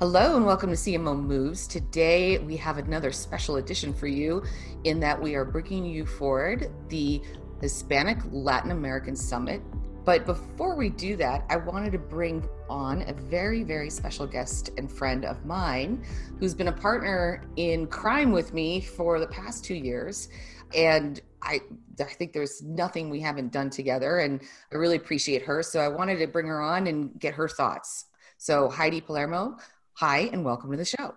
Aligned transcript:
Hello 0.00 0.36
and 0.36 0.46
welcome 0.46 0.70
to 0.70 0.76
CMO 0.76 1.20
Moves. 1.20 1.66
Today 1.66 2.38
we 2.38 2.56
have 2.56 2.78
another 2.78 3.10
special 3.10 3.56
edition 3.56 3.92
for 3.92 4.06
you 4.06 4.44
in 4.84 5.00
that 5.00 5.20
we 5.20 5.34
are 5.34 5.44
bringing 5.44 5.84
you 5.84 6.06
forward 6.06 6.70
the 6.88 7.20
Hispanic 7.60 8.18
Latin 8.30 8.70
American 8.70 9.16
Summit. 9.16 9.60
But 10.04 10.24
before 10.24 10.76
we 10.76 10.88
do 10.88 11.16
that, 11.16 11.44
I 11.50 11.56
wanted 11.56 11.90
to 11.90 11.98
bring 11.98 12.48
on 12.70 13.02
a 13.08 13.12
very, 13.12 13.64
very 13.64 13.90
special 13.90 14.24
guest 14.24 14.70
and 14.78 14.88
friend 14.88 15.24
of 15.24 15.44
mine 15.44 16.04
who's 16.38 16.54
been 16.54 16.68
a 16.68 16.72
partner 16.72 17.42
in 17.56 17.88
crime 17.88 18.30
with 18.30 18.54
me 18.54 18.80
for 18.80 19.18
the 19.18 19.26
past 19.26 19.64
two 19.64 19.74
years. 19.74 20.28
And 20.76 21.20
I, 21.42 21.58
I 21.98 22.04
think 22.04 22.32
there's 22.32 22.62
nothing 22.62 23.10
we 23.10 23.18
haven't 23.18 23.50
done 23.50 23.68
together, 23.68 24.20
and 24.20 24.42
I 24.72 24.76
really 24.76 24.96
appreciate 24.96 25.42
her. 25.42 25.60
So 25.64 25.80
I 25.80 25.88
wanted 25.88 26.20
to 26.20 26.28
bring 26.28 26.46
her 26.46 26.60
on 26.60 26.86
and 26.86 27.18
get 27.18 27.34
her 27.34 27.48
thoughts. 27.48 28.04
So, 28.40 28.68
Heidi 28.68 29.00
Palermo, 29.00 29.56
Hi, 30.00 30.30
and 30.32 30.44
welcome 30.44 30.70
to 30.70 30.76
the 30.76 30.84
show. 30.84 31.16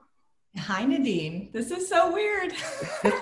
Hi, 0.58 0.84
Nadine. 0.86 1.52
This 1.54 1.70
is 1.70 1.88
so 1.88 2.12
weird. 2.12 2.52
it 3.04 3.14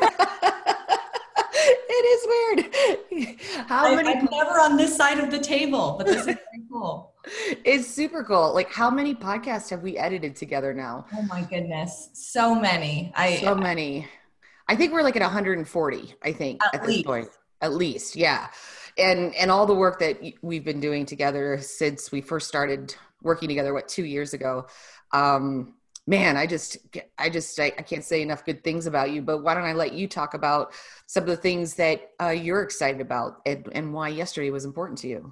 is 2.05 2.27
weird. 2.29 3.35
How 3.67 3.87
I, 3.87 3.95
many? 3.97 4.19
I'm 4.19 4.29
never 4.31 4.51
on 4.51 4.77
this 4.77 4.95
side 4.95 5.19
of 5.19 5.29
the 5.29 5.39
table, 5.39 5.95
but 5.97 6.07
this 6.07 6.27
is 6.27 6.37
cool. 6.71 7.13
It's 7.65 7.89
super 7.89 8.23
cool. 8.23 8.53
Like, 8.53 8.71
how 8.71 8.89
many 8.89 9.13
podcasts 9.13 9.69
have 9.71 9.81
we 9.81 9.97
edited 9.97 10.33
together 10.33 10.73
now? 10.73 11.05
Oh 11.13 11.23
my 11.23 11.41
goodness, 11.41 12.09
so 12.13 12.55
many. 12.55 13.11
I 13.13 13.35
so 13.35 13.53
many. 13.53 14.07
I 14.69 14.77
think 14.77 14.93
we're 14.93 15.03
like 15.03 15.17
at 15.17 15.21
140. 15.21 16.15
I 16.23 16.31
think 16.31 16.63
at, 16.63 16.75
at 16.75 16.85
this 16.85 17.01
point, 17.01 17.27
at 17.59 17.73
least, 17.73 18.15
yeah. 18.15 18.47
And 18.97 19.35
and 19.35 19.51
all 19.51 19.65
the 19.65 19.75
work 19.75 19.99
that 19.99 20.21
we've 20.41 20.63
been 20.63 20.79
doing 20.79 21.05
together 21.05 21.59
since 21.59 22.13
we 22.13 22.21
first 22.21 22.47
started 22.47 22.95
working 23.21 23.49
together, 23.49 23.73
what 23.73 23.89
two 23.89 24.05
years 24.05 24.33
ago 24.33 24.65
um, 25.11 25.75
man, 26.09 26.37
I 26.37 26.47
just, 26.47 26.77
I 27.17 27.29
just, 27.29 27.59
I, 27.59 27.65
I, 27.77 27.83
can't 27.83 28.03
say 28.03 28.21
enough 28.21 28.43
good 28.43 28.63
things 28.63 28.87
about 28.87 29.11
you. 29.11 29.21
But 29.21 29.43
why 29.43 29.53
don't 29.53 29.63
I 29.63 29.73
let 29.73 29.93
you 29.93 30.07
talk 30.07 30.33
about 30.33 30.73
some 31.05 31.23
of 31.23 31.29
the 31.29 31.37
things 31.37 31.75
that 31.75 32.11
uh, 32.21 32.29
you're 32.29 32.63
excited 32.63 32.99
about 32.99 33.41
and, 33.45 33.67
and 33.73 33.93
why 33.93 34.09
yesterday 34.09 34.49
was 34.49 34.65
important 34.65 34.97
to 34.99 35.07
you? 35.07 35.31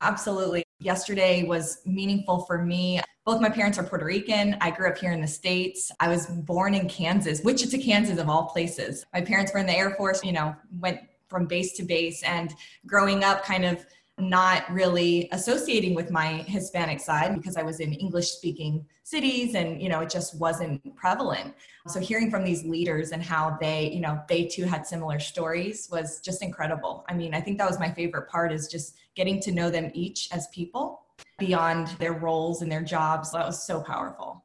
Absolutely. 0.00 0.62
Yesterday 0.78 1.44
was 1.44 1.80
meaningful 1.86 2.40
for 2.40 2.62
me. 2.62 3.00
Both 3.24 3.40
my 3.40 3.48
parents 3.48 3.78
are 3.78 3.82
Puerto 3.82 4.04
Rican. 4.04 4.56
I 4.60 4.70
grew 4.70 4.88
up 4.88 4.98
here 4.98 5.12
in 5.12 5.20
the 5.20 5.26
States. 5.26 5.90
I 6.00 6.08
was 6.08 6.26
born 6.26 6.74
in 6.74 6.88
Kansas, 6.88 7.42
Wichita, 7.42 7.78
Kansas, 7.82 8.18
of 8.18 8.28
all 8.28 8.44
places. 8.44 9.04
My 9.12 9.20
parents 9.20 9.52
were 9.52 9.60
in 9.60 9.66
the 9.66 9.76
Air 9.76 9.90
Force, 9.96 10.22
you 10.22 10.32
know, 10.32 10.54
went 10.78 11.00
from 11.28 11.46
base 11.46 11.72
to 11.74 11.82
base. 11.82 12.22
And 12.22 12.54
growing 12.86 13.24
up, 13.24 13.44
kind 13.44 13.64
of 13.64 13.84
not 14.18 14.70
really 14.72 15.28
associating 15.32 15.94
with 15.94 16.10
my 16.10 16.44
Hispanic 16.46 17.00
side 17.00 17.34
because 17.34 17.56
I 17.56 17.62
was 17.62 17.80
in 17.80 17.92
English 17.92 18.30
speaking 18.30 18.86
cities 19.02 19.54
and 19.54 19.80
you 19.80 19.88
know 19.88 20.00
it 20.00 20.10
just 20.10 20.38
wasn't 20.38 20.96
prevalent. 20.96 21.54
So 21.86 22.00
hearing 22.00 22.30
from 22.30 22.42
these 22.42 22.64
leaders 22.64 23.12
and 23.12 23.22
how 23.22 23.56
they, 23.60 23.90
you 23.92 24.00
know, 24.00 24.20
they 24.28 24.44
too 24.44 24.64
had 24.64 24.86
similar 24.86 25.20
stories 25.20 25.88
was 25.92 26.20
just 26.20 26.42
incredible. 26.42 27.04
I 27.08 27.14
mean, 27.14 27.34
I 27.34 27.40
think 27.40 27.58
that 27.58 27.68
was 27.68 27.78
my 27.78 27.90
favorite 27.90 28.28
part 28.28 28.52
is 28.52 28.68
just 28.68 28.96
getting 29.14 29.38
to 29.42 29.52
know 29.52 29.70
them 29.70 29.90
each 29.94 30.28
as 30.32 30.48
people 30.48 31.02
beyond 31.38 31.88
their 31.98 32.14
roles 32.14 32.62
and 32.62 32.72
their 32.72 32.82
jobs. 32.82 33.32
That 33.32 33.46
was 33.46 33.64
so 33.64 33.80
powerful. 33.80 34.42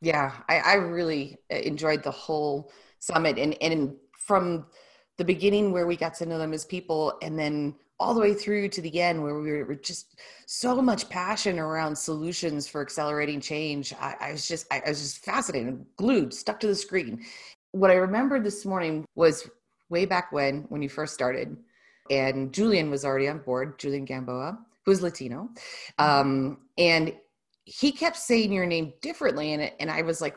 Yeah, 0.00 0.32
I, 0.48 0.58
I 0.58 0.74
really 0.74 1.38
enjoyed 1.48 2.02
the 2.02 2.10
whole 2.10 2.72
summit 2.98 3.38
and 3.38 3.56
and 3.62 3.94
from 4.18 4.66
the 5.16 5.24
beginning 5.24 5.72
where 5.72 5.86
we 5.86 5.96
got 5.96 6.14
to 6.14 6.26
know 6.26 6.38
them 6.38 6.52
as 6.52 6.64
people 6.64 7.14
and 7.22 7.38
then 7.38 7.74
all 8.02 8.14
the 8.14 8.20
way 8.20 8.34
through 8.34 8.68
to 8.68 8.80
the 8.82 9.00
end 9.00 9.22
where 9.22 9.38
we 9.38 9.62
were 9.62 9.74
just 9.76 10.20
so 10.46 10.82
much 10.82 11.08
passion 11.08 11.58
around 11.58 11.96
solutions 11.96 12.66
for 12.66 12.82
accelerating 12.82 13.40
change. 13.40 13.94
I, 14.00 14.16
I 14.20 14.32
was 14.32 14.48
just, 14.48 14.66
I, 14.72 14.82
I 14.84 14.88
was 14.88 15.00
just 15.00 15.24
fascinated, 15.24 15.86
glued, 15.96 16.34
stuck 16.34 16.58
to 16.60 16.66
the 16.66 16.74
screen. 16.74 17.24
What 17.70 17.90
I 17.90 17.94
remembered 17.94 18.42
this 18.42 18.66
morning 18.66 19.06
was 19.14 19.48
way 19.88 20.04
back 20.04 20.32
when, 20.32 20.62
when 20.68 20.82
you 20.82 20.88
first 20.88 21.14
started, 21.14 21.56
and 22.10 22.52
Julian 22.52 22.90
was 22.90 23.04
already 23.04 23.28
on 23.28 23.38
board, 23.38 23.78
Julian 23.78 24.04
Gamboa, 24.04 24.58
who's 24.84 25.00
Latino. 25.00 25.48
Um, 25.98 26.58
and 26.76 27.14
he 27.64 27.92
kept 27.92 28.16
saying 28.16 28.52
your 28.52 28.66
name 28.66 28.92
differently. 29.00 29.52
And, 29.52 29.70
and 29.78 29.90
I 29.90 30.02
was 30.02 30.20
like, 30.20 30.36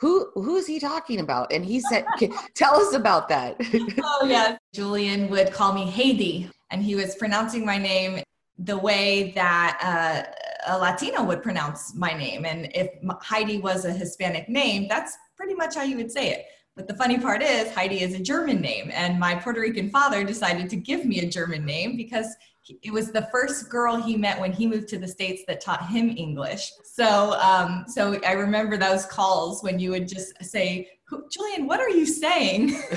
who 0.00 0.30
who's 0.34 0.66
he 0.66 0.80
talking 0.80 1.20
about 1.20 1.52
and 1.52 1.62
he 1.62 1.78
said 1.78 2.06
tell 2.54 2.74
us 2.74 2.94
about 2.94 3.28
that 3.28 3.54
oh 4.02 4.26
yeah 4.26 4.56
julian 4.72 5.28
would 5.28 5.52
call 5.52 5.74
me 5.74 5.90
heidi 5.90 6.50
and 6.70 6.82
he 6.82 6.94
was 6.94 7.14
pronouncing 7.14 7.64
my 7.64 7.78
name 7.78 8.22
the 8.58 8.76
way 8.76 9.32
that 9.34 9.78
uh, 9.82 10.72
a 10.72 10.78
Latino 10.78 11.24
would 11.24 11.42
pronounce 11.42 11.94
my 11.94 12.12
name. 12.12 12.44
And 12.44 12.70
if 12.74 12.90
Heidi 13.22 13.58
was 13.58 13.84
a 13.84 13.92
Hispanic 13.92 14.48
name, 14.48 14.86
that's 14.88 15.16
pretty 15.36 15.54
much 15.54 15.74
how 15.74 15.82
you 15.82 15.96
would 15.96 16.12
say 16.12 16.30
it. 16.30 16.46
But 16.76 16.86
the 16.86 16.94
funny 16.94 17.18
part 17.18 17.42
is, 17.42 17.72
Heidi 17.74 18.02
is 18.02 18.14
a 18.14 18.20
German 18.22 18.60
name, 18.60 18.90
and 18.94 19.18
my 19.18 19.34
Puerto 19.34 19.60
Rican 19.60 19.90
father 19.90 20.24
decided 20.24 20.70
to 20.70 20.76
give 20.76 21.04
me 21.04 21.20
a 21.20 21.28
German 21.28 21.64
name 21.64 21.96
because 21.96 22.34
it 22.82 22.92
was 22.92 23.10
the 23.10 23.28
first 23.32 23.68
girl 23.68 24.00
he 24.00 24.16
met 24.16 24.38
when 24.38 24.52
he 24.52 24.66
moved 24.66 24.88
to 24.88 24.98
the 24.98 25.08
states 25.08 25.42
that 25.48 25.60
taught 25.60 25.88
him 25.88 26.14
English. 26.16 26.70
So, 26.84 27.32
um, 27.40 27.84
so 27.88 28.20
I 28.24 28.32
remember 28.32 28.76
those 28.76 29.04
calls 29.06 29.62
when 29.62 29.78
you 29.80 29.90
would 29.90 30.06
just 30.06 30.42
say, 30.44 30.88
"Julian, 31.32 31.66
what 31.66 31.80
are 31.80 31.90
you 31.90 32.06
saying? 32.06 32.80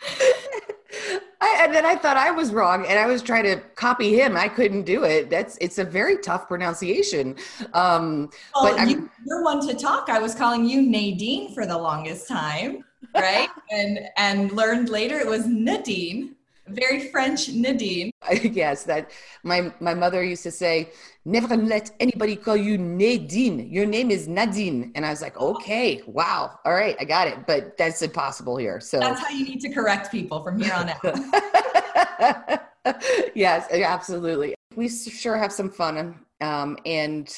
Who 0.98 1.14
is 1.14 1.20
this?" 1.20 1.20
I, 1.40 1.60
and 1.64 1.74
then 1.74 1.86
I 1.86 1.94
thought 1.94 2.16
I 2.16 2.30
was 2.30 2.52
wrong, 2.52 2.84
and 2.86 2.98
I 2.98 3.06
was 3.06 3.22
trying 3.22 3.44
to 3.44 3.56
copy 3.76 4.18
him. 4.18 4.36
I 4.36 4.48
couldn't 4.48 4.82
do 4.82 5.04
it. 5.04 5.30
That's 5.30 5.56
it's 5.60 5.78
a 5.78 5.84
very 5.84 6.18
tough 6.18 6.48
pronunciation. 6.48 7.36
Um, 7.74 8.30
well, 8.54 8.76
but 8.76 8.88
you, 8.88 9.08
you're 9.24 9.44
one 9.44 9.66
to 9.66 9.74
talk. 9.74 10.08
I 10.08 10.18
was 10.18 10.34
calling 10.34 10.64
you 10.64 10.82
Nadine 10.82 11.54
for 11.54 11.64
the 11.64 11.78
longest 11.78 12.26
time, 12.26 12.84
right? 13.14 13.48
and 13.70 14.00
and 14.16 14.52
learned 14.52 14.88
later 14.88 15.18
it 15.18 15.26
was 15.26 15.46
Nadine 15.46 16.34
very 16.70 17.10
French 17.10 17.48
Nadine. 17.48 18.10
yes, 18.42 18.84
that 18.84 19.10
my 19.42 19.72
my 19.80 19.94
mother 19.94 20.22
used 20.22 20.42
to 20.42 20.50
say, 20.50 20.90
never 21.28 21.56
let 21.56 21.90
anybody 22.00 22.34
call 22.34 22.56
you 22.56 22.78
Nadine. 22.78 23.70
Your 23.70 23.86
name 23.86 24.10
is 24.10 24.26
Nadine. 24.26 24.90
And 24.94 25.04
I 25.04 25.10
was 25.10 25.20
like, 25.20 25.38
okay, 25.38 26.02
wow, 26.06 26.58
all 26.64 26.72
right, 26.72 26.96
I 26.98 27.04
got 27.04 27.28
it. 27.28 27.46
But 27.46 27.76
that's 27.76 28.00
impossible 28.02 28.56
here. 28.56 28.80
So 28.80 28.98
that's 28.98 29.20
how 29.20 29.28
you 29.28 29.44
need 29.44 29.60
to 29.60 29.68
correct 29.68 30.10
people 30.10 30.42
from 30.42 30.60
here 30.60 30.72
on 30.72 30.88
out. 30.88 32.62
yes, 33.34 33.70
absolutely. 33.70 34.54
We 34.74 34.88
sure 34.88 35.36
have 35.36 35.52
some 35.52 35.70
fun. 35.70 36.18
Um, 36.40 36.78
and 36.86 37.32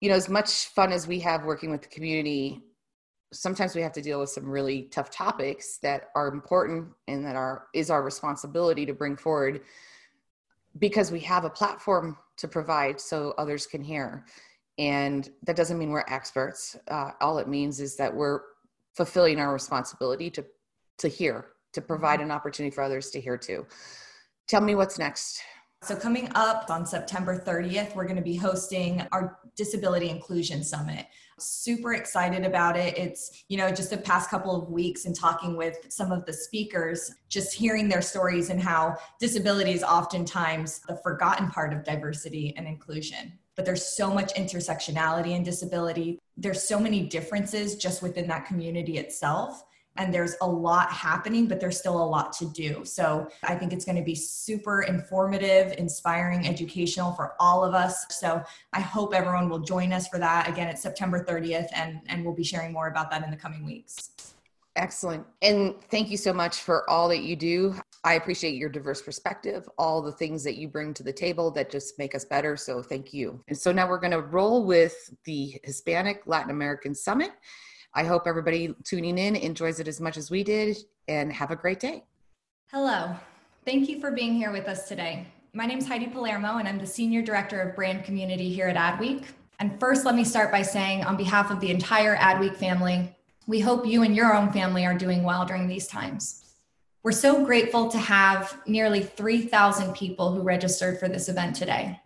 you 0.00 0.08
know, 0.08 0.16
as 0.16 0.28
much 0.28 0.66
fun 0.66 0.92
as 0.92 1.06
we 1.06 1.20
have 1.20 1.44
working 1.44 1.70
with 1.70 1.82
the 1.82 1.88
community, 1.88 2.62
sometimes 3.32 3.74
we 3.74 3.82
have 3.82 3.92
to 3.92 4.02
deal 4.02 4.20
with 4.20 4.30
some 4.30 4.48
really 4.48 4.82
tough 4.84 5.10
topics 5.10 5.78
that 5.78 6.10
are 6.14 6.28
important 6.28 6.88
and 7.08 7.24
that 7.24 7.36
are 7.36 7.66
is 7.74 7.90
our 7.90 8.02
responsibility 8.02 8.86
to 8.86 8.94
bring 8.94 9.16
forward 9.16 9.62
because 10.78 11.10
we 11.10 11.20
have 11.20 11.44
a 11.44 11.50
platform 11.50 12.16
to 12.36 12.48
provide 12.48 13.00
so 13.00 13.34
others 13.38 13.66
can 13.66 13.82
hear 13.82 14.24
and 14.78 15.30
that 15.42 15.56
doesn't 15.56 15.78
mean 15.78 15.90
we're 15.90 16.04
experts 16.08 16.76
uh, 16.88 17.10
all 17.20 17.38
it 17.38 17.48
means 17.48 17.80
is 17.80 17.96
that 17.96 18.14
we're 18.14 18.40
fulfilling 18.94 19.38
our 19.38 19.52
responsibility 19.52 20.30
to 20.30 20.44
to 20.98 21.08
hear 21.08 21.46
to 21.76 21.82
provide 21.82 22.22
an 22.22 22.30
opportunity 22.30 22.74
for 22.74 22.82
others 22.82 23.10
to 23.10 23.20
hear 23.20 23.36
too. 23.36 23.66
Tell 24.48 24.62
me 24.62 24.74
what's 24.74 24.98
next. 24.98 25.42
So, 25.82 25.94
coming 25.94 26.30
up 26.34 26.70
on 26.70 26.86
September 26.86 27.38
30th, 27.38 27.94
we're 27.94 28.06
going 28.06 28.16
to 28.16 28.22
be 28.22 28.34
hosting 28.34 29.06
our 29.12 29.38
Disability 29.56 30.08
Inclusion 30.08 30.64
Summit. 30.64 31.06
Super 31.38 31.94
excited 31.94 32.44
about 32.44 32.76
it. 32.76 32.96
It's, 32.96 33.44
you 33.48 33.58
know, 33.58 33.70
just 33.70 33.90
the 33.90 33.98
past 33.98 34.30
couple 34.30 34.56
of 34.56 34.70
weeks 34.70 35.04
and 35.04 35.14
talking 35.14 35.54
with 35.54 35.76
some 35.90 36.12
of 36.12 36.24
the 36.24 36.32
speakers, 36.32 37.12
just 37.28 37.52
hearing 37.52 37.88
their 37.88 38.00
stories 38.00 38.48
and 38.48 38.60
how 38.60 38.96
disability 39.20 39.72
is 39.72 39.82
oftentimes 39.82 40.80
the 40.88 40.96
forgotten 41.02 41.50
part 41.50 41.74
of 41.74 41.84
diversity 41.84 42.54
and 42.56 42.66
inclusion. 42.66 43.38
But 43.54 43.66
there's 43.66 43.86
so 43.86 44.12
much 44.12 44.34
intersectionality 44.34 45.32
in 45.32 45.42
disability. 45.42 46.18
There's 46.38 46.66
so 46.66 46.80
many 46.80 47.02
differences 47.02 47.76
just 47.76 48.02
within 48.02 48.26
that 48.28 48.46
community 48.46 48.96
itself 48.96 49.62
and 49.98 50.12
there's 50.12 50.36
a 50.40 50.46
lot 50.46 50.90
happening, 50.90 51.46
but 51.46 51.60
there's 51.60 51.78
still 51.78 52.02
a 52.02 52.04
lot 52.04 52.32
to 52.34 52.46
do. 52.46 52.84
So 52.84 53.28
I 53.42 53.54
think 53.54 53.72
it's 53.72 53.84
going 53.84 53.96
to 53.96 54.04
be 54.04 54.14
super 54.14 54.82
informative, 54.82 55.74
inspiring, 55.78 56.46
educational 56.46 57.12
for 57.12 57.34
all 57.40 57.64
of 57.64 57.74
us. 57.74 58.06
So 58.10 58.42
I 58.72 58.80
hope 58.80 59.14
everyone 59.14 59.48
will 59.48 59.60
join 59.60 59.92
us 59.92 60.08
for 60.08 60.18
that. 60.18 60.48
Again, 60.48 60.68
it's 60.68 60.82
September 60.82 61.24
30th, 61.24 61.68
and, 61.74 62.00
and 62.08 62.24
we'll 62.24 62.34
be 62.34 62.44
sharing 62.44 62.72
more 62.72 62.88
about 62.88 63.10
that 63.10 63.24
in 63.24 63.30
the 63.30 63.36
coming 63.36 63.64
weeks. 63.64 64.10
Excellent. 64.76 65.24
And 65.40 65.74
thank 65.90 66.10
you 66.10 66.18
so 66.18 66.32
much 66.32 66.58
for 66.58 66.88
all 66.88 67.08
that 67.08 67.22
you 67.22 67.34
do. 67.34 67.74
I 68.04 68.14
appreciate 68.14 68.54
your 68.56 68.68
diverse 68.68 69.02
perspective, 69.02 69.68
all 69.78 70.02
the 70.02 70.12
things 70.12 70.44
that 70.44 70.56
you 70.56 70.68
bring 70.68 70.92
to 70.94 71.02
the 71.02 71.12
table 71.12 71.50
that 71.52 71.70
just 71.70 71.98
make 71.98 72.14
us 72.14 72.24
better. 72.24 72.56
So 72.56 72.82
thank 72.82 73.12
you. 73.12 73.42
And 73.48 73.56
so 73.56 73.72
now 73.72 73.88
we're 73.88 73.98
going 73.98 74.12
to 74.12 74.20
roll 74.20 74.64
with 74.64 75.14
the 75.24 75.58
Hispanic 75.64 76.22
Latin 76.26 76.50
American 76.50 76.94
Summit. 76.94 77.30
I 77.96 78.04
hope 78.04 78.26
everybody 78.26 78.74
tuning 78.84 79.16
in 79.16 79.36
enjoys 79.36 79.80
it 79.80 79.88
as 79.88 80.02
much 80.02 80.18
as 80.18 80.30
we 80.30 80.44
did 80.44 80.76
and 81.08 81.32
have 81.32 81.50
a 81.50 81.56
great 81.56 81.80
day. 81.80 82.04
Hello. 82.70 83.16
Thank 83.64 83.88
you 83.88 84.00
for 84.00 84.10
being 84.10 84.34
here 84.34 84.52
with 84.52 84.68
us 84.68 84.86
today. 84.86 85.26
My 85.54 85.64
name 85.64 85.78
is 85.78 85.88
Heidi 85.88 86.06
Palermo, 86.06 86.58
and 86.58 86.68
I'm 86.68 86.78
the 86.78 86.86
Senior 86.86 87.22
Director 87.22 87.58
of 87.62 87.74
Brand 87.74 88.04
Community 88.04 88.52
here 88.52 88.68
at 88.68 88.76
Adweek. 88.76 89.24
And 89.60 89.80
first, 89.80 90.04
let 90.04 90.14
me 90.14 90.24
start 90.24 90.52
by 90.52 90.60
saying, 90.60 91.04
on 91.04 91.16
behalf 91.16 91.50
of 91.50 91.58
the 91.60 91.70
entire 91.70 92.16
Adweek 92.16 92.56
family, 92.56 93.16
we 93.46 93.60
hope 93.60 93.86
you 93.86 94.02
and 94.02 94.14
your 94.14 94.34
own 94.34 94.52
family 94.52 94.84
are 94.84 94.98
doing 94.98 95.22
well 95.22 95.46
during 95.46 95.66
these 95.66 95.86
times. 95.86 96.44
We're 97.02 97.12
so 97.12 97.46
grateful 97.46 97.88
to 97.88 97.98
have 97.98 98.60
nearly 98.66 99.02
3,000 99.02 99.94
people 99.94 100.32
who 100.32 100.42
registered 100.42 101.00
for 101.00 101.08
this 101.08 101.30
event 101.30 101.56
today. 101.56 101.98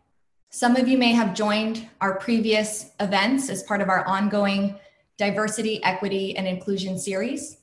Some 0.51 0.77
of 0.77 0.87
you 0.87 0.99
may 0.99 1.15
have 1.15 1.35
joined 1.35 1.89
our 2.01 2.15
previous 2.15 2.93
events 3.01 3.51
as 3.51 3.65
part 3.65 3.81
of 3.81 3.89
our 3.89 4.07
ongoing 4.07 4.79
Diversity, 5.21 5.85
Equity, 5.85 6.35
and 6.35 6.49
Inclusion 6.49 6.99
series. 6.99 7.59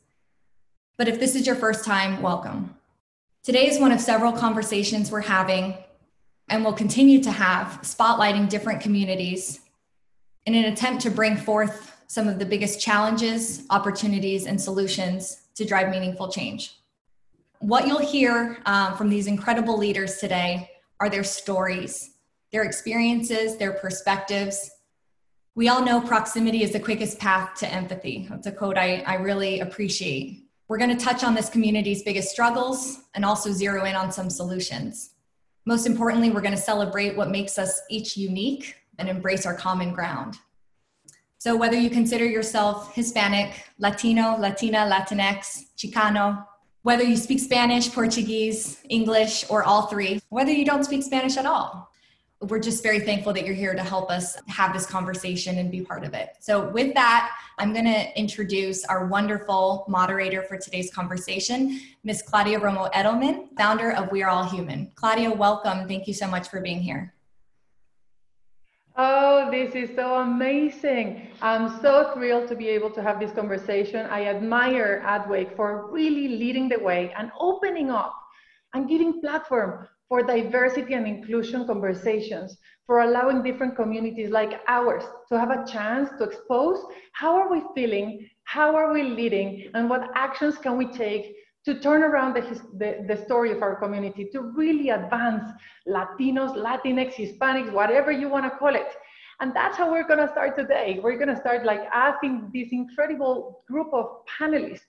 But 0.95 1.07
if 1.07 1.19
this 1.19 1.33
is 1.33 1.47
your 1.47 1.55
first 1.55 1.83
time, 1.83 2.21
welcome. 2.21 2.75
Today 3.43 3.67
is 3.67 3.79
one 3.79 3.91
of 3.91 3.99
several 3.99 4.31
conversations 4.31 5.09
we're 5.09 5.21
having 5.21 5.75
and 6.49 6.63
will 6.63 6.71
continue 6.71 7.19
to 7.23 7.31
have, 7.31 7.79
spotlighting 7.81 8.47
different 8.47 8.79
communities 8.79 9.61
in 10.45 10.53
an 10.53 10.65
attempt 10.65 11.01
to 11.01 11.09
bring 11.09 11.35
forth 11.35 11.97
some 12.05 12.27
of 12.27 12.37
the 12.37 12.45
biggest 12.45 12.79
challenges, 12.79 13.63
opportunities, 13.71 14.45
and 14.45 14.61
solutions 14.61 15.47
to 15.55 15.65
drive 15.65 15.89
meaningful 15.89 16.31
change. 16.31 16.75
What 17.57 17.87
you'll 17.87 17.97
hear 17.97 18.59
um, 18.67 18.95
from 18.95 19.09
these 19.09 19.25
incredible 19.25 19.79
leaders 19.79 20.17
today 20.17 20.69
are 20.99 21.09
their 21.09 21.23
stories, 21.23 22.11
their 22.51 22.65
experiences, 22.65 23.57
their 23.57 23.73
perspectives, 23.73 24.69
we 25.57 25.69
all 25.69 25.83
know 25.83 25.99
proximity 25.99 26.61
is 26.61 26.71
the 26.71 26.79
quickest 26.79 27.17
path 27.17 27.55
to 27.55 27.67
empathy. 27.67 28.27
That's 28.29 28.45
a 28.45 28.51
quote 28.51 28.77
I, 28.77 28.99
I 29.07 29.15
really 29.15 29.61
appreciate. 29.61 30.45
We're 30.67 30.77
going 30.77 30.95
to 30.95 31.03
touch 31.03 31.23
on 31.23 31.33
this 31.33 31.49
community's 31.49 32.03
biggest 32.03 32.29
struggles 32.29 32.99
and 33.15 33.25
also 33.25 33.51
zero 33.51 33.83
in 33.85 33.95
on 33.95 34.11
some 34.11 34.29
solutions. 34.29 35.15
Most 35.65 35.87
importantly, 35.87 36.29
we're 36.29 36.41
going 36.41 36.53
to 36.53 36.61
celebrate 36.61 37.17
what 37.17 37.31
makes 37.31 37.57
us 37.57 37.81
each 37.89 38.15
unique 38.15 38.75
and 38.99 39.09
embrace 39.09 39.47
our 39.47 39.55
common 39.55 39.93
ground. 39.93 40.37
So, 41.39 41.57
whether 41.57 41.75
you 41.75 41.89
consider 41.89 42.25
yourself 42.25 42.93
Hispanic, 42.93 43.65
Latino, 43.79 44.37
Latina, 44.37 44.87
Latinx, 44.87 45.69
Chicano, 45.75 46.45
whether 46.83 47.03
you 47.03 47.17
speak 47.17 47.39
Spanish, 47.39 47.91
Portuguese, 47.91 48.77
English, 48.89 49.43
or 49.49 49.63
all 49.63 49.87
three, 49.87 50.21
whether 50.29 50.51
you 50.51 50.65
don't 50.65 50.83
speak 50.83 51.01
Spanish 51.01 51.35
at 51.35 51.47
all, 51.47 51.89
we're 52.41 52.59
just 52.59 52.83
very 52.83 52.99
thankful 52.99 53.33
that 53.33 53.45
you're 53.45 53.55
here 53.55 53.73
to 53.73 53.83
help 53.83 54.11
us 54.11 54.37
have 54.47 54.71
this 54.71 54.85
conversation 54.85 55.57
and 55.57 55.71
be 55.71 55.81
part 55.81 56.03
of 56.03 56.13
it. 56.13 56.35
So, 56.39 56.69
with 56.69 56.93
that, 56.93 57.35
I'm 57.57 57.73
going 57.73 57.85
to 57.85 58.19
introduce 58.19 58.85
our 58.85 59.07
wonderful 59.07 59.85
moderator 59.87 60.43
for 60.43 60.57
today's 60.57 60.93
conversation, 60.93 61.79
Ms. 62.03 62.21
Claudia 62.21 62.59
Romo 62.59 62.91
Edelman, 62.93 63.47
founder 63.57 63.91
of 63.91 64.11
We 64.11 64.21
Are 64.21 64.29
All 64.29 64.43
Human. 64.43 64.91
Claudia, 64.93 65.31
welcome. 65.31 65.87
Thank 65.87 66.07
you 66.07 66.13
so 66.13 66.27
much 66.27 66.47
for 66.49 66.61
being 66.61 66.79
here. 66.79 67.13
Oh, 68.99 69.49
this 69.51 69.73
is 69.73 69.95
so 69.95 70.15
amazing. 70.15 71.29
I'm 71.41 71.81
so 71.81 72.11
thrilled 72.13 72.47
to 72.49 72.55
be 72.55 72.67
able 72.69 72.91
to 72.91 73.01
have 73.01 73.19
this 73.19 73.31
conversation. 73.31 74.05
I 74.07 74.25
admire 74.25 75.03
Adweek 75.05 75.55
for 75.55 75.89
really 75.91 76.27
leading 76.29 76.69
the 76.69 76.79
way 76.79 77.13
and 77.17 77.31
opening 77.39 77.89
up 77.89 78.15
and 78.73 78.87
giving 78.87 79.21
platform 79.21 79.87
for 80.09 80.23
diversity 80.23 80.93
and 80.93 81.07
inclusion 81.07 81.65
conversations, 81.67 82.57
for 82.85 83.01
allowing 83.01 83.43
different 83.43 83.75
communities 83.75 84.29
like 84.29 84.61
ours 84.67 85.03
to 85.29 85.37
have 85.37 85.51
a 85.51 85.65
chance 85.65 86.09
to 86.17 86.23
expose 86.23 86.79
how 87.11 87.35
are 87.35 87.51
we 87.51 87.61
feeling, 87.75 88.27
how 88.45 88.75
are 88.75 88.93
we 88.93 89.03
leading, 89.03 89.69
and 89.73 89.89
what 89.89 90.09
actions 90.15 90.57
can 90.57 90.77
we 90.77 90.87
take 90.87 91.35
to 91.65 91.77
turn 91.81 92.01
around 92.01 92.33
the, 92.33 92.41
the, 92.77 93.05
the, 93.13 93.21
story 93.25 93.51
of 93.51 93.61
our 93.61 93.75
community, 93.75 94.29
to 94.31 94.39
really 94.55 94.89
advance 94.89 95.51
Latinos, 95.85 96.55
Latinx, 96.55 97.13
Hispanics, 97.15 97.73
whatever 97.73 98.09
you 98.09 98.29
want 98.29 98.45
to 98.45 98.57
call 98.57 98.73
it. 98.73 98.87
And 99.41 99.53
that's 99.53 99.75
how 99.77 99.91
we're 99.91 100.07
going 100.07 100.25
to 100.25 100.29
start 100.29 100.55
today. 100.57 100.99
We're 101.03 101.17
going 101.17 101.27
to 101.27 101.35
start 101.35 101.65
like 101.65 101.81
asking 101.93 102.51
this 102.53 102.69
incredible 102.71 103.63
group 103.67 103.93
of 103.93 104.05
panelists 104.39 104.79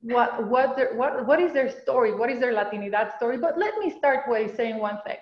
what 0.00 0.48
what 0.48 0.76
their, 0.76 0.94
what 0.94 1.26
what 1.26 1.40
is 1.40 1.52
their 1.52 1.70
story? 1.70 2.14
What 2.14 2.30
is 2.30 2.38
their 2.40 2.54
latinidad 2.54 3.16
story? 3.16 3.38
But 3.38 3.58
let 3.58 3.76
me 3.78 3.90
start 3.90 4.28
by 4.28 4.46
saying 4.46 4.78
one 4.78 4.98
thing. 5.06 5.18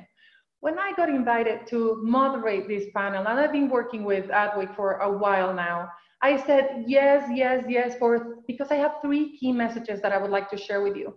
When 0.60 0.78
i 0.78 0.92
got 0.96 1.08
invited 1.08 1.66
to 1.68 2.00
moderate 2.02 2.66
this 2.66 2.86
panel 2.94 3.26
and 3.26 3.38
i've 3.38 3.52
been 3.52 3.68
working 3.68 4.04
with 4.04 4.26
adweek 4.28 4.74
for 4.74 4.94
a 5.08 5.10
while 5.22 5.52
now 5.54 5.88
i 6.22 6.36
said 6.46 6.84
yes 6.86 7.30
yes 7.32 7.64
yes 7.68 7.96
for 7.98 8.38
because 8.48 8.70
i 8.70 8.74
have 8.74 8.94
three 9.02 9.36
key 9.36 9.52
messages 9.52 10.00
that 10.00 10.12
i 10.12 10.18
would 10.18 10.30
like 10.30 10.50
to 10.50 10.56
share 10.56 10.82
with 10.82 10.96
you. 10.96 11.14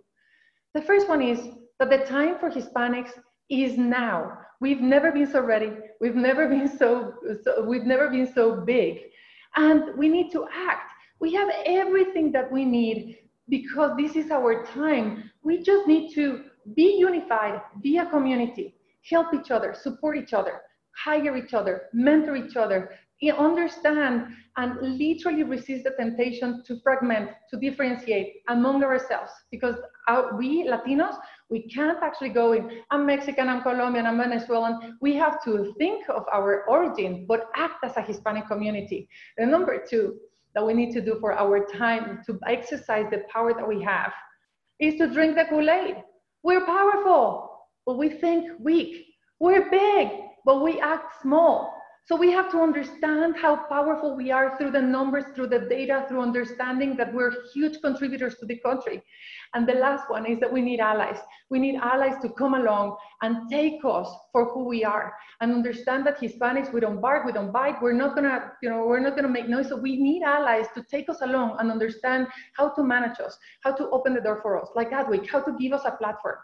The 0.74 0.82
first 0.82 1.08
one 1.08 1.22
is 1.22 1.40
that 1.78 1.90
the 1.90 1.98
time 1.98 2.38
for 2.38 2.50
hispanics 2.50 3.12
is 3.48 3.76
now. 3.76 4.38
We've 4.60 4.80
never 4.80 5.10
been 5.10 5.26
so 5.26 5.40
ready. 5.40 5.72
We've 6.00 6.14
never 6.14 6.46
been 6.48 6.68
so, 6.68 7.14
so 7.42 7.64
we've 7.64 7.84
never 7.84 8.08
been 8.08 8.32
so 8.32 8.60
big. 8.60 9.00
And 9.56 9.96
we 9.96 10.08
need 10.08 10.30
to 10.32 10.46
act. 10.54 10.92
We 11.18 11.32
have 11.34 11.48
everything 11.66 12.30
that 12.32 12.52
we 12.52 12.64
need 12.64 13.18
because 13.50 13.96
this 13.96 14.16
is 14.16 14.30
our 14.30 14.64
time. 14.66 15.30
We 15.42 15.62
just 15.62 15.86
need 15.86 16.14
to 16.14 16.44
be 16.74 16.96
unified, 16.98 17.60
be 17.82 17.98
a 17.98 18.06
community, 18.06 18.74
help 19.08 19.34
each 19.34 19.50
other, 19.50 19.74
support 19.74 20.16
each 20.16 20.32
other, 20.32 20.62
hire 20.96 21.36
each 21.36 21.54
other, 21.54 21.82
mentor 21.92 22.36
each 22.36 22.56
other, 22.56 22.90
understand 23.28 24.28
and 24.56 24.98
literally 24.98 25.42
resist 25.42 25.84
the 25.84 25.92
temptation 25.98 26.62
to 26.66 26.80
fragment, 26.80 27.30
to 27.50 27.58
differentiate 27.58 28.36
among 28.48 28.82
ourselves. 28.82 29.30
Because 29.50 29.76
our, 30.08 30.36
we 30.36 30.66
Latinos, 30.66 31.16
we 31.50 31.68
can't 31.68 31.98
actually 32.02 32.30
go 32.30 32.52
in, 32.52 32.70
I'm 32.90 33.04
Mexican, 33.04 33.48
I'm 33.48 33.62
Colombian, 33.62 34.06
I'm 34.06 34.16
Venezuelan. 34.16 34.96
We 35.00 35.14
have 35.16 35.42
to 35.44 35.74
think 35.78 36.08
of 36.08 36.24
our 36.32 36.64
origin, 36.64 37.26
but 37.28 37.50
act 37.56 37.84
as 37.84 37.96
a 37.96 38.02
Hispanic 38.02 38.46
community. 38.46 39.08
And 39.36 39.50
number 39.50 39.84
two, 39.88 40.18
that 40.54 40.66
we 40.66 40.74
need 40.74 40.92
to 40.92 41.00
do 41.00 41.16
for 41.20 41.32
our 41.32 41.66
time 41.66 42.20
to 42.26 42.38
exercise 42.46 43.06
the 43.10 43.22
power 43.32 43.54
that 43.54 43.66
we 43.66 43.82
have 43.82 44.12
is 44.78 44.96
to 44.96 45.06
drink 45.06 45.36
the 45.36 45.44
Kool-Aid. 45.44 45.96
We're 46.42 46.64
powerful, 46.66 47.50
but 47.86 47.98
we 47.98 48.08
think 48.08 48.50
weak. 48.58 49.06
We're 49.38 49.70
big, 49.70 50.08
but 50.44 50.62
we 50.62 50.80
act 50.80 51.20
small. 51.22 51.79
So 52.06 52.16
we 52.16 52.32
have 52.32 52.50
to 52.50 52.60
understand 52.60 53.36
how 53.36 53.56
powerful 53.68 54.16
we 54.16 54.32
are 54.32 54.58
through 54.58 54.72
the 54.72 54.82
numbers, 54.82 55.24
through 55.34 55.46
the 55.48 55.60
data, 55.60 56.06
through 56.08 56.22
understanding 56.22 56.96
that 56.96 57.14
we're 57.14 57.32
huge 57.54 57.80
contributors 57.80 58.36
to 58.38 58.46
the 58.46 58.58
country. 58.58 59.02
And 59.54 59.68
the 59.68 59.74
last 59.74 60.10
one 60.10 60.26
is 60.26 60.40
that 60.40 60.52
we 60.52 60.60
need 60.60 60.80
allies. 60.80 61.18
We 61.50 61.60
need 61.60 61.76
allies 61.76 62.20
to 62.22 62.28
come 62.30 62.54
along 62.54 62.96
and 63.22 63.48
take 63.48 63.84
us 63.84 64.08
for 64.32 64.46
who 64.46 64.64
we 64.64 64.84
are 64.84 65.14
and 65.40 65.52
understand 65.52 66.04
that 66.06 66.20
Hispanics, 66.20 66.72
we 66.72 66.80
don't 66.80 67.00
bark, 67.00 67.26
we 67.26 67.32
don't 67.32 67.52
bite, 67.52 67.80
we're 67.80 67.92
not 67.92 68.16
gonna, 68.16 68.52
you 68.62 68.70
know, 68.70 68.84
we're 68.86 69.00
not 69.00 69.14
gonna 69.14 69.28
make 69.28 69.48
noise. 69.48 69.68
So 69.68 69.76
we 69.76 69.96
need 69.96 70.22
allies 70.22 70.66
to 70.74 70.82
take 70.90 71.08
us 71.08 71.20
along 71.22 71.58
and 71.60 71.70
understand 71.70 72.26
how 72.54 72.70
to 72.70 72.82
manage 72.82 73.20
us, 73.20 73.38
how 73.62 73.72
to 73.72 73.88
open 73.90 74.14
the 74.14 74.20
door 74.20 74.40
for 74.42 74.60
us, 74.60 74.68
like 74.74 74.90
Adweek, 74.90 75.28
how 75.28 75.40
to 75.40 75.52
give 75.58 75.72
us 75.72 75.82
a 75.84 75.92
platform. 75.92 76.38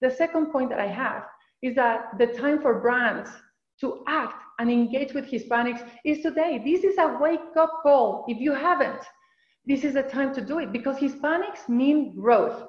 The 0.00 0.10
second 0.10 0.52
point 0.52 0.70
that 0.70 0.80
I 0.80 0.88
have 0.88 1.24
is 1.62 1.74
that 1.76 2.18
the 2.18 2.26
time 2.26 2.60
for 2.60 2.80
brands 2.80 3.30
to 3.82 4.02
act 4.08 4.42
and 4.58 4.70
engage 4.70 5.12
with 5.12 5.30
Hispanics 5.30 5.86
is 6.04 6.22
today. 6.22 6.62
This 6.64 6.84
is 6.84 6.96
a 6.98 7.18
wake 7.20 7.40
up 7.58 7.80
call. 7.82 8.24
If 8.28 8.38
you 8.38 8.54
haven't, 8.54 9.02
this 9.66 9.84
is 9.84 9.94
the 9.94 10.04
time 10.04 10.34
to 10.34 10.40
do 10.40 10.58
it 10.60 10.72
because 10.72 10.96
Hispanics 10.96 11.68
mean 11.68 12.14
growth. 12.16 12.66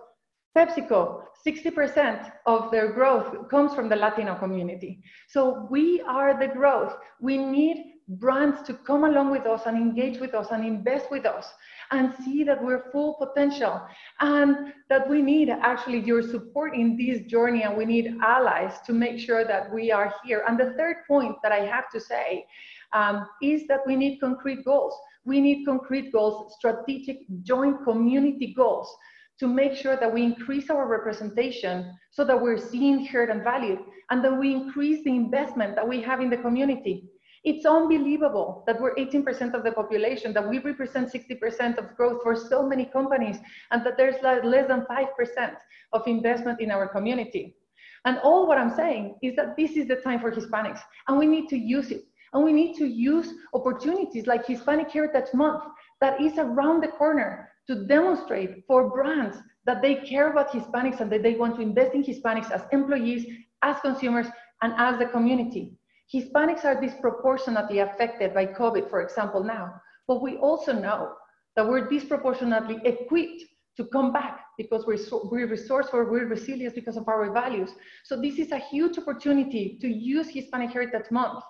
PepsiCo, 0.57 1.23
60% 1.47 2.31
of 2.45 2.69
their 2.71 2.91
growth 2.91 3.49
comes 3.49 3.73
from 3.73 3.89
the 3.89 3.95
Latino 3.95 4.35
community. 4.35 5.01
So 5.29 5.67
we 5.71 6.01
are 6.01 6.39
the 6.39 6.47
growth. 6.47 6.95
We 7.21 7.37
need 7.37 7.92
brands 8.07 8.61
to 8.63 8.73
come 8.73 9.03
along 9.05 9.31
with 9.31 9.45
us 9.45 9.61
and 9.65 9.77
engage 9.77 10.19
with 10.19 10.33
us 10.33 10.47
and 10.51 10.65
invest 10.65 11.09
with 11.09 11.25
us 11.25 11.53
and 11.91 12.13
see 12.23 12.43
that 12.43 12.61
we're 12.61 12.91
full 12.91 13.13
potential 13.15 13.81
and 14.19 14.73
that 14.89 15.07
we 15.09 15.21
need 15.21 15.49
actually 15.49 15.99
your 15.99 16.21
support 16.21 16.75
in 16.75 16.97
this 16.97 17.21
journey 17.21 17.63
and 17.63 17.77
we 17.77 17.85
need 17.85 18.15
allies 18.21 18.79
to 18.85 18.93
make 18.93 19.19
sure 19.19 19.45
that 19.45 19.71
we 19.73 19.91
are 19.91 20.13
here. 20.23 20.43
And 20.47 20.59
the 20.59 20.73
third 20.77 20.97
point 21.07 21.37
that 21.43 21.51
I 21.51 21.65
have 21.65 21.89
to 21.91 21.99
say 21.99 22.45
um, 22.91 23.27
is 23.41 23.67
that 23.67 23.79
we 23.85 23.95
need 23.95 24.19
concrete 24.19 24.65
goals. 24.65 24.95
We 25.25 25.39
need 25.39 25.65
concrete 25.65 26.11
goals, 26.11 26.55
strategic 26.57 27.19
joint 27.43 27.83
community 27.83 28.53
goals 28.53 28.93
to 29.39 29.47
make 29.47 29.75
sure 29.75 29.95
that 29.95 30.13
we 30.13 30.23
increase 30.23 30.69
our 30.69 30.87
representation 30.87 31.93
so 32.11 32.23
that 32.23 32.39
we're 32.39 32.57
seen, 32.57 33.05
heard, 33.05 33.29
and 33.29 33.43
valued, 33.43 33.79
and 34.09 34.23
that 34.23 34.37
we 34.37 34.53
increase 34.53 35.03
the 35.03 35.09
investment 35.09 35.75
that 35.75 35.87
we 35.87 36.01
have 36.01 36.21
in 36.21 36.29
the 36.29 36.37
community. 36.37 37.09
It's 37.43 37.65
unbelievable 37.65 38.63
that 38.67 38.79
we're 38.79 38.95
18% 38.95 39.53
of 39.53 39.63
the 39.63 39.71
population, 39.71 40.33
that 40.33 40.47
we 40.47 40.59
represent 40.59 41.11
60% 41.11 41.77
of 41.77 41.95
growth 41.97 42.23
for 42.23 42.35
so 42.35 42.65
many 42.65 42.85
companies, 42.85 43.37
and 43.71 43.85
that 43.85 43.97
there's 43.97 44.21
less 44.23 44.67
than 44.67 44.85
5% 44.89 45.55
of 45.91 46.07
investment 46.07 46.61
in 46.61 46.71
our 46.71 46.87
community. 46.87 47.57
And 48.05 48.19
all 48.19 48.47
what 48.47 48.57
I'm 48.57 48.75
saying 48.75 49.15
is 49.21 49.35
that 49.35 49.57
this 49.57 49.71
is 49.71 49.87
the 49.87 49.97
time 49.97 50.19
for 50.19 50.31
Hispanics, 50.31 50.79
and 51.07 51.17
we 51.17 51.25
need 51.25 51.49
to 51.49 51.57
use 51.57 51.91
it. 51.91 52.03
And 52.33 52.43
we 52.43 52.53
need 52.53 52.75
to 52.77 52.87
use 52.87 53.31
opportunities 53.53 54.25
like 54.25 54.47
Hispanic 54.47 54.89
Heritage 54.89 55.33
Month 55.33 55.63
that 56.01 56.19
is 56.19 56.37
around 56.37 56.81
the 56.81 56.87
corner 56.87 57.49
to 57.67 57.85
demonstrate 57.85 58.65
for 58.67 58.89
brands 58.89 59.37
that 59.65 59.81
they 59.81 59.95
care 59.95 60.31
about 60.31 60.51
Hispanics 60.51 60.99
and 60.99 61.11
that 61.11 61.23
they 61.23 61.35
want 61.35 61.55
to 61.55 61.61
invest 61.61 61.93
in 61.93 62.03
Hispanics 62.03 62.51
as 62.51 62.63
employees, 62.71 63.25
as 63.61 63.79
consumers, 63.81 64.27
and 64.61 64.73
as 64.77 64.97
the 64.97 65.05
community. 65.05 65.77
Hispanics 66.13 66.65
are 66.65 66.79
disproportionately 66.79 67.79
affected 67.79 68.33
by 68.33 68.45
COVID, 68.45 68.89
for 68.89 69.01
example, 69.01 69.43
now, 69.43 69.73
but 70.07 70.21
we 70.21 70.37
also 70.37 70.73
know 70.73 71.13
that 71.55 71.67
we're 71.67 71.87
disproportionately 71.87 72.79
equipped 72.85 73.43
to 73.77 73.85
come 73.85 74.13
back 74.13 74.41
because 74.57 74.85
we're, 74.85 74.99
we're 75.31 75.47
resourceful, 75.47 76.05
we're 76.05 76.27
resilient 76.27 76.75
because 76.75 76.97
of 76.97 77.07
our 77.07 77.31
values. 77.31 77.71
So 78.03 78.21
this 78.21 78.37
is 78.37 78.51
a 78.51 78.59
huge 78.59 78.97
opportunity 78.97 79.77
to 79.81 79.87
use 79.87 80.29
Hispanic 80.29 80.71
Heritage 80.71 81.09
Month, 81.09 81.43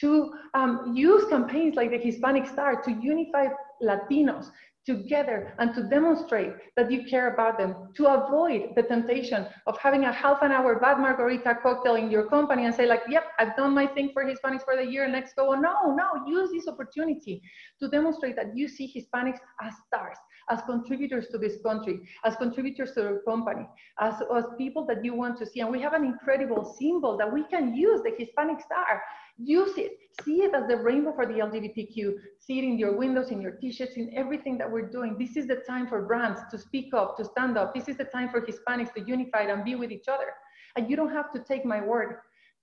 to 0.00 0.32
um, 0.54 0.92
use 0.94 1.28
campaigns 1.28 1.76
like 1.76 1.90
the 1.90 1.98
Hispanic 1.98 2.46
Star 2.46 2.82
to 2.82 2.90
unify 2.92 3.48
Latinos, 3.82 4.50
together 4.86 5.54
and 5.58 5.74
to 5.74 5.82
demonstrate 5.84 6.52
that 6.76 6.90
you 6.90 7.04
care 7.04 7.32
about 7.34 7.58
them, 7.58 7.74
to 7.96 8.06
avoid 8.06 8.70
the 8.76 8.82
temptation 8.82 9.46
of 9.66 9.76
having 9.78 10.04
a 10.04 10.12
half 10.12 10.38
an 10.42 10.52
hour 10.52 10.78
bad 10.80 10.98
margarita 10.98 11.58
cocktail 11.62 11.96
in 11.96 12.10
your 12.10 12.28
company 12.28 12.64
and 12.64 12.74
say 12.74 12.86
like, 12.86 13.02
yep, 13.08 13.24
I've 13.38 13.56
done 13.56 13.74
my 13.74 13.86
thing 13.86 14.10
for 14.12 14.24
Hispanics 14.24 14.64
for 14.64 14.76
the 14.76 14.84
year, 14.84 15.06
next 15.08 15.36
go. 15.36 15.52
No, 15.52 15.94
no, 15.94 16.26
use 16.26 16.50
this 16.50 16.66
opportunity 16.66 17.42
to 17.80 17.88
demonstrate 17.88 18.36
that 18.36 18.56
you 18.56 18.68
see 18.68 18.86
Hispanics 18.86 19.38
as 19.62 19.74
stars, 19.86 20.16
as 20.48 20.60
contributors 20.62 21.28
to 21.28 21.38
this 21.38 21.58
country, 21.62 22.00
as 22.24 22.36
contributors 22.36 22.92
to 22.92 23.00
your 23.02 23.22
company, 23.22 23.66
as, 24.00 24.14
as 24.34 24.44
people 24.56 24.86
that 24.86 25.04
you 25.04 25.14
want 25.14 25.38
to 25.38 25.46
see. 25.46 25.60
And 25.60 25.70
we 25.70 25.80
have 25.82 25.92
an 25.92 26.04
incredible 26.04 26.74
symbol 26.78 27.16
that 27.18 27.30
we 27.30 27.44
can 27.44 27.74
use, 27.74 28.00
the 28.02 28.12
Hispanic 28.18 28.60
star, 28.60 29.02
use 29.42 29.76
it 29.76 29.92
see 30.24 30.42
it 30.42 30.54
as 30.54 30.66
the 30.68 30.76
rainbow 30.76 31.12
for 31.12 31.26
the 31.26 31.34
lgbtq 31.34 32.14
see 32.50 32.58
it 32.58 32.64
in 32.64 32.78
your 32.78 32.96
windows 32.96 33.30
in 33.30 33.40
your 33.40 33.52
t-shirts 33.52 33.96
in 33.96 34.10
everything 34.16 34.58
that 34.58 34.70
we're 34.70 34.88
doing. 34.88 35.16
This 35.18 35.36
is 35.36 35.46
the 35.46 35.62
time 35.68 35.86
for 35.86 36.02
brands 36.02 36.40
to 36.50 36.58
speak 36.58 36.92
up 36.94 37.16
to 37.18 37.24
stand 37.24 37.56
up. 37.56 37.74
This 37.74 37.88
is 37.88 37.96
the 37.96 38.04
time 38.04 38.28
for 38.28 38.40
hispanics 38.40 38.92
to 38.94 39.02
unify 39.06 39.42
and 39.42 39.64
be 39.64 39.74
with 39.76 39.92
each 39.92 40.08
other. 40.08 40.32
And 40.76 40.90
you 40.90 40.96
don't 40.96 41.12
have 41.12 41.32
to 41.32 41.40
take 41.40 41.64
my 41.64 41.80
word. 41.80 42.16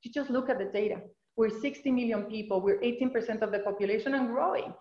You 0.03 0.11
just 0.11 0.29
look 0.29 0.49
at 0.49 0.57
the 0.57 0.65
data. 0.65 0.97
We're 1.37 1.49
60 1.49 1.91
million 1.91 2.23
people. 2.23 2.59
We're 2.59 2.81
18% 2.81 3.41
of 3.41 3.51
the 3.51 3.59
population 3.59 4.15
and 4.15 4.27
growing. 4.27 4.73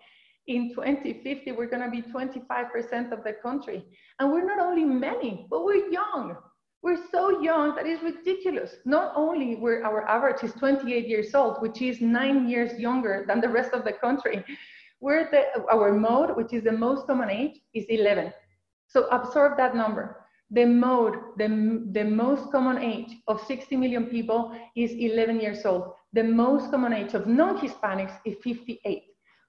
In 0.47 0.73
2050 0.73 1.51
we're 1.53 1.67
going 1.67 1.83
to 1.83 1.91
be 1.91 2.01
25% 2.01 3.11
of 3.11 3.23
the 3.23 3.33
country. 3.41 3.85
And 4.19 4.31
we're 4.31 4.45
not 4.45 4.59
only 4.59 4.83
many 4.83 5.47
but 5.49 5.63
we're 5.63 5.89
young 5.89 6.35
we're 6.83 7.03
so 7.11 7.41
young 7.41 7.75
that 7.75 7.85
is 7.85 8.01
ridiculous. 8.01 8.75
Not 8.85 9.13
only 9.15 9.55
where 9.55 9.85
our 9.85 10.07
average 10.07 10.43
is 10.43 10.53
28 10.53 11.07
years 11.07 11.33
old, 11.33 11.57
which 11.61 11.81
is 11.81 12.01
nine 12.01 12.47
years 12.47 12.79
younger 12.79 13.25
than 13.27 13.41
the 13.41 13.49
rest 13.49 13.73
of 13.73 13.83
the 13.83 13.93
country, 13.93 14.43
where 14.99 15.29
the, 15.31 15.63
our 15.71 15.93
mode, 15.93 16.35
which 16.35 16.53
is 16.53 16.63
the 16.63 16.71
most 16.71 17.07
common 17.07 17.29
age, 17.29 17.59
is 17.73 17.85
11. 17.89 18.31
So 18.87 19.07
absorb 19.09 19.57
that 19.57 19.75
number. 19.75 20.23
The 20.51 20.65
mode, 20.65 21.15
the, 21.37 21.83
the 21.91 22.05
most 22.05 22.51
common 22.51 22.77
age 22.81 23.11
of 23.27 23.41
60 23.41 23.75
million 23.75 24.05
people 24.05 24.57
is 24.75 24.91
11 24.91 25.41
years 25.41 25.65
old. 25.65 25.93
The 26.13 26.23
most 26.23 26.71
common 26.71 26.93
age 26.93 27.13
of 27.13 27.27
non-Hispanics 27.27 28.19
is 28.25 28.37
58 28.43 29.03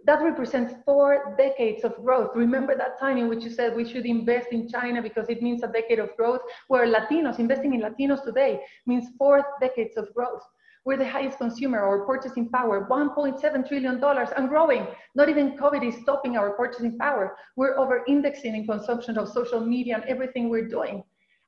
that 0.05 0.23
represents 0.23 0.75
four 0.85 1.35
decades 1.37 1.85
of 1.85 1.97
growth. 1.97 2.31
Remember 2.35 2.76
that 2.76 2.99
time 2.99 3.19
in 3.19 3.28
which 3.28 3.45
you 3.45 3.50
said 3.50 3.75
we 3.75 3.88
should 3.88 4.07
invest 4.07 4.49
in 4.52 4.69
China 4.69 5.02
because 5.02 5.28
it 5.28 5.43
means 5.43 5.62
a 5.62 5.69
decade 5.69 5.99
of 5.99 6.17
growth, 6.17 6.40
where 6.69 6.87
Latinos, 6.87 7.38
investing 7.38 7.75
in 7.75 7.81
Latinos 7.81 8.25
today 8.25 8.61
means 8.87 9.09
four 9.19 9.45
decades 9.61 9.97
of 9.97 10.12
growth. 10.14 10.43
We're 10.85 10.97
the 10.97 11.09
highest 11.09 11.38
consumer, 11.38 11.81
our 11.81 12.07
purchasing 12.07 12.49
power, 12.49 12.87
$1.7 12.88 13.69
trillion 13.69 14.02
and 14.02 14.49
growing. 14.49 14.87
Not 15.14 15.28
even 15.28 15.59
COVID 15.59 15.87
is 15.87 16.00
stopping 16.00 16.37
our 16.37 16.52
purchasing 16.52 16.97
power. 16.97 17.37
We're 17.57 17.76
over 17.78 18.05
indexing 18.09 18.55
in 18.55 18.67
consumption 18.67 19.19
of 19.19 19.28
social 19.28 19.61
media 19.61 19.97
and 19.97 20.05
everything 20.05 20.49
we're 20.49 20.69
doing. 20.69 21.02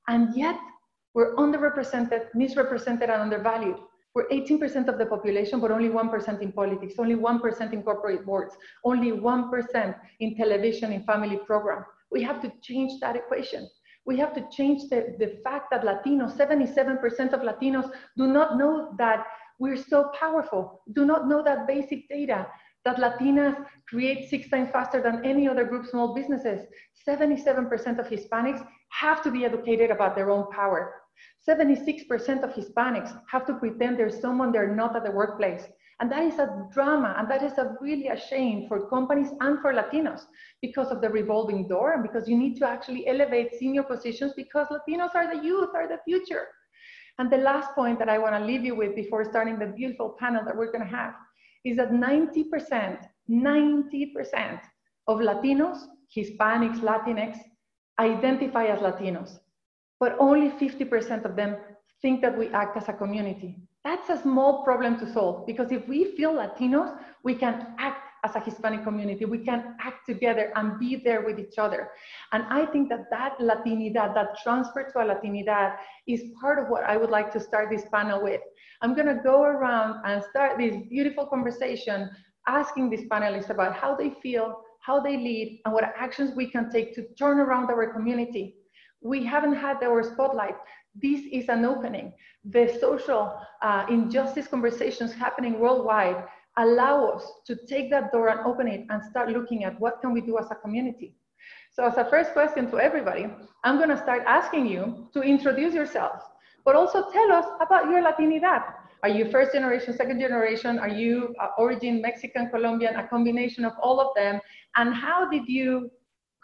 And 0.09 0.37
yet, 0.37 0.59
we're 1.15 1.35
underrepresented, 1.37 2.27
misrepresented, 2.35 3.09
and 3.09 3.23
undervalued. 3.23 3.79
We're 4.15 4.29
18% 4.29 4.89
of 4.89 4.99
the 4.99 5.07
population, 5.07 5.61
but 5.61 5.71
only 5.71 5.89
1% 5.89 6.43
in 6.43 6.53
politics, 6.53 6.95
only 6.99 7.15
1% 7.15 7.73
in 7.73 7.83
corporate 7.83 8.27
boards, 8.27 8.57
only 8.85 9.13
1% 9.13 9.95
in 10.19 10.37
television 10.37 10.93
in 10.93 11.05
family 11.05 11.39
program. 11.47 11.85
We 12.11 12.23
have 12.25 12.41
to 12.43 12.53
change 12.61 13.01
that 13.01 13.15
equation. 13.15 13.69
We 14.07 14.19
have 14.19 14.35
to 14.35 14.45
change 14.51 14.89
the, 14.91 15.15
the 15.19 15.39
fact 15.45 15.71
that 15.71 15.83
Latinos, 15.83 16.37
77% 16.37 17.33
of 17.33 17.41
Latinos 17.43 17.91
do 18.17 18.27
not 18.27 18.59
know 18.59 18.95
that 18.99 19.27
we're 19.61 19.77
so 19.77 20.11
powerful, 20.19 20.83
do 20.95 21.05
not 21.05 21.29
know 21.29 21.43
that 21.45 21.69
basic 21.69 22.09
data, 22.09 22.47
that 22.85 22.97
Latinas 22.97 23.65
create 23.89 24.29
six 24.29 24.49
times 24.49 24.71
faster 24.71 25.03
than 25.03 25.25
any 25.25 25.47
other 25.47 25.65
group 25.65 25.87
small 25.87 26.15
businesses. 26.15 26.67
77% 27.07 27.99
of 27.99 28.09
Hispanics 28.09 28.67
have 28.89 29.23
to 29.23 29.31
be 29.31 29.45
educated 29.45 29.91
about 29.91 30.17
their 30.17 30.31
own 30.31 30.51
power. 30.51 31.00
76% 31.49 32.43
of 32.43 32.51
Hispanics 32.51 33.19
have 33.29 33.47
to 33.47 33.55
pretend 33.55 33.99
there's 33.99 34.21
someone 34.21 34.53
they're 34.53 34.75
not 34.75 34.95
at 34.95 35.05
the 35.05 35.11
workplace. 35.11 35.65
And 36.01 36.11
that 36.11 36.23
is 36.25 36.39
a 36.39 36.67
drama, 36.73 37.15
and 37.19 37.31
that 37.31 37.43
is 37.43 37.59
a 37.59 37.77
really 37.81 38.09
a 38.09 38.19
shame 38.19 38.67
for 38.69 38.89
companies 38.89 39.29
and 39.41 39.61
for 39.61 39.75
Latinos 39.75 40.23
because 40.63 40.91
of 40.91 41.03
the 41.03 41.11
revolving 41.11 41.69
door 41.69 41.93
and 41.93 42.03
because 42.03 42.27
you 42.27 42.39
need 42.39 42.57
to 42.57 42.67
actually 42.67 43.07
elevate 43.07 43.59
senior 43.59 43.83
positions 43.83 44.33
because 44.35 44.69
Latinos 44.69 45.15
are 45.15 45.35
the 45.35 45.45
youth, 45.45 45.69
are 45.75 45.89
the 45.89 45.99
future. 46.07 46.47
And 47.19 47.31
the 47.31 47.37
last 47.37 47.75
point 47.75 47.99
that 47.99 48.09
I 48.09 48.17
want 48.17 48.35
to 48.35 48.45
leave 48.45 48.65
you 48.65 48.75
with 48.75 48.97
before 48.97 49.27
starting 49.27 49.59
the 49.59 49.67
beautiful 49.67 50.17
panel 50.19 50.43
that 50.47 50.57
we're 50.57 50.73
going 50.73 50.89
to 50.89 50.97
have 50.97 51.13
is 51.67 51.77
that 51.77 51.91
90%, 51.91 52.99
90% 53.31 54.61
of 55.07 55.19
Latinos, 55.19 55.79
Hispanics, 56.17 56.81
Latinx 56.81 57.39
identify 57.99 58.67
as 58.67 58.79
Latinos 58.79 59.39
but 60.01 60.17
only 60.19 60.49
50% 60.51 61.25
of 61.25 61.37
them 61.37 61.57
think 62.03 62.23
that 62.23 62.37
we 62.37 62.49
act 62.49 62.77
as 62.77 62.89
a 62.89 62.93
community. 62.93 63.57
That's 63.85 64.09
a 64.09 64.21
small 64.21 64.65
problem 64.65 64.99
to 64.99 65.13
solve 65.13 65.47
because 65.47 65.71
if 65.71 65.87
we 65.87 66.17
feel 66.17 66.33
Latinos, 66.33 66.99
we 67.23 67.35
can 67.35 67.75
act 67.79 68.03
as 68.25 68.35
a 68.35 68.41
Hispanic 68.41 68.85
community. 68.85 69.25
We 69.25 69.39
can 69.39 69.77
act 69.81 70.07
together 70.07 70.53
and 70.57 70.79
be 70.79 70.97
there 70.97 71.23
with 71.25 71.39
each 71.39 71.59
other. 71.59 71.91
And 72.33 72.45
I 72.51 72.67
think 72.67 72.89
that 72.91 73.11
that 73.11 73.39
Latinidad, 73.39 74.15
that 74.15 74.39
transfer 74.43 74.83
to 74.83 74.99
a 74.99 75.15
Latinidad 75.15 75.77
is 76.07 76.23
part 76.41 76.59
of 76.59 76.69
what 76.69 76.85
I 76.85 76.97
would 76.97 77.11
like 77.11 77.33
to 77.33 77.41
start 77.41 77.71
this 77.71 77.85
panel 77.93 78.23
with. 78.23 78.41
I'm 78.83 78.95
gonna 78.95 79.21
go 79.23 79.43
around 79.43 80.03
and 80.05 80.23
start 80.31 80.59
this 80.59 80.77
beautiful 80.89 81.27
conversation 81.27 82.11
asking 82.47 82.91
these 82.91 83.09
panelists 83.09 83.51
about 83.51 83.75
how 83.75 83.95
they 83.95 84.11
feel, 84.23 84.63
how 84.81 85.01
they 85.01 85.17
lead, 85.17 85.61
and 85.65 85.73
what 85.73 85.85
actions 85.97 86.35
we 86.35 86.51
can 86.51 86.71
take 86.71 86.95
to 86.95 87.07
turn 87.19 87.39
around 87.39 87.71
our 87.71 87.93
community 87.93 88.57
we 89.03 89.25
haven't 89.25 89.55
had 89.55 89.83
our 89.83 90.03
spotlight. 90.03 90.57
This 90.95 91.23
is 91.33 91.49
an 91.49 91.65
opening. 91.65 92.13
The 92.45 92.77
social 92.81 93.41
uh, 93.63 93.87
injustice 93.89 94.47
conversations 94.49 95.13
happening 95.13 95.59
worldwide 95.59 96.25
allow 96.57 97.07
us 97.07 97.25
to 97.47 97.57
take 97.67 97.91
that 97.91 98.13
door 98.13 98.29
and 98.29 98.41
open 98.41 98.67
it 98.67 98.87
and 98.91 99.03
start 99.03 99.31
looking 99.31 99.65
at 99.65 99.79
what 99.81 100.01
can 100.01 100.13
we 100.13 100.21
do 100.21 100.39
as 100.39 100.51
a 100.51 100.55
community. 100.55 101.15
So 101.73 101.85
as 101.85 101.97
a 101.97 102.05
first 102.05 102.33
question 102.33 102.71
to 102.71 102.79
everybody, 102.79 103.27
I'm 103.65 103.79
gonna 103.79 103.97
start 103.97 104.25
asking 104.27 104.67
you 104.67 105.09
to 105.15 105.23
introduce 105.23 105.73
yourselves, 105.73 106.23
but 106.65 106.75
also 106.75 107.11
tell 107.11 107.33
us 107.33 107.47
about 107.61 107.89
your 107.89 108.03
Latinidad. 108.03 108.65
Are 109.03 109.09
you 109.09 109.31
first 109.31 109.53
generation, 109.53 109.95
second 109.95 110.21
generation? 110.21 110.79
Are 110.79 110.89
you 110.89 111.35
uh, 111.41 111.49
origin 111.57 112.03
Mexican, 112.03 112.51
Colombian, 112.51 112.97
a 112.97 113.09
combination 113.09 113.65
of 113.65 113.73
all 113.83 113.99
of 113.99 114.09
them? 114.15 114.41
And 114.77 114.93
how 114.95 115.31
did 115.31 115.49
you 115.49 115.91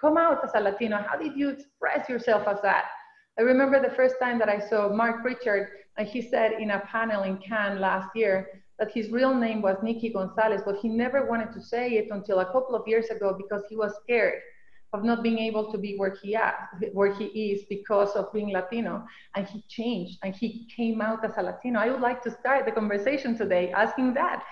come 0.00 0.16
out 0.16 0.44
as 0.44 0.50
a 0.54 0.60
Latino? 0.60 0.98
How 0.98 1.16
did 1.16 1.36
you 1.36 1.50
express 1.50 2.08
yourself 2.08 2.46
as 2.46 2.60
that? 2.62 2.86
I 3.38 3.42
remember 3.42 3.80
the 3.80 3.94
first 3.94 4.16
time 4.20 4.38
that 4.38 4.48
I 4.48 4.58
saw 4.58 4.88
Mark 4.88 5.22
Pritchard, 5.22 5.68
and 5.98 6.08
he 6.08 6.22
said 6.22 6.52
in 6.52 6.70
a 6.70 6.80
panel 6.80 7.22
in 7.24 7.38
Cannes 7.38 7.80
last 7.80 8.08
year 8.14 8.62
that 8.78 8.92
his 8.92 9.10
real 9.10 9.34
name 9.34 9.62
was 9.62 9.76
Nicky 9.82 10.10
Gonzalez, 10.10 10.62
but 10.64 10.76
he 10.76 10.88
never 10.88 11.26
wanted 11.26 11.52
to 11.52 11.60
say 11.60 11.92
it 11.92 12.08
until 12.10 12.40
a 12.40 12.46
couple 12.46 12.74
of 12.74 12.86
years 12.86 13.06
ago 13.06 13.34
because 13.36 13.62
he 13.68 13.76
was 13.76 13.92
scared 14.02 14.40
of 14.92 15.04
not 15.04 15.22
being 15.22 15.38
able 15.38 15.70
to 15.72 15.78
be 15.78 15.96
where 15.96 16.14
he 16.22 16.34
at, 16.34 16.54
where 16.92 17.12
he 17.12 17.24
is 17.24 17.64
because 17.68 18.10
of 18.12 18.32
being 18.32 18.52
Latino. 18.52 19.04
And 19.34 19.46
he 19.46 19.62
changed 19.68 20.18
and 20.22 20.34
he 20.34 20.68
came 20.74 21.00
out 21.00 21.24
as 21.24 21.32
a 21.36 21.42
Latino. 21.42 21.80
I 21.80 21.90
would 21.90 22.00
like 22.00 22.22
to 22.22 22.30
start 22.30 22.64
the 22.64 22.72
conversation 22.72 23.36
today 23.36 23.72
asking 23.72 24.14
that. 24.14 24.42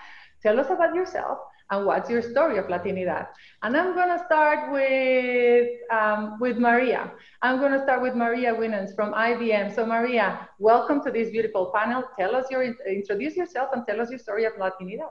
Tell 0.43 0.59
us 0.59 0.67
about 0.69 0.93
yourself 0.93 1.39
and 1.71 1.85
what's 1.85 2.09
your 2.09 2.21
story 2.21 2.57
of 2.57 2.65
Latinidad. 2.65 3.27
And 3.63 3.75
I'm 3.75 3.95
gonna 3.95 4.21
start 4.25 4.71
with, 4.71 5.69
um, 5.91 6.37
with 6.39 6.57
Maria. 6.57 7.11
I'm 7.41 7.59
gonna 7.59 7.81
start 7.81 8.01
with 8.01 8.15
Maria 8.15 8.53
Winans 8.53 8.93
from 8.93 9.13
IBM. 9.13 9.73
So 9.73 9.85
Maria, 9.85 10.47
welcome 10.59 11.03
to 11.03 11.11
this 11.11 11.31
beautiful 11.31 11.71
panel. 11.75 12.03
Tell 12.17 12.35
us 12.35 12.45
your, 12.51 12.63
introduce 12.87 13.35
yourself 13.35 13.69
and 13.73 13.85
tell 13.85 13.99
us 13.99 14.09
your 14.09 14.19
story 14.19 14.45
of 14.45 14.53
Latinidad. 14.53 15.09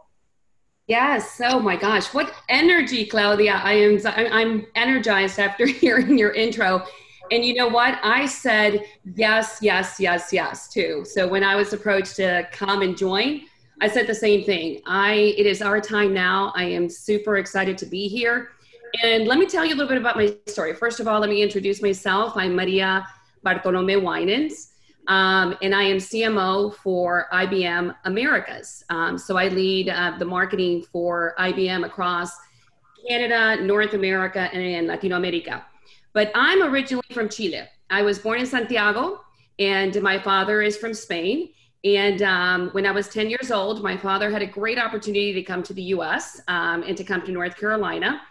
Yes. 0.87 1.40
Oh 1.42 1.58
my 1.61 1.76
gosh, 1.76 2.12
what 2.12 2.32
energy, 2.50 3.06
Claudia! 3.06 3.54
I 3.54 3.73
am 3.73 3.99
I'm 4.06 4.66
energized 4.75 5.38
after 5.38 5.64
hearing 5.82 6.18
your 6.18 6.32
intro. 6.32 6.84
And 7.32 7.42
you 7.42 7.54
know 7.54 7.68
what? 7.68 7.99
I 8.02 8.26
said 8.26 8.84
yes, 9.16 9.58
yes, 9.62 9.96
yes, 9.99 10.30
yes 10.30 10.68
too. 10.68 11.06
So 11.08 11.26
when 11.26 11.42
I 11.42 11.56
was 11.56 11.73
approached 11.73 12.16
to 12.16 12.46
come 12.52 12.82
and 12.82 12.99
join, 12.99 13.46
I 13.81 13.88
said 13.88 14.07
the 14.07 14.14
same 14.14 14.45
thing. 14.45 14.81
I 14.87 15.35
it 15.37 15.47
is 15.47 15.61
our 15.62 15.81
time 15.81 16.14
now. 16.14 16.52
I 16.54 16.64
am 16.64 16.88
super 16.88 17.37
excited 17.38 17.76
to 17.78 17.87
be 17.87 18.09
here. 18.09 18.50
And 19.02 19.26
let 19.26 19.38
me 19.38 19.47
tell 19.47 19.64
you 19.64 19.75
a 19.75 19.76
little 19.76 19.88
bit 19.88 19.99
about 19.99 20.16
my 20.16 20.35
story. 20.47 20.75
First 20.75 21.00
of 21.00 21.09
all, 21.09 21.19
let 21.21 21.28
me 21.28 21.43
introduce 21.43 21.83
myself. 21.83 22.35
I'm 22.37 22.54
Maria 22.54 23.07
Bartolome 23.43 23.97
Winans. 23.97 24.71
Um, 25.09 25.57
and 25.61 25.75
I 25.75 25.83
am 25.83 25.99
CMO 25.99 26.75
for 26.76 27.26
IBM 27.33 27.95
Americas. 28.04 28.85
Um, 28.88 29.19
so 29.19 29.37
I 29.37 29.49
lead 29.49 29.88
uh, 29.88 30.16
the 30.19 30.25
marketing 30.25 30.83
for 30.90 31.35
IBM 31.38 31.85
across 31.85 32.31
Canada, 33.07 33.62
North 33.62 33.93
America, 33.93 34.49
and 34.54 34.87
Latino 34.87 35.16
America. 35.16 35.64
But 36.14 36.31
I'm 36.35 36.62
originally 36.62 37.04
from 37.12 37.28
Chile. 37.28 37.64
I 37.90 38.02
was 38.02 38.19
born 38.19 38.40
in 38.40 38.47
Santiago, 38.47 39.21
and 39.59 40.00
my 40.00 40.19
father 40.19 40.62
is 40.62 40.76
from 40.76 40.95
Spain. 40.95 41.50
And 41.85 42.23
um, 42.23 42.71
when 42.71 42.87
I 42.87 42.91
was 42.93 43.09
10 43.09 43.29
years 43.29 43.50
old, 43.50 43.83
my 43.83 43.97
father 43.97 44.31
had 44.31 44.41
a 44.41 44.47
great 44.47 44.79
opportunity 44.79 45.35
to 45.35 45.43
come 45.43 45.62
to 45.64 45.75
the 45.75 45.83
US 45.83 46.41
um, 46.49 46.83
and 46.83 46.97
to 46.97 47.05
come 47.05 47.23
to 47.23 47.33
North 47.33 47.57
Carolina 47.57 48.23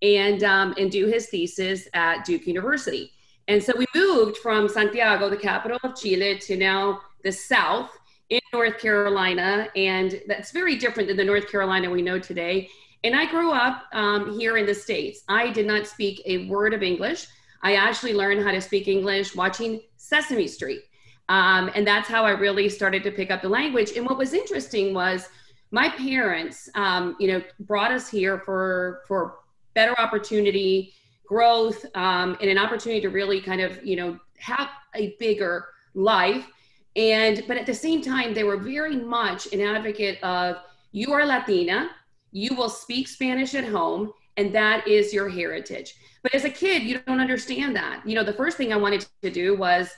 and, 0.00 0.44
um, 0.44 0.74
and 0.78 0.90
do 0.90 1.06
his 1.06 1.26
thesis 1.28 1.88
at 1.92 2.24
Duke 2.24 2.46
University. 2.46 3.12
And 3.48 3.62
so 3.62 3.72
we 3.76 3.86
moved 3.96 4.36
from 4.36 4.68
Santiago, 4.68 5.28
the 5.28 5.36
capital 5.36 5.78
of 5.82 5.96
Chile, 5.96 6.38
to 6.38 6.56
now 6.56 7.00
the 7.24 7.32
south 7.32 7.90
in 8.28 8.40
North 8.52 8.78
Carolina. 8.78 9.68
And 9.74 10.22
that's 10.28 10.52
very 10.52 10.76
different 10.76 11.08
than 11.08 11.16
the 11.16 11.24
North 11.24 11.50
Carolina 11.50 11.90
we 11.90 12.02
know 12.02 12.20
today. 12.20 12.68
And 13.02 13.16
I 13.16 13.28
grew 13.28 13.50
up 13.50 13.86
um, 13.92 14.38
here 14.38 14.56
in 14.56 14.66
the 14.66 14.74
States. 14.74 15.24
I 15.28 15.50
did 15.50 15.66
not 15.66 15.86
speak 15.88 16.22
a 16.26 16.46
word 16.46 16.74
of 16.74 16.84
English. 16.84 17.26
I 17.62 17.74
actually 17.74 18.14
learned 18.14 18.44
how 18.44 18.52
to 18.52 18.60
speak 18.60 18.86
English 18.86 19.34
watching 19.34 19.80
Sesame 19.96 20.46
Street. 20.46 20.82
Um, 21.30 21.70
and 21.74 21.86
that's 21.86 22.08
how 22.08 22.24
I 22.24 22.30
really 22.30 22.68
started 22.68 23.02
to 23.04 23.10
pick 23.10 23.30
up 23.30 23.40
the 23.40 23.48
language. 23.48 23.92
And 23.96 24.04
what 24.04 24.18
was 24.18 24.34
interesting 24.34 24.92
was 24.92 25.28
my 25.70 25.88
parents, 25.88 26.68
um, 26.74 27.16
you 27.18 27.28
know, 27.28 27.42
brought 27.60 27.92
us 27.92 28.10
here 28.10 28.40
for, 28.40 29.00
for 29.06 29.36
better 29.74 29.98
opportunity, 29.98 30.92
growth 31.30 31.86
um, 31.94 32.36
and 32.40 32.50
an 32.50 32.58
opportunity 32.58 33.00
to 33.00 33.08
really 33.08 33.40
kind 33.40 33.60
of 33.60 33.82
you 33.84 33.94
know 33.94 34.18
have 34.38 34.68
a 34.96 35.14
bigger 35.20 35.68
life. 35.94 36.44
And 36.96 37.44
but 37.46 37.56
at 37.56 37.66
the 37.66 37.74
same 37.74 38.02
time 38.02 38.34
they 38.34 38.42
were 38.42 38.56
very 38.56 38.96
much 38.96 39.52
an 39.52 39.60
advocate 39.60 40.20
of 40.24 40.56
you 40.90 41.12
are 41.12 41.24
latina. 41.24 41.90
You 42.32 42.56
will 42.56 42.68
speak 42.68 43.06
spanish 43.06 43.54
at 43.54 43.64
home 43.64 44.12
and 44.36 44.52
that 44.52 44.88
is 44.88 45.14
your 45.14 45.28
heritage. 45.28 45.94
But 46.24 46.34
as 46.34 46.44
a 46.44 46.50
kid 46.50 46.82
you 46.82 46.98
don't 47.06 47.20
understand 47.20 47.76
that. 47.76 48.02
You 48.04 48.16
know 48.16 48.24
the 48.24 48.32
first 48.32 48.56
thing 48.56 48.72
i 48.72 48.76
wanted 48.76 49.06
to 49.22 49.30
do 49.30 49.56
was 49.56 49.88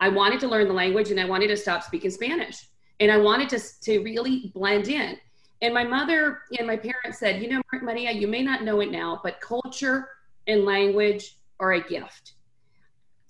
i 0.00 0.08
wanted 0.08 0.40
to 0.40 0.48
learn 0.48 0.66
the 0.66 0.74
language 0.74 1.10
and 1.10 1.20
i 1.20 1.24
wanted 1.24 1.48
to 1.48 1.56
stop 1.56 1.82
speaking 1.82 2.10
spanish 2.10 2.68
and 3.00 3.10
i 3.10 3.16
wanted 3.16 3.48
to, 3.48 3.60
to 3.80 4.00
really 4.00 4.50
blend 4.54 4.88
in 4.88 5.16
and 5.62 5.74
my 5.74 5.84
mother 5.84 6.40
and 6.58 6.66
my 6.66 6.76
parents 6.76 7.18
said 7.18 7.42
you 7.42 7.48
know 7.48 7.60
maria 7.82 8.10
you 8.10 8.26
may 8.26 8.42
not 8.42 8.64
know 8.64 8.80
it 8.80 8.90
now 8.90 9.20
but 9.22 9.40
culture 9.40 10.08
and 10.46 10.64
language 10.64 11.36
are 11.60 11.72
a 11.72 11.80
gift. 11.80 12.32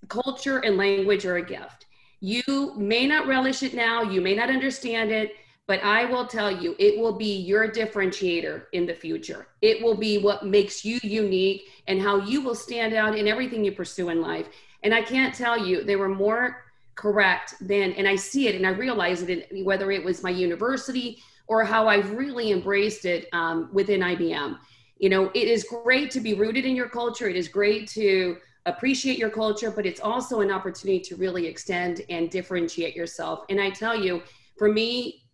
Culture 0.08 0.58
and 0.58 0.76
language 0.76 1.26
are 1.26 1.36
a 1.36 1.44
gift. 1.44 1.86
You 2.20 2.74
may 2.76 3.06
not 3.06 3.26
relish 3.26 3.62
it 3.62 3.74
now, 3.74 4.02
you 4.02 4.20
may 4.20 4.34
not 4.34 4.48
understand 4.48 5.10
it, 5.10 5.32
but 5.66 5.82
I 5.84 6.04
will 6.04 6.26
tell 6.26 6.50
you, 6.50 6.74
it 6.78 6.98
will 6.98 7.12
be 7.12 7.36
your 7.36 7.70
differentiator 7.70 8.64
in 8.72 8.86
the 8.86 8.94
future. 8.94 9.48
It 9.62 9.82
will 9.82 9.96
be 9.96 10.18
what 10.18 10.44
makes 10.44 10.84
you 10.84 10.98
unique 11.02 11.68
and 11.86 12.00
how 12.00 12.20
you 12.20 12.40
will 12.40 12.56
stand 12.56 12.94
out 12.94 13.16
in 13.16 13.28
everything 13.28 13.64
you 13.64 13.72
pursue 13.72 14.08
in 14.08 14.20
life. 14.20 14.48
And 14.82 14.94
I 14.94 15.02
can't 15.02 15.34
tell 15.34 15.58
you, 15.58 15.84
they 15.84 15.96
were 15.96 16.08
more 16.08 16.64
correct 16.94 17.54
than, 17.60 17.92
and 17.92 18.06
I 18.06 18.16
see 18.16 18.48
it 18.48 18.54
and 18.54 18.66
I 18.66 18.70
realize 18.70 19.22
it, 19.22 19.50
in, 19.50 19.64
whether 19.64 19.90
it 19.90 20.04
was 20.04 20.22
my 20.22 20.30
university 20.30 21.22
or 21.46 21.64
how 21.64 21.88
I've 21.88 22.12
really 22.12 22.52
embraced 22.52 23.04
it 23.04 23.28
um, 23.32 23.68
within 23.72 24.00
IBM 24.00 24.58
you 25.00 25.08
know 25.08 25.30
it 25.34 25.48
is 25.48 25.64
great 25.64 26.10
to 26.12 26.20
be 26.20 26.34
rooted 26.34 26.64
in 26.64 26.76
your 26.76 26.88
culture. 26.88 27.28
It 27.28 27.34
is 27.34 27.48
great 27.48 27.88
to 27.90 28.36
appreciate 28.66 29.18
your 29.18 29.30
culture 29.30 29.70
but 29.70 29.86
it's 29.86 30.00
also 30.00 30.40
an 30.40 30.50
opportunity 30.50 31.00
to 31.00 31.16
really 31.16 31.46
extend 31.46 32.02
and 32.10 32.30
differentiate 32.30 32.94
yourself. 32.94 33.44
And 33.48 33.60
i 33.60 33.70
tell 33.70 33.98
you 33.98 34.22
for 34.58 34.70
me 34.70 35.24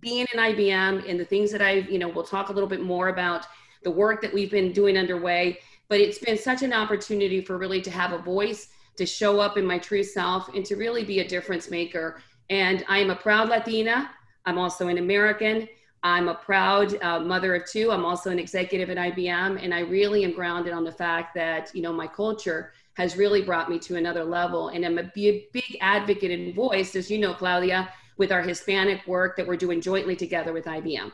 being 0.00 0.26
in 0.32 0.38
ibm 0.38 1.08
and 1.08 1.18
the 1.18 1.24
things 1.24 1.50
that 1.50 1.62
I've, 1.62 1.90
you 1.90 1.98
know 1.98 2.08
we'll 2.08 2.24
talk 2.24 2.50
a 2.50 2.52
little 2.52 2.68
bit 2.68 2.82
more 2.82 3.08
about 3.08 3.46
the 3.82 3.90
work 3.90 4.20
that 4.20 4.32
we've 4.32 4.50
been 4.50 4.72
doing 4.72 4.98
underway 4.98 5.58
but 5.88 6.00
it's 6.00 6.18
been 6.18 6.36
such 6.36 6.62
an 6.62 6.72
opportunity 6.72 7.40
for 7.40 7.56
really 7.56 7.80
to 7.80 7.90
have 7.90 8.12
a 8.12 8.18
voice 8.18 8.68
to 8.96 9.06
show 9.06 9.40
up 9.40 9.56
in 9.56 9.64
my 9.64 9.78
true 9.78 10.02
self 10.02 10.48
and 10.54 10.64
to 10.64 10.76
really 10.76 11.04
be 11.04 11.20
a 11.20 11.28
difference 11.28 11.70
maker 11.70 12.20
and 12.50 12.84
i 12.88 12.98
am 12.98 13.10
a 13.10 13.16
proud 13.16 13.48
latina 13.48 14.10
i'm 14.44 14.58
also 14.58 14.88
an 14.88 14.98
american 14.98 15.68
I'm 16.02 16.28
a 16.28 16.34
proud 16.34 17.02
uh, 17.02 17.18
mother 17.18 17.56
of 17.56 17.64
two. 17.68 17.90
I'm 17.90 18.04
also 18.04 18.30
an 18.30 18.38
executive 18.38 18.90
at 18.90 18.96
IBM, 18.96 19.60
and 19.60 19.74
I 19.74 19.80
really 19.80 20.22
am 20.24 20.34
grounded 20.34 20.72
on 20.72 20.84
the 20.84 20.92
fact 20.92 21.34
that 21.34 21.74
you 21.74 21.82
know 21.82 21.92
my 21.92 22.06
culture 22.06 22.72
has 22.96 23.16
really 23.16 23.42
brought 23.42 23.68
me 23.68 23.78
to 23.78 23.96
another 23.96 24.24
level. 24.24 24.68
And 24.68 24.84
I'm 24.84 24.98
a 24.98 25.10
big, 25.14 25.52
big 25.52 25.76
advocate 25.80 26.30
and 26.30 26.54
voice, 26.54 26.96
as 26.96 27.10
you 27.10 27.18
know, 27.18 27.34
Claudia, 27.34 27.92
with 28.16 28.32
our 28.32 28.40
Hispanic 28.40 29.06
work 29.06 29.36
that 29.36 29.46
we're 29.46 29.56
doing 29.56 29.80
jointly 29.80 30.16
together 30.16 30.52
with 30.52 30.64
IBM. 30.64 31.12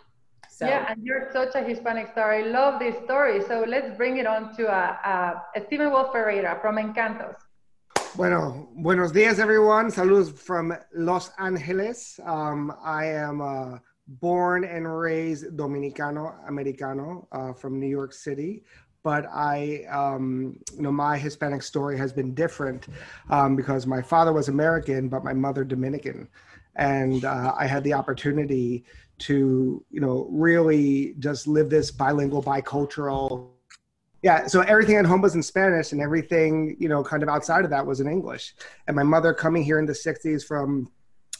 So. 0.48 0.66
Yeah, 0.66 0.92
and 0.92 1.04
you're 1.04 1.28
such 1.32 1.54
a 1.56 1.62
Hispanic 1.62 2.12
star. 2.12 2.34
I 2.34 2.42
love 2.42 2.78
this 2.78 2.94
story. 3.04 3.42
So 3.42 3.64
let's 3.66 3.96
bring 3.96 4.18
it 4.18 4.26
on 4.26 4.54
to 4.56 4.68
uh, 4.68 4.96
uh, 5.04 5.60
Steven 5.66 5.90
Wolfe 5.90 6.12
Pereira 6.12 6.58
from 6.60 6.76
Encantos. 6.76 7.36
Bueno, 8.14 8.68
buenos 8.74 9.12
días, 9.12 9.38
everyone. 9.38 9.90
Saludos 9.90 10.32
from 10.36 10.74
Los 10.94 11.30
Angeles. 11.38 12.20
Um, 12.24 12.72
I 12.84 13.06
am. 13.06 13.40
Uh, 13.40 13.78
born 14.20 14.64
and 14.64 14.86
raised 14.98 15.56
Dominicano 15.56 16.34
Americano 16.48 17.26
uh, 17.32 17.52
from 17.52 17.78
New 17.78 17.88
York 17.88 18.12
City. 18.12 18.62
But 19.02 19.26
I, 19.32 19.84
um, 19.90 20.58
you 20.76 20.82
know, 20.82 20.92
my 20.92 21.18
Hispanic 21.18 21.62
story 21.62 21.98
has 21.98 22.12
been 22.12 22.34
different 22.34 22.86
um, 23.30 23.56
because 23.56 23.86
my 23.86 24.00
father 24.00 24.32
was 24.32 24.48
American, 24.48 25.08
but 25.08 25.24
my 25.24 25.32
mother 25.32 25.64
Dominican, 25.64 26.28
and 26.76 27.24
uh, 27.24 27.52
I 27.58 27.66
had 27.66 27.82
the 27.82 27.94
opportunity 27.94 28.84
to, 29.18 29.84
you 29.90 30.00
know, 30.00 30.28
really 30.30 31.14
just 31.18 31.48
live 31.48 31.68
this 31.68 31.90
bilingual, 31.90 32.42
bicultural. 32.42 33.51
Yeah, 34.22 34.46
so 34.46 34.60
everything 34.60 34.96
at 34.96 35.04
home 35.04 35.20
was 35.20 35.34
in 35.34 35.42
Spanish, 35.42 35.92
and 35.92 36.00
everything, 36.00 36.76
you 36.78 36.88
know, 36.88 37.02
kind 37.02 37.22
of 37.22 37.28
outside 37.28 37.64
of 37.64 37.70
that 37.70 37.84
was 37.84 38.00
in 38.00 38.08
English. 38.08 38.54
And 38.86 38.94
my 38.94 39.02
mother 39.02 39.34
coming 39.34 39.64
here 39.64 39.78
in 39.78 39.86
the 39.86 39.92
'60s 39.92 40.46
from 40.46 40.90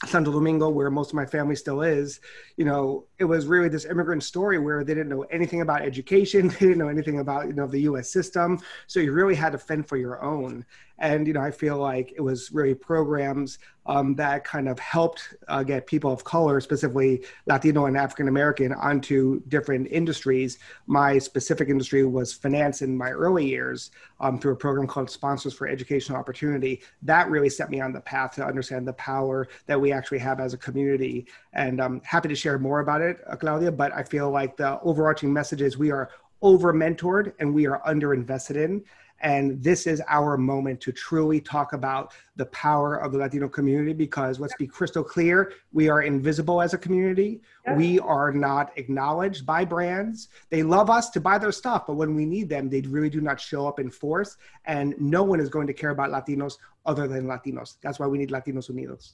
Santo 0.05 0.31
Domingo, 0.31 0.69
where 0.69 0.89
most 0.89 1.11
of 1.11 1.15
my 1.15 1.25
family 1.25 1.55
still 1.55 1.81
is, 1.81 2.19
you 2.57 2.65
know, 2.65 3.05
it 3.19 3.25
was 3.25 3.45
really 3.45 3.69
this 3.69 3.85
immigrant 3.85 4.23
story 4.23 4.59
where 4.59 4.83
they 4.83 4.93
didn't 4.93 5.09
know 5.09 5.23
anything 5.23 5.61
about 5.61 5.81
education, 5.81 6.47
they 6.59 6.59
didn't 6.59 6.77
know 6.77 6.89
anything 6.89 7.19
about, 7.19 7.47
you 7.47 7.53
know, 7.53 7.67
the 7.67 7.81
U.S. 7.81 8.11
system. 8.11 8.59
So 8.87 8.99
you 8.99 9.11
really 9.11 9.35
had 9.35 9.51
to 9.53 9.57
fend 9.57 9.87
for 9.87 9.97
your 9.97 10.21
own. 10.21 10.65
And, 10.99 11.27
you 11.27 11.33
know, 11.33 11.41
I 11.41 11.51
feel 11.51 11.77
like 11.77 12.13
it 12.15 12.21
was 12.21 12.51
really 12.51 12.75
programs 12.75 13.59
um, 13.85 14.15
that 14.15 14.43
kind 14.43 14.69
of 14.69 14.79
helped 14.79 15.35
uh, 15.47 15.63
get 15.63 15.85
people 15.87 16.11
of 16.11 16.23
color, 16.23 16.61
specifically 16.61 17.25
Latino 17.45 17.85
and 17.85 17.97
African 17.97 18.27
American, 18.27 18.71
onto 18.73 19.41
different 19.47 19.87
industries. 19.91 20.59
My 20.87 21.17
specific 21.17 21.67
industry 21.67 22.05
was 22.05 22.31
finance 22.31 22.81
in 22.81 22.95
my 22.95 23.09
early 23.09 23.45
years 23.45 23.91
um, 24.19 24.39
through 24.39 24.53
a 24.53 24.55
program 24.55 24.87
called 24.87 25.09
Sponsors 25.09 25.53
for 25.53 25.67
Educational 25.67 26.17
Opportunity. 26.17 26.81
That 27.01 27.29
really 27.29 27.49
set 27.49 27.69
me 27.69 27.81
on 27.81 27.91
the 27.91 28.01
path 28.01 28.35
to 28.35 28.45
understand 28.45 28.87
the 28.87 28.93
power 28.93 29.47
that 29.65 29.79
we 29.79 29.91
actually 29.91 30.19
have 30.19 30.39
as 30.39 30.53
a 30.53 30.57
community. 30.57 31.27
And 31.53 31.81
I'm 31.81 32.01
happy 32.05 32.29
to 32.29 32.35
share 32.35 32.57
more 32.59 32.79
about 32.79 33.01
it, 33.01 33.19
uh, 33.27 33.35
Claudia, 33.35 33.71
but 33.71 33.91
I 33.93 34.03
feel 34.03 34.31
like 34.31 34.55
the 34.55 34.79
overarching 34.81 35.33
message 35.33 35.61
is 35.61 35.77
we 35.77 35.91
are 35.91 36.09
over 36.41 36.73
mentored 36.73 37.33
and 37.39 37.53
we 37.53 37.65
are 37.65 37.81
under 37.85 38.13
invested 38.13 38.57
in 38.57 38.83
And 39.23 39.63
this 39.63 39.87
is 39.87 40.01
our 40.09 40.37
moment 40.37 40.81
to 40.81 40.91
truly 40.91 41.39
talk 41.39 41.71
about 41.71 42.13
the 42.35 42.45
power 42.47 42.97
of 42.97 43.13
the 43.13 43.17
Latino 43.17 43.47
community 43.47 43.93
because 43.93 44.37
let's 44.37 44.55
be 44.55 44.67
crystal 44.67 45.03
clear, 45.03 45.53
we 45.71 45.87
are 45.87 46.01
invisible 46.01 46.61
as 46.61 46.73
a 46.73 46.77
community. 46.77 47.41
We 47.77 47.99
are 47.99 48.33
not 48.33 48.77
acknowledged 48.77 49.45
by 49.45 49.63
brands. 49.63 50.27
They 50.49 50.61
love 50.61 50.89
us 50.89 51.09
to 51.11 51.21
buy 51.21 51.37
their 51.37 51.53
stuff, 51.53 51.87
but 51.87 51.93
when 51.93 52.13
we 52.15 52.25
need 52.25 52.49
them, 52.49 52.69
they 52.69 52.81
really 52.81 53.09
do 53.09 53.21
not 53.21 53.39
show 53.39 53.65
up 53.65 53.79
in 53.79 53.89
force. 53.89 54.35
And 54.65 54.93
no 54.99 55.23
one 55.23 55.39
is 55.39 55.47
going 55.47 55.67
to 55.67 55.73
care 55.73 55.91
about 55.91 56.09
Latinos 56.09 56.57
other 56.85 57.07
than 57.07 57.25
Latinos. 57.25 57.77
That's 57.81 57.99
why 57.99 58.07
we 58.07 58.17
need 58.17 58.29
Latinos 58.29 58.69
Unidos. 58.69 59.13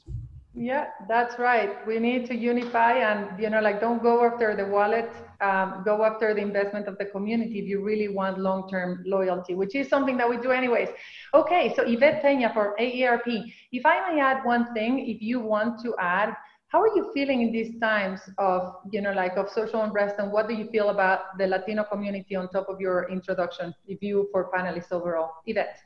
Yeah, 0.61 0.87
that's 1.07 1.39
right. 1.39 1.87
We 1.87 1.99
need 1.99 2.25
to 2.25 2.35
unify 2.35 2.95
and, 2.97 3.41
you 3.41 3.49
know, 3.49 3.61
like 3.61 3.79
don't 3.79 4.03
go 4.03 4.25
after 4.25 4.57
the 4.57 4.65
wallet, 4.65 5.09
um, 5.39 5.83
go 5.85 6.03
after 6.03 6.33
the 6.33 6.41
investment 6.41 6.85
of 6.85 6.97
the 6.97 7.05
community 7.05 7.59
if 7.59 7.65
you 7.65 7.81
really 7.81 8.09
want 8.09 8.37
long 8.37 8.69
term 8.69 9.01
loyalty, 9.05 9.55
which 9.55 9.73
is 9.73 9.87
something 9.87 10.17
that 10.17 10.29
we 10.29 10.35
do 10.35 10.51
anyways. 10.51 10.89
Okay, 11.33 11.73
so 11.77 11.83
Yvette 11.83 12.21
Peña 12.21 12.53
for 12.53 12.75
AARP. 12.77 13.53
If 13.71 13.85
I 13.85 14.11
may 14.11 14.19
add 14.19 14.43
one 14.43 14.73
thing, 14.73 15.07
if 15.07 15.21
you 15.21 15.39
want 15.39 15.81
to 15.83 15.95
add, 15.97 16.35
how 16.67 16.81
are 16.81 16.93
you 16.93 17.09
feeling 17.13 17.41
in 17.41 17.53
these 17.53 17.79
times 17.79 18.19
of, 18.37 18.75
you 18.91 18.99
know, 18.99 19.13
like 19.13 19.37
of 19.37 19.49
social 19.49 19.83
unrest 19.83 20.15
and 20.19 20.29
what 20.29 20.49
do 20.49 20.55
you 20.55 20.67
feel 20.71 20.89
about 20.89 21.37
the 21.37 21.47
Latino 21.47 21.85
community 21.85 22.35
on 22.35 22.49
top 22.49 22.67
of 22.67 22.81
your 22.81 23.09
introduction, 23.09 23.73
if 23.87 24.01
you 24.01 24.27
for 24.33 24.51
panelists 24.51 24.91
overall? 24.91 25.35
Yvette. 25.47 25.77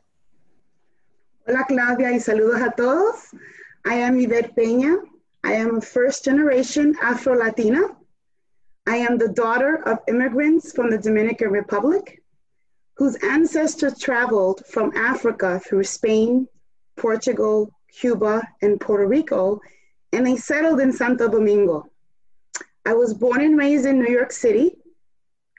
Hola 1.46 1.64
Claudia 1.68 2.10
y 2.12 2.20
saludos 2.20 2.60
a 2.60 2.72
todos. 2.72 3.36
I 3.86 3.96
am 3.96 4.20
Yvette 4.20 4.56
Peña. 4.56 4.98
I 5.44 5.54
am 5.54 5.76
a 5.76 5.82
first 5.82 6.24
generation 6.24 6.96
Afro 7.02 7.36
Latina. 7.36 7.82
I 8.88 8.98
am 8.98 9.18
the 9.18 9.30
daughter 9.30 9.84
of 9.88 10.00
immigrants 10.08 10.72
from 10.72 10.90
the 10.90 10.98
Dominican 10.98 11.50
Republic 11.52 12.22
whose 12.96 13.16
ancestors 13.24 14.00
traveled 14.00 14.66
from 14.68 14.96
Africa 14.96 15.60
through 15.66 15.84
Spain, 15.84 16.48
Portugal, 16.96 17.72
Cuba, 17.92 18.42
and 18.62 18.80
Puerto 18.80 19.08
Rico, 19.08 19.60
and 20.12 20.26
they 20.26 20.38
settled 20.38 20.80
in 20.80 20.94
Santo 20.94 21.28
Domingo. 21.28 21.90
I 22.86 22.94
was 22.94 23.14
born 23.14 23.42
and 23.42 23.58
raised 23.58 23.86
in 23.86 24.00
New 24.00 24.12
York 24.12 24.32
City. 24.32 24.78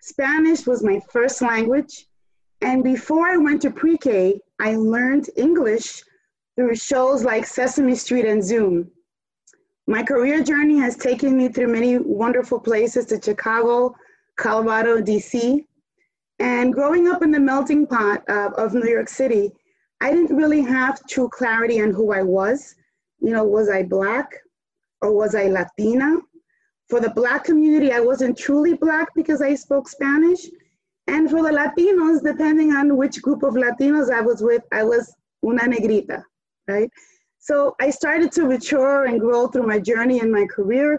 Spanish 0.01 0.67
was 0.67 0.85
my 0.85 1.01
first 1.11 1.43
language. 1.43 2.07
And 2.61 2.85
before 2.85 3.27
I 3.27 3.37
went 3.37 3.63
to 3.63 3.71
pre 3.71 3.99
K, 3.99 4.41
I 4.61 4.77
learned 4.77 5.29
English 5.37 6.05
through 6.57 6.77
shows 6.77 7.25
like 7.25 7.47
Sesame 7.47 7.95
Street 7.95 8.25
and 8.25 8.43
Zoom. 8.43 8.91
My 9.87 10.03
career 10.03 10.43
journey 10.43 10.79
has 10.79 10.97
taken 10.97 11.37
me 11.37 11.49
through 11.49 11.69
many 11.69 11.99
wonderful 11.99 12.61
places 12.61 13.07
to 13.07 13.21
Chicago, 13.21 13.95
Colorado, 14.37 15.01
DC. 15.01 15.65
And 16.39 16.73
growing 16.73 17.09
up 17.09 17.23
in 17.23 17.31
the 17.31 17.41
melting 17.41 17.87
pot 17.87 18.23
uh, 18.29 18.51
of 18.57 18.73
New 18.73 18.89
York 18.89 19.09
City, 19.09 19.53
I 20.01 20.13
didn't 20.13 20.37
really 20.37 20.63
have 20.63 21.05
true 21.07 21.29
clarity 21.29 21.83
on 21.83 21.93
who 21.93 22.13
I 22.13 22.23
was. 22.23 22.75
You 23.21 23.31
know, 23.31 23.45
was 23.45 23.69
I 23.69 23.83
Black 23.83 24.35
or 25.03 25.13
was 25.13 25.35
I 25.35 25.49
Latina? 25.49 26.17
For 26.89 27.01
the 27.01 27.11
Black 27.11 27.45
community, 27.45 27.93
I 27.93 28.01
wasn't 28.01 28.39
truly 28.39 28.75
Black 28.75 29.09
because 29.15 29.43
I 29.43 29.55
spoke 29.55 29.89
Spanish. 29.89 30.47
And 31.09 31.31
for 31.31 31.43
the 31.43 31.51
Latinos, 31.51 32.23
depending 32.23 32.73
on 32.73 32.97
which 32.97 33.21
group 33.23 33.43
of 33.43 33.55
Latinos 33.55 34.11
I 34.11 34.21
was 34.21 34.43
with, 34.43 34.63
I 34.73 34.85
was 34.85 35.15
una 35.45 35.63
negrita 35.65 36.25
right? 36.69 36.91
So 37.39 37.77
I 37.81 37.91
started 37.91 38.33
to 38.33 38.47
mature 38.47 39.05
and 39.05 39.21
grow 39.21 39.49
through 39.49 39.67
my 39.67 39.79
journey 39.79 40.21
and 40.21 40.33
my 40.33 40.47
career, 40.47 40.99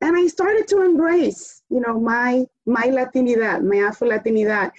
and 0.00 0.16
I 0.16 0.26
started 0.26 0.66
to 0.68 0.82
embrace, 0.82 1.62
you 1.68 1.80
know, 1.80 2.00
my 2.00 2.44
my 2.66 2.84
Latinidad, 2.84 3.62
my 3.62 3.86
Afro 3.88 4.08
Latinidad. 4.08 4.70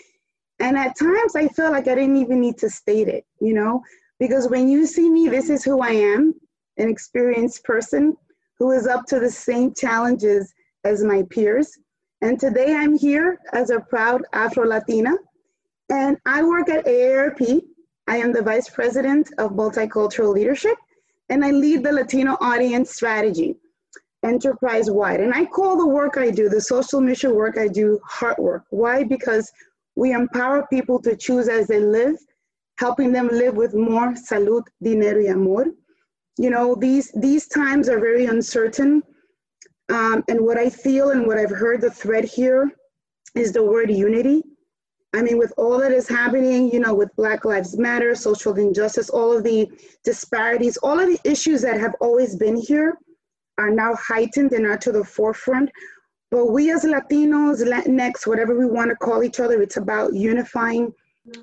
And 0.59 0.77
at 0.77 0.97
times 0.97 1.35
I 1.35 1.47
felt 1.49 1.71
like 1.71 1.87
I 1.87 1.95
didn't 1.95 2.17
even 2.17 2.39
need 2.41 2.57
to 2.59 2.69
state 2.69 3.07
it, 3.07 3.25
you 3.39 3.53
know, 3.53 3.83
because 4.19 4.47
when 4.47 4.67
you 4.67 4.85
see 4.85 5.09
me, 5.09 5.27
this 5.27 5.49
is 5.49 5.63
who 5.63 5.81
I 5.81 5.91
am, 5.91 6.33
an 6.77 6.89
experienced 6.89 7.63
person 7.63 8.15
who 8.57 8.71
is 8.71 8.87
up 8.87 9.05
to 9.07 9.19
the 9.19 9.29
same 9.29 9.73
challenges 9.73 10.53
as 10.83 11.03
my 11.03 11.23
peers. 11.29 11.77
And 12.21 12.39
today 12.39 12.75
I'm 12.75 12.97
here 12.97 13.39
as 13.51 13.69
a 13.69 13.81
proud 13.81 14.21
Afro 14.33 14.65
Latina, 14.65 15.13
and 15.89 16.17
I 16.25 16.43
work 16.43 16.69
at 16.69 16.85
AARP, 16.85 17.61
I 18.07 18.17
am 18.17 18.33
the 18.33 18.41
Vice 18.41 18.69
President 18.69 19.29
of 19.37 19.51
Multicultural 19.51 20.33
Leadership, 20.33 20.77
and 21.29 21.43
I 21.43 21.51
lead 21.51 21.83
the 21.83 21.91
Latino 21.91 22.37
audience 22.41 22.91
strategy 22.91 23.55
enterprise 24.23 24.89
wide. 24.89 25.19
And 25.19 25.33
I 25.33 25.45
call 25.45 25.77
the 25.77 25.87
work 25.87 26.17
I 26.17 26.31
do, 26.31 26.49
the 26.49 26.61
social 26.61 27.01
mission 27.01 27.35
work 27.35 27.57
I 27.57 27.67
do, 27.67 27.99
heart 28.07 28.39
work. 28.39 28.63
Why? 28.69 29.03
Because 29.03 29.51
we 29.95 30.13
empower 30.13 30.65
people 30.67 30.99
to 31.01 31.15
choose 31.15 31.47
as 31.47 31.67
they 31.67 31.79
live, 31.79 32.15
helping 32.79 33.11
them 33.11 33.27
live 33.27 33.55
with 33.55 33.73
more 33.73 34.13
salud, 34.13 34.63
dinero, 34.81 35.21
y 35.21 35.29
amor. 35.29 35.65
You 36.37 36.49
know, 36.49 36.75
these, 36.75 37.11
these 37.15 37.47
times 37.47 37.89
are 37.89 37.99
very 37.99 38.25
uncertain. 38.25 39.03
Um, 39.89 40.23
and 40.29 40.41
what 40.41 40.57
I 40.57 40.69
feel 40.69 41.11
and 41.11 41.27
what 41.27 41.37
I've 41.37 41.51
heard 41.51 41.81
the 41.81 41.91
thread 41.91 42.23
here 42.23 42.71
is 43.35 43.51
the 43.51 43.63
word 43.63 43.91
unity. 43.91 44.41
I 45.15 45.21
mean, 45.21 45.37
with 45.37 45.53
all 45.57 45.77
that 45.79 45.91
is 45.91 46.09
happening, 46.09 46.71
you 46.71 46.79
know, 46.79 46.95
with 46.95 47.15
Black 47.15 47.45
Lives 47.45 47.77
Matter, 47.77 48.15
social 48.15 48.57
injustice, 48.57 49.11
all 49.11 49.31
of 49.31 49.43
the 49.43 49.69
disparities, 50.03 50.77
all 50.77 50.99
of 50.99 51.07
the 51.07 51.19
issues 51.23 51.61
that 51.61 51.79
have 51.79 51.93
always 52.01 52.35
been 52.35 52.55
here 52.55 52.97
are 53.59 53.69
now 53.69 53.93
heightened 53.95 54.53
and 54.53 54.65
are 54.65 54.77
to 54.77 54.91
the 54.91 55.03
forefront. 55.03 55.69
But 56.31 56.47
we 56.47 56.71
as 56.71 56.83
Latinos, 56.83 57.63
Latinx, 57.63 58.25
whatever 58.25 58.57
we 58.57 58.65
want 58.65 58.89
to 58.89 58.95
call 58.95 59.23
each 59.23 59.39
other, 59.39 59.61
it's 59.61 59.77
about 59.77 60.15
unifying. 60.15 60.91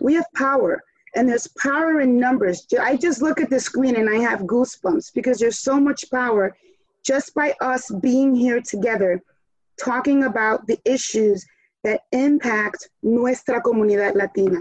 We 0.00 0.14
have 0.14 0.26
power, 0.34 0.82
and 1.14 1.28
there's 1.28 1.46
power 1.62 2.00
in 2.00 2.18
numbers. 2.18 2.66
I 2.80 2.96
just 2.96 3.22
look 3.22 3.40
at 3.40 3.50
the 3.50 3.60
screen 3.60 3.94
and 3.94 4.10
I 4.10 4.20
have 4.20 4.40
goosebumps 4.40 5.14
because 5.14 5.38
there's 5.38 5.60
so 5.60 5.78
much 5.78 6.10
power 6.10 6.56
just 7.04 7.34
by 7.34 7.54
us 7.60 7.88
being 8.02 8.34
here 8.34 8.60
together, 8.60 9.22
talking 9.78 10.24
about 10.24 10.66
the 10.66 10.78
issues 10.84 11.46
that 11.84 12.02
impact 12.12 12.88
nuestra 13.02 13.60
comunidad 13.62 14.14
latina. 14.14 14.60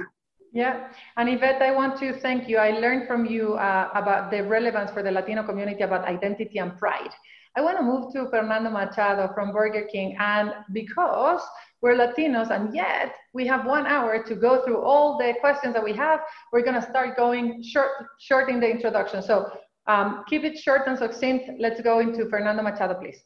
Yeah, 0.52 0.88
and 1.18 1.30
Yvette, 1.30 1.62
I 1.62 1.72
want 1.72 2.00
to 2.00 2.14
thank 2.20 2.50
you. 2.50 2.58
I 2.58 2.72
learned 2.72 3.08
from 3.08 3.26
you 3.26 3.54
uh, 3.54 3.90
about 3.94 4.32
the 4.32 4.44
relevance 4.44 4.90
for 4.92 5.04
the 5.04 5.12
Latino 5.12 5.44
community 5.44 5.84
about 5.84 6.06
identity 6.06 6.58
and 6.58 6.76
pride. 6.78 7.14
I 7.56 7.62
want 7.62 7.78
to 7.78 7.84
move 7.84 8.14
to 8.14 8.30
Fernando 8.30 8.70
Machado 8.70 9.32
from 9.34 9.52
Burger 9.52 9.88
King, 9.92 10.16
and 10.20 10.54
because 10.74 11.42
we're 11.82 11.96
Latinos, 11.96 12.50
and 12.52 12.74
yet 12.74 13.16
we 13.34 13.46
have 13.48 13.66
one 13.66 13.86
hour 13.86 14.24
to 14.24 14.36
go 14.36 14.64
through 14.64 14.82
all 14.82 15.18
the 15.18 15.34
questions 15.40 15.74
that 15.74 15.84
we 15.84 15.94
have, 15.94 16.20
we're 16.52 16.64
going 16.64 16.80
to 16.80 16.88
start 16.90 17.16
going 17.16 17.62
short, 17.64 17.92
short 18.20 18.50
in 18.50 18.60
the 18.60 18.70
introduction. 18.70 19.22
So 19.22 19.52
um, 19.88 20.24
keep 20.28 20.44
it 20.44 20.58
short 20.58 20.84
and 20.88 20.98
succinct. 20.98 21.50
Let's 21.60 21.82
go 21.82 22.00
into 22.00 22.30
Fernando 22.30 22.64
Machado, 22.64 22.96
please. 22.96 23.24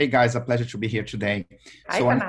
Hey 0.00 0.06
guys, 0.06 0.34
a 0.34 0.40
pleasure 0.40 0.64
to 0.64 0.78
be 0.78 0.88
here 0.88 1.02
today. 1.02 1.46
Hi, 1.86 1.98
so 1.98 2.08
I'm, 2.08 2.22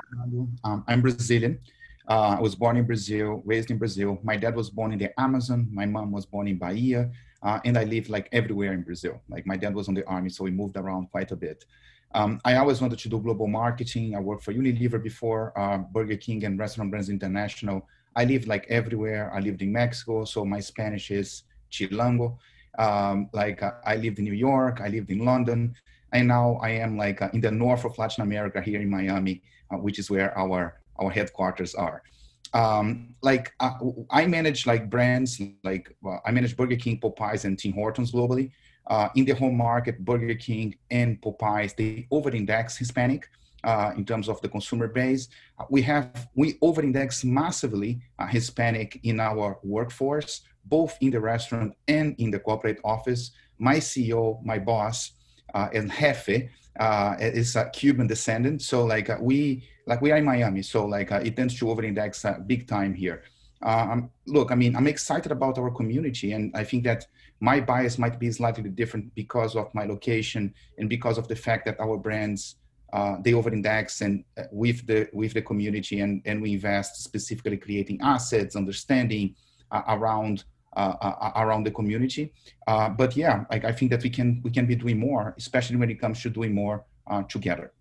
um, 0.65 0.83
I'm 0.89 1.01
Brazilian. 1.01 1.57
Uh, 2.05 2.35
I 2.37 2.41
was 2.41 2.53
born 2.53 2.75
in 2.75 2.83
Brazil, 2.83 3.41
raised 3.45 3.71
in 3.71 3.77
Brazil. 3.77 4.19
My 4.23 4.35
dad 4.35 4.57
was 4.57 4.69
born 4.69 4.91
in 4.91 4.99
the 4.99 5.17
Amazon. 5.17 5.69
My 5.71 5.85
mom 5.85 6.11
was 6.11 6.25
born 6.25 6.49
in 6.49 6.57
Bahia. 6.57 7.09
Uh, 7.41 7.61
and 7.63 7.77
I 7.77 7.85
lived 7.85 8.09
like 8.09 8.27
everywhere 8.33 8.73
in 8.73 8.81
Brazil. 8.81 9.21
Like 9.29 9.47
my 9.47 9.55
dad 9.55 9.73
was 9.73 9.87
on 9.87 9.93
the 9.93 10.05
army, 10.05 10.29
so 10.29 10.43
we 10.43 10.51
moved 10.51 10.75
around 10.75 11.11
quite 11.11 11.31
a 11.31 11.35
bit. 11.37 11.63
Um, 12.13 12.41
I 12.43 12.57
always 12.57 12.81
wanted 12.81 12.99
to 12.99 13.07
do 13.07 13.17
global 13.19 13.47
marketing. 13.47 14.17
I 14.17 14.19
worked 14.19 14.43
for 14.43 14.51
Unilever 14.51 15.01
before, 15.01 15.57
uh, 15.57 15.77
Burger 15.77 16.17
King 16.17 16.43
and 16.43 16.59
Restaurant 16.59 16.91
Brands 16.91 17.07
International. 17.07 17.87
I 18.17 18.25
lived 18.25 18.47
like 18.47 18.65
everywhere. 18.67 19.31
I 19.33 19.39
lived 19.39 19.61
in 19.61 19.71
Mexico, 19.71 20.25
so 20.25 20.43
my 20.43 20.59
Spanish 20.59 21.09
is 21.09 21.43
chilango. 21.71 22.37
Um, 22.77 23.29
like 23.31 23.63
uh, 23.63 23.75
I 23.85 23.95
lived 23.95 24.19
in 24.19 24.25
New 24.25 24.33
York, 24.33 24.81
I 24.81 24.89
lived 24.89 25.09
in 25.09 25.23
London 25.23 25.73
and 26.13 26.27
now 26.27 26.59
I 26.61 26.69
am 26.69 26.97
like 26.97 27.21
uh, 27.21 27.29
in 27.33 27.41
the 27.41 27.51
north 27.51 27.85
of 27.85 27.97
Latin 27.97 28.23
America 28.23 28.61
here 28.61 28.81
in 28.81 28.89
Miami, 28.89 29.41
uh, 29.71 29.77
which 29.77 29.99
is 29.99 30.09
where 30.09 30.37
our 30.37 30.81
our 30.99 31.09
headquarters 31.09 31.73
are. 31.75 32.03
Um, 32.53 33.15
like 33.21 33.53
uh, 33.59 33.73
I 34.09 34.25
manage 34.25 34.65
like 34.65 34.89
brands 34.89 35.41
like 35.63 35.95
I 36.25 36.31
manage 36.31 36.57
Burger 36.57 36.75
King, 36.75 36.99
Popeyes, 36.99 37.45
and 37.45 37.57
Tim 37.57 37.73
Hortons 37.73 38.11
globally. 38.11 38.51
Uh, 38.87 39.07
in 39.15 39.25
the 39.25 39.33
home 39.33 39.55
market, 39.55 40.03
Burger 40.03 40.35
King 40.35 40.75
and 40.89 41.21
Popeyes 41.21 41.75
they 41.75 42.07
over-index 42.11 42.77
Hispanic. 42.77 43.29
Uh, 43.63 43.91
in 43.95 44.03
terms 44.03 44.27
of 44.27 44.41
the 44.41 44.49
consumer 44.49 44.87
base, 44.87 45.27
uh, 45.59 45.65
we 45.69 45.83
have 45.83 46.27
we 46.35 46.57
over-index 46.63 47.23
massively 47.23 48.01
Hispanic 48.29 48.99
in 49.03 49.19
our 49.19 49.59
workforce, 49.63 50.41
both 50.65 50.97
in 50.99 51.11
the 51.11 51.19
restaurant 51.19 51.71
and 51.87 52.15
in 52.17 52.31
the 52.31 52.39
corporate 52.39 52.79
office. 52.83 53.31
My 53.59 53.75
CEO, 53.75 54.43
my 54.43 54.57
boss, 54.57 55.11
uh, 55.11 55.20
and 55.53 55.91
Jefe 55.91 56.49
uh, 56.79 57.15
is 57.19 57.55
a 57.55 57.69
Cuban 57.69 58.07
descendant. 58.07 58.61
So 58.61 58.85
like 58.85 59.09
uh, 59.09 59.17
we 59.19 59.63
like 59.85 60.01
we 60.01 60.11
are 60.11 60.17
in 60.17 60.25
Miami, 60.25 60.61
so 60.61 60.85
like 60.85 61.11
uh, 61.11 61.21
it 61.23 61.35
tends 61.35 61.57
to 61.59 61.69
over-index 61.69 62.25
uh, 62.25 62.39
big 62.45 62.67
time 62.67 62.93
here. 62.93 63.23
Look, 64.25 64.51
I 64.51 64.55
mean, 64.55 64.75
I'm 64.75 64.87
excited 64.87 65.31
about 65.31 65.57
our 65.57 65.69
community, 65.69 66.33
and 66.33 66.55
I 66.55 66.63
think 66.63 66.83
that 66.85 67.05
my 67.39 67.59
bias 67.59 67.97
might 67.97 68.19
be 68.19 68.31
slightly 68.31 68.69
different 68.69 69.13
because 69.15 69.55
of 69.55 69.73
my 69.73 69.85
location 69.85 70.53
and 70.77 70.87
because 70.89 71.17
of 71.17 71.27
the 71.27 71.35
fact 71.35 71.65
that 71.65 71.79
our 71.79 71.97
brands 71.97 72.55
uh, 72.93 73.15
they 73.21 73.33
over-index 73.33 74.01
and 74.01 74.23
uh, 74.37 74.43
with 74.51 74.85
the 74.85 75.07
with 75.13 75.33
the 75.33 75.41
community, 75.41 76.01
and 76.01 76.21
and 76.25 76.41
we 76.41 76.53
invest 76.53 77.03
specifically 77.03 77.57
creating 77.57 77.99
assets, 78.01 78.55
understanding 78.55 79.35
uh, 79.71 79.81
around 79.87 80.37
uh, 80.37 80.37
uh, 80.43 80.50
around 80.75 81.65
the 81.65 81.71
community. 81.71 82.33
Uh, 82.67 82.89
but 82.89 83.15
yeah, 83.15 83.45
I 83.49 83.71
think 83.71 83.91
that 83.91 84.03
we 84.03 84.09
can 84.09 84.41
we 84.43 84.51
can 84.51 84.65
be 84.65 84.75
doing 84.75 84.99
more, 84.99 85.33
especially 85.37 85.77
when 85.77 85.89
it 85.89 85.99
comes 85.99 86.21
to 86.21 86.29
doing 86.29 86.53
more 86.53 86.85
uh, 87.07 87.23
together. 87.23 87.71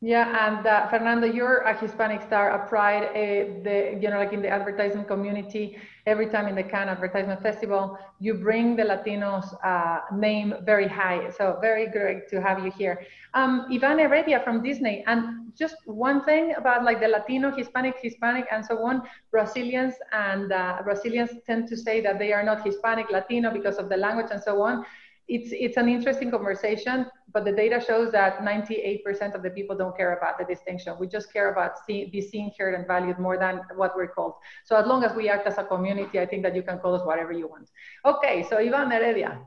Yeah, 0.00 0.48
and 0.48 0.66
uh, 0.66 0.86
Fernando, 0.88 1.26
you're 1.26 1.58
a 1.60 1.74
Hispanic 1.74 2.20
star, 2.20 2.50
a 2.50 2.68
pride, 2.68 3.04
uh, 3.04 3.62
the 3.64 3.98
you 4.02 4.10
know 4.10 4.18
like 4.18 4.34
in 4.34 4.42
the 4.42 4.50
advertising 4.50 5.04
community. 5.06 5.78
Every 6.06 6.26
time 6.26 6.46
in 6.46 6.54
the 6.54 6.62
Cannes 6.62 6.90
Advertisement 6.90 7.40
Festival, 7.40 7.96
you 8.20 8.34
bring 8.34 8.76
the 8.76 8.82
Latinos 8.82 9.46
uh, 9.64 10.00
name 10.14 10.56
very 10.64 10.86
high. 10.86 11.30
So 11.30 11.56
very 11.62 11.86
great 11.86 12.28
to 12.28 12.40
have 12.42 12.62
you 12.62 12.70
here. 12.70 13.06
Um, 13.32 13.66
Ivan 13.72 13.98
Heredia 13.98 14.40
from 14.40 14.62
Disney, 14.62 15.02
and 15.06 15.50
just 15.56 15.76
one 15.86 16.22
thing 16.22 16.54
about 16.54 16.84
like 16.84 17.00
the 17.00 17.08
Latino, 17.08 17.50
Hispanic, 17.50 17.94
Hispanic, 18.02 18.46
and 18.52 18.62
so 18.62 18.84
on. 18.84 19.00
Brazilians 19.30 19.94
and 20.12 20.52
uh, 20.52 20.82
Brazilians 20.84 21.30
tend 21.46 21.66
to 21.68 21.76
say 21.78 22.02
that 22.02 22.18
they 22.18 22.34
are 22.34 22.42
not 22.44 22.62
Hispanic, 22.62 23.10
Latino 23.10 23.50
because 23.50 23.78
of 23.78 23.88
the 23.88 23.96
language 23.96 24.26
and 24.30 24.42
so 24.42 24.60
on 24.60 24.84
it's 25.26 25.50
it's 25.52 25.76
an 25.76 25.88
interesting 25.88 26.30
conversation, 26.30 27.06
but 27.32 27.44
the 27.44 27.52
data 27.52 27.82
shows 27.84 28.12
that 28.12 28.40
98% 28.40 29.34
of 29.34 29.42
the 29.42 29.50
people 29.50 29.76
don't 29.76 29.96
care 29.96 30.16
about 30.16 30.38
the 30.38 30.44
distinction. 30.44 30.94
We 31.00 31.06
just 31.06 31.32
care 31.32 31.50
about 31.50 31.78
see, 31.86 32.06
be 32.06 32.20
seen, 32.20 32.52
heard, 32.58 32.74
and 32.74 32.86
valued 32.86 33.18
more 33.18 33.38
than 33.38 33.62
what 33.76 33.96
we're 33.96 34.08
called. 34.08 34.34
So 34.64 34.76
as 34.76 34.86
long 34.86 35.02
as 35.02 35.14
we 35.16 35.30
act 35.30 35.46
as 35.46 35.56
a 35.56 35.64
community, 35.64 36.20
I 36.20 36.26
think 36.26 36.42
that 36.42 36.54
you 36.54 36.62
can 36.62 36.78
call 36.78 36.94
us 36.94 37.06
whatever 37.06 37.32
you 37.32 37.48
want. 37.48 37.70
Okay, 38.04 38.46
so 38.48 38.58
Ivan 38.58 38.90
Heredia. 38.90 39.40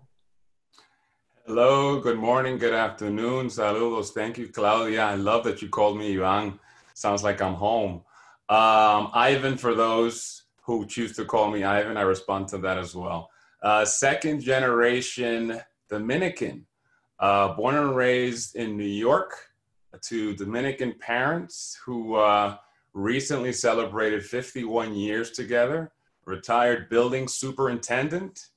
Hello, 1.46 2.02
good 2.02 2.18
morning, 2.18 2.58
good 2.58 2.74
afternoon, 2.74 3.48
saludos. 3.48 4.10
Thank 4.10 4.38
you, 4.38 4.50
Claudia. 4.50 5.04
I 5.04 5.16
love 5.16 5.44
that 5.46 5.62
you 5.62 5.70
called 5.70 5.98
me 5.98 6.20
Ivan. 6.20 6.60
Sounds 6.94 7.24
like 7.24 7.42
I'm 7.42 7.54
home. 7.54 8.02
Um, 8.50 9.12
Ivan, 9.14 9.58
for 9.58 9.76
those 9.76 10.44
who 10.64 10.86
choose 10.86 11.16
to 11.18 11.24
call 11.24 11.52
me 11.52 11.64
Ivan, 11.64 11.96
I 11.96 12.02
respond 12.02 12.48
to 12.50 12.58
that 12.58 12.78
as 12.78 12.96
well. 12.96 13.30
Uh, 13.62 13.86
second 13.86 14.42
generation 14.42 15.60
Dominican, 15.90 16.66
uh, 17.20 17.54
born 17.54 17.76
and 17.76 17.96
raised 17.96 18.56
in 18.56 18.78
New 18.78 18.84
York 18.84 19.34
to 20.02 20.36
Dominican 20.36 20.94
parents 21.00 21.80
who 21.84 22.16
uh, 22.16 22.58
recently 22.94 23.54
celebrated 23.54 24.24
51 24.24 24.94
years 24.96 25.32
together, 25.32 25.92
retired 26.26 26.90
building 26.90 27.28
superintendent, 27.28 28.48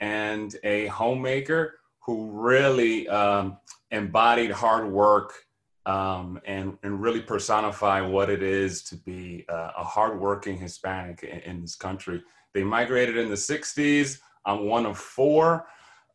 and 0.00 0.56
a 0.64 0.86
homemaker 0.86 1.74
who 2.00 2.30
really 2.30 3.08
um, 3.08 3.56
embodied 3.90 4.50
hard 4.50 4.90
work 4.90 5.32
um, 5.86 6.40
and, 6.46 6.76
and 6.82 7.00
really 7.00 7.20
personify 7.20 8.00
what 8.00 8.30
it 8.30 8.42
is 8.42 8.82
to 8.82 8.96
be 8.96 9.44
uh, 9.48 9.72
a 9.76 9.84
hardworking 9.84 10.56
Hispanic 10.56 11.22
in, 11.22 11.38
in 11.40 11.60
this 11.60 11.76
country. 11.76 12.22
They 12.52 12.64
migrated 12.64 13.16
in 13.16 13.28
the 13.28 13.34
60s 13.34 14.20
I'm 14.46 14.64
one 14.64 14.86
of 14.86 14.96
four. 14.96 15.66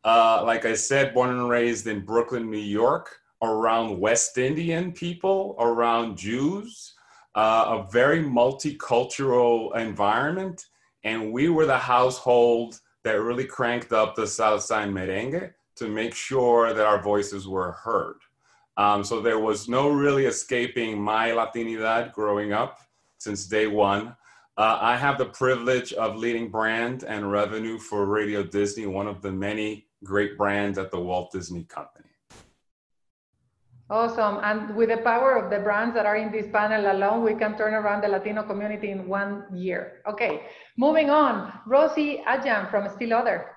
Uh, 0.04 0.42
like 0.44 0.64
I 0.64 0.74
said, 0.74 1.14
born 1.14 1.30
and 1.30 1.48
raised 1.48 1.86
in 1.86 2.04
Brooklyn, 2.04 2.50
New 2.50 2.58
York, 2.58 3.20
around 3.42 3.98
West 3.98 4.38
Indian 4.38 4.92
people, 4.92 5.56
around 5.58 6.16
Jews, 6.16 6.94
uh, 7.34 7.78
a 7.78 7.90
very 7.90 8.22
multicultural 8.22 9.76
environment. 9.76 10.66
And 11.04 11.32
we 11.32 11.48
were 11.48 11.66
the 11.66 11.78
household 11.78 12.80
that 13.04 13.20
really 13.20 13.44
cranked 13.44 13.92
up 13.92 14.14
the 14.14 14.26
South 14.26 14.62
Side 14.62 14.90
merengue 14.90 15.52
to 15.76 15.88
make 15.88 16.14
sure 16.14 16.72
that 16.72 16.86
our 16.86 17.02
voices 17.02 17.48
were 17.48 17.72
heard. 17.72 18.18
Um, 18.76 19.04
so 19.04 19.20
there 19.20 19.38
was 19.38 19.68
no 19.68 19.88
really 19.88 20.26
escaping 20.26 21.00
my 21.00 21.30
Latinidad 21.30 22.12
growing 22.12 22.52
up 22.52 22.80
since 23.18 23.46
day 23.46 23.66
one. 23.66 24.16
Uh, 24.56 24.78
I 24.80 24.96
have 24.96 25.18
the 25.18 25.26
privilege 25.26 25.92
of 25.94 26.16
leading 26.16 26.50
brand 26.50 27.04
and 27.04 27.30
revenue 27.30 27.78
for 27.78 28.06
Radio 28.06 28.42
Disney, 28.42 28.86
one 28.86 29.06
of 29.06 29.22
the 29.22 29.32
many 29.32 29.86
great 30.04 30.36
brands 30.36 30.78
at 30.78 30.90
the 30.90 31.00
Walt 31.00 31.32
Disney 31.32 31.64
Company. 31.64 32.08
Awesome. 33.90 34.40
And 34.42 34.74
with 34.74 34.88
the 34.88 34.96
power 34.98 35.36
of 35.36 35.50
the 35.50 35.58
brands 35.58 35.94
that 35.94 36.06
are 36.06 36.16
in 36.16 36.32
this 36.32 36.46
panel 36.50 36.90
alone, 36.90 37.22
we 37.22 37.34
can 37.34 37.58
turn 37.58 37.74
around 37.74 38.02
the 38.02 38.08
Latino 38.08 38.42
community 38.42 38.90
in 38.90 39.06
one 39.06 39.44
year. 39.52 40.00
Okay, 40.06 40.46
moving 40.78 41.10
on. 41.10 41.52
Rosie 41.66 42.22
Ajam 42.26 42.70
from 42.70 42.86
Estee 42.86 43.06
Lauder. 43.06 43.50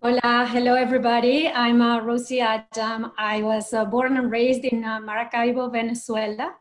Hola, 0.00 0.46
hello 0.48 0.74
everybody. 0.74 1.48
I'm 1.48 1.82
uh, 1.82 2.00
Rosie 2.00 2.38
Ajam. 2.38 3.12
I 3.18 3.42
was 3.42 3.74
uh, 3.74 3.84
born 3.84 4.16
and 4.16 4.30
raised 4.30 4.64
in 4.64 4.84
uh, 4.84 5.00
Maracaibo, 5.00 5.68
Venezuela 5.68 6.54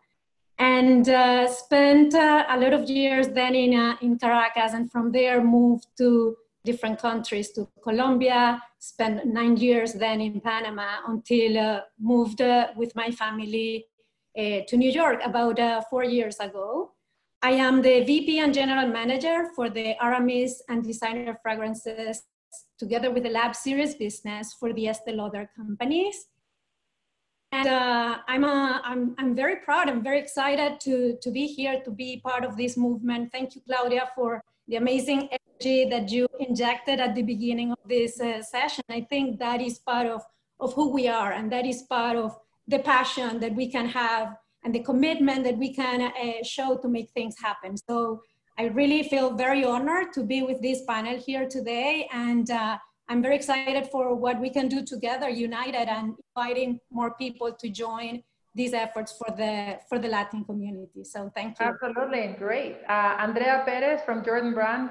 and 0.60 1.08
uh, 1.08 1.48
spent 1.48 2.16
uh, 2.16 2.46
a 2.50 2.58
lot 2.58 2.74
of 2.74 2.90
years 2.90 3.28
then 3.30 3.54
in, 3.56 3.80
uh, 3.80 3.96
in 4.02 4.18
Caracas 4.18 4.74
and 4.74 4.92
from 4.92 5.12
there 5.12 5.44
moved 5.44 5.86
to 5.98 6.36
different 6.66 7.00
countries 7.00 7.52
to 7.52 7.68
Colombia, 7.84 8.62
spent 8.88 9.26
nine 9.26 9.58
years 9.58 9.94
then 9.94 10.22
in 10.22 10.40
Panama 10.40 10.90
until 11.08 11.58
uh, 11.58 11.82
moved 12.00 12.42
uh, 12.42 12.68
with 12.76 12.96
my 12.96 13.10
family 13.12 13.86
uh, 14.38 14.60
to 14.68 14.78
New 14.78 14.92
York 15.02 15.20
about 15.24 15.58
four 15.90 16.04
years 16.06 16.38
ago. 16.40 16.92
I 17.42 17.52
am 17.52 17.82
the 17.82 18.04
VP 18.04 18.40
and 18.40 18.54
General 18.54 18.88
Manager 18.88 19.38
for 19.56 19.70
the 19.70 20.02
Aramis 20.04 20.64
and 20.70 20.84
Designer 20.84 21.38
Fragrances 21.44 22.24
together 22.80 23.12
with 23.12 23.24
the 23.24 23.30
Lab 23.30 23.56
Series 23.56 23.94
business 23.96 24.56
for 24.60 24.72
the 24.74 24.88
Estee 24.88 25.12
Lauder 25.12 25.50
companies. 25.56 26.18
And 27.52 27.68
uh, 27.68 28.18
I'm, 28.28 28.44
uh, 28.44 28.80
I'm, 28.84 29.16
I'm 29.18 29.36
very 29.36 29.58
proud, 29.58 29.90
I'm 29.90 30.04
very 30.04 30.20
excited 30.20 30.80
to, 30.82 31.18
to 31.22 31.32
be 31.32 31.46
here, 31.46 31.82
to 31.86 31.92
be 31.92 32.22
part 32.24 32.44
of 32.44 32.58
this 32.58 32.78
movement. 32.78 33.32
Thank 33.32 33.56
you, 33.56 33.62
Claudia, 33.68 34.10
for 34.16 34.42
the 34.68 34.76
amazing 34.78 35.30
that 35.64 36.12
you 36.12 36.28
injected 36.40 37.00
at 37.00 37.16
the 37.16 37.24
beginning 37.24 37.72
of 37.72 37.80
this 37.86 38.20
uh, 38.20 38.42
session. 38.42 38.84
I 38.90 39.02
think 39.02 39.40
that 39.40 39.62
is 39.62 39.80
part 39.80 40.08
of, 40.08 40.22
of 40.60 40.74
who 40.74 40.90
we 40.90 41.08
are, 41.08 41.32
and 41.32 41.52
that 41.52 41.66
is 41.66 41.84
part 41.84 42.16
of 42.16 42.38
the 42.68 42.80
passion 42.80 43.40
that 43.40 43.56
we 43.56 43.72
can 43.72 43.88
have 43.88 44.36
and 44.64 44.74
the 44.74 44.80
commitment 44.80 45.44
that 45.44 45.58
we 45.58 45.74
can 45.74 46.02
uh, 46.02 46.44
show 46.44 46.78
to 46.78 46.88
make 46.88 47.10
things 47.12 47.36
happen. 47.42 47.78
So 47.78 48.22
I 48.58 48.66
really 48.66 49.04
feel 49.04 49.36
very 49.36 49.64
honored 49.64 50.14
to 50.14 50.24
be 50.24 50.42
with 50.44 50.62
this 50.62 50.84
panel 50.86 51.18
here 51.18 51.48
today. 51.48 52.10
And 52.12 52.50
uh, 52.50 52.78
I'm 53.08 53.22
very 53.22 53.36
excited 53.36 53.88
for 53.92 54.16
what 54.16 54.40
we 54.42 54.50
can 54.50 54.68
do 54.68 54.84
together, 54.84 55.30
united, 55.30 55.88
and 55.88 56.16
inviting 56.36 56.80
more 56.92 57.14
people 57.16 57.54
to 57.54 57.70
join 57.70 58.24
these 58.56 58.74
efforts 58.74 59.12
for 59.12 59.34
the 59.38 59.78
for 59.88 60.00
the 60.00 60.08
Latin 60.08 60.44
community. 60.44 61.04
So 61.04 61.32
thank 61.36 61.60
you. 61.60 61.66
Absolutely, 61.68 62.36
great. 62.40 62.78
Uh, 62.90 63.16
Andrea 63.20 63.62
Perez 63.66 64.02
from 64.04 64.26
Jordan 64.26 64.54
Brand. 64.54 64.90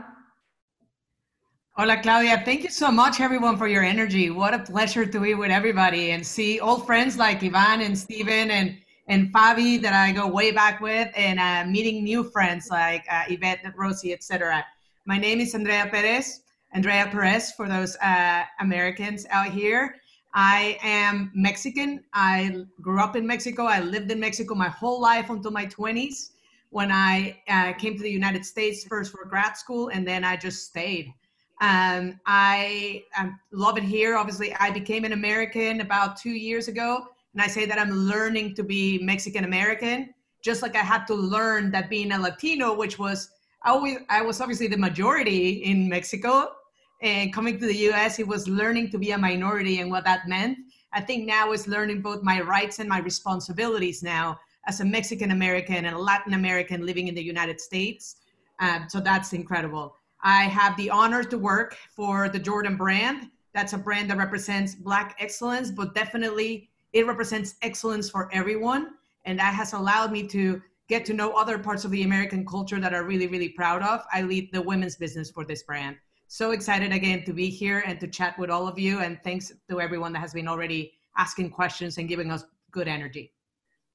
Hola, 1.79 2.01
Claudia. 2.01 2.41
Thank 2.43 2.63
you 2.63 2.71
so 2.71 2.91
much, 2.91 3.21
everyone, 3.21 3.59
for 3.59 3.69
your 3.69 3.85
energy. 3.85 4.31
What 4.31 4.55
a 4.55 4.61
pleasure 4.61 5.05
to 5.05 5.21
be 5.21 5.35
with 5.35 5.51
everybody 5.51 6.13
and 6.13 6.27
see 6.27 6.59
old 6.59 6.87
friends 6.87 7.19
like 7.19 7.45
Ivan 7.45 7.83
and 7.83 7.99
Steven 7.99 8.51
and 8.51 8.79
and 9.09 9.31
Fabi 9.31 9.83
that 9.83 9.93
I 9.93 10.11
go 10.13 10.27
way 10.27 10.53
back 10.53 10.81
with, 10.81 11.13
and 11.15 11.39
uh, 11.39 11.71
meeting 11.71 12.03
new 12.03 12.25
friends 12.25 12.71
like 12.71 13.05
uh, 13.13 13.25
Yvette, 13.29 13.75
Rosie, 13.77 14.15
etc. 14.15 14.65
My 15.05 15.19
name 15.19 15.39
is 15.39 15.55
Andrea 15.55 15.87
Perez. 15.91 16.41
Andrea 16.73 17.11
Perez 17.13 17.53
for 17.53 17.69
those 17.69 17.95
uh, 17.97 18.45
Americans 18.61 19.27
out 19.29 19.53
here. 19.53 19.97
I 20.33 20.79
am 20.83 21.31
Mexican. 21.35 22.05
I 22.15 22.65
grew 22.81 23.03
up 23.03 23.17
in 23.17 23.27
Mexico. 23.27 23.65
I 23.65 23.81
lived 23.81 24.11
in 24.11 24.19
Mexico 24.19 24.55
my 24.55 24.71
whole 24.71 24.99
life 24.99 25.29
until 25.29 25.51
my 25.51 25.67
20s 25.67 26.31
when 26.71 26.91
I 26.91 27.37
uh, 27.49 27.75
came 27.75 27.99
to 27.99 28.03
the 28.03 28.11
United 28.11 28.47
States 28.47 28.83
first 28.83 29.13
for 29.13 29.27
grad 29.27 29.59
school, 29.59 29.89
and 29.89 30.09
then 30.09 30.25
I 30.25 30.37
just 30.37 30.65
stayed. 30.65 31.13
Um, 31.61 32.21
I, 32.27 33.05
I 33.15 33.31
love 33.51 33.79
it 33.79 33.85
here. 33.85 34.17
Obviously, 34.17 34.55
I 34.55 34.71
became 34.71 35.05
an 35.05 35.13
American 35.13 35.81
about 35.81 36.17
two 36.17 36.31
years 36.31 36.69
ago, 36.69 37.07
and 37.33 37.43
I 37.43 37.47
say 37.47 37.65
that 37.65 37.79
I'm 37.79 37.91
learning 37.91 38.55
to 38.57 38.63
be 38.63 38.99
Mexican 38.99 39.45
American, 39.45 40.13
just 40.43 40.61
like 40.61 40.77
I 40.77 40.83
had 40.83 41.07
to 41.07 41.15
learn 41.15 41.71
that 41.71 41.89
being 41.89 42.13
a 42.13 42.19
Latino, 42.19 42.75
which 42.75 42.99
was 42.99 43.31
I 43.63 43.71
always 43.71 43.99
I 44.11 44.21
was 44.21 44.41
obviously 44.41 44.69
the 44.69 44.77
majority 44.77 45.65
in 45.65 45.89
Mexico, 45.89 46.53
and 47.01 47.33
coming 47.33 47.59
to 47.59 47.67
the 47.67 47.91
US, 47.91 48.19
it 48.19 48.29
was 48.29 48.47
learning 48.47 48.91
to 48.91 48.99
be 48.99 49.13
a 49.13 49.19
minority 49.19 49.81
and 49.81 49.91
what 49.91 50.05
that 50.05 50.29
meant. 50.29 50.59
I 50.93 51.01
think 51.01 51.27
now 51.27 51.53
is 51.53 51.67
learning 51.67 52.03
both 52.03 52.23
my 52.23 52.41
rights 52.41 52.79
and 52.79 52.89
my 52.89 53.01
responsibilities 53.01 54.03
now 54.03 54.39
as 54.67 54.81
a 54.81 54.85
Mexican 54.85 55.31
American 55.31 55.87
and 55.87 55.97
a 55.97 55.99
Latin 55.99 56.35
American 56.35 56.85
living 56.85 57.09
in 57.09 57.15
the 57.15 57.23
United 57.23 57.61
States. 57.61 58.17
Um, 58.61 58.87
so 58.89 59.01
that's 59.01 59.33
incredible. 59.33 59.97
I 60.27 60.43
have 60.47 60.77
the 60.77 60.91
honor 60.91 61.23
to 61.23 61.39
work 61.39 61.77
for 61.95 62.29
the 62.29 62.41
Jordan 62.41 62.77
brand. 62.77 63.31
That's 63.55 63.75
a 63.75 63.79
brand 63.79 64.11
that 64.11 64.19
represents 64.19 64.75
Black 64.75 65.17
excellence, 65.21 65.71
but 65.71 65.95
definitely 65.95 66.69
it 66.93 67.07
represents 67.07 67.55
excellence 67.63 68.11
for 68.11 68.29
everyone. 68.33 68.95
And 69.25 69.39
that 69.39 69.55
has 69.55 69.73
allowed 69.73 70.11
me 70.11 70.27
to 70.27 70.61
get 70.89 71.05
to 71.05 71.15
know 71.15 71.31
other 71.35 71.61
parts 71.61 71.85
of 71.85 71.93
the 71.93 72.03
American 72.03 72.45
culture 72.45 72.81
that 72.81 72.93
are 72.93 73.05
really, 73.05 73.29
really 73.29 73.51
proud 73.51 73.83
of. 73.83 74.05
I 74.13 74.23
lead 74.23 74.51
the 74.53 74.61
women's 74.61 74.97
business 74.97 75.31
for 75.31 75.45
this 75.45 75.63
brand 75.63 75.95
so 76.27 76.51
excited 76.51 76.91
again 76.91 77.25
to 77.25 77.33
be 77.33 77.49
here 77.49 77.85
and 77.87 78.01
to 78.01 78.09
chat 78.09 78.37
with 78.37 78.51
all 78.51 78.67
of 78.67 78.81
you. 78.81 78.99
And 78.99 79.23
thanks 79.23 79.53
to 79.71 79.81
everyone 79.81 80.13
that 80.15 80.19
has 80.19 80.33
been 80.33 80.49
already 80.49 80.95
asking 81.17 81.51
questions 81.51 81.99
and 81.99 82.09
giving 82.09 82.33
us 82.33 82.43
good 82.73 82.89
energy. 82.89 83.33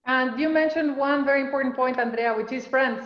And 0.06 0.40
you 0.40 0.48
mentioned 0.48 0.96
one 0.96 1.26
very 1.26 1.42
important 1.42 1.76
point, 1.76 2.00
Andrea, 2.00 2.34
which 2.34 2.54
is 2.54 2.66
friends. 2.66 3.04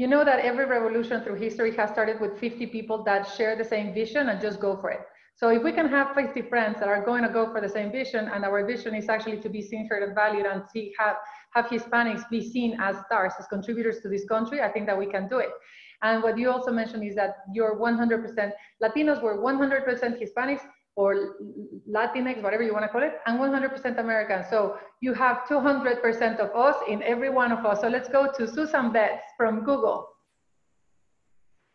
You 0.00 0.06
know 0.06 0.24
that 0.24 0.38
every 0.38 0.64
revolution 0.64 1.22
through 1.22 1.34
history 1.34 1.76
has 1.76 1.90
started 1.90 2.22
with 2.22 2.38
50 2.38 2.68
people 2.68 3.04
that 3.04 3.28
share 3.36 3.54
the 3.54 3.66
same 3.66 3.92
vision 3.92 4.30
and 4.30 4.40
just 4.40 4.58
go 4.58 4.74
for 4.74 4.88
it. 4.88 5.00
So 5.34 5.50
if 5.50 5.62
we 5.62 5.72
can 5.72 5.86
have 5.90 6.14
50 6.14 6.40
friends 6.48 6.80
that 6.80 6.88
are 6.88 7.04
going 7.04 7.22
to 7.22 7.28
go 7.28 7.52
for 7.52 7.60
the 7.60 7.68
same 7.68 7.92
vision, 7.92 8.30
and 8.32 8.42
our 8.42 8.66
vision 8.66 8.94
is 8.94 9.10
actually 9.10 9.42
to 9.42 9.50
be 9.50 9.60
seen, 9.60 9.86
heard, 9.90 10.02
and 10.02 10.14
valued, 10.14 10.46
and 10.46 10.62
see 10.72 10.94
have 10.98 11.16
have 11.52 11.66
Hispanics 11.66 12.26
be 12.30 12.40
seen 12.40 12.78
as 12.80 12.96
stars, 13.04 13.34
as 13.38 13.46
contributors 13.48 14.00
to 14.00 14.08
this 14.08 14.24
country, 14.24 14.62
I 14.62 14.70
think 14.72 14.86
that 14.86 14.96
we 14.96 15.04
can 15.04 15.28
do 15.28 15.36
it. 15.36 15.50
And 16.00 16.22
what 16.22 16.38
you 16.38 16.50
also 16.50 16.72
mentioned 16.72 17.04
is 17.04 17.14
that 17.16 17.34
you're 17.52 17.78
100% 17.78 18.52
Latinos 18.82 19.20
were 19.20 19.36
100% 19.36 19.84
Hispanics 20.22 20.62
or 21.00 21.10
Latinx, 21.96 22.42
whatever 22.42 22.62
you 22.62 22.74
want 22.76 22.84
to 22.84 22.92
call 22.94 23.02
it, 23.02 23.14
and 23.26 23.40
100% 23.40 23.98
American. 23.98 24.44
So 24.52 24.58
you 25.00 25.12
have 25.14 25.36
200% 25.48 26.38
of 26.44 26.48
us 26.66 26.76
in 26.92 27.02
every 27.02 27.30
one 27.42 27.50
of 27.56 27.64
us. 27.64 27.80
So 27.80 27.88
let's 27.88 28.10
go 28.18 28.22
to 28.36 28.42
Susan 28.46 28.92
Betts 28.92 29.24
from 29.38 29.64
Google. 29.64 29.98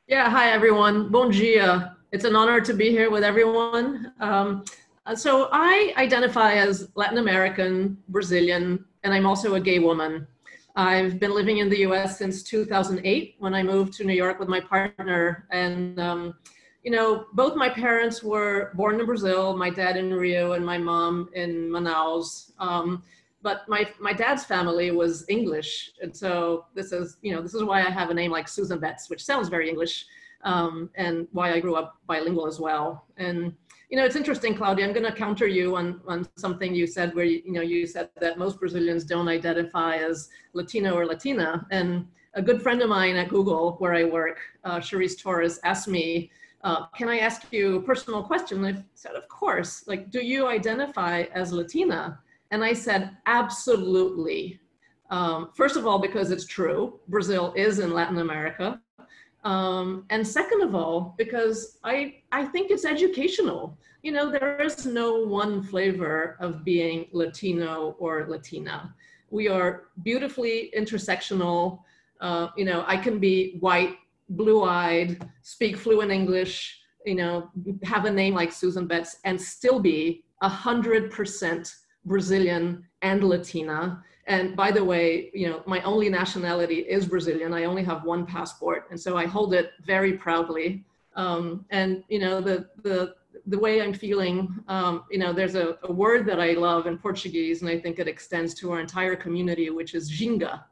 Yeah, 0.08 0.30
hi 0.30 0.46
everyone. 0.52 1.10
Bon 1.12 1.32
dia. 1.32 1.98
It's 2.12 2.26
an 2.32 2.36
honor 2.36 2.62
to 2.62 2.74
be 2.74 2.88
here 2.98 3.10
with 3.10 3.24
everyone. 3.24 4.14
Um, 4.20 4.64
so 5.16 5.50
I 5.52 5.94
identify 5.98 6.52
as 6.68 6.90
Latin 6.96 7.18
American, 7.18 7.98
Brazilian, 8.10 8.86
and 9.04 9.10
I'm 9.16 9.26
also 9.26 9.56
a 9.56 9.60
gay 9.60 9.80
woman. 9.80 10.28
I've 10.76 11.20
been 11.24 11.34
living 11.34 11.58
in 11.64 11.68
the 11.74 11.80
US 11.88 12.20
since 12.20 12.44
2008 12.44 13.36
when 13.40 13.54
I 13.60 13.64
moved 13.64 13.94
to 13.98 14.04
New 14.04 14.18
York 14.24 14.38
with 14.40 14.50
my 14.56 14.62
partner. 14.74 15.48
And, 15.52 16.00
um, 16.00 16.22
you 16.86 16.92
know, 16.92 17.26
both 17.34 17.56
my 17.56 17.68
parents 17.68 18.22
were 18.22 18.72
born 18.76 19.00
in 19.00 19.08
Brazil, 19.08 19.58
my 19.58 19.72
dad 19.72 19.98
in 19.98 20.14
Rio 20.14 20.52
and 20.52 20.64
my 20.64 20.78
mom 20.78 21.30
in 21.34 21.68
Manaus. 21.68 22.52
Um, 22.60 23.02
but 23.42 23.68
my, 23.68 23.90
my 24.00 24.14
dad's 24.14 24.46
family 24.46 24.92
was 24.92 25.26
English. 25.28 25.92
And 26.00 26.16
so 26.16 26.66
this 26.76 26.92
is, 26.92 27.18
you 27.24 27.34
know, 27.34 27.42
this 27.42 27.56
is 27.56 27.64
why 27.64 27.80
I 27.82 27.90
have 27.90 28.12
a 28.12 28.14
name 28.14 28.30
like 28.30 28.48
Susan 28.48 28.80
Betts, 28.80 29.10
which 29.10 29.26
sounds 29.26 29.50
very 29.50 29.68
English, 29.68 30.06
um, 30.44 30.92
and 30.94 31.28
why 31.32 31.54
I 31.54 31.60
grew 31.60 31.76
up 31.76 31.98
bilingual 32.06 32.46
as 32.46 32.60
well. 32.60 33.06
And 33.18 33.56
you 33.90 33.98
know, 33.98 34.06
it's 34.06 34.16
interesting, 34.16 34.56
Claudia. 34.56 34.86
I'm 34.86 34.94
going 34.94 35.06
to 35.06 35.12
counter 35.12 35.48
you 35.48 35.76
on, 35.76 36.02
on 36.08 36.28
something 36.38 36.74
you 36.74 36.86
said 36.88 37.16
where, 37.16 37.26
you, 37.26 37.42
you 37.46 37.52
know, 37.52 37.62
you 37.62 37.86
said 37.88 38.10
that 38.20 38.38
most 38.38 38.60
Brazilians 38.60 39.04
don't 39.06 39.28
identify 39.28 39.98
as 39.98 40.30
Latino 40.54 40.96
or 40.96 41.06
Latina. 41.06 41.66
And 41.72 42.08
a 42.34 42.42
good 42.42 42.62
friend 42.62 42.82
of 42.82 42.90
mine 42.90 43.16
at 43.16 43.30
Google, 43.30 43.76
where 43.78 43.94
I 43.94 44.04
work, 44.04 44.40
uh, 44.64 44.80
Cherise 44.80 45.20
Torres, 45.20 45.60
asked 45.64 45.88
me, 45.88 46.32
uh, 46.66 46.88
can 46.98 47.08
I 47.08 47.20
ask 47.20 47.44
you 47.52 47.78
a 47.78 47.82
personal 47.82 48.24
question? 48.24 48.66
I 48.66 48.84
said, 48.96 49.14
of 49.14 49.30
course. 49.30 49.88
Like, 49.88 50.10
do 50.10 50.20
you 50.20 50.48
identify 50.48 51.26
as 51.36 51.54
Latina? 51.54 52.20
And 52.50 52.64
I 52.64 52.74
said, 52.74 53.16
absolutely. 53.28 54.60
Um, 55.12 55.50
first 55.54 55.76
of 55.78 55.86
all, 55.86 56.00
because 56.00 56.32
it's 56.32 56.48
true, 56.48 57.00
Brazil 57.08 57.54
is 57.56 57.78
in 57.78 57.94
Latin 57.94 58.18
America. 58.18 58.82
Um, 59.44 60.06
and 60.10 60.28
second 60.28 60.64
of 60.64 60.74
all, 60.74 61.14
because 61.20 61.78
I, 61.84 62.16
I 62.32 62.46
think 62.46 62.72
it's 62.72 62.84
educational. 62.84 63.78
You 64.02 64.14
know, 64.14 64.32
there 64.32 64.60
is 64.60 64.88
no 64.88 65.24
one 65.24 65.62
flavor 65.62 66.36
of 66.40 66.66
being 66.66 67.06
Latino 67.12 67.96
or 68.00 68.26
Latina. 68.28 68.96
We 69.30 69.48
are 69.48 69.90
beautifully 70.02 70.72
intersectional. 70.76 71.82
Uh, 72.22 72.48
you 72.58 72.66
know, 72.66 72.84
I 72.88 72.98
can 72.98 73.20
be 73.20 73.58
white, 73.60 73.98
blue 74.30 74.64
eyed, 74.64 75.30
speak 75.42 75.78
fluent 75.78 76.12
English, 76.12 76.80
you 77.06 77.16
know, 77.16 77.50
have 77.84 78.06
a 78.06 78.12
name 78.12 78.34
like 78.34 78.52
Susan 78.52 78.88
Betts 78.88 79.18
and 79.26 79.40
still 79.40 79.80
be 79.80 80.24
a 80.42 80.50
100% 80.50 81.76
Brazilian 82.06 82.86
and 83.02 83.24
Latina 83.24 84.04
and 84.28 84.56
by 84.56 84.72
the 84.72 84.84
way, 84.84 85.30
you 85.34 85.50
know, 85.50 85.62
my 85.66 85.82
only 85.82 86.10
nationality 86.10 86.80
is 86.80 87.06
Brazilian. 87.06 87.54
I 87.54 87.66
only 87.66 87.84
have 87.84 88.04
one 88.04 88.26
passport, 88.26 88.88
and 88.90 89.00
so 89.00 89.18
I 89.18 89.26
hold 89.26 89.54
it 89.54 89.72
very 89.84 90.14
proudly. 90.14 90.84
Um, 91.16 91.66
and 91.70 92.04
you 92.10 92.20
know, 92.20 92.42
the 92.42 92.68
the 92.82 93.16
the 93.48 93.60
way 93.60 93.82
I'm 93.82 93.94
feeling, 93.94 94.64
um, 94.68 95.04
you 95.12 95.20
know, 95.20 95.32
there's 95.32 95.54
a, 95.54 95.78
a, 95.84 95.92
word 95.92 96.26
that 96.26 96.40
I 96.40 96.54
love 96.54 96.88
in 96.88 96.98
Portuguese, 96.98 97.62
and 97.62 97.70
I 97.70 97.80
think 97.80 98.00
it 98.00 98.08
extends 98.08 98.56
to 98.56 98.72
our 98.72 98.80
entire 98.80 99.16
community, 99.16 99.70
which 99.70 99.94
is 99.94 100.12
ginga. 100.12 100.64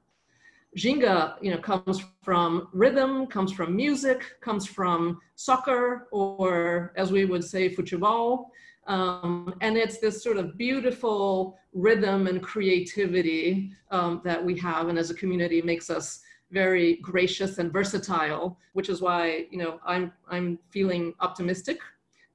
Ginga, 0.77 1.35
you 1.41 1.51
know, 1.51 1.57
comes 1.57 2.03
from 2.23 2.67
rhythm, 2.73 3.27
comes 3.27 3.51
from 3.51 3.75
music, 3.75 4.35
comes 4.41 4.65
from 4.65 5.19
soccer, 5.35 6.07
or 6.11 6.93
as 6.97 7.11
we 7.11 7.25
would 7.25 7.43
say, 7.43 7.73
futebol. 7.73 8.45
Um, 8.87 9.55
and 9.61 9.77
it's 9.77 9.99
this 9.99 10.23
sort 10.23 10.37
of 10.37 10.57
beautiful 10.57 11.57
rhythm 11.73 12.27
and 12.27 12.41
creativity 12.41 13.71
um, 13.91 14.21
that 14.23 14.43
we 14.43 14.57
have, 14.59 14.89
and 14.89 14.97
as 14.97 15.09
a 15.09 15.13
community, 15.13 15.61
makes 15.61 15.89
us 15.89 16.21
very 16.51 16.97
gracious 16.97 17.59
and 17.59 17.71
versatile. 17.71 18.57
Which 18.73 18.89
is 18.89 19.01
why 19.01 19.45
you 19.51 19.59
know 19.59 19.79
I'm 19.85 20.11
I'm 20.29 20.59
feeling 20.71 21.13
optimistic 21.19 21.79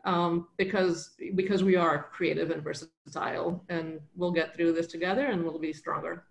um, 0.05 0.48
because 0.57 1.11
because 1.35 1.62
we 1.62 1.77
are 1.77 2.09
creative 2.12 2.51
and 2.51 2.62
versatile, 2.62 3.62
and 3.68 4.01
we'll 4.16 4.33
get 4.33 4.55
through 4.55 4.72
this 4.72 4.87
together, 4.87 5.27
and 5.27 5.44
we'll 5.44 5.59
be 5.59 5.72
stronger. 5.72 6.24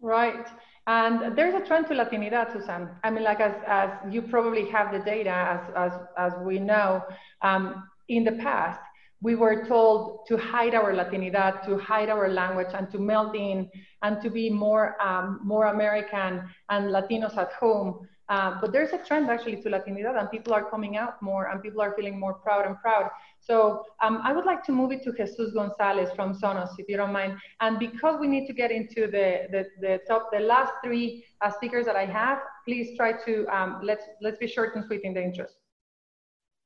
Right. 0.00 0.48
And 0.86 1.36
there's 1.36 1.54
a 1.54 1.64
trend 1.64 1.86
to 1.88 1.94
Latinidad, 1.94 2.52
Susan. 2.52 2.88
I 3.04 3.10
mean, 3.10 3.22
like 3.22 3.40
as, 3.40 3.54
as 3.66 3.90
you 4.10 4.22
probably 4.22 4.68
have 4.70 4.92
the 4.92 4.98
data, 4.98 5.30
as, 5.30 5.60
as, 5.76 5.92
as 6.18 6.32
we 6.44 6.58
know, 6.58 7.02
um, 7.42 7.88
in 8.08 8.24
the 8.24 8.32
past, 8.32 8.80
we 9.20 9.36
were 9.36 9.64
told 9.64 10.26
to 10.26 10.36
hide 10.36 10.74
our 10.74 10.92
Latinidad, 10.92 11.64
to 11.66 11.78
hide 11.78 12.08
our 12.08 12.28
language, 12.28 12.74
and 12.74 12.90
to 12.90 12.98
melt 12.98 13.36
in, 13.36 13.70
and 14.02 14.20
to 14.20 14.28
be 14.28 14.50
more 14.50 15.00
um, 15.00 15.40
more 15.44 15.66
American 15.66 16.42
and 16.70 16.90
Latinos 16.90 17.36
at 17.36 17.52
home. 17.52 18.08
Uh, 18.28 18.58
but 18.60 18.72
there's 18.72 18.92
a 18.92 18.98
trend 18.98 19.30
actually 19.30 19.62
to 19.62 19.68
Latinidad, 19.68 20.18
and 20.18 20.28
people 20.30 20.52
are 20.52 20.68
coming 20.68 20.96
out 20.96 21.22
more, 21.22 21.50
and 21.50 21.62
people 21.62 21.80
are 21.80 21.94
feeling 21.94 22.18
more 22.18 22.34
proud 22.34 22.66
and 22.66 22.76
proud. 22.80 23.08
So 23.42 23.84
um, 24.00 24.20
I 24.22 24.32
would 24.32 24.44
like 24.44 24.62
to 24.64 24.72
move 24.72 24.92
it 24.92 25.02
to 25.02 25.12
Jesus 25.12 25.52
Gonzalez 25.52 26.10
from 26.14 26.32
Sonus, 26.32 26.70
if 26.78 26.88
you 26.88 26.96
don't 26.96 27.12
mind. 27.12 27.38
And 27.60 27.78
because 27.78 28.20
we 28.20 28.28
need 28.28 28.46
to 28.46 28.52
get 28.52 28.70
into 28.70 29.00
the 29.16 29.48
the, 29.50 29.62
the 29.80 30.00
top, 30.08 30.30
the 30.32 30.40
last 30.40 30.72
three 30.84 31.24
uh, 31.40 31.50
speakers 31.50 31.84
that 31.86 31.96
I 31.96 32.06
have, 32.06 32.38
please 32.66 32.96
try 32.96 33.12
to 33.26 33.46
um, 33.48 33.80
let's 33.82 34.04
let's 34.20 34.38
be 34.38 34.46
short 34.46 34.76
and 34.76 34.84
sweet 34.84 35.02
in 35.02 35.14
the 35.14 35.22
interest. 35.22 35.54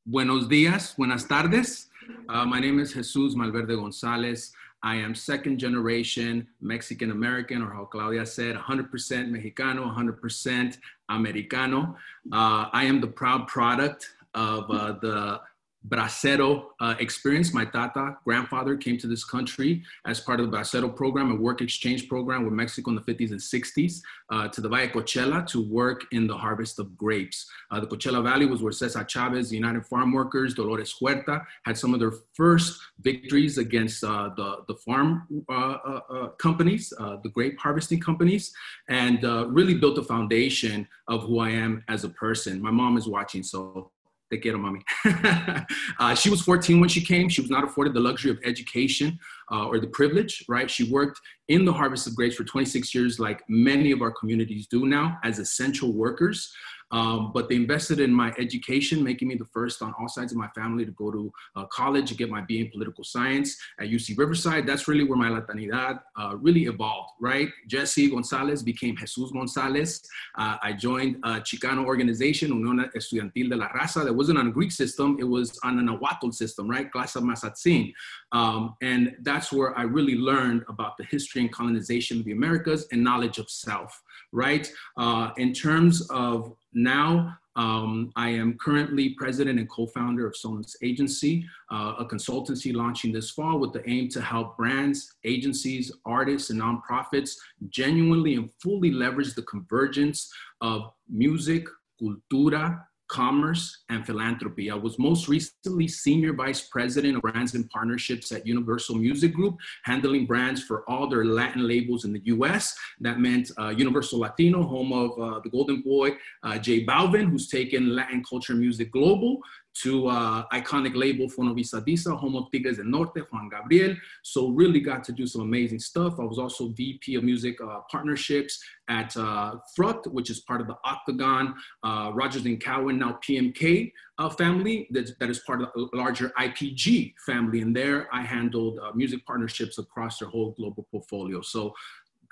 Buenos 0.05 0.47
días, 0.47 0.95
buenas 0.97 1.25
tardes. 1.25 1.89
Uh, 2.29 2.45
my 2.45 2.61
name 2.61 2.79
is 2.79 2.93
Jesus 2.93 3.35
Malverde 3.35 3.75
Gonzalez. 3.75 4.53
I 4.83 4.95
am 4.97 5.15
second 5.15 5.59
generation 5.59 6.47
Mexican 6.61 7.11
American, 7.11 7.63
or 7.63 7.73
how 7.73 7.87
Claudia 7.87 8.25
said, 8.25 8.55
100% 8.55 8.91
Mexicano, 9.31 9.93
100% 9.93 10.79
Americano. 11.09 11.97
Uh, 12.31 12.69
I 12.73 12.85
am 12.85 13.01
the 13.01 13.09
proud 13.09 13.49
product 13.49 14.09
of 14.35 14.71
uh, 14.71 14.93
the 15.01 15.41
Bracero 15.89 16.67
uh, 16.81 16.95
experience. 16.99 17.53
My 17.53 17.65
tata, 17.65 18.17
grandfather, 18.25 18.77
came 18.77 18.99
to 18.99 19.07
this 19.07 19.25
country 19.25 19.83
as 20.07 20.21
part 20.21 20.41
of 20.41 20.51
the 20.51 20.57
Bracero 20.57 20.95
program, 20.95 21.31
a 21.31 21.35
work 21.35 21.61
exchange 21.61 22.09
program 22.09 22.45
with 22.45 22.53
Mexico 22.53 22.91
in 22.91 22.97
the 22.97 23.03
50s 23.03 23.31
and 23.31 23.41
60s, 23.41 24.01
uh, 24.31 24.49
to 24.49 24.61
the 24.61 24.69
Valle 24.69 24.89
Coachella 24.89 25.47
to 25.49 25.63
work 25.63 26.05
in 26.13 26.27
the 26.27 26.37
harvest 26.37 26.79
of 26.79 26.97
grapes. 26.97 27.49
Uh, 27.71 27.81
the 27.81 27.87
Coachella 27.87 28.23
Valley 28.23 28.47
was 28.47 28.63
where 28.63 28.73
Cesar 28.73 29.05
Chavez, 29.05 29.51
the 29.51 29.57
United 29.57 29.87
Farm 29.87 30.13
Workers, 30.13 30.55
Dolores 30.55 30.95
Huerta 31.01 31.45
had 31.65 31.79
some 31.79 31.95
of 31.95 32.01
their 32.01 32.13
first 32.35 32.81
victories 33.01 33.59
against 33.59 34.03
uh, 34.03 34.31
the, 34.37 34.65
the 34.69 34.75
farm 34.75 35.45
uh, 35.49 35.53
uh, 35.53 36.29
companies, 36.39 36.91
the 37.23 37.31
grape 37.33 37.59
harvesting 37.59 38.01
companies, 38.01 38.53
and 38.89 39.23
really 39.55 39.75
built 39.75 39.99
a 39.99 40.03
foundation 40.03 40.87
of 41.09 41.23
who 41.23 41.39
I 41.39 41.51
am 41.51 41.85
as 41.89 42.05
a 42.05 42.09
person. 42.09 42.61
My 42.61 42.71
mom 42.71 42.97
is 42.97 43.07
watching, 43.07 43.43
so 43.43 43.91
Te 44.31 44.39
quiero, 44.39 44.59
mommy. 44.59 44.81
uh, 46.01 46.15
she 46.17 46.31
was 46.31 46.41
14 46.41 46.81
when 46.81 46.89
she 46.89 47.01
came. 47.01 47.29
She 47.29 47.41
was 47.41 47.51
not 47.51 47.63
afforded 47.63 47.95
the 47.95 48.01
luxury 48.01 48.33
of 48.33 48.39
education 48.45 49.17
uh, 49.53 49.67
or 49.67 49.79
the 49.79 49.87
privilege, 49.87 50.45
right? 50.49 50.69
She 50.69 50.91
worked 50.91 51.21
in 51.47 51.65
the 51.65 51.73
harvest 51.73 52.09
of 52.09 52.17
grapes 52.17 52.35
for 52.35 52.43
26 52.43 52.93
years, 52.93 53.21
like 53.21 53.43
many 53.49 53.93
of 53.93 54.03
our 54.03 54.11
communities 54.11 54.67
do 54.67 54.85
now, 54.85 55.19
as 55.23 55.39
essential 55.39 55.93
workers. 55.93 56.53
Um, 56.93 57.33
but 57.33 57.49
they 57.49 57.57
invested 57.57 58.01
in 58.01 58.13
my 58.13 58.33
education, 58.39 59.03
making 59.03 59.29
me 59.29 59.35
the 59.35 59.47
first 59.47 59.83
on 59.83 59.95
all 59.99 60.09
sides 60.09 60.33
of 60.33 60.39
my 60.39 60.49
family 60.49 60.85
to 60.85 60.93
go 60.93 61.11
to 61.11 61.33
uh, 61.57 61.65
college 61.67 62.11
and 62.11 62.19
get 62.19 62.31
my 62.31 62.43
BA 62.43 62.59
in 62.59 62.71
political 62.71 63.05
science 63.05 63.57
at 63.81 63.89
UC 63.89 64.17
Riverside. 64.17 64.67
That's 64.67 64.87
really 64.87 65.05
where 65.05 65.19
my 65.19 65.29
Latinidad 65.29 66.01
uh, 66.17 66.37
really 66.37 66.65
evolved, 66.65 67.13
right? 67.21 67.49
Jesse 67.67 68.11
Gonzalez 68.11 68.63
became 68.63 68.97
Jesus 68.97 69.31
Gonzalez. 69.33 70.03
Uh, 70.37 70.57
I 70.63 70.73
joined 70.73 71.17
a 71.25 71.41
Chicano 71.41 71.85
organization, 71.85 72.51
Unión 72.53 72.89
Estudiantil 72.95 73.51
de 73.51 73.57
la 73.57 73.69
Raza, 73.69 74.05
that 74.05 74.15
wasn't 74.15 74.39
on 74.39 74.49
a 74.49 74.51
Greek 74.51 74.73
system, 74.73 75.17
it 75.19 75.25
was 75.25 75.59
on 75.65 75.79
an 75.79 75.87
Nahuatl 75.87 76.31
system, 76.31 76.69
right? 76.69 76.91
Clase 76.91 77.21
Mazatzin. 77.21 77.93
Um, 78.33 78.77
and 78.83 79.17
that's 79.23 79.53
where 79.53 79.77
I 79.79 79.83
really 79.83 80.17
learned 80.17 80.65
about 80.69 80.97
the 80.97 81.05
history 81.05 81.41
and 81.43 81.53
colonization 81.53 82.19
of 82.19 82.25
the 82.25 82.33
Americas 82.33 82.87
and 82.93 83.03
knowledge 83.03 83.39
of 83.39 83.49
self, 83.51 84.03
right? 84.33 84.71
Uh, 84.97 85.31
in 85.37 85.53
terms 85.53 86.07
of 86.11 86.55
now 86.73 87.39
Um, 87.57 88.13
I 88.17 88.29
am 88.29 88.59
currently 88.59 89.15
president 89.15 89.59
and 89.59 89.69
co-founder 89.71 90.27
of 90.27 90.35
Sonus 90.35 90.77
Agency, 90.83 91.47
uh, 91.73 91.95
a 91.99 92.05
consultancy 92.05 92.75
launching 92.75 93.13
this 93.13 93.31
fall 93.31 93.59
with 93.59 93.73
the 93.73 93.83
aim 93.89 94.11
to 94.11 94.21
help 94.21 94.59
brands, 94.59 95.15
agencies, 95.25 95.91
artists, 96.05 96.51
and 96.51 96.61
nonprofits 96.61 97.31
genuinely 97.71 98.35
and 98.35 98.51
fully 98.63 98.91
leverage 98.91 99.35
the 99.35 99.43
convergence 99.43 100.31
of 100.61 100.93
music, 101.09 101.67
cultura, 101.99 102.85
commerce, 103.09 103.85
and 103.89 104.05
philanthropy. 104.05 104.71
I 104.71 104.75
was 104.75 104.99
most 104.99 105.29
recently 105.29 105.89
senior 105.89 106.33
vice 106.33 106.63
president 106.69 107.17
of 107.17 107.23
brands 107.23 107.55
and 107.55 107.69
partnerships 107.71 108.33
at 108.33 108.47
Universal 108.47 108.97
Music 108.97 109.33
Group, 109.33 109.57
handling 109.85 110.27
brands 110.27 110.63
for 110.63 110.89
all 110.89 111.09
their 111.09 111.25
Latin 111.25 111.67
labels 111.67 112.05
in 112.05 112.13
the 112.13 112.23
US. 112.25 112.75
That 113.01 113.21
meant 113.21 113.51
uh, 113.59 113.69
Universal 113.69 114.21
Latino, 114.21 114.63
home 114.63 114.93
of 114.93 115.11
uh, 115.19 115.41
the 115.41 115.51
Golden 115.51 115.83
Boy, 115.83 116.13
uh, 116.43 116.59
J 116.59 116.85
Balvin, 116.85 117.31
who's 117.31 117.49
taken 117.49 117.95
Latin 117.95 118.23
culture 118.29 118.55
music 118.55 118.91
global, 118.93 119.41
to 119.83 120.09
uh, 120.09 120.45
iconic 120.53 120.95
label 120.95 121.27
Fonovisa 121.27 121.85
Disa, 121.85 122.15
home 122.15 122.37
of 122.37 122.51
Tigres 122.51 122.77
del 122.77 122.87
Norte, 122.87 123.27
Juan 123.31 123.49
Gabriel. 123.49 123.95
So 124.23 124.49
really 124.49 124.81
got 124.81 125.05
to 125.05 125.13
do 125.13 125.27
some 125.27 125.43
amazing 125.43 125.81
stuff. 125.81 126.19
I 126.19 126.25
was 126.25 126.39
also 126.39 126.69
VP 126.69 127.15
of 127.17 127.25
music 127.25 127.61
uh, 127.61 127.81
partnerships 127.91 128.63
at 128.89 129.17
uh, 129.17 129.57
Fruct, 129.77 130.07
which 130.07 130.31
is 130.31 130.41
part 130.41 130.61
of 130.61 130.67
the 130.67 130.77
Octagon, 130.85 131.55
uh, 131.83 132.13
Rogers 132.15 132.45
and 132.45 132.61
Cowan, 132.61 132.99
now 132.99 133.19
PMK 133.27 133.93
uh, 134.19 134.31
family 134.31 134.89
that, 134.91 135.19
that 135.19 135.29
is 135.29 135.41
part 135.41 135.63
of 135.63 135.69
the 135.75 135.89
larger 135.93 136.31
IPG 136.39 137.15
family. 137.25 137.61
And 137.61 137.75
there 137.75 138.09
I 138.15 138.23
handled 138.23 138.79
uh, 138.79 138.93
music 138.95 139.27
partnerships 139.27 139.79
across 139.79 140.19
their 140.19 140.29
whole 140.29 140.53
global 140.53 140.87
portfolio. 140.91 141.41
So 141.43 141.75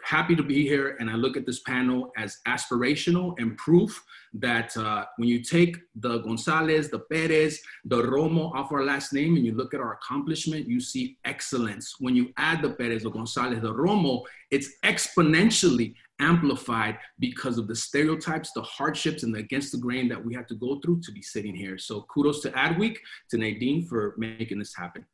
happy 0.05 0.37
to 0.37 0.43
be 0.43 0.63
here 0.69 0.97
and 1.01 1.09
I 1.09 1.15
look 1.15 1.37
at 1.37 1.47
this 1.47 1.61
panel 1.61 2.13
as 2.17 2.39
aspirational 2.47 3.35
and 3.39 3.57
proof 3.57 4.05
that 4.35 4.77
uh, 4.77 5.07
when 5.17 5.29
you 5.29 5.43
take 5.43 5.79
the 5.97 6.19
Gonzalez, 6.19 6.91
the 6.91 6.99
Perez, 6.99 7.61
the 7.85 8.03
Romo 8.03 8.55
off 8.55 8.71
our 8.73 8.85
last 8.85 9.13
name 9.13 9.37
and 9.37 9.47
you 9.47 9.55
look 9.55 9.73
at 9.73 9.81
our 9.81 9.95
accomplishment, 9.95 10.67
you 10.69 10.81
see 10.81 11.17
excellence. 11.25 11.97
When 12.01 12.15
you 12.15 12.33
add 12.37 12.61
the 12.61 12.71
Perez, 12.71 13.05
the 13.05 13.11
Gonzalez, 13.11 13.63
the 13.63 13.73
Romo, 13.73 14.23
it's 14.51 14.71
exponentially 14.85 15.95
amplified 16.21 16.99
because 17.19 17.59
of 17.59 17.67
the 17.67 17.75
stereotypes, 17.75 18.53
the 18.53 18.63
hardships, 18.63 19.23
and 19.23 19.35
the 19.35 19.39
against 19.39 19.73
the 19.73 19.79
grain 19.79 20.09
that 20.09 20.23
we 20.23 20.35
have 20.35 20.47
to 20.49 20.55
go 20.55 20.81
through 20.81 21.01
to 21.03 21.13
be 21.13 21.23
sitting 21.23 21.55
here. 21.55 21.79
So 21.79 22.03
kudos 22.03 22.41
to 22.43 22.51
Adweek, 22.51 22.97
to 23.31 23.39
Nadine 23.39 23.87
for 23.87 24.15
making 24.19 24.59
this 24.59 24.75
happen. 24.75 25.05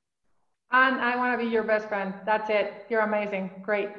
And 0.72 1.00
I 1.00 1.16
want 1.16 1.38
to 1.38 1.44
be 1.44 1.50
your 1.50 1.64
best 1.64 1.88
friend. 1.88 2.14
That's 2.24 2.48
it. 2.48 2.86
You're 2.88 3.00
amazing. 3.00 3.50
Great. 3.62 3.90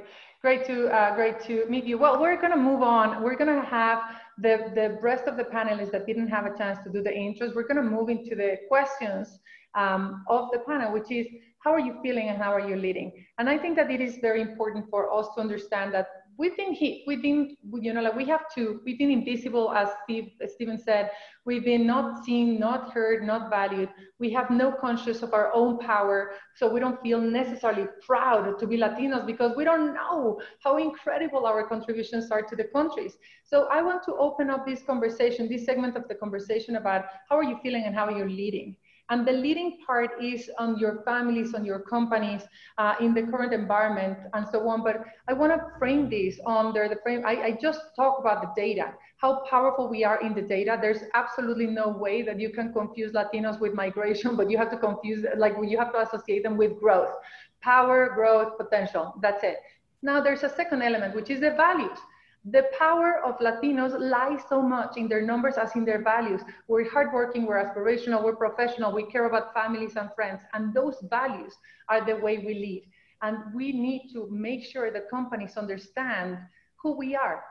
Great 0.41 0.65
to 0.65 0.87
uh, 0.87 1.13
great 1.13 1.39
to 1.41 1.67
meet 1.69 1.85
you. 1.85 1.99
Well, 1.99 2.19
we're 2.19 2.35
going 2.35 2.51
to 2.51 2.57
move 2.57 2.81
on. 2.81 3.21
We're 3.21 3.35
going 3.35 3.55
to 3.61 3.67
have 3.67 3.99
the 4.39 4.71
the 4.73 4.97
rest 4.99 5.25
of 5.27 5.37
the 5.37 5.43
panelists 5.43 5.91
that 5.91 6.07
didn't 6.07 6.29
have 6.29 6.47
a 6.47 6.57
chance 6.57 6.79
to 6.83 6.89
do 6.91 7.03
the 7.03 7.11
intros. 7.11 7.53
We're 7.53 7.67
going 7.67 7.83
to 7.83 7.89
move 7.97 8.09
into 8.09 8.33
the 8.35 8.57
questions 8.67 9.37
um, 9.75 10.23
of 10.27 10.49
the 10.51 10.57
panel, 10.59 10.91
which 10.93 11.11
is 11.11 11.27
how 11.59 11.71
are 11.71 11.79
you 11.79 11.99
feeling 12.01 12.29
and 12.29 12.41
how 12.41 12.51
are 12.51 12.67
you 12.67 12.75
leading? 12.75 13.11
And 13.37 13.47
I 13.47 13.59
think 13.59 13.75
that 13.75 13.91
it 13.91 14.01
is 14.01 14.17
very 14.19 14.41
important 14.41 14.89
for 14.89 15.13
us 15.13 15.27
to 15.35 15.41
understand 15.41 15.93
that 15.93 16.07
we've 16.37 16.55
been 16.57 16.73
hit, 16.73 17.01
we've 17.07 17.21
been, 17.21 17.55
you 17.79 17.93
know, 17.93 18.01
like 18.01 18.15
we 18.15 18.25
have 18.25 18.45
to, 18.55 18.81
we've 18.85 18.97
been 18.97 19.11
invisible, 19.11 19.71
as 19.71 19.89
Steve, 20.03 20.31
Stephen 20.47 20.77
said, 20.77 21.11
we've 21.45 21.63
been 21.63 21.85
not 21.85 22.23
seen, 22.23 22.59
not 22.59 22.91
heard, 22.91 23.23
not 23.23 23.49
valued. 23.49 23.89
We 24.19 24.31
have 24.33 24.49
no 24.49 24.71
conscious 24.71 25.21
of 25.21 25.33
our 25.33 25.51
own 25.53 25.79
power. 25.79 26.33
So 26.55 26.71
we 26.71 26.79
don't 26.79 27.01
feel 27.01 27.19
necessarily 27.21 27.87
proud 28.05 28.59
to 28.59 28.67
be 28.67 28.77
Latinos 28.77 29.25
because 29.25 29.55
we 29.55 29.63
don't 29.63 29.93
know 29.93 30.39
how 30.63 30.77
incredible 30.77 31.45
our 31.45 31.67
contributions 31.67 32.31
are 32.31 32.41
to 32.41 32.55
the 32.55 32.65
countries. 32.65 33.17
So 33.43 33.67
I 33.71 33.81
want 33.81 34.03
to 34.03 34.15
open 34.15 34.49
up 34.49 34.65
this 34.65 34.83
conversation, 34.83 35.49
this 35.49 35.65
segment 35.65 35.95
of 35.95 36.07
the 36.07 36.15
conversation 36.15 36.75
about 36.75 37.05
how 37.29 37.37
are 37.37 37.43
you 37.43 37.59
feeling 37.61 37.83
and 37.85 37.95
how 37.95 38.05
are 38.05 38.17
you 38.17 38.25
leading? 38.25 38.75
And 39.11 39.27
the 39.27 39.33
leading 39.33 39.77
part 39.85 40.11
is 40.23 40.49
on 40.57 40.79
your 40.79 41.03
families, 41.03 41.53
on 41.53 41.65
your 41.65 41.79
companies, 41.79 42.43
uh, 42.77 42.95
in 43.01 43.13
the 43.13 43.23
current 43.23 43.53
environment, 43.53 44.17
and 44.33 44.47
so 44.47 44.69
on. 44.69 44.85
But 44.85 45.03
I 45.27 45.33
want 45.33 45.51
to 45.51 45.77
frame 45.77 46.09
this 46.09 46.39
under 46.47 46.87
the 46.87 46.95
frame. 47.03 47.23
I, 47.25 47.33
I 47.47 47.57
just 47.61 47.81
talk 47.97 48.19
about 48.21 48.41
the 48.41 48.51
data, 48.55 48.93
how 49.17 49.43
powerful 49.49 49.89
we 49.89 50.05
are 50.05 50.21
in 50.21 50.33
the 50.33 50.41
data. 50.41 50.79
There's 50.81 51.03
absolutely 51.13 51.67
no 51.67 51.89
way 51.89 52.21
that 52.21 52.39
you 52.39 52.51
can 52.51 52.71
confuse 52.71 53.11
Latinos 53.11 53.59
with 53.59 53.73
migration, 53.73 54.35
but 54.37 54.49
you 54.49 54.57
have 54.57 54.71
to 54.71 54.77
confuse, 54.77 55.25
like, 55.35 55.55
you 55.61 55.77
have 55.77 55.91
to 55.91 55.99
associate 55.99 56.43
them 56.43 56.55
with 56.55 56.79
growth, 56.79 57.13
power, 57.59 58.13
growth, 58.15 58.57
potential. 58.57 59.13
That's 59.21 59.43
it. 59.43 59.57
Now, 60.01 60.21
there's 60.21 60.43
a 60.43 60.49
second 60.49 60.83
element, 60.83 61.15
which 61.15 61.29
is 61.29 61.41
the 61.41 61.51
values. 61.51 61.99
The 62.45 62.69
power 62.77 63.21
of 63.23 63.37
Latinos 63.37 63.93
lies 63.99 64.41
so 64.49 64.63
much 64.63 64.97
in 64.97 65.07
their 65.07 65.21
numbers 65.21 65.57
as 65.57 65.75
in 65.75 65.85
their 65.85 66.01
values. 66.01 66.41
We're 66.67 66.89
hardworking, 66.89 67.45
we're 67.45 67.63
aspirational, 67.63 68.23
we're 68.23 68.35
professional, 68.35 68.91
we 68.91 69.03
care 69.03 69.25
about 69.25 69.53
families 69.53 69.95
and 69.95 70.09
friends, 70.15 70.41
and 70.53 70.73
those 70.73 70.95
values 71.03 71.53
are 71.87 72.03
the 72.03 72.15
way 72.15 72.39
we 72.39 72.55
lead. 72.55 72.89
And 73.21 73.53
we 73.53 73.71
need 73.71 74.09
to 74.13 74.27
make 74.31 74.63
sure 74.65 74.89
that 74.91 75.11
companies 75.11 75.55
understand 75.55 76.39
who 76.77 76.97
we 76.97 77.15
are 77.15 77.43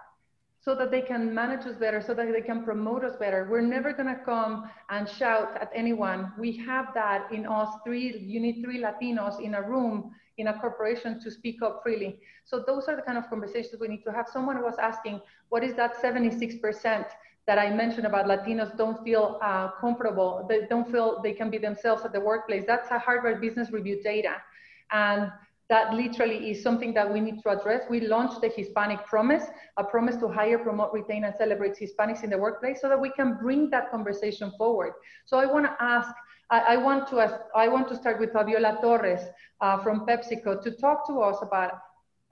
so 0.59 0.75
that 0.75 0.91
they 0.91 1.01
can 1.01 1.33
manage 1.33 1.67
us 1.67 1.77
better, 1.77 2.03
so 2.03 2.13
that 2.13 2.33
they 2.33 2.41
can 2.43 2.65
promote 2.65 3.05
us 3.05 3.17
better. 3.17 3.47
We're 3.49 3.61
never 3.63 3.93
gonna 3.93 4.21
come 4.25 4.69
and 4.91 5.09
shout 5.09 5.57
at 5.61 5.71
anyone. 5.73 6.33
We 6.37 6.57
have 6.67 6.93
that 6.95 7.33
in 7.33 7.47
us 7.47 7.73
three, 7.85 8.19
you 8.19 8.41
need 8.41 8.61
three 8.63 8.83
Latinos 8.83 9.41
in 9.41 9.55
a 9.55 9.63
room 9.63 10.11
in 10.41 10.49
a 10.49 10.59
corporation 10.59 11.21
to 11.21 11.31
speak 11.31 11.63
up 11.63 11.81
freely. 11.83 12.19
So 12.45 12.65
those 12.67 12.89
are 12.89 12.97
the 12.97 13.03
kind 13.03 13.19
of 13.19 13.29
conversations 13.29 13.81
we 13.81 13.89
need 13.89 14.03
to 14.05 14.13
have. 14.13 14.27
Someone 14.29 14.63
was 14.63 14.77
asking, 14.79 15.21
what 15.49 15.63
is 15.63 15.75
that 15.75 16.03
76% 16.03 17.07
that 17.47 17.59
I 17.59 17.71
mentioned 17.71 18.07
about 18.07 18.27
Latinos 18.27 18.77
don't 18.77 19.03
feel 19.05 19.39
uh, 19.43 19.71
comfortable, 19.81 20.47
they 20.49 20.67
don't 20.69 20.91
feel 20.91 21.21
they 21.23 21.33
can 21.33 21.51
be 21.51 21.59
themselves 21.59 22.05
at 22.05 22.13
the 22.13 22.21
workplace. 22.21 22.65
That's 22.67 22.91
a 22.91 22.99
Harvard 22.99 23.41
Business 23.41 23.71
Review 23.71 24.03
data. 24.03 24.37
And 24.93 25.31
that 25.71 25.95
literally 25.95 26.51
is 26.51 26.63
something 26.63 26.93
that 26.95 27.11
we 27.11 27.21
need 27.21 27.43
to 27.45 27.49
address. 27.51 27.85
We 27.89 28.01
launched 28.01 28.41
the 28.41 28.49
Hispanic 28.49 29.07
Promise, 29.07 29.45
a 29.77 29.85
promise 29.85 30.17
to 30.17 30.27
hire, 30.27 30.59
promote, 30.59 30.93
retain, 30.93 31.25
and 31.25 31.35
celebrate 31.39 31.77
Hispanics 31.79 32.25
in 32.25 32.31
the 32.31 32.39
workplace 32.39 32.81
so 32.81 32.89
that 32.89 33.01
we 33.01 33.11
can 33.11 33.39
bring 33.41 33.71
that 33.71 33.89
conversation 33.91 34.53
forward. 34.59 34.95
So 35.27 35.39
I 35.39 35.47
want 35.47 35.67
to 35.67 35.77
ask 35.81 36.13
I, 36.51 36.77
want 36.77 37.09
to 37.09 37.21
ask, 37.21 37.35
I 37.55 37.69
want 37.69 37.89
to 37.89 37.97
start 37.97 38.19
with 38.19 38.33
Fabiola 38.33 38.79
Torres 38.81 39.21
uh, 39.61 39.79
from 39.83 40.07
PepsiCo 40.07 40.63
to 40.63 40.71
talk 40.73 41.07
to 41.07 41.21
us 41.21 41.39
about 41.43 41.81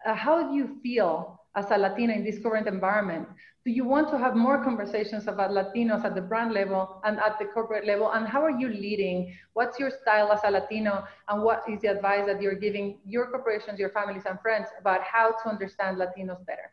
uh, 0.05 0.15
how 0.15 0.53
you 0.53 0.79
feel 0.83 1.41
as 1.55 1.71
a 1.71 1.79
Latina 1.79 2.13
in 2.13 2.25
this 2.25 2.39
current 2.39 2.67
environment. 2.67 3.29
Do 3.65 3.73
you 3.73 3.85
want 3.85 4.09
to 4.11 4.19
have 4.19 4.35
more 4.35 4.63
conversations 4.65 5.27
about 5.27 5.51
Latinos 5.51 6.05
at 6.05 6.15
the 6.15 6.21
brand 6.21 6.53
level 6.53 7.01
and 7.05 7.19
at 7.19 7.39
the 7.39 7.47
corporate 7.47 7.87
level? 7.87 8.11
And 8.13 8.27
how 8.27 8.43
are 8.43 8.59
you 8.59 8.69
leading? 8.69 9.37
What's 9.53 9.79
your 9.79 9.91
style 9.91 10.33
as 10.33 10.41
a 10.45 10.51
Latino? 10.51 11.05
And 11.29 11.43
what 11.43 11.63
is 11.69 11.81
the 11.83 11.89
advice 11.89 12.27
that 12.27 12.41
you're 12.41 12.55
giving 12.55 12.99
your 13.05 13.31
corporations, 13.31 13.79
your 13.79 13.91
families, 13.91 14.23
and 14.29 14.41
friends 14.41 14.69
about 14.81 15.03
how 15.03 15.33
to 15.43 15.49
understand 15.49 15.99
Latinos 15.99 16.45
better? 16.47 16.73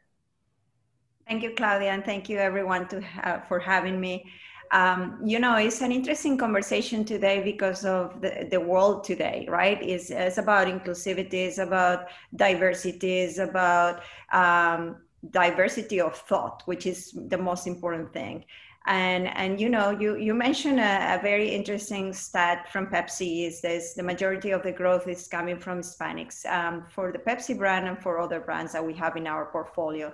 Thank 1.28 1.42
you, 1.44 1.54
Claudia, 1.56 1.92
and 1.92 2.06
thank 2.06 2.30
you 2.30 2.38
everyone 2.38 2.88
to 2.90 3.02
for 3.48 3.60
having 3.60 4.00
me. 4.00 4.26
Um, 4.72 5.20
you 5.24 5.40
know, 5.40 5.56
it's 5.56 5.82
an 5.82 5.92
interesting 5.92 6.38
conversation 6.38 7.06
today 7.06 7.42
because 7.44 7.86
of 7.86 8.22
the, 8.22 8.48
the 8.50 8.60
world 8.60 9.04
today, 9.04 9.46
right? 9.50 9.82
It's, 9.82 10.10
it's 10.10 10.38
about 10.38 10.68
inclusivity, 10.68 11.48
it's 11.48 11.58
about 11.58 12.08
diversity, 12.36 13.20
it's 13.20 13.38
about 13.38 14.02
um, 14.32 14.98
diversity 15.32 16.02
of 16.02 16.16
thought, 16.16 16.64
which 16.66 16.86
is 16.86 17.18
the 17.28 17.38
most 17.38 17.68
important 17.68 18.12
thing. 18.14 18.46
And, 18.88 19.28
and 19.36 19.60
you 19.60 19.70
know, 19.70 19.90
you, 19.90 20.16
you 20.18 20.36
mentioned 20.36 20.80
a, 20.80 21.16
a 21.16 21.20
very 21.22 21.50
interesting 21.50 22.14
stat 22.14 22.72
from 22.72 22.88
Pepsi 22.88 23.48
is 23.48 23.62
this, 23.62 23.96
the 23.96 24.04
majority 24.04 24.52
of 24.52 24.62
the 24.62 24.72
growth 24.72 25.08
is 25.08 25.28
coming 25.28 25.58
from 25.58 25.80
Hispanics 25.80 26.46
um, 26.46 26.86
for 26.90 27.12
the 27.12 27.18
Pepsi 27.18 27.58
brand 27.58 27.88
and 27.88 27.98
for 28.00 28.20
other 28.20 28.40
brands 28.40 28.74
that 28.74 28.86
we 28.86 28.94
have 28.94 29.18
in 29.18 29.26
our 29.26 29.46
portfolio. 29.46 30.14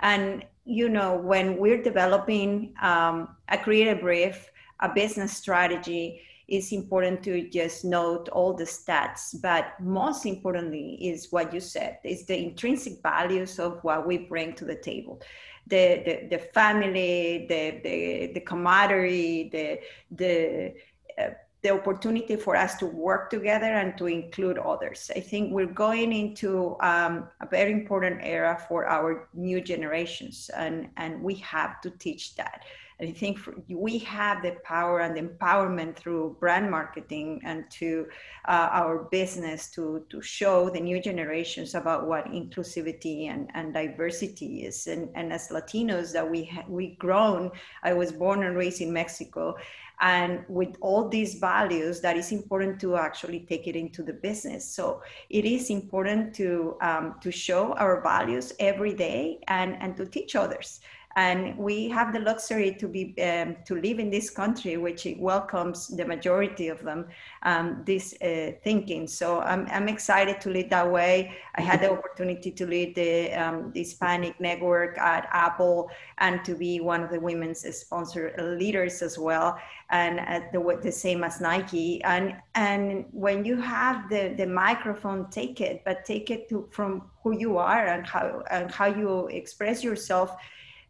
And 0.00 0.44
you 0.64 0.88
know, 0.88 1.16
when 1.16 1.56
we're 1.56 1.82
developing 1.82 2.74
um, 2.82 3.36
a 3.48 3.56
creative 3.56 4.00
brief, 4.02 4.50
a 4.80 4.88
business 4.88 5.32
strategy, 5.34 6.20
it's 6.46 6.72
important 6.72 7.22
to 7.22 7.48
just 7.48 7.84
note 7.84 8.28
all 8.30 8.54
the 8.54 8.64
stats. 8.64 9.34
But 9.40 9.72
most 9.80 10.26
importantly, 10.26 10.98
is 11.00 11.28
what 11.30 11.52
you 11.52 11.60
said: 11.60 11.98
is 12.04 12.26
the 12.26 12.38
intrinsic 12.38 13.02
values 13.02 13.58
of 13.58 13.82
what 13.82 14.06
we 14.06 14.18
bring 14.18 14.54
to 14.54 14.64
the 14.64 14.76
table. 14.76 15.20
The, 15.66 16.02
the, 16.06 16.36
the 16.36 16.38
family, 16.38 17.44
the, 17.46 17.80
the, 17.82 18.32
the 18.32 18.40
camaraderie, 18.40 19.50
the, 19.52 19.80
the 20.10 20.74
uh, 21.18 21.30
the 21.68 21.74
opportunity 21.74 22.36
for 22.36 22.56
us 22.56 22.76
to 22.76 22.86
work 22.86 23.30
together 23.30 23.66
and 23.66 23.96
to 23.98 24.06
include 24.06 24.58
others. 24.58 25.10
I 25.14 25.20
think 25.20 25.52
we're 25.52 25.66
going 25.66 26.12
into 26.12 26.76
um, 26.80 27.28
a 27.40 27.46
very 27.46 27.72
important 27.72 28.20
era 28.22 28.64
for 28.68 28.86
our 28.86 29.28
new 29.34 29.60
generations, 29.60 30.50
and, 30.56 30.88
and 30.96 31.22
we 31.22 31.34
have 31.36 31.80
to 31.82 31.90
teach 31.90 32.36
that. 32.36 32.64
And 33.00 33.08
I 33.08 33.12
think 33.12 33.38
for, 33.38 33.54
we 33.68 33.98
have 33.98 34.42
the 34.42 34.56
power 34.64 35.00
and 35.00 35.16
the 35.16 35.22
empowerment 35.22 35.94
through 35.94 36.36
brand 36.40 36.68
marketing 36.68 37.40
and 37.44 37.70
to 37.78 38.08
uh, 38.48 38.68
our 38.72 39.04
business 39.10 39.70
to, 39.72 40.04
to 40.10 40.20
show 40.20 40.68
the 40.68 40.80
new 40.80 41.00
generations 41.00 41.76
about 41.76 42.08
what 42.08 42.24
inclusivity 42.26 43.28
and, 43.30 43.50
and 43.54 43.72
diversity 43.72 44.64
is. 44.64 44.88
And, 44.88 45.10
and 45.14 45.32
as 45.32 45.48
Latinos 45.48 46.12
that 46.12 46.28
we, 46.28 46.46
ha- 46.46 46.64
we 46.68 46.96
grown, 46.96 47.52
I 47.84 47.92
was 47.92 48.10
born 48.10 48.42
and 48.42 48.56
raised 48.56 48.80
in 48.80 48.92
Mexico 48.92 49.54
and 50.00 50.44
with 50.48 50.76
all 50.80 51.08
these 51.08 51.34
values 51.34 52.00
that 52.00 52.16
is 52.16 52.32
important 52.32 52.80
to 52.80 52.96
actually 52.96 53.40
take 53.40 53.66
it 53.66 53.76
into 53.76 54.02
the 54.02 54.12
business. 54.12 54.64
So 54.64 55.02
it 55.30 55.44
is 55.44 55.70
important 55.70 56.34
to 56.36 56.76
um, 56.80 57.16
to 57.20 57.30
show 57.30 57.72
our 57.74 58.00
values 58.02 58.52
every 58.58 58.94
day 58.94 59.40
and 59.48 59.76
and 59.80 59.96
to 59.96 60.06
teach 60.06 60.36
others 60.36 60.80
and 61.18 61.58
we 61.58 61.88
have 61.88 62.12
the 62.12 62.20
luxury 62.20 62.70
to 62.80 62.86
be 62.86 63.02
um, 63.28 63.56
to 63.64 63.74
live 63.86 63.98
in 63.98 64.08
this 64.08 64.30
country 64.30 64.76
which 64.76 65.02
welcomes 65.18 65.88
the 65.88 66.04
majority 66.04 66.68
of 66.68 66.80
them 66.88 67.00
um, 67.42 67.82
this 67.84 68.14
uh, 68.22 68.52
thinking. 68.62 69.08
So 69.08 69.40
I'm, 69.40 69.66
I'm 69.70 69.88
excited 69.88 70.40
to 70.42 70.48
lead 70.50 70.70
that 70.70 70.88
way. 70.98 71.32
I 71.56 71.62
had 71.62 71.80
the 71.80 71.90
opportunity 71.90 72.52
to 72.52 72.64
lead 72.66 72.94
the, 72.94 73.32
um, 73.32 73.72
the 73.72 73.80
hispanic 73.80 74.40
network 74.40 74.96
at 74.98 75.28
apple 75.32 75.90
and 76.18 76.44
to 76.44 76.54
be 76.54 76.78
one 76.80 77.02
of 77.02 77.10
the 77.10 77.20
women's 77.20 77.60
sponsor 77.76 78.22
leaders 78.60 79.02
as 79.02 79.18
well 79.18 79.58
and 79.90 80.20
at 80.20 80.52
the, 80.52 80.60
the 80.82 80.92
same 80.92 81.24
as 81.24 81.40
nike. 81.40 82.02
And 82.04 82.36
and 82.54 83.06
when 83.10 83.44
you 83.44 83.56
have 83.56 84.08
the, 84.08 84.34
the 84.36 84.46
microphone 84.46 85.30
take 85.30 85.60
it 85.60 85.82
but 85.84 86.04
take 86.04 86.30
it 86.30 86.48
to, 86.50 86.68
from 86.70 87.10
who 87.24 87.36
you 87.36 87.58
are 87.58 87.86
and 87.86 88.06
how 88.06 88.42
and 88.52 88.70
how 88.70 88.86
you 88.86 89.26
express 89.28 89.82
yourself 89.82 90.36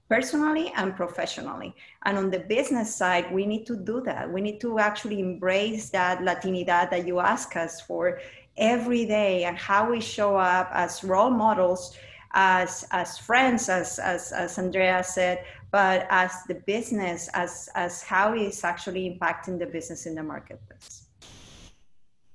personally 0.09 0.73
and 0.77 0.97
professionally. 0.97 1.75
And 2.05 2.17
on 2.17 2.31
the 2.31 2.41
business 2.41 2.95
side, 2.95 3.33
we 3.33 3.47
need 3.47 3.67
to 3.67 3.77
do 3.77 4.01
that. 4.03 4.31
We 4.31 4.41
need 4.41 4.61
to 4.63 4.79
actually 4.79 5.21
embrace 5.21 5.91
that 5.91 6.21
Latinidad 6.21 6.91
that 6.91 7.07
you 7.07 7.21
ask 7.21 7.57
us 7.57 7.81
for 7.81 8.21
every 8.57 9.05
day 9.05 9.45
and 9.45 9.57
how 9.57 9.91
we 9.91 10.01
show 10.01 10.37
up 10.37 10.71
as 10.73 11.05
role 11.05 11.31
models, 11.31 11.97
as, 12.33 12.87
as 12.91 13.19
friends, 13.19 13.69
as, 13.69 13.99
as, 13.99 14.33
as 14.33 14.59
Andrea 14.59 15.05
said, 15.05 15.45
but 15.71 16.07
as 16.11 16.33
the 16.49 16.55
business, 16.55 17.29
as, 17.35 17.69
as 17.75 18.03
how 18.03 18.33
it's 18.33 18.65
actually 18.65 19.09
impacting 19.11 19.59
the 19.59 19.67
business 19.67 20.07
in 20.07 20.15
the 20.15 20.23
marketplace. 20.23 21.05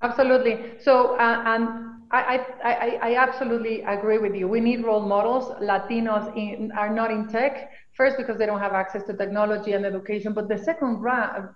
Absolutely. 0.02 0.74
So, 0.80 1.16
uh, 1.16 1.42
and 1.46 1.93
I, 2.10 2.44
I, 2.62 2.98
I, 3.02 3.16
absolutely 3.16 3.82
agree 3.82 4.18
with 4.18 4.34
you. 4.34 4.46
We 4.46 4.60
need 4.60 4.84
role 4.84 5.00
models. 5.00 5.50
Latinos 5.60 6.36
in, 6.36 6.70
are 6.72 6.92
not 6.92 7.10
in 7.10 7.26
tech. 7.28 7.70
First, 7.96 8.16
because 8.16 8.38
they 8.38 8.46
don't 8.46 8.58
have 8.58 8.72
access 8.72 9.04
to 9.04 9.16
technology 9.16 9.72
and 9.72 9.84
education. 9.86 10.32
But 10.32 10.48
the 10.48 10.58
second 10.58 11.02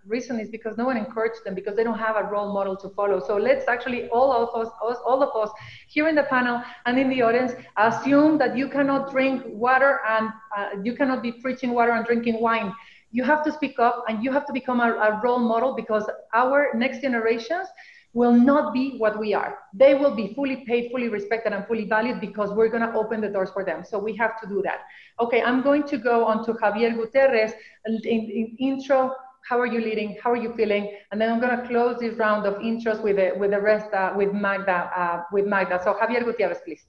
reason 0.07 0.38
is 0.40 0.49
because 0.49 0.76
no 0.76 0.84
one 0.84 0.96
encouraged 0.96 1.44
them 1.44 1.55
because 1.55 1.76
they 1.76 1.84
don't 1.84 1.99
have 1.99 2.16
a 2.16 2.24
role 2.24 2.53
model 2.53 2.76
to 2.76 2.88
follow. 2.90 3.20
So 3.20 3.36
let's 3.36 3.66
actually 3.68 4.09
all 4.09 4.32
of 4.32 4.49
us, 4.61 4.72
all 4.80 5.22
of 5.22 5.34
us 5.40 5.53
here 5.88 6.09
in 6.09 6.14
the 6.14 6.24
panel 6.24 6.62
and 6.86 6.99
in 6.99 7.09
the 7.09 7.22
audience, 7.22 7.53
assume 7.76 8.38
that 8.38 8.57
you 8.57 8.68
cannot 8.68 9.11
drink 9.11 9.42
water 9.46 10.01
and 10.09 10.28
uh, 10.57 10.68
you 10.82 10.94
cannot 10.94 11.22
be 11.22 11.32
preaching 11.32 11.70
water 11.70 11.92
and 11.92 12.07
drinking 12.07 12.40
wine. 12.40 12.72
You 13.11 13.24
have 13.24 13.42
to 13.44 13.53
speak 13.53 13.78
up 13.78 14.05
and 14.09 14.22
you 14.22 14.30
have 14.32 14.46
to 14.46 14.53
become 14.53 14.80
a, 14.80 14.92
a 14.92 15.20
role 15.22 15.40
model 15.40 15.74
because 15.74 16.09
our 16.34 16.68
next 16.74 17.01
generations 17.01 17.66
will 18.15 18.33
not 18.33 18.73
be 18.73 18.97
what 18.99 19.19
we 19.19 19.35
are. 19.35 19.59
They 19.75 19.95
will 19.95 20.15
be 20.15 20.35
fully 20.35 20.65
paid, 20.67 20.91
fully 20.91 21.09
respected, 21.09 21.53
and 21.53 21.67
fully 21.67 21.85
valued 21.85 22.21
because 22.21 22.51
we're 22.51 22.69
going 22.69 22.83
to 22.83 22.93
open 22.95 23.21
the 23.21 23.29
doors 23.29 23.51
for 23.51 23.65
them. 23.65 23.85
So 23.85 23.99
we 23.99 24.17
have 24.17 24.41
to 24.41 24.49
do 24.49 24.63
that. 24.63 24.81
Okay, 25.21 25.43
I'm 25.43 25.63
going 25.63 25.85
to 25.85 25.99
go 25.99 26.25
on 26.25 26.45
to 26.47 26.55
Xavier 26.55 26.91
Gutierrez 26.91 27.53
in, 27.87 28.01
in 28.05 28.57
intro. 28.59 29.15
How 29.49 29.61
are 29.61 29.67
you 29.67 29.81
leading? 29.81 30.17
How 30.23 30.33
are 30.33 30.37
you 30.37 30.53
feeling? 30.55 30.97
And 31.11 31.21
then 31.21 31.31
I'm 31.31 31.41
going 31.41 31.57
to 31.59 31.67
close 31.67 31.99
this 32.01 32.15
round 32.17 32.47
of 32.47 32.55
intros 32.57 33.03
with 33.03 33.17
the, 33.17 33.33
with 33.37 33.51
the 33.51 33.61
rest 33.61 33.93
uh, 33.95 34.13
with 34.17 34.33
Magda. 34.33 34.91
Uh, 34.95 35.23
with 35.33 35.47
Magda. 35.47 35.81
So 35.85 35.97
Xavier 35.99 36.25
Gutierrez, 36.25 36.59
please. 36.65 36.85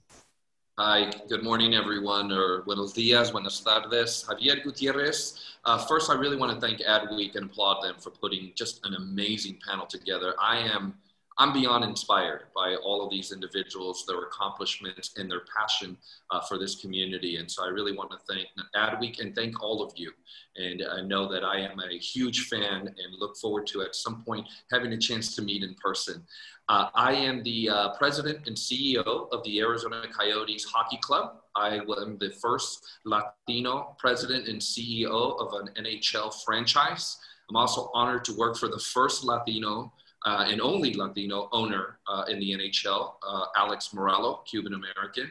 Hi, 0.78 1.10
good 1.28 1.42
morning, 1.42 1.74
everyone, 1.74 2.32
or 2.32 2.62
buenos 2.62 2.94
dias, 2.94 3.32
buenas 3.32 3.60
tardes. 3.60 4.24
Xavier 4.26 4.56
Gutierrez. 4.64 5.38
Uh, 5.66 5.76
first, 5.76 6.08
I 6.10 6.14
really 6.14 6.36
want 6.36 6.54
to 6.54 6.58
thank 6.58 6.80
Adweek 6.80 7.34
and 7.36 7.50
applaud 7.50 7.82
them 7.82 7.96
for 7.98 8.08
putting 8.08 8.52
just 8.54 8.80
an 8.86 8.94
amazing 8.94 9.58
panel 9.66 9.84
together. 9.84 10.34
I 10.40 10.56
am 10.56 10.94
I'm 11.40 11.54
beyond 11.54 11.84
inspired 11.84 12.48
by 12.54 12.74
all 12.74 13.02
of 13.02 13.10
these 13.10 13.32
individuals, 13.32 14.04
their 14.06 14.24
accomplishments, 14.24 15.12
and 15.16 15.30
their 15.30 15.40
passion 15.56 15.96
uh, 16.30 16.42
for 16.42 16.58
this 16.58 16.74
community. 16.74 17.36
And 17.36 17.50
so 17.50 17.64
I 17.64 17.68
really 17.68 17.96
want 17.96 18.10
to 18.10 18.18
thank 18.28 18.46
Adweek 18.76 19.20
and 19.20 19.34
thank 19.34 19.62
all 19.62 19.82
of 19.82 19.94
you. 19.96 20.12
And 20.56 20.82
I 20.92 21.00
know 21.00 21.32
that 21.32 21.42
I 21.42 21.60
am 21.60 21.80
a 21.80 21.96
huge 21.96 22.48
fan 22.48 22.88
and 22.88 23.18
look 23.18 23.38
forward 23.38 23.66
to 23.68 23.80
at 23.80 23.96
some 23.96 24.22
point 24.22 24.46
having 24.70 24.92
a 24.92 24.98
chance 24.98 25.34
to 25.34 25.40
meet 25.40 25.62
in 25.62 25.74
person. 25.82 26.22
Uh, 26.68 26.90
I 26.94 27.14
am 27.14 27.42
the 27.42 27.70
uh, 27.70 27.88
president 27.94 28.46
and 28.46 28.54
CEO 28.54 29.32
of 29.32 29.42
the 29.42 29.60
Arizona 29.60 30.02
Coyotes 30.12 30.64
Hockey 30.64 30.98
Club. 31.00 31.36
I 31.56 31.76
am 31.76 32.18
the 32.18 32.34
first 32.38 32.86
Latino 33.06 33.96
president 33.98 34.46
and 34.46 34.60
CEO 34.60 35.40
of 35.40 35.54
an 35.54 35.70
NHL 35.82 36.34
franchise. 36.44 37.16
I'm 37.48 37.56
also 37.56 37.90
honored 37.94 38.26
to 38.26 38.36
work 38.36 38.58
for 38.58 38.68
the 38.68 38.78
first 38.78 39.24
Latino 39.24 39.92
uh, 40.26 40.44
and 40.48 40.60
only 40.60 40.94
Latino 40.94 41.48
owner 41.52 41.98
uh, 42.06 42.24
in 42.28 42.38
the 42.38 42.52
NHL, 42.52 43.14
uh, 43.26 43.46
Alex 43.56 43.90
Meruelo, 43.94 44.44
Cuban 44.46 44.74
American. 44.74 45.30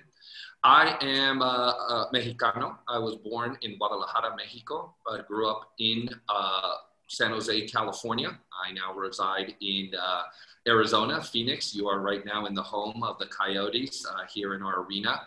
I 0.64 0.98
am 1.02 1.42
a 1.42 2.10
Mexicano. 2.14 2.78
I 2.88 2.98
was 2.98 3.16
born 3.16 3.58
in 3.62 3.78
Guadalajara, 3.78 4.36
Mexico, 4.36 4.94
but 5.06 5.28
grew 5.28 5.50
up 5.50 5.72
in 5.80 6.10
uh, 6.28 6.74
San 7.08 7.32
Jose, 7.32 7.68
California. 7.68 8.38
I 8.66 8.74
now 8.74 8.94
reside 8.94 9.54
in 9.62 9.92
uh, 10.00 10.24
Arizona, 10.68 11.24
Phoenix. 11.24 11.74
You 11.74 11.88
are 11.88 12.02
right 12.02 12.26
now 12.26 12.46
in 12.46 12.56
the 12.56 12.64
home 12.64 13.04
of 13.04 13.18
the 13.20 13.28
Coyotes 13.28 14.06
uh, 14.06 14.26
here 14.34 14.54
in 14.54 14.62
our 14.62 14.82
arena. 14.82 15.22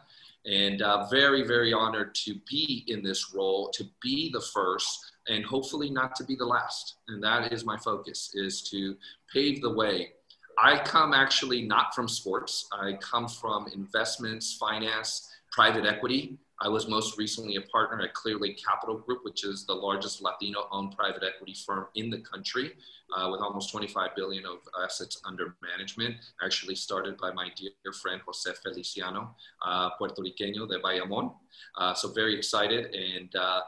And 0.44 0.82
very, 1.08 1.46
very 1.46 1.72
honored 1.72 2.16
to 2.16 2.34
be 2.50 2.84
in 2.88 3.02
this 3.02 3.32
role, 3.32 3.70
to 3.70 3.84
be 4.02 4.30
the 4.32 4.40
first 4.40 5.11
and 5.28 5.44
hopefully 5.44 5.90
not 5.90 6.14
to 6.16 6.24
be 6.24 6.36
the 6.36 6.44
last. 6.44 6.96
And 7.08 7.22
that 7.22 7.52
is 7.52 7.64
my 7.64 7.76
focus 7.76 8.30
is 8.34 8.62
to 8.70 8.96
pave 9.32 9.62
the 9.62 9.72
way. 9.72 10.12
I 10.58 10.78
come 10.78 11.14
actually 11.14 11.62
not 11.62 11.94
from 11.94 12.08
sports. 12.08 12.68
I 12.72 12.94
come 13.00 13.28
from 13.28 13.68
investments, 13.68 14.56
finance, 14.58 15.28
private 15.50 15.86
equity. 15.86 16.38
I 16.60 16.68
was 16.68 16.86
most 16.86 17.18
recently 17.18 17.56
a 17.56 17.60
partner 17.62 18.02
at 18.02 18.14
Clearlake 18.14 18.62
Capital 18.62 18.96
Group, 18.96 19.24
which 19.24 19.44
is 19.44 19.66
the 19.66 19.74
largest 19.74 20.22
Latino-owned 20.22 20.96
private 20.96 21.24
equity 21.24 21.54
firm 21.66 21.86
in 21.96 22.08
the 22.08 22.18
country, 22.18 22.72
uh, 23.16 23.28
with 23.30 23.40
almost 23.40 23.72
25 23.72 24.10
billion 24.14 24.46
of 24.46 24.58
assets 24.82 25.20
under 25.24 25.56
management. 25.60 26.16
Actually 26.42 26.76
started 26.76 27.16
by 27.18 27.32
my 27.32 27.48
dear 27.56 27.92
friend 27.92 28.20
Jose 28.24 28.48
Feliciano, 28.62 29.34
uh, 29.66 29.90
Puerto 29.98 30.22
Riqueño 30.22 30.68
de 30.68 30.78
Bayamon. 30.78 31.34
Uh, 31.76 31.94
so 31.94 32.12
very 32.12 32.36
excited 32.36 32.94
and 32.94 33.34
uh, 33.34 33.62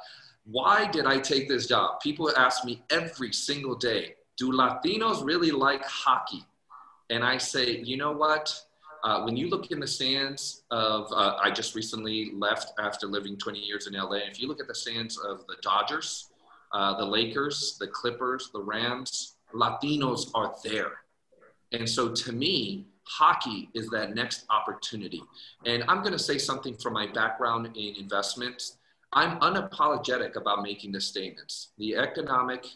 why 0.44 0.86
did 0.86 1.06
I 1.06 1.18
take 1.18 1.48
this 1.48 1.66
job? 1.66 2.00
People 2.00 2.30
ask 2.36 2.64
me 2.64 2.82
every 2.90 3.32
single 3.32 3.74
day, 3.74 4.14
do 4.36 4.52
Latinos 4.52 5.24
really 5.24 5.50
like 5.50 5.84
hockey? 5.84 6.44
And 7.10 7.24
I 7.24 7.38
say, 7.38 7.78
you 7.78 7.96
know 7.96 8.12
what? 8.12 8.54
Uh, 9.02 9.22
when 9.22 9.36
you 9.36 9.48
look 9.48 9.70
in 9.70 9.80
the 9.80 9.86
stands 9.86 10.64
of, 10.70 11.12
uh, 11.12 11.36
I 11.40 11.50
just 11.50 11.74
recently 11.74 12.32
left 12.34 12.72
after 12.78 13.06
living 13.06 13.36
20 13.36 13.58
years 13.58 13.86
in 13.86 13.94
LA. 13.94 14.16
If 14.30 14.40
you 14.40 14.48
look 14.48 14.60
at 14.60 14.66
the 14.66 14.74
stands 14.74 15.18
of 15.18 15.46
the 15.46 15.56
Dodgers, 15.62 16.30
uh, 16.72 16.96
the 16.96 17.04
Lakers, 17.04 17.76
the 17.78 17.86
Clippers, 17.86 18.50
the 18.52 18.60
Rams, 18.60 19.36
Latinos 19.54 20.30
are 20.34 20.54
there. 20.64 20.92
And 21.72 21.88
so 21.88 22.12
to 22.12 22.32
me, 22.32 22.86
hockey 23.04 23.68
is 23.74 23.88
that 23.90 24.14
next 24.14 24.46
opportunity. 24.50 25.22
And 25.66 25.84
I'm 25.88 26.00
going 26.00 26.12
to 26.12 26.18
say 26.18 26.38
something 26.38 26.74
from 26.76 26.94
my 26.94 27.06
background 27.06 27.76
in 27.76 27.96
investments 27.96 28.78
I'm 29.16 29.38
unapologetic 29.38 30.34
about 30.34 30.64
making 30.64 30.90
this 30.90 31.06
statement. 31.06 31.68
The 31.78 31.94
economic 31.94 32.66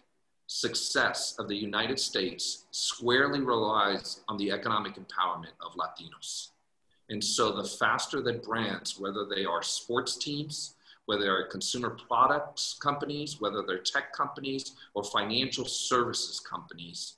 success 0.47 1.35
of 1.41 1.49
the 1.49 1.57
United 1.57 1.99
States 1.99 2.67
squarely 2.71 3.41
relies 3.41 4.21
on 4.29 4.37
the 4.39 4.53
economic 4.53 4.95
empowerment 4.95 5.57
of 5.61 5.73
Latinos. 5.75 6.51
And 7.11 7.23
so 7.23 7.51
the 7.51 7.69
faster 7.69 8.23
that 8.23 8.45
brands, 8.45 9.01
whether 9.01 9.27
they 9.27 9.45
are 9.45 9.65
sports 9.65 10.17
teams, 10.17 10.77
whether 11.07 11.25
they're 11.25 11.49
consumer 11.49 11.97
products 12.07 12.79
companies, 12.81 13.41
whether 13.41 13.63
they're 13.67 13.79
tech 13.79 14.13
companies 14.13 14.77
or 14.95 15.03
financial 15.03 15.65
services 15.65 16.39
companies, 16.39 17.17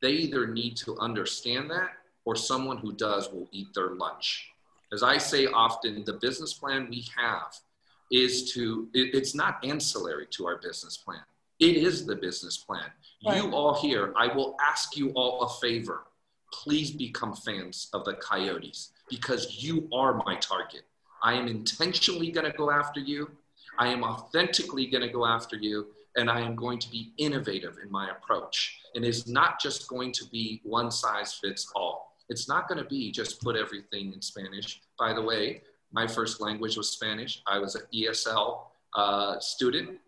they 0.00 0.12
either 0.12 0.46
need 0.46 0.76
to 0.76 0.96
understand 0.98 1.68
that 1.70 1.90
or 2.24 2.36
someone 2.36 2.78
who 2.78 2.92
does 2.92 3.32
will 3.32 3.48
eat 3.50 3.74
their 3.74 3.90
lunch. 3.94 4.48
As 4.92 5.02
I 5.02 5.18
say 5.18 5.46
often, 5.46 6.04
the 6.04 6.12
business 6.12 6.52
plan 6.52 6.86
we 6.88 7.04
have 7.16 7.52
is 8.10 8.52
to, 8.52 8.88
it, 8.94 9.14
it's 9.14 9.34
not 9.34 9.64
ancillary 9.64 10.26
to 10.30 10.46
our 10.46 10.56
business 10.58 10.96
plan. 10.96 11.20
It 11.58 11.76
is 11.76 12.06
the 12.06 12.16
business 12.16 12.56
plan. 12.56 12.84
Right. 13.24 13.36
You 13.36 13.50
all 13.52 13.74
here, 13.80 14.12
I 14.16 14.26
will 14.34 14.56
ask 14.66 14.96
you 14.96 15.10
all 15.10 15.42
a 15.42 15.48
favor. 15.60 16.04
Please 16.52 16.90
become 16.90 17.34
fans 17.34 17.88
of 17.92 18.04
the 18.04 18.14
Coyotes 18.14 18.92
because 19.08 19.62
you 19.62 19.88
are 19.92 20.14
my 20.26 20.36
target. 20.36 20.82
I 21.22 21.34
am 21.34 21.46
intentionally 21.46 22.30
going 22.30 22.50
to 22.50 22.56
go 22.56 22.70
after 22.70 22.98
you. 22.98 23.30
I 23.78 23.88
am 23.88 24.02
authentically 24.02 24.86
going 24.86 25.02
to 25.06 25.12
go 25.12 25.26
after 25.26 25.56
you. 25.56 25.88
and 26.16 26.30
I 26.30 26.40
am 26.40 26.54
going 26.56 26.78
to 26.80 26.90
be 26.90 27.12
innovative 27.18 27.78
in 27.82 27.90
my 27.90 28.10
approach. 28.10 28.80
And 28.94 29.04
it's 29.04 29.26
not 29.28 29.60
just 29.60 29.88
going 29.88 30.12
to 30.12 30.24
be 30.26 30.60
one 30.64 30.90
size 30.90 31.34
fits 31.34 31.70
all. 31.74 32.16
It's 32.28 32.48
not 32.48 32.68
going 32.68 32.82
to 32.82 32.88
be 32.88 33.10
just 33.10 33.40
put 33.42 33.56
everything 33.56 34.12
in 34.12 34.22
Spanish. 34.22 34.80
By 34.98 35.12
the 35.12 35.22
way, 35.22 35.62
my 35.92 36.06
first 36.06 36.40
language 36.40 36.76
was 36.76 36.90
Spanish. 36.90 37.42
I 37.46 37.58
was 37.58 37.74
an 37.74 37.82
ESL 37.92 38.60
uh, 38.96 39.38
student 39.40 39.98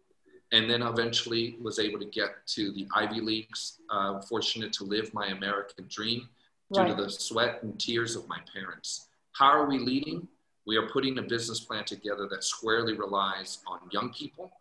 and 0.52 0.68
then 0.68 0.82
eventually 0.82 1.56
was 1.60 1.78
able 1.78 1.98
to 1.98 2.04
get 2.04 2.46
to 2.46 2.72
the 2.72 2.86
Ivy 2.94 3.20
Leagues. 3.20 3.80
Uh, 3.90 4.20
fortunate 4.20 4.72
to 4.74 4.84
live 4.84 5.12
my 5.14 5.28
American 5.28 5.86
dream 5.88 6.28
due 6.72 6.80
right. 6.80 6.96
to 6.96 7.02
the 7.02 7.10
sweat 7.10 7.62
and 7.62 7.78
tears 7.80 8.16
of 8.16 8.28
my 8.28 8.38
parents. 8.52 9.08
How 9.32 9.50
are 9.50 9.66
we 9.66 9.78
leading? 9.78 10.28
We 10.66 10.76
are 10.76 10.88
putting 10.88 11.18
a 11.18 11.22
business 11.22 11.60
plan 11.60 11.84
together 11.84 12.28
that 12.30 12.44
squarely 12.44 12.94
relies 12.94 13.58
on 13.66 13.80
young 13.90 14.12
people, 14.12 14.52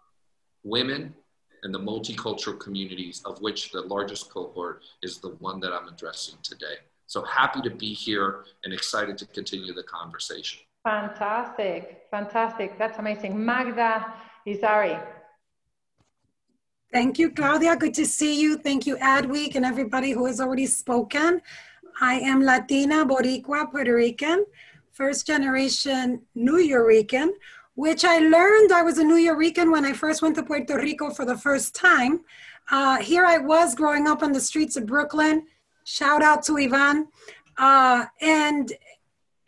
women, 0.63 1.13
and 1.63 1.73
the 1.73 1.79
multicultural 1.79 2.59
communities, 2.59 3.21
of 3.25 3.39
which 3.41 3.71
the 3.71 3.81
largest 3.81 4.31
cohort 4.31 4.81
is 5.03 5.19
the 5.19 5.29
one 5.39 5.59
that 5.59 5.73
I'm 5.73 5.87
addressing 5.87 6.35
today. 6.41 6.77
So 7.05 7.23
happy 7.23 7.61
to 7.61 7.69
be 7.69 7.93
here 7.93 8.45
and 8.63 8.73
excited 8.73 9.17
to 9.19 9.25
continue 9.27 9.73
the 9.73 9.83
conversation. 9.83 10.61
Fantastic, 10.83 12.07
fantastic. 12.09 12.77
That's 12.77 12.97
amazing. 12.97 13.43
Magda 13.43 14.13
Yrizarry. 14.47 14.99
Thank 16.91 17.19
you, 17.19 17.29
Claudia. 17.29 17.75
Good 17.75 17.93
to 17.93 18.05
see 18.05 18.41
you. 18.41 18.57
Thank 18.57 18.85
you, 18.85 18.97
Adweek, 18.97 19.55
and 19.55 19.65
everybody 19.65 20.11
who 20.11 20.25
has 20.25 20.41
already 20.41 20.65
spoken. 20.65 21.41
I 22.01 22.15
am 22.15 22.43
Latina, 22.43 23.05
Boricua, 23.05 23.71
Puerto 23.71 23.95
Rican, 23.95 24.45
first 24.91 25.27
generation 25.27 26.21
Nuyorican, 26.35 27.29
which 27.75 28.03
I 28.03 28.17
learned 28.17 28.71
I 28.71 28.81
was 28.81 28.97
a 28.97 29.03
Nuyorican 29.03 29.71
when 29.71 29.85
I 29.85 29.93
first 29.93 30.21
went 30.21 30.35
to 30.35 30.43
Puerto 30.43 30.77
Rico 30.77 31.11
for 31.11 31.25
the 31.25 31.37
first 31.37 31.75
time. 31.75 32.21
Uh, 32.71 32.97
here 32.97 33.25
I 33.25 33.37
was 33.37 33.75
growing 33.75 34.07
up 34.07 34.23
on 34.23 34.31
the 34.31 34.41
streets 34.41 34.75
of 34.75 34.85
Brooklyn. 34.85 35.45
Shout 35.83 36.21
out 36.23 36.43
to 36.43 36.57
Ivan. 36.57 37.07
Uh, 37.57 38.05
and 38.21 38.73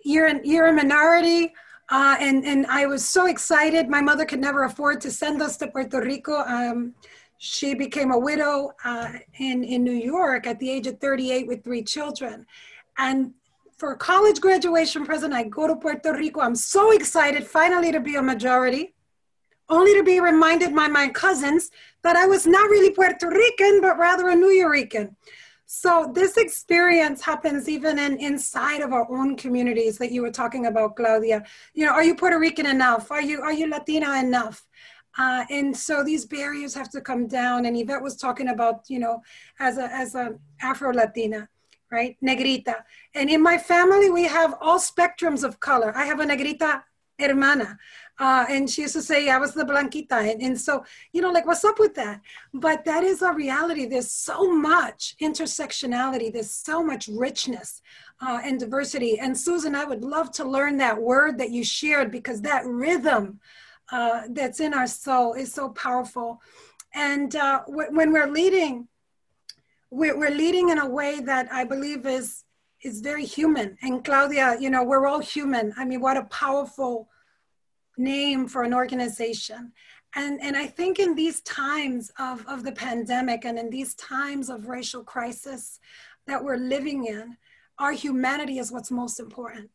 you're, 0.03 0.27
in, 0.27 0.41
you're 0.43 0.67
a 0.67 0.73
minority. 0.73 1.53
Uh, 1.89 2.15
and, 2.19 2.45
and 2.45 2.65
I 2.67 2.85
was 2.85 3.07
so 3.07 3.27
excited. 3.27 3.89
My 3.89 4.01
mother 4.01 4.25
could 4.25 4.39
never 4.39 4.63
afford 4.63 5.01
to 5.01 5.11
send 5.11 5.41
us 5.41 5.57
to 5.57 5.67
Puerto 5.67 6.01
Rico. 6.01 6.39
Um, 6.39 6.93
she 7.37 7.75
became 7.75 8.11
a 8.11 8.17
widow 8.17 8.71
uh, 8.85 9.09
in, 9.37 9.63
in 9.63 9.83
New 9.83 9.91
York 9.91 10.47
at 10.47 10.59
the 10.59 10.69
age 10.69 10.87
of 10.87 10.99
38 10.99 11.47
with 11.47 11.63
three 11.63 11.83
children. 11.83 12.45
And 12.97 13.33
for 13.77 13.95
college 13.95 14.39
graduation 14.39 15.05
present, 15.05 15.33
I 15.33 15.43
go 15.43 15.67
to 15.67 15.75
Puerto 15.75 16.13
Rico. 16.13 16.39
I'm 16.39 16.55
so 16.55 16.91
excited 16.91 17.45
finally 17.45 17.91
to 17.91 17.99
be 17.99 18.15
a 18.15 18.21
majority, 18.21 18.95
only 19.67 19.93
to 19.95 20.03
be 20.03 20.21
reminded 20.21 20.73
by 20.73 20.87
my 20.87 21.09
cousins 21.09 21.69
that 22.01 22.15
I 22.15 22.25
was 22.25 22.47
not 22.47 22.69
really 22.69 22.91
Puerto 22.91 23.27
Rican, 23.27 23.81
but 23.81 23.97
rather 23.97 24.29
a 24.29 24.35
Nuyorican. 24.35 25.15
So 25.75 26.11
this 26.13 26.37
experience 26.37 27.19
happens 27.23 27.67
even 27.67 27.97
in 27.97 28.19
inside 28.19 28.81
of 28.81 28.93
our 28.93 29.11
own 29.11 29.35
communities 29.35 29.97
that 29.97 30.11
you 30.11 30.21
were 30.21 30.29
talking 30.29 30.67
about, 30.67 30.95
Claudia. 30.95 31.43
You 31.73 31.87
know, 31.87 31.93
are 31.93 32.03
you 32.03 32.13
Puerto 32.13 32.37
Rican 32.37 32.67
enough? 32.67 33.09
Are 33.11 33.23
you 33.23 33.41
are 33.41 33.51
you 33.51 33.67
Latina 33.67 34.19
enough? 34.19 34.63
Uh, 35.17 35.43
and 35.49 35.75
so 35.75 36.03
these 36.03 36.25
barriers 36.25 36.75
have 36.75 36.91
to 36.91 37.01
come 37.01 37.25
down. 37.27 37.65
And 37.65 37.75
Yvette 37.75 38.03
was 38.03 38.15
talking 38.17 38.49
about, 38.49 38.87
you 38.87 38.99
know, 38.99 39.23
as 39.59 39.79
a 39.79 39.91
as 39.91 40.13
a 40.13 40.35
Afro 40.61 40.93
Latina, 40.93 41.49
right, 41.91 42.17
negrita. 42.23 42.75
And 43.15 43.27
in 43.27 43.41
my 43.41 43.57
family, 43.57 44.11
we 44.11 44.25
have 44.25 44.53
all 44.61 44.77
spectrums 44.77 45.43
of 45.43 45.59
color. 45.59 45.91
I 45.97 46.05
have 46.05 46.19
a 46.19 46.25
negrita 46.25 46.83
hermana. 47.29 47.77
Uh, 48.19 48.45
and 48.47 48.69
she 48.69 48.83
used 48.83 48.93
to 48.93 49.01
say, 49.01 49.29
I 49.29 49.39
was 49.39 49.53
the 49.53 49.65
blanquita. 49.65 50.31
And, 50.31 50.41
and 50.41 50.59
so, 50.59 50.85
you 51.11 51.21
know, 51.21 51.31
like, 51.31 51.47
what's 51.47 51.65
up 51.65 51.79
with 51.79 51.95
that? 51.95 52.21
But 52.53 52.85
that 52.85 53.03
is 53.03 53.21
a 53.21 53.33
reality. 53.33 53.87
There's 53.87 54.11
so 54.11 54.51
much 54.51 55.15
intersectionality, 55.21 56.31
there's 56.31 56.51
so 56.51 56.83
much 56.83 57.07
richness 57.07 57.81
uh, 58.21 58.39
and 58.43 58.59
diversity. 58.59 59.19
And 59.19 59.37
Susan, 59.37 59.75
I 59.75 59.85
would 59.85 60.03
love 60.03 60.31
to 60.33 60.45
learn 60.45 60.77
that 60.77 61.01
word 61.01 61.37
that 61.39 61.51
you 61.51 61.63
shared 61.63 62.11
because 62.11 62.41
that 62.41 62.65
rhythm 62.65 63.39
uh, 63.91 64.23
that's 64.29 64.59
in 64.59 64.73
our 64.73 64.87
soul 64.87 65.33
is 65.33 65.51
so 65.51 65.69
powerful. 65.69 66.41
And 66.93 67.35
uh, 67.35 67.63
w- 67.65 67.89
when 67.91 68.13
we're 68.13 68.31
leading, 68.31 68.87
we're, 69.89 70.17
we're 70.17 70.29
leading 70.29 70.69
in 70.69 70.79
a 70.79 70.87
way 70.87 71.19
that 71.21 71.51
I 71.51 71.63
believe 71.63 72.05
is 72.05 72.43
is 72.83 72.99
very 72.99 73.25
human. 73.25 73.77
And 73.81 74.03
Claudia, 74.03 74.57
you 74.59 74.69
know, 74.69 74.83
we're 74.83 75.07
all 75.07 75.19
human. 75.19 75.73
I 75.77 75.85
mean, 75.85 76.01
what 76.01 76.17
a 76.17 76.23
powerful 76.23 77.07
name 77.97 78.47
for 78.47 78.63
an 78.63 78.73
organization. 78.73 79.71
And, 80.15 80.39
and 80.41 80.55
I 80.55 80.67
think 80.67 80.99
in 80.99 81.15
these 81.15 81.41
times 81.41 82.11
of, 82.19 82.45
of 82.47 82.63
the 82.63 82.71
pandemic 82.71 83.45
and 83.45 83.57
in 83.57 83.69
these 83.69 83.95
times 83.95 84.49
of 84.49 84.67
racial 84.67 85.03
crisis 85.03 85.79
that 86.27 86.43
we're 86.43 86.57
living 86.57 87.05
in, 87.05 87.35
our 87.79 87.91
humanity 87.91 88.59
is 88.59 88.71
what's 88.71 88.91
most 88.91 89.19
important 89.19 89.69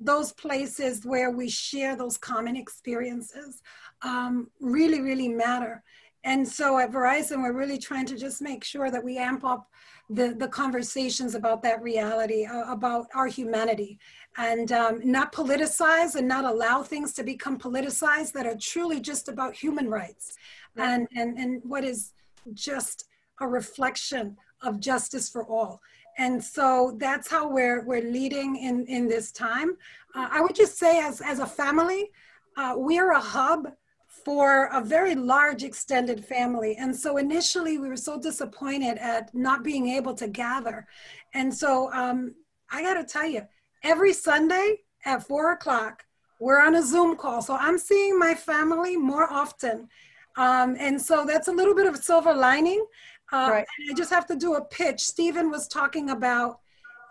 those 0.00 0.32
places 0.32 1.04
where 1.04 1.30
we 1.30 1.48
share 1.48 1.94
those 1.94 2.16
common 2.16 2.56
experiences 2.56 3.62
um, 4.02 4.48
really, 4.60 5.00
really 5.00 5.28
matter. 5.28 5.82
And 6.24 6.46
so 6.46 6.78
at 6.78 6.90
Verizon, 6.90 7.42
we're 7.42 7.52
really 7.52 7.78
trying 7.78 8.06
to 8.06 8.16
just 8.16 8.42
make 8.42 8.64
sure 8.64 8.90
that 8.90 9.04
we 9.04 9.18
amp 9.18 9.44
up 9.44 9.68
the, 10.08 10.34
the 10.38 10.48
conversations 10.48 11.34
about 11.34 11.62
that 11.62 11.82
reality, 11.82 12.44
uh, 12.44 12.72
about 12.72 13.06
our 13.14 13.26
humanity, 13.26 13.98
and 14.36 14.72
um, 14.72 15.00
not 15.04 15.32
politicize 15.32 16.14
and 16.14 16.26
not 16.26 16.44
allow 16.44 16.82
things 16.82 17.12
to 17.14 17.22
become 17.22 17.58
politicized 17.58 18.32
that 18.32 18.46
are 18.46 18.56
truly 18.56 19.00
just 19.00 19.28
about 19.28 19.54
human 19.54 19.88
rights 19.88 20.36
and, 20.76 21.08
and, 21.16 21.36
and 21.36 21.60
what 21.64 21.84
is 21.84 22.12
just 22.54 23.08
a 23.40 23.46
reflection 23.46 24.36
of 24.62 24.80
justice 24.80 25.28
for 25.28 25.44
all. 25.46 25.80
And 26.18 26.42
so 26.42 26.96
that's 26.98 27.30
how 27.30 27.48
we're, 27.48 27.84
we're 27.84 28.02
leading 28.02 28.56
in, 28.56 28.86
in 28.86 29.08
this 29.08 29.32
time. 29.32 29.76
Uh, 30.14 30.28
I 30.30 30.40
would 30.40 30.54
just 30.54 30.78
say 30.78 31.00
as, 31.00 31.20
as 31.20 31.38
a 31.38 31.46
family, 31.46 32.10
uh, 32.56 32.74
we're 32.76 33.12
a 33.12 33.20
hub 33.20 33.72
for 34.06 34.66
a 34.66 34.82
very 34.82 35.14
large 35.14 35.62
extended 35.62 36.24
family. 36.24 36.76
And 36.76 36.94
so 36.94 37.16
initially 37.16 37.78
we 37.78 37.88
were 37.88 37.96
so 37.96 38.20
disappointed 38.20 38.98
at 38.98 39.34
not 39.34 39.64
being 39.64 39.88
able 39.88 40.14
to 40.14 40.28
gather. 40.28 40.86
And 41.32 41.54
so 41.54 41.92
um, 41.92 42.34
I 42.70 42.82
gotta 42.82 43.04
tell 43.04 43.26
you, 43.26 43.42
every 43.82 44.12
Sunday 44.12 44.80
at 45.04 45.26
four 45.26 45.52
o'clock, 45.52 46.04
we're 46.38 46.60
on 46.60 46.74
a 46.74 46.82
Zoom 46.82 47.16
call. 47.16 47.42
So 47.42 47.56
I'm 47.56 47.78
seeing 47.78 48.18
my 48.18 48.34
family 48.34 48.96
more 48.96 49.30
often. 49.30 49.88
Um, 50.36 50.76
and 50.78 51.00
so 51.00 51.24
that's 51.26 51.48
a 51.48 51.52
little 51.52 51.74
bit 51.74 51.86
of 51.86 51.94
a 51.94 52.02
silver 52.02 52.32
lining. 52.34 52.84
Uh, 53.32 53.48
right. 53.50 53.66
I 53.90 53.94
just 53.94 54.10
have 54.10 54.26
to 54.26 54.36
do 54.36 54.54
a 54.54 54.64
pitch. 54.64 55.00
Stephen 55.00 55.50
was 55.50 55.68
talking 55.68 56.10
about, 56.10 56.60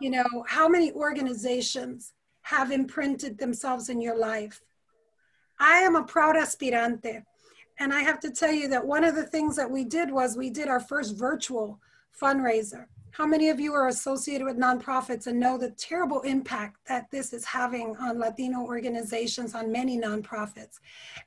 you 0.02 0.10
know, 0.10 0.26
how 0.48 0.68
many 0.68 0.92
organizations 0.92 2.14
have 2.42 2.72
imprinted 2.72 3.38
themselves 3.38 3.90
in 3.90 4.02
your 4.02 4.18
life. 4.18 4.62
I 5.60 5.78
am 5.78 5.96
a 5.96 6.04
proud 6.04 6.36
aspirante. 6.36 7.24
And 7.80 7.94
I 7.94 8.02
have 8.02 8.20
to 8.22 8.32
tell 8.32 8.52
you 8.52 8.68
that 8.70 8.86
one 8.86 9.06
of 9.06 9.16
the 9.16 9.24
things 9.24 9.56
that 9.56 9.72
we 9.72 9.86
did 9.86 10.12
was 10.12 10.36
we 10.36 10.50
did 10.50 10.68
our 10.68 10.82
first 10.82 11.18
virtual 11.18 11.80
fundraiser. 12.22 12.88
How 13.12 13.26
many 13.26 13.50
of 13.50 13.60
you 13.60 13.74
are 13.74 13.88
associated 13.88 14.46
with 14.46 14.58
nonprofits 14.58 15.28
and 15.28 15.40
know 15.40 15.58
the 15.58 15.72
terrible 15.72 16.22
impact 16.22 16.78
that 16.88 17.10
this 17.12 17.34
is 17.34 17.44
having 17.44 17.96
on 17.98 18.20
Latino 18.20 18.62
organizations, 18.62 19.56
on 19.56 19.72
many 19.72 20.00
nonprofits? 20.00 20.80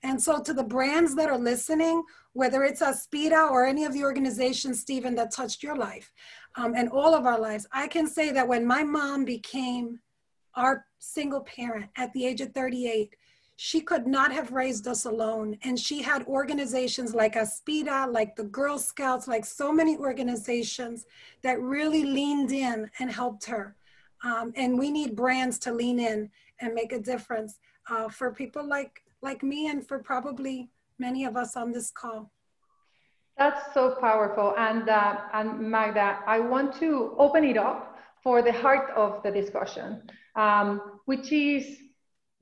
And 0.03 0.20
so, 0.20 0.41
to 0.43 0.55
the 0.55 0.62
brands 0.62 1.14
that 1.16 1.28
are 1.28 1.39
listening, 1.39 2.03
whether 2.33 2.64
it's 2.64 2.83
Aspira 2.83 3.51
or 3.51 3.66
any 3.66 3.85
of 3.85 3.93
the 3.93 4.05
organizations, 4.05 4.80
Stephen, 4.80 5.14
that 5.16 5.33
touched 5.33 5.62
your 5.62 5.76
life 5.76 6.12
um, 6.57 6.74
and 6.76 6.89
all 6.89 7.14
of 7.14 7.26
our 7.26 7.39
lives, 7.39 7.66
I 7.72 7.89
can 7.89 8.07
say 8.07 8.30
that 8.33 8.49
when 8.49 8.64
my 8.66 8.83
mom 8.83 9.24
became 9.24 10.01
our 10.55 10.87
single 10.99 11.41
parent 11.41 11.91
at 11.97 12.12
the 12.12 12.26
age 12.26 12.41
of 12.41 12.53
38, 12.53 13.14
she 13.64 13.80
could 13.80 14.08
not 14.08 14.32
have 14.32 14.50
raised 14.50 14.88
us 14.88 15.04
alone. 15.04 15.56
And 15.62 15.78
she 15.78 16.02
had 16.02 16.26
organizations 16.26 17.14
like 17.14 17.36
ASPIRA, 17.36 18.08
like 18.10 18.34
the 18.34 18.42
Girl 18.42 18.76
Scouts, 18.76 19.28
like 19.28 19.44
so 19.44 19.72
many 19.72 19.96
organizations 19.96 21.06
that 21.44 21.60
really 21.60 22.02
leaned 22.02 22.50
in 22.50 22.90
and 22.98 23.08
helped 23.08 23.44
her. 23.44 23.76
Um, 24.24 24.52
and 24.56 24.76
we 24.76 24.90
need 24.90 25.14
brands 25.14 25.60
to 25.60 25.72
lean 25.72 26.00
in 26.00 26.28
and 26.60 26.74
make 26.74 26.90
a 26.90 26.98
difference 26.98 27.60
uh, 27.88 28.08
for 28.08 28.32
people 28.32 28.68
like, 28.68 29.00
like 29.22 29.44
me 29.44 29.68
and 29.68 29.86
for 29.86 30.00
probably 30.00 30.68
many 30.98 31.24
of 31.24 31.36
us 31.36 31.56
on 31.56 31.70
this 31.70 31.92
call. 31.92 32.32
That's 33.38 33.72
so 33.74 33.94
powerful. 34.00 34.54
And, 34.58 34.88
uh, 34.88 35.18
and 35.34 35.70
Magda, 35.70 36.18
I 36.26 36.40
want 36.40 36.74
to 36.80 37.14
open 37.16 37.44
it 37.44 37.56
up 37.56 37.96
for 38.24 38.42
the 38.42 38.52
heart 38.52 38.90
of 38.96 39.22
the 39.22 39.30
discussion, 39.30 40.02
um, 40.34 40.98
which 41.04 41.30
is 41.30 41.78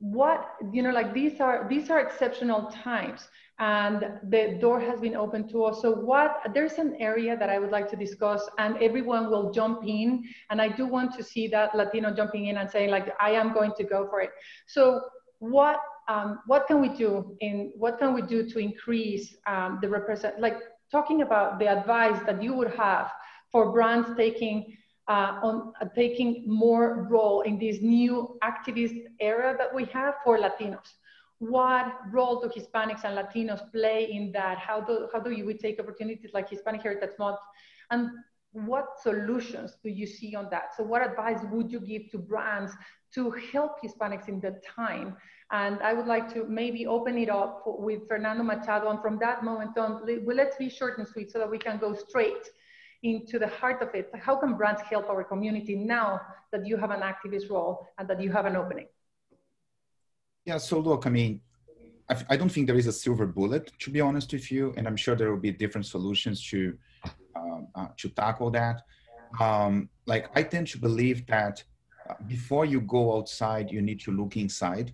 what 0.01 0.55
you 0.73 0.83
know 0.83 0.91
like 0.91 1.13
these 1.13 1.41
are 1.41 1.67
these 1.69 1.91
are 1.91 2.01
exceptional 2.01 2.73
times 2.83 3.29
and 3.59 4.07
the 4.31 4.57
door 4.59 4.81
has 4.81 4.99
been 4.99 5.15
open 5.15 5.47
to 5.47 5.65
us. 5.65 5.83
So 5.83 5.93
what 5.93 6.41
there's 6.55 6.79
an 6.79 6.97
area 6.99 7.37
that 7.37 7.51
i 7.51 7.59
would 7.59 7.71
like 7.71 7.91
to 7.91 7.97
discuss 7.97 8.49
and 8.59 8.79
everyone 8.79 9.31
will 9.31 9.53
jump 9.53 9.83
in 9.87 10.25
and 10.49 10.61
i 10.61 10.69
do 10.69 10.87
want 10.87 11.15
to 11.19 11.23
see 11.23 11.47
that 11.49 11.75
latino 11.75 12.15
jumping 12.15 12.47
in 12.47 12.57
and 12.57 12.71
saying 12.71 12.91
like 12.91 13.15
i 13.21 13.31
am 13.31 13.53
going 13.53 13.73
to 13.77 13.85
go 13.85 14.09
for 14.09 14.21
it. 14.23 14.31
So 14.67 15.03
what 15.39 15.81
um, 16.09 16.41
what 16.47 16.67
can 16.67 16.81
we 16.81 16.89
do 16.89 17.37
in 17.41 17.71
what 17.77 17.99
can 17.99 18.15
we 18.15 18.23
do 18.23 18.49
to 18.49 18.59
increase 18.59 19.37
um, 19.47 19.79
the 19.83 19.89
represent 19.89 20.41
like 20.41 20.57
talking 20.91 21.21
about 21.21 21.59
the 21.59 21.69
advice 21.69 22.21
that 22.25 22.43
you 22.43 22.55
would 22.55 22.75
have 22.75 23.13
for 23.53 23.71
brands 23.71 24.09
taking 24.17 24.77
uh, 25.11 25.41
on 25.43 25.73
uh, 25.81 25.87
taking 25.97 26.45
more 26.47 27.09
role 27.11 27.41
in 27.41 27.59
this 27.59 27.79
new 27.83 28.39
activist 28.45 28.97
era 29.19 29.57
that 29.59 29.75
we 29.75 29.85
have 29.87 30.15
for 30.23 30.39
Latinos. 30.39 30.89
What 31.41 31.87
role 32.13 32.41
do 32.41 32.49
Hispanics 32.49 33.03
and 33.05 33.19
Latinos 33.19 33.63
play 33.73 34.09
in 34.13 34.31
that? 34.33 34.59
How 34.59 34.81
do, 34.81 35.09
how 35.13 35.19
do 35.19 35.31
we 35.31 35.55
take 35.55 35.81
opportunities 35.81 36.31
like 36.33 36.49
Hispanic 36.49 36.83
Heritage 36.83 37.19
Month? 37.19 37.41
And 37.91 38.11
what 38.53 39.01
solutions 39.03 39.79
do 39.83 39.91
you 39.91 40.07
see 40.07 40.37
on 40.37 40.49
that? 40.51 40.77
So 40.77 40.85
what 40.85 41.05
advice 41.05 41.41
would 41.51 41.73
you 41.73 41.81
give 41.81 42.09
to 42.13 42.19
brands 42.19 42.73
to 43.15 43.33
help 43.53 43.83
Hispanics 43.83 44.29
in 44.29 44.39
that 44.41 44.65
time? 44.65 45.17
And 45.51 45.81
I 45.83 45.93
would 45.93 46.07
like 46.07 46.33
to 46.35 46.45
maybe 46.45 46.87
open 46.87 47.19
it 47.19 47.31
up 47.31 47.63
for, 47.65 47.81
with 47.81 48.07
Fernando 48.07 48.45
Machado. 48.45 48.89
And 48.91 49.01
from 49.01 49.19
that 49.19 49.43
moment 49.43 49.77
on, 49.77 50.03
let's 50.25 50.57
be 50.57 50.69
short 50.69 50.99
and 50.99 51.09
sweet 51.09 51.33
so 51.33 51.41
that 51.41 51.51
we 51.51 51.59
can 51.59 51.79
go 51.79 51.95
straight 51.95 52.47
into 53.03 53.39
the 53.39 53.47
heart 53.47 53.83
of 53.83 53.95
it. 53.95 54.11
How 54.21 54.37
can 54.37 54.57
brands 54.57 54.83
help 54.83 55.09
our 55.09 55.25
community 55.25 55.75
now 55.75 56.21
that 56.53 56.67
you 56.67 56.77
have 56.77 56.91
an 56.91 57.01
activist 57.01 57.51
role 57.51 57.87
and 57.99 58.09
that 58.09 58.21
you 58.21 58.31
have 58.31 58.47
an 58.47 58.57
opening? 58.57 58.87
Yeah, 60.45 60.59
so 60.59 60.79
look, 60.79 61.07
I 61.07 61.11
mean, 61.11 61.41
I, 62.29 62.37
don't 62.37 62.49
think 62.49 62.67
there 62.67 62.77
is 62.77 62.89
a 62.89 62.93
silver 62.93 63.27
bullet, 63.27 63.71
to 63.79 63.91
be 63.91 64.01
honest 64.01 64.33
with 64.33 64.51
you, 64.51 64.75
and 64.77 64.89
I'm 64.89 64.97
sure 64.97 65.15
there 65.15 65.31
will 65.31 65.39
be 65.39 65.53
different 65.53 65.87
solutions 65.87 66.45
to 66.49 66.77
uh, 67.37 67.61
uh, 67.75 67.89
to 67.99 68.09
tackle 68.09 68.51
that. 68.51 68.83
Um, 69.39 69.89
like 70.07 70.27
I 70.35 70.43
tend 70.43 70.67
to 70.69 70.79
believe 70.79 71.27
that 71.29 71.63
uh, 72.09 72.15
before 72.27 72.65
you 72.65 72.81
go 72.81 73.17
outside, 73.17 73.71
you 73.71 73.81
need 73.81 74.01
to 74.01 74.11
look 74.11 74.37
inside. 74.37 74.93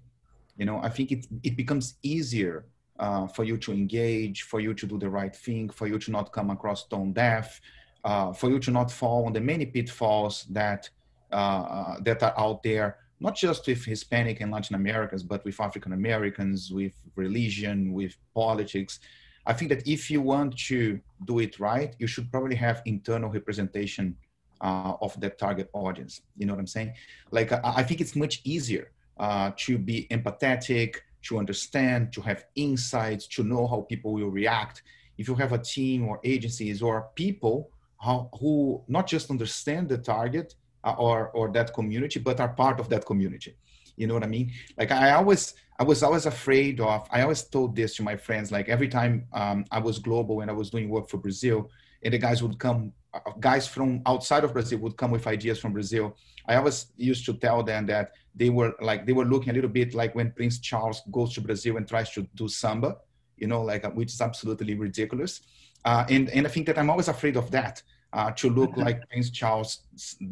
You 0.59 0.67
know, 0.67 0.81
I 0.83 0.91
think 0.91 1.11
it 1.11 1.27
it 1.43 1.57
becomes 1.57 1.97
easier 2.03 2.67
uh, 2.99 3.27
for 3.27 3.45
you 3.45 3.57
to 3.59 3.73
engage, 3.73 4.43
for 4.43 4.61
you 4.61 4.75
to 4.75 4.87
do 4.87 4.99
the 4.99 5.09
right 5.09 5.35
thing, 5.35 5.71
for 5.71 5.87
you 5.87 5.99
to 5.99 6.11
not 6.11 6.33
come 6.33 6.51
across 6.51 6.87
tone 6.87 7.13
deaf, 7.13 7.61
uh, 8.07 8.33
for 8.33 8.49
you 8.49 8.61
to 8.61 8.71
not 8.71 8.91
fall 8.91 9.27
on 9.27 9.33
the 9.33 9.41
many 9.41 9.67
pitfalls 9.67 10.45
that 10.51 10.89
uh, 11.33 11.35
uh, 11.35 11.97
that 12.01 12.23
are 12.23 12.35
out 12.39 12.63
there, 12.63 12.99
not 13.19 13.35
just 13.35 13.67
with 13.67 13.85
Hispanic 13.85 14.41
and 14.41 14.53
Latin 14.53 14.77
Americans, 14.77 15.25
but 15.25 15.45
with 15.45 15.61
African 15.61 15.93
Americans, 15.93 16.71
with 16.71 16.95
religion, 17.17 17.93
with 17.93 18.17
politics. 18.33 19.01
I 19.45 19.53
think 19.53 19.71
that 19.71 19.87
if 19.89 20.09
you 20.09 20.21
want 20.21 20.57
to 20.71 21.01
do 21.25 21.41
it 21.41 21.59
right, 21.59 21.97
you 21.99 22.07
should 22.07 22.31
probably 22.31 22.55
have 22.57 22.81
internal 22.85 23.29
representation 23.29 24.17
uh, 24.61 24.95
of 25.01 25.19
that 25.21 25.37
target 25.39 25.69
audience. 25.73 26.23
You 26.37 26.47
know 26.47 26.55
what 26.55 26.61
I'm 26.61 26.67
saying? 26.67 26.93
Like, 27.33 27.53
I, 27.53 27.83
think 27.83 28.01
it's 28.01 28.17
much 28.17 28.41
easier 28.45 28.93
uh, 29.19 29.51
to 29.57 29.79
be 29.79 30.07
empathetic, 30.11 30.97
to 31.23 31.39
understand, 31.39 32.13
to 32.13 32.21
have 32.23 32.45
insights, 32.55 33.27
to 33.29 33.43
know 33.43 33.67
how 33.67 33.81
people 33.83 34.13
will 34.13 34.31
react. 34.31 34.83
If 35.19 35.29
you 35.29 35.35
have 35.35 35.53
a 35.53 35.59
team 35.59 36.09
or 36.09 36.21
agencies 36.25 36.83
or 36.83 37.09
people 37.15 37.71
how, 38.01 38.31
who 38.39 38.83
not 38.89 39.07
just 39.07 39.31
understand 39.31 39.89
the 39.89 39.99
target 39.99 40.55
uh, 40.85 40.95
or 40.99 41.31
or 41.31 41.51
that 41.53 41.75
community, 41.75 42.21
but 42.21 42.41
are 42.41 42.49
part 42.49 42.81
of 42.81 42.89
that 42.89 43.05
community. 43.05 43.57
You 43.97 44.07
know 44.07 44.15
what 44.15 44.23
I 44.23 44.29
mean? 44.29 44.53
Like 44.79 44.91
I 44.91 45.13
always, 45.13 45.55
I 45.79 45.85
was 45.85 46.03
always 46.03 46.27
afraid 46.27 46.81
of. 46.81 47.09
I 47.11 47.23
always 47.23 47.43
told 47.43 47.75
this 47.75 47.97
to 47.97 48.03
my 48.03 48.17
friends. 48.17 48.53
Like 48.53 48.69
every 48.69 48.89
time 48.89 49.27
um, 49.33 49.65
I 49.71 49.79
was 49.79 49.99
global 49.99 50.43
and 50.43 50.51
I 50.51 50.55
was 50.55 50.71
doing 50.71 50.89
work 50.89 51.09
for 51.09 51.17
Brazil, 51.17 51.71
and 52.03 52.13
the 52.13 52.19
guys 52.19 52.43
would 52.43 52.59
come, 52.59 52.93
uh, 53.15 53.21
guys 53.41 53.67
from 53.67 54.03
outside 54.07 54.45
of 54.45 54.53
Brazil 54.53 54.79
would 54.81 54.97
come 54.97 55.11
with 55.11 55.27
ideas 55.27 55.59
from 55.59 55.73
Brazil. 55.73 56.17
I 56.47 56.57
always 56.57 56.93
used 56.97 57.25
to 57.27 57.35
tell 57.35 57.63
them 57.63 57.87
that 57.87 58.13
they 58.35 58.51
were 58.51 58.75
like 58.81 59.07
they 59.07 59.13
were 59.13 59.25
looking 59.25 59.51
a 59.51 59.55
little 59.55 59.71
bit 59.71 59.95
like 59.95 60.15
when 60.15 60.31
Prince 60.31 60.61
Charles 60.61 61.03
goes 61.11 61.33
to 61.35 61.41
Brazil 61.41 61.79
and 61.79 61.89
tries 61.89 62.11
to 62.13 62.29
do 62.35 62.49
samba, 62.49 62.99
you 63.37 63.47
know, 63.47 63.63
like 63.63 63.85
which 63.95 64.13
is 64.13 64.21
absolutely 64.21 64.75
ridiculous. 64.75 65.41
Uh, 65.87 66.05
and, 66.11 66.29
and 66.31 66.47
I 66.47 66.51
think 66.51 66.67
that 66.67 66.79
I'm 66.79 66.91
always 66.91 67.07
afraid 67.07 67.37
of 67.37 67.51
that, 67.53 67.81
uh, 68.13 68.33
to 68.33 68.51
look 68.51 68.73
mm-hmm. 68.73 68.83
like 68.83 69.09
Prince 69.09 69.31
Charles 69.31 69.83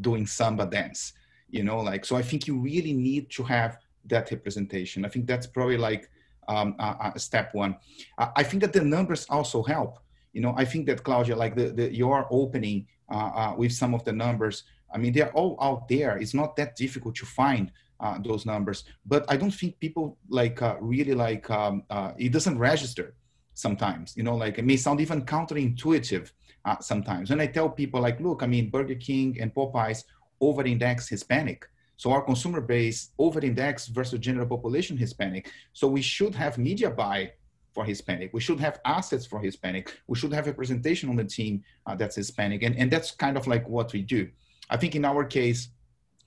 doing 0.01 0.27
samba 0.27 0.67
dance, 0.67 1.13
you 1.49 1.63
know, 1.63 1.79
like, 1.79 2.05
so 2.05 2.17
I 2.17 2.23
think 2.23 2.49
you 2.49 2.59
really 2.59 2.93
need 2.93 3.31
to 3.31 3.45
have 3.45 3.79
that 4.07 4.31
representation. 4.33 5.05
I 5.05 5.09
think 5.09 5.27
that's 5.27 5.47
probably 5.47 5.77
like 5.77 6.11
um, 6.49 6.75
uh, 6.81 7.17
step 7.17 7.55
one. 7.55 7.77
I 8.19 8.43
think 8.43 8.63
that 8.63 8.73
the 8.73 8.83
numbers 8.83 9.27
also 9.31 9.63
help. 9.63 10.01
You 10.33 10.41
know, 10.41 10.55
I 10.57 10.65
think 10.65 10.87
that 10.87 11.05
Claudia, 11.05 11.37
like 11.37 11.55
the, 11.55 11.71
the 11.71 11.95
your 11.95 12.27
opening 12.31 12.87
uh, 13.11 13.31
uh, 13.35 13.55
with 13.57 13.73
some 13.73 13.95
of 13.95 14.05
the 14.05 14.13
numbers, 14.13 14.65
I 14.93 14.99
mean, 14.99 15.13
they're 15.13 15.33
all 15.33 15.57
out 15.61 15.89
there. 15.89 16.19
It's 16.19 16.35
not 16.35 16.57
that 16.57 16.75
difficult 16.77 17.15
to 17.17 17.27
find 17.27 17.71
uh, 18.01 18.19
those 18.19 18.45
numbers, 18.45 18.85
but 19.07 19.25
I 19.29 19.37
don't 19.37 19.55
think 19.55 19.79
people 19.79 20.19
like 20.29 20.61
really 20.81 21.15
like 21.15 21.49
um, 21.49 21.85
it 22.19 22.33
doesn't 22.33 22.59
register 22.59 23.15
sometimes 23.55 24.17
you 24.17 24.23
know 24.23 24.37
like 24.37 24.59
it 24.59 24.65
may 24.65 24.77
sound 24.77 25.01
even 25.01 25.23
counterintuitive 25.25 26.31
uh, 26.65 26.79
sometimes. 26.81 27.31
When 27.31 27.41
i 27.41 27.47
tell 27.47 27.69
people 27.69 28.01
like 28.01 28.21
look 28.21 28.43
i 28.43 28.47
mean 28.47 28.71
burger 28.71 28.95
king 28.95 29.39
and 29.41 29.55
popeyes 29.55 30.05
over 30.41 30.65
index 30.65 31.09
hispanic 31.09 31.67
so 31.97 32.11
our 32.11 32.23
consumer 32.23 32.61
base 32.61 33.11
over 33.19 33.41
index 33.41 33.87
versus 33.87 34.19
general 34.19 34.47
population 34.47 34.97
hispanic 34.97 35.51
so 35.73 35.87
we 35.87 36.03
should 36.03 36.35
have 36.35 36.59
media 36.59 36.91
buy 36.91 37.31
for 37.75 37.85
hispanic. 37.85 38.33
We 38.33 38.41
should 38.41 38.61
have 38.61 38.81
assets 38.85 39.27
for 39.27 39.41
hispanic. 39.41 40.01
We 40.07 40.17
should 40.17 40.33
have 40.33 40.47
representation 40.47 41.11
on 41.11 41.17
the 41.17 41.25
team 41.25 41.63
uh, 41.87 41.97
that's 41.97 42.17
hispanic. 42.17 42.63
And, 42.63 42.77
and 42.77 42.91
that's 42.91 43.11
kind 43.11 43.37
of 43.37 43.47
like 43.47 43.69
what 43.69 43.93
we 43.93 44.01
do. 44.01 44.31
I 44.71 44.77
think 44.77 44.95
in 44.95 45.05
our 45.05 45.25
case 45.25 45.69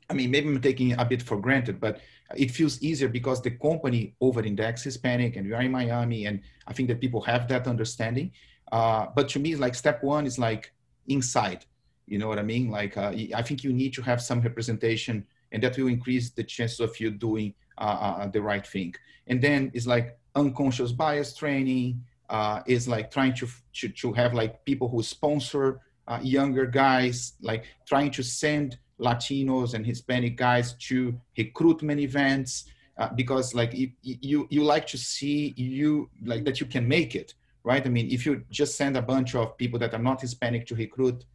i 0.10 0.14
mean 0.14 0.32
maybe 0.32 0.47
i'm 0.47 0.62
taking 0.62 0.93
a 0.99 1.05
bit 1.05 1.22
for 1.22 1.38
granted 1.38 1.80
but 1.80 1.99
it 2.36 2.51
feels 2.51 2.82
easier 2.82 3.08
because 3.08 3.41
the 3.41 3.51
company 3.51 4.16
over 4.20 4.43
index 4.43 4.84
Hispanic 4.84 5.36
and 5.36 5.47
we 5.47 5.53
are 5.53 5.62
in 5.62 5.72
Miami. 5.72 6.26
And 6.26 6.41
I 6.68 6.74
think 6.74 6.89
that 6.89 6.99
people 6.99 7.22
have 7.22 7.47
that 7.47 7.68
understanding. 7.68 8.32
Uh, 8.72 9.08
but 9.16 9.30
to 9.30 9.39
me, 9.39 9.55
like 9.55 9.76
step 9.76 10.03
one 10.03 10.26
is 10.26 10.38
like 10.38 10.74
inside, 11.08 11.66
you 12.05 12.18
know 12.18 12.28
what 12.28 12.39
I 12.39 12.43
mean? 12.43 12.70
Like, 12.70 12.97
uh, 12.97 13.14
I 13.34 13.41
think 13.41 13.64
you 13.64 13.72
need 13.72 13.93
to 13.93 14.01
have 14.01 14.22
some 14.22 14.41
representation 14.41 15.26
and 15.51 15.64
that 15.64 15.78
will 15.78 15.88
increase 15.88 16.32
the 16.32 16.43
chances 16.43 16.82
of 16.82 16.99
you 16.99 17.12
doing 17.12 17.53
uh, 17.78 17.82
uh 18.22 18.28
the 18.28 18.41
right 18.41 18.66
thing. 18.68 18.93
And 19.28 19.41
then 19.41 19.72
it's 19.74 19.88
like 19.88 20.18
unconscious 20.36 20.91
bias 20.91 21.34
training, 21.34 22.03
uh, 22.30 22.62
is 22.68 22.88
like 22.88 23.10
trying 23.10 23.34
to, 23.36 23.47
to, 23.74 23.88
to 23.88 24.12
have 24.14 24.34
like 24.34 24.66
people 24.66 24.89
who 24.89 25.01
sponsor 25.01 25.80
uh, 26.10 26.20
younger 26.22 26.66
guys, 26.66 27.34
like 27.41 27.66
trying 27.86 28.12
to 28.12 28.24
send 28.24 28.78
Latinos 29.00 29.74
and 29.74 29.86
Hispanic 29.86 30.36
guys 30.38 30.74
to 30.74 31.20
recruitment 31.38 32.00
events 32.00 32.66
uh, 32.98 33.10
because 33.16 33.54
like 33.54 33.72
you, 33.74 34.48
you 34.50 34.64
like 34.64 34.88
to 34.88 34.98
see 34.98 35.54
you 35.56 36.10
like 36.26 36.43
that 36.45 36.60
you 36.60 36.66
can 36.66 36.88
make 36.88 37.16
it 37.16 37.34
right? 37.64 37.86
I 37.86 37.89
mean 37.89 38.10
if 38.10 38.26
you 38.26 38.43
just 38.50 38.76
send 38.76 38.98
a 38.98 39.02
bunch 39.02 39.36
of 39.36 39.58
people 39.58 39.78
that 39.80 39.93
are 39.93 40.00
not 40.10 40.22
hispanic 40.22 40.66
to 40.68 40.76
recruit 40.76 41.26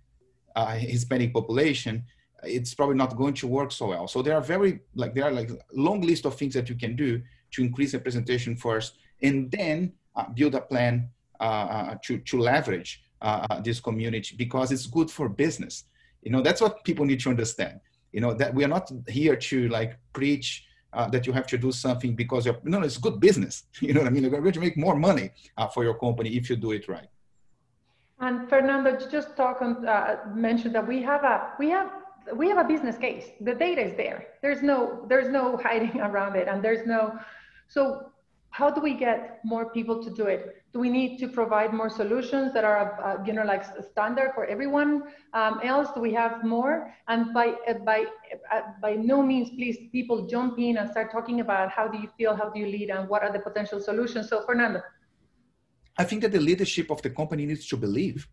uh, 0.57 0.75
hispanic 0.75 1.33
population 1.33 2.05
it's 2.45 2.75
probably 2.75 2.97
not 2.97 3.17
going 3.17 3.35
to 3.35 3.47
work 3.47 3.73
so 3.73 3.87
well. 3.89 4.09
So 4.09 4.23
there 4.23 4.35
are 4.35 4.41
very 4.41 4.81
like 4.95 5.15
there 5.15 5.25
are 5.25 5.31
like 5.31 5.51
long 5.73 6.01
list 6.01 6.25
of 6.27 6.35
things 6.35 6.55
that 6.55 6.69
you 6.69 6.75
can 6.75 6.97
do 6.97 7.23
to 7.53 7.63
increase 7.63 7.95
representation 7.95 8.57
first 8.57 8.99
and 9.23 9.51
then 9.51 9.93
uh, 10.17 10.29
build 10.29 10.55
a 10.55 10.61
plan 10.61 11.09
uh, 11.41 11.43
uh, 11.43 11.95
to, 12.03 12.19
to 12.19 12.41
leverage 12.41 13.03
uh, 13.21 13.61
this 13.61 13.81
community 13.81 14.35
because 14.37 14.73
it's 14.73 14.87
good 14.87 15.11
for 15.11 15.29
business 15.29 15.85
you 16.23 16.31
know, 16.31 16.41
that's 16.41 16.61
what 16.61 16.85
people 16.85 17.05
need 17.05 17.21
to 17.21 17.31
understand. 17.31 17.81
You 18.13 18.21
know, 18.21 18.35
that 18.35 18.55
we 18.55 18.65
are 18.65 18.69
not 18.69 18.91
here 19.09 19.37
to 19.37 19.69
like 19.69 19.99
preach 20.13 20.67
uh, 20.93 21.09
that 21.09 21.27
you 21.27 21.33
have 21.33 21.47
to 21.49 21.59
do 21.59 21.73
something 21.73 22.15
because 22.15 22.47
you're, 22.47 22.59
no, 22.65 22.83
it's 22.83 22.99
good 22.99 23.19
business. 23.21 23.65
You 23.81 23.95
know 23.95 24.01
what 24.01 24.09
I 24.09 24.11
mean? 24.11 24.23
You're 24.23 24.41
going 24.41 24.53
to 24.53 24.61
make 24.61 24.77
more 24.77 24.97
money 24.97 25.31
uh, 25.57 25.67
for 25.69 25.85
your 25.85 25.95
company 25.95 26.31
if 26.37 26.51
you 26.51 26.57
do 26.57 26.73
it 26.73 26.89
right. 26.89 27.09
And 28.21 28.49
Fernando, 28.49 28.99
you 29.01 29.11
just 29.11 29.37
talk 29.37 29.63
on, 29.63 29.87
uh, 29.87 30.21
mentioned 30.35 30.75
that 30.75 30.87
we 30.87 31.03
have 31.03 31.25
a, 31.25 31.53
we 31.59 31.71
have, 31.71 31.91
we 32.37 32.49
have 32.49 32.59
a 32.59 32.65
business 32.65 32.97
case. 32.97 33.31
The 33.41 33.55
data 33.55 33.81
is 33.81 33.97
there. 33.97 34.27
There's 34.43 34.63
no, 34.63 35.05
there's 35.09 35.29
no 35.29 35.57
hiding 35.65 36.01
around 36.01 36.37
it. 36.37 36.47
And 36.47 36.63
there's 36.63 36.87
no, 36.87 37.19
so 37.69 38.12
how 38.53 38.71
do 38.71 38.81
we 38.81 38.95
get 38.95 39.41
more 39.45 39.71
people 39.71 40.03
to 40.05 40.11
do 40.11 40.27
it? 40.27 40.63
do 40.73 40.79
we 40.81 40.89
need 40.89 41.19
to 41.19 41.29
provide 41.29 41.73
more 41.75 41.91
solutions 41.91 42.53
that 42.55 42.65
are 42.65 42.81
uh, 43.05 43.23
you 43.27 43.33
know 43.35 43.45
like 43.45 43.63
standard 43.91 44.31
for 44.35 44.47
everyone 44.47 45.03
um, 45.35 45.61
else? 45.63 45.89
Do 45.95 46.01
we 46.01 46.15
have 46.15 46.45
more? 46.45 46.95
And 47.09 47.35
by 47.35 47.49
uh, 47.69 47.75
by 47.85 48.07
uh, 48.51 48.63
by 48.81 48.95
no 48.95 49.23
means 49.23 49.51
please 49.51 49.77
people 49.93 50.27
jump 50.27 50.59
in 50.59 50.79
and 50.79 50.91
start 50.91 51.13
talking 51.13 51.41
about 51.41 51.71
how 51.71 51.89
do 51.89 51.99
you 51.99 52.09
feel 52.17 52.35
how 52.35 52.49
do 52.49 52.59
you 52.59 52.67
lead 52.67 52.89
and 52.89 53.09
what 53.09 53.23
are 53.23 53.33
the 53.33 53.41
potential 53.41 53.81
solutions. 53.81 54.31
So 54.31 54.47
fernando. 54.47 54.81
I 55.99 56.05
think 56.05 56.23
that 56.23 56.33
the 56.33 56.41
leadership 56.41 56.91
of 56.91 57.03
the 57.03 57.11
company 57.11 57.45
needs 57.45 57.67
to 57.69 57.77
believe 57.77 58.27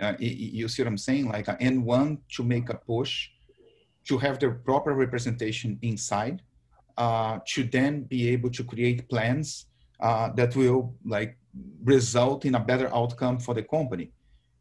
uh, 0.00 0.14
you 0.18 0.66
see 0.68 0.82
what 0.82 0.88
i'm 0.88 0.98
saying? 0.98 1.28
Like 1.28 1.46
and 1.60 1.84
one 1.84 2.18
to 2.36 2.42
make 2.42 2.70
a 2.70 2.74
push 2.74 3.28
to 4.08 4.16
have 4.16 4.38
the 4.38 4.48
proper 4.64 4.94
representation 4.94 5.78
inside 5.82 6.40
uh, 6.96 7.38
to 7.46 7.64
then 7.64 8.02
be 8.02 8.28
able 8.28 8.50
to 8.50 8.64
create 8.64 9.08
plans 9.08 9.66
uh, 10.00 10.30
that 10.32 10.54
will 10.56 10.94
like 11.04 11.36
result 11.84 12.44
in 12.44 12.54
a 12.54 12.60
better 12.60 12.94
outcome 12.94 13.38
for 13.38 13.54
the 13.54 13.62
company. 13.62 14.12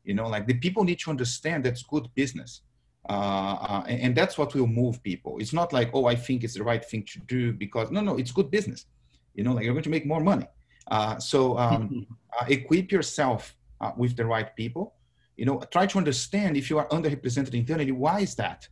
You 0.03 0.13
know, 0.13 0.27
like 0.27 0.47
the 0.47 0.53
people 0.53 0.83
need 0.83 0.99
to 0.99 1.09
understand 1.09 1.63
that's 1.65 1.83
good 1.83 2.07
business. 2.15 2.61
Uh, 3.07 3.57
uh, 3.61 3.83
and, 3.87 4.01
and, 4.01 4.15
that's 4.15 4.35
what 4.35 4.55
will 4.55 4.65
move 4.65 5.01
people. 5.03 5.37
It's 5.39 5.53
not 5.53 5.71
like, 5.71 5.91
oh, 5.93 6.05
I 6.05 6.15
think 6.15 6.43
it's 6.43 6.55
the 6.55 6.63
right 6.63 6.83
thing 6.83 7.03
to 7.13 7.19
do 7.27 7.53
because 7.53 7.91
no, 7.91 8.01
no, 8.01 8.17
it's 8.17 8.31
good 8.31 8.49
business. 8.49 8.87
You 9.35 9.43
know, 9.43 9.53
like 9.53 9.63
you're 9.63 9.75
going 9.75 9.83
to 9.83 9.91
make 9.91 10.07
more 10.07 10.21
money. 10.21 10.47
Uh, 10.89 11.19
so 11.19 11.55
um, 11.57 12.07
uh, 12.39 12.45
equip 12.47 12.91
yourself 12.91 13.55
uh, 13.79 13.91
with 13.95 14.15
the 14.15 14.25
right 14.25 14.55
people. 14.55 14.95
You 15.37 15.45
know, 15.45 15.61
try 15.71 15.85
to 15.85 15.97
understand 15.99 16.57
if 16.57 16.69
you 16.69 16.79
are 16.79 16.87
underrepresented 16.87 17.53
internally, 17.53 17.91
why 17.91 18.21
is 18.21 18.33
that? 18.35 18.67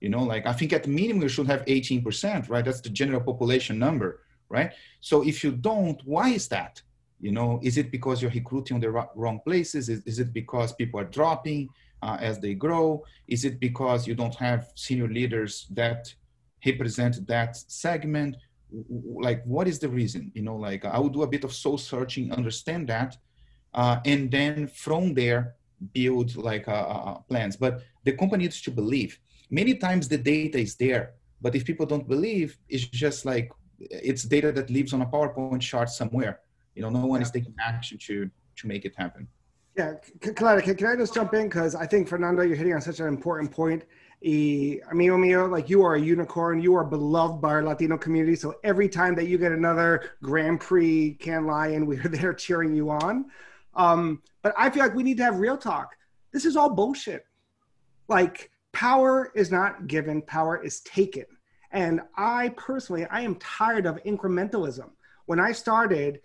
You 0.00 0.08
know, 0.08 0.22
like 0.22 0.46
I 0.46 0.52
think 0.52 0.72
at 0.72 0.86
minimum 0.86 1.22
you 1.22 1.28
should 1.28 1.46
have 1.46 1.64
18%, 1.66 2.48
right? 2.48 2.64
That's 2.64 2.80
the 2.80 2.88
general 2.88 3.20
population 3.20 3.78
number, 3.78 4.20
right? 4.48 4.72
So 5.00 5.22
if 5.22 5.44
you 5.44 5.52
don't, 5.52 6.00
why 6.04 6.30
is 6.30 6.48
that? 6.48 6.80
You 7.20 7.32
know, 7.32 7.60
is 7.62 7.76
it 7.76 7.90
because 7.90 8.22
you're 8.22 8.30
recruiting 8.30 8.76
on 8.76 8.80
the 8.80 8.90
wrong 9.14 9.40
places? 9.44 9.90
Is, 9.90 10.02
is 10.04 10.18
it 10.18 10.32
because 10.32 10.72
people 10.72 10.98
are 10.98 11.04
dropping 11.04 11.68
uh, 12.02 12.16
as 12.18 12.40
they 12.40 12.54
grow? 12.54 13.04
Is 13.28 13.44
it 13.44 13.60
because 13.60 14.06
you 14.06 14.14
don't 14.14 14.34
have 14.36 14.72
senior 14.74 15.08
leaders 15.08 15.66
that 15.70 16.12
represent 16.64 17.26
that 17.26 17.56
segment? 17.56 18.36
Like, 18.88 19.44
what 19.44 19.68
is 19.68 19.78
the 19.78 19.88
reason? 19.88 20.32
You 20.34 20.42
know, 20.42 20.56
like 20.56 20.86
I 20.86 20.98
would 20.98 21.12
do 21.12 21.22
a 21.22 21.28
bit 21.28 21.44
of 21.44 21.52
soul 21.52 21.76
searching, 21.76 22.32
understand 22.32 22.88
that, 22.88 23.18
uh, 23.74 23.98
and 24.06 24.30
then 24.30 24.66
from 24.66 25.12
there 25.12 25.56
build 25.92 26.36
like 26.36 26.68
uh, 26.68 27.14
plans. 27.28 27.56
But 27.56 27.82
the 28.04 28.12
company 28.12 28.44
needs 28.44 28.62
to 28.62 28.70
believe. 28.70 29.18
Many 29.50 29.74
times 29.74 30.08
the 30.08 30.18
data 30.18 30.58
is 30.58 30.76
there, 30.76 31.14
but 31.40 31.54
if 31.54 31.64
people 31.64 31.86
don't 31.86 32.08
believe, 32.08 32.56
it's 32.68 32.86
just 32.86 33.24
like 33.24 33.50
it's 33.78 34.22
data 34.22 34.52
that 34.52 34.70
lives 34.70 34.92
on 34.92 35.02
a 35.02 35.06
PowerPoint 35.06 35.60
chart 35.60 35.88
somewhere 35.88 36.40
you 36.74 36.82
know 36.82 36.90
no 36.90 37.06
one 37.06 37.22
is 37.22 37.30
taking 37.30 37.54
action 37.60 37.98
to 37.98 38.30
to 38.56 38.66
make 38.66 38.84
it 38.84 38.94
happen 38.96 39.26
yeah 39.76 39.94
Clara, 40.34 40.62
can, 40.62 40.74
can 40.74 40.86
i 40.86 40.96
just 40.96 41.14
jump 41.14 41.34
in 41.34 41.44
because 41.44 41.74
i 41.74 41.86
think 41.86 42.08
fernando 42.08 42.42
you're 42.42 42.56
hitting 42.56 42.74
on 42.74 42.80
such 42.80 43.00
an 43.00 43.06
important 43.06 43.50
point 43.50 43.84
y, 44.22 44.78
amigo 44.90 45.16
mío, 45.16 45.50
like 45.50 45.70
you 45.70 45.82
are 45.82 45.94
a 45.94 45.98
unicorn. 45.98 46.60
You 46.60 46.74
are 46.74 46.84
beloved 46.84 47.40
by 47.40 47.52
our 47.52 47.62
Latino 47.62 47.96
community. 47.96 48.36
So 48.36 48.56
every 48.62 48.86
time 48.86 49.14
that 49.14 49.28
you 49.28 49.38
get 49.38 49.50
another 49.50 50.10
Grand 50.22 50.60
Prix 50.60 51.16
Cannes 51.18 51.46
Lion, 51.46 51.86
we're 51.86 52.02
there 52.06 52.34
cheering 52.34 52.74
you 52.74 52.90
on. 52.90 53.30
Um, 53.74 54.20
but 54.42 54.52
I 54.58 54.68
feel 54.68 54.82
like 54.82 54.94
we 54.94 55.04
need 55.04 55.16
to 55.16 55.24
have 55.24 55.38
real 55.38 55.56
talk. 55.56 55.96
This 56.32 56.44
is 56.44 56.54
all 56.54 56.68
bullshit. 56.68 57.24
Like 58.08 58.50
power 58.72 59.30
is 59.34 59.50
not 59.50 59.86
given, 59.86 60.22
power 60.22 60.62
is 60.62 60.80
taken. 60.80 61.26
And 61.72 62.00
I 62.16 62.50
personally, 62.56 63.06
I 63.06 63.20
am 63.20 63.36
tired 63.36 63.86
of 63.86 64.02
incrementalism. 64.04 64.90
When 65.26 65.38
I 65.38 65.52
started, 65.52 66.20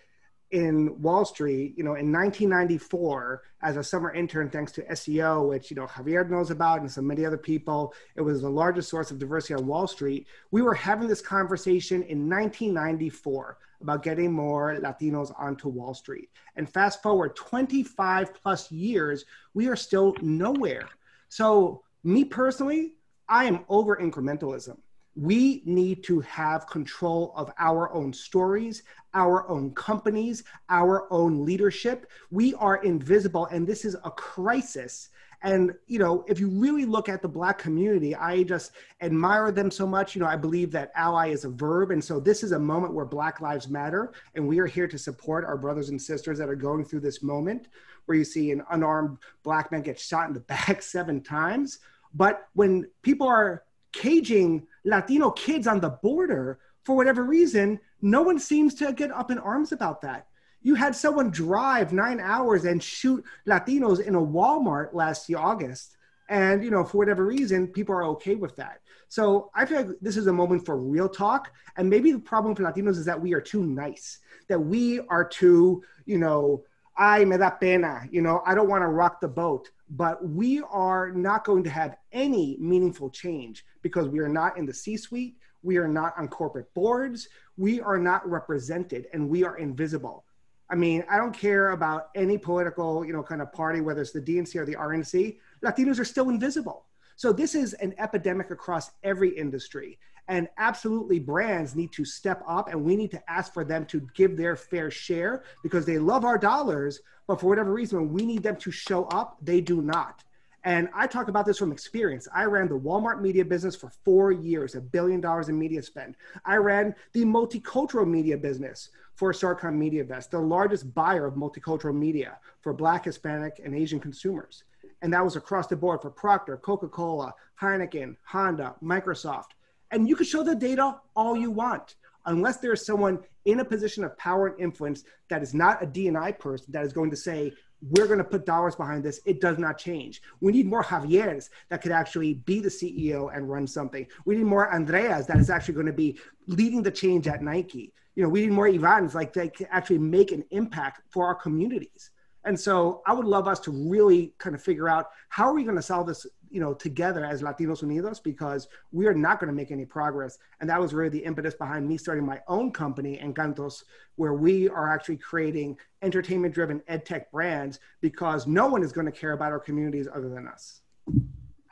in 0.52 1.02
Wall 1.02 1.26
Street, 1.26 1.74
you 1.78 1.84
know, 1.84 1.96
in 1.96 2.12
1994 2.12 3.44
as 3.64 3.78
a 3.78 3.84
summer 3.84 4.14
intern, 4.14 4.50
thanks 4.50 4.72
to 4.74 4.84
SEO, 4.84 5.50
which, 5.50 5.72
you 5.72 5.76
know, 5.76 5.88
Xavier 5.88 6.24
knows 6.24 6.52
about 6.52 6.82
and 6.82 6.92
so 6.92 7.02
many 7.02 7.26
other 7.26 7.38
people. 7.38 7.94
It 8.16 8.22
was 8.22 8.42
the 8.42 8.50
largest 8.50 8.90
source 8.90 9.12
of 9.12 9.20
diversity 9.20 9.56
on 9.56 9.66
Wall 9.66 9.88
Street. 9.88 10.28
We 10.52 10.62
were 10.62 10.74
having 10.74 11.08
this 11.08 11.22
conversation 11.22 12.04
in 12.04 12.30
1994 12.30 13.58
about 13.82 14.04
getting 14.04 14.32
more 14.32 14.78
Latinos 14.80 15.34
onto 15.38 15.68
Wall 15.68 15.94
Street. 15.94 16.30
And 16.56 16.70
fast 16.70 17.02
forward 17.02 17.36
25 17.36 18.34
plus 18.34 18.72
years, 18.72 19.26
we 19.54 19.68
are 19.68 19.76
still 19.76 20.16
nowhere. 20.22 20.88
So, 21.28 21.84
me 22.06 22.24
personally, 22.24 22.94
I 23.28 23.46
am 23.46 23.66
over 23.68 23.98
incrementalism 23.98 24.78
we 25.16 25.62
need 25.66 26.04
to 26.04 26.20
have 26.22 26.68
control 26.68 27.34
of 27.36 27.52
our 27.58 27.92
own 27.94 28.12
stories, 28.12 28.84
our 29.14 29.48
own 29.50 29.72
companies, 29.72 30.44
our 30.70 31.12
own 31.12 31.46
leadership. 31.46 32.12
We 32.32 32.54
are 32.56 32.84
invisible, 32.84 33.46
and 33.46 33.66
this 33.66 33.86
is 33.86 33.96
a 34.04 34.12
crisis. 34.12 35.10
And, 35.42 35.74
you 35.88 36.00
know, 36.00 36.26
if 36.28 36.40
you 36.40 36.50
really 36.50 36.86
look 36.86 37.08
at 37.08 37.22
the 37.22 37.28
Black 37.28 37.60
community, 37.60 38.16
I 38.16 38.44
just 38.44 38.72
admire 39.02 39.52
them 39.52 39.70
so 39.70 39.86
much. 39.86 40.16
You 40.16 40.22
know, 40.22 40.28
I 40.28 40.36
believe 40.36 40.72
that 40.72 40.92
ally 40.96 41.30
is 41.30 41.46
a 41.46 41.50
verb. 41.50 41.92
And 41.92 42.04
so 42.04 42.20
this 42.20 42.44
is 42.44 42.52
a 42.52 42.60
moment 42.60 42.94
where 42.94 43.06
Black 43.06 43.42
Lives 43.42 43.70
Matter. 43.70 44.12
And 44.34 44.48
we 44.48 44.60
are 44.60 44.66
here 44.66 44.88
to 44.88 44.98
support 44.98 45.46
our 45.46 45.58
brothers 45.58 45.90
and 45.90 46.02
sisters 46.02 46.40
that 46.40 46.50
are 46.50 46.56
going 46.56 46.84
through 46.84 47.02
this 47.02 47.22
moment 47.22 47.68
where 48.06 48.18
you 48.18 48.24
see 48.24 48.52
an 48.52 48.64
unarmed 48.72 49.18
Black 49.44 49.72
man 49.72 49.82
get 49.82 50.00
shot 50.00 50.28
in 50.28 50.34
the 50.34 50.40
back 50.42 50.82
seven 50.82 51.22
times. 51.22 51.80
But 52.16 52.48
when 52.54 52.90
people 53.04 53.28
are 53.28 53.64
caging 53.92 54.66
Latino 54.86 55.32
kids 55.32 55.68
on 55.68 55.80
the 55.80 55.90
border 55.90 56.60
for 56.84 56.96
whatever 56.96 57.24
reason, 57.24 57.80
no 58.02 58.22
one 58.22 58.40
seems 58.40 58.74
to 58.76 58.94
get 58.94 59.12
up 59.12 59.32
in 59.32 59.38
arms 59.38 59.72
about 59.72 60.02
that. 60.02 60.28
You 60.62 60.76
had 60.76 60.96
someone 60.96 61.30
drive 61.30 61.94
nine 61.94 62.20
hours 62.20 62.66
and 62.66 62.82
shoot 62.82 63.24
Latinos 63.48 64.00
in 64.00 64.16
a 64.16 64.22
Walmart 64.22 64.94
last 64.94 65.32
August. 65.34 65.98
And, 66.28 66.64
you 66.64 66.72
know, 66.72 66.84
for 66.84 66.98
whatever 66.98 67.26
reason, 67.26 67.68
people 67.68 67.94
are 67.94 68.04
okay 68.06 68.34
with 68.34 68.56
that. 68.56 68.82
So 69.08 69.52
I 69.54 69.66
feel 69.66 69.78
like 69.84 69.96
this 70.02 70.18
is 70.18 70.26
a 70.26 70.34
moment 70.34 70.66
for 70.66 70.78
real 70.78 71.08
talk. 71.08 71.52
And 71.78 71.88
maybe 71.90 72.12
the 72.12 72.20
problem 72.20 72.56
for 72.56 72.64
Latinos 72.64 72.98
is 72.98 73.06
that 73.06 73.22
we 73.22 73.34
are 73.34 73.42
too 73.42 73.64
nice, 73.64 74.20
that 74.48 74.60
we 74.60 75.02
are 75.02 75.24
too, 75.24 75.84
you 76.06 76.18
know, 76.18 76.64
ay, 76.98 77.26
me 77.26 77.38
da 77.38 77.52
pena, 77.52 78.08
you 78.10 78.22
know, 78.22 78.42
I 78.46 78.56
don't 78.56 78.70
want 78.70 78.82
to 78.82 78.88
rock 78.88 79.22
the 79.22 79.28
boat. 79.28 79.70
But 79.90 80.28
we 80.28 80.62
are 80.62 81.12
not 81.12 81.46
going 81.46 81.64
to 81.64 81.70
have 81.70 81.98
any 82.12 82.58
meaningful 82.60 83.10
change 83.10 83.66
because 83.82 84.08
we 84.08 84.20
are 84.20 84.30
not 84.30 84.58
in 84.58 84.66
the 84.66 84.74
C 84.74 84.98
suite, 84.98 85.38
we 85.62 85.78
are 85.78 85.88
not 85.88 86.14
on 86.18 86.28
corporate 86.28 86.74
boards, 86.74 87.28
we 87.58 87.82
are 87.82 87.98
not 87.98 88.28
represented, 88.30 89.08
and 89.14 89.30
we 89.30 89.44
are 89.44 89.58
invisible. 89.58 90.26
I 90.70 90.76
mean, 90.76 91.04
I 91.10 91.18
don't 91.18 91.34
care 91.38 91.72
about 91.72 92.10
any 92.16 92.38
political, 92.38 93.06
you 93.06 93.14
know, 93.14 93.22
kind 93.22 93.42
of 93.42 93.54
party, 93.54 93.82
whether 93.82 94.02
it's 94.02 94.12
the 94.12 94.22
DNC 94.22 94.56
or 94.56 94.66
the 94.66 94.76
RNC. 94.76 95.38
Latinos 95.64 96.00
are 96.00 96.06
still 96.06 96.30
invisible. 96.30 96.86
So 97.16 97.32
this 97.32 97.56
is 97.56 97.74
an 97.76 97.94
epidemic 97.98 98.52
across 98.52 98.92
every 99.04 99.30
industry. 99.30 100.00
And 100.28 100.48
absolutely, 100.58 101.20
brands 101.20 101.76
need 101.76 101.92
to 101.94 102.06
step 102.06 102.44
up 102.48 102.70
and 102.70 102.84
we 102.84 102.96
need 102.96 103.12
to 103.12 103.30
ask 103.30 103.54
for 103.54 103.64
them 103.64 103.86
to 103.88 104.08
give 104.16 104.38
their 104.38 104.56
fair 104.56 104.90
share 104.90 105.44
because 105.62 105.86
they 105.86 106.00
love 106.00 106.26
our 106.26 106.38
dollars. 106.38 107.02
But 107.28 107.40
for 107.40 107.48
whatever 107.48 107.72
reason, 107.72 108.00
when 108.00 108.14
we 108.14 108.26
need 108.26 108.44
them 108.44 108.56
to 108.58 108.72
show 108.72 109.06
up, 109.06 109.38
they 109.42 109.62
do 109.62 109.82
not. 109.82 110.24
And 110.64 110.90
I 110.96 111.06
talk 111.06 111.28
about 111.28 111.46
this 111.46 111.60
from 111.60 111.72
experience. 111.72 112.28
I 112.34 112.46
ran 112.46 112.68
the 112.68 112.80
Walmart 112.80 113.22
media 113.22 113.46
business 113.46 113.76
for 113.76 113.92
four 114.04 114.32
years, 114.32 114.74
a 114.74 114.82
billion 114.82 115.22
dollars 115.22 115.48
in 115.48 115.60
media 115.60 115.84
spend. 115.84 116.16
I 116.44 116.56
ran 116.56 116.96
the 117.14 117.24
multicultural 117.24 118.08
media 118.08 118.36
business 118.36 118.90
for 119.14 119.32
Starcom 119.32 119.78
MediaVest, 119.78 120.32
the 120.32 120.40
largest 120.40 120.92
buyer 120.96 121.28
of 121.28 121.36
multicultural 121.36 121.96
media 121.96 122.40
for 122.62 122.74
Black, 122.74 123.06
Hispanic, 123.06 123.62
and 123.64 123.76
Asian 123.76 124.00
consumers. 124.00 124.64
And 125.04 125.14
that 125.14 125.24
was 125.24 125.36
across 125.36 125.68
the 125.68 125.76
board 125.76 126.02
for 126.02 126.10
Procter, 126.10 126.58
Coca 126.58 126.88
Cola, 126.88 127.34
Heineken, 127.62 128.16
Honda, 128.24 128.76
Microsoft. 128.84 129.52
And 129.96 130.10
you 130.10 130.18
can 130.18 130.26
show 130.26 130.44
the 130.44 130.54
data 130.54 131.00
all 131.16 131.38
you 131.38 131.50
want. 131.50 131.96
Unless 132.26 132.58
there's 132.58 132.86
someone 132.86 133.20
in 133.46 133.62
a 133.62 133.66
position 133.66 134.04
of 134.04 134.18
power 134.18 134.48
and 134.48 134.60
influence 134.60 135.06
that 135.30 135.42
is 135.42 135.54
not 135.54 135.82
a 135.82 135.88
DNI 135.88 136.38
person 136.38 136.66
that 136.74 136.84
is 136.84 136.92
going 136.92 137.10
to 137.12 137.16
say, 137.16 137.54
we're 137.92 138.06
going 138.06 138.18
to 138.18 138.26
put 138.26 138.46
dollars 138.46 138.76
behind 138.76 139.06
this. 139.06 139.22
It 139.26 139.40
does 139.40 139.58
not 139.58 139.78
change. 139.78 140.22
We 140.42 140.52
need 140.52 140.66
more 140.66 140.84
Xavier's 140.84 141.50
that 141.70 141.82
could 141.82 141.94
actually 141.94 142.34
be 142.34 142.60
the 142.60 142.68
CEO 142.68 143.34
and 143.34 143.50
run 143.50 143.66
something. 143.68 144.06
We 144.26 144.36
need 144.36 144.48
more 144.48 144.74
Andreas 144.74 145.28
that 145.28 145.38
is 145.38 145.50
actually 145.50 145.76
going 145.76 145.86
to 145.86 145.94
be 145.94 146.20
leading 146.48 146.84
the 146.84 146.92
change 146.92 147.30
at 147.30 147.42
Nike. 147.42 147.94
You 148.16 148.24
know, 148.24 148.30
we 148.30 148.42
need 148.42 148.52
more 148.52 148.68
Ivans 148.68 149.16
like 149.16 149.32
that 149.34 149.56
can 149.56 149.68
actually 149.72 150.00
make 150.00 150.34
an 150.34 150.44
impact 150.52 151.04
for 151.10 151.26
our 151.26 151.36
communities. 151.36 152.12
And 152.46 152.60
so 152.60 153.02
I 153.08 153.14
would 153.14 153.26
love 153.26 153.48
us 153.48 153.60
to 153.62 153.72
really 153.72 154.34
kind 154.38 154.56
of 154.56 154.62
figure 154.62 154.88
out 154.88 155.08
how 155.30 155.46
are 155.46 155.54
we 155.54 155.64
going 155.64 155.76
to 155.76 155.82
solve 155.82 156.08
this, 156.08 156.28
you 156.50 156.60
know, 156.60 156.74
together 156.74 157.26
as 157.26 157.42
Latinos 157.42 157.84
Unidos 157.84 158.22
because 158.22 158.68
we 158.92 159.08
are 159.08 159.14
not 159.14 159.40
going 159.40 159.48
to 159.48 159.56
make 159.56 159.72
any 159.72 159.86
progress. 159.86 160.38
And 160.60 160.70
that 160.70 160.80
was 160.80 160.94
really 160.94 161.10
the 161.10 161.24
impetus 161.24 161.54
behind 161.54 161.88
me 161.88 161.98
starting 161.98 162.26
my 162.26 162.42
own 162.48 162.72
company, 162.72 163.20
Encantos, 163.24 163.84
where 164.16 164.34
we 164.34 164.70
are 164.70 164.94
actually 164.94 165.18
creating 165.18 165.78
entertainment-driven 166.02 166.82
edtech 166.90 167.32
brands 167.32 167.80
because 168.02 168.48
no 168.48 168.68
one 168.68 168.84
is 168.84 168.92
going 168.92 169.06
to 169.06 169.12
care 169.12 169.34
about 169.34 169.52
our 169.52 169.60
communities 169.60 170.08
other 170.14 170.30
than 170.30 170.48
us. 170.48 170.82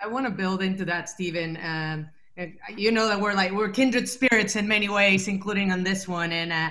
I 0.02 0.08
want 0.08 0.26
to 0.26 0.32
build 0.32 0.62
into 0.62 0.86
that, 0.86 1.10
Stephen. 1.10 1.58
Um, 1.64 2.10
you 2.76 2.92
know 2.92 3.08
that 3.08 3.20
we're 3.20 3.34
like 3.34 3.52
we're 3.52 3.70
kindred 3.70 4.10
spirits 4.10 4.56
in 4.56 4.68
many 4.68 4.90
ways, 4.90 5.28
including 5.28 5.72
on 5.72 5.84
this 5.84 6.08
one, 6.08 6.32
and. 6.32 6.52
Uh, 6.52 6.70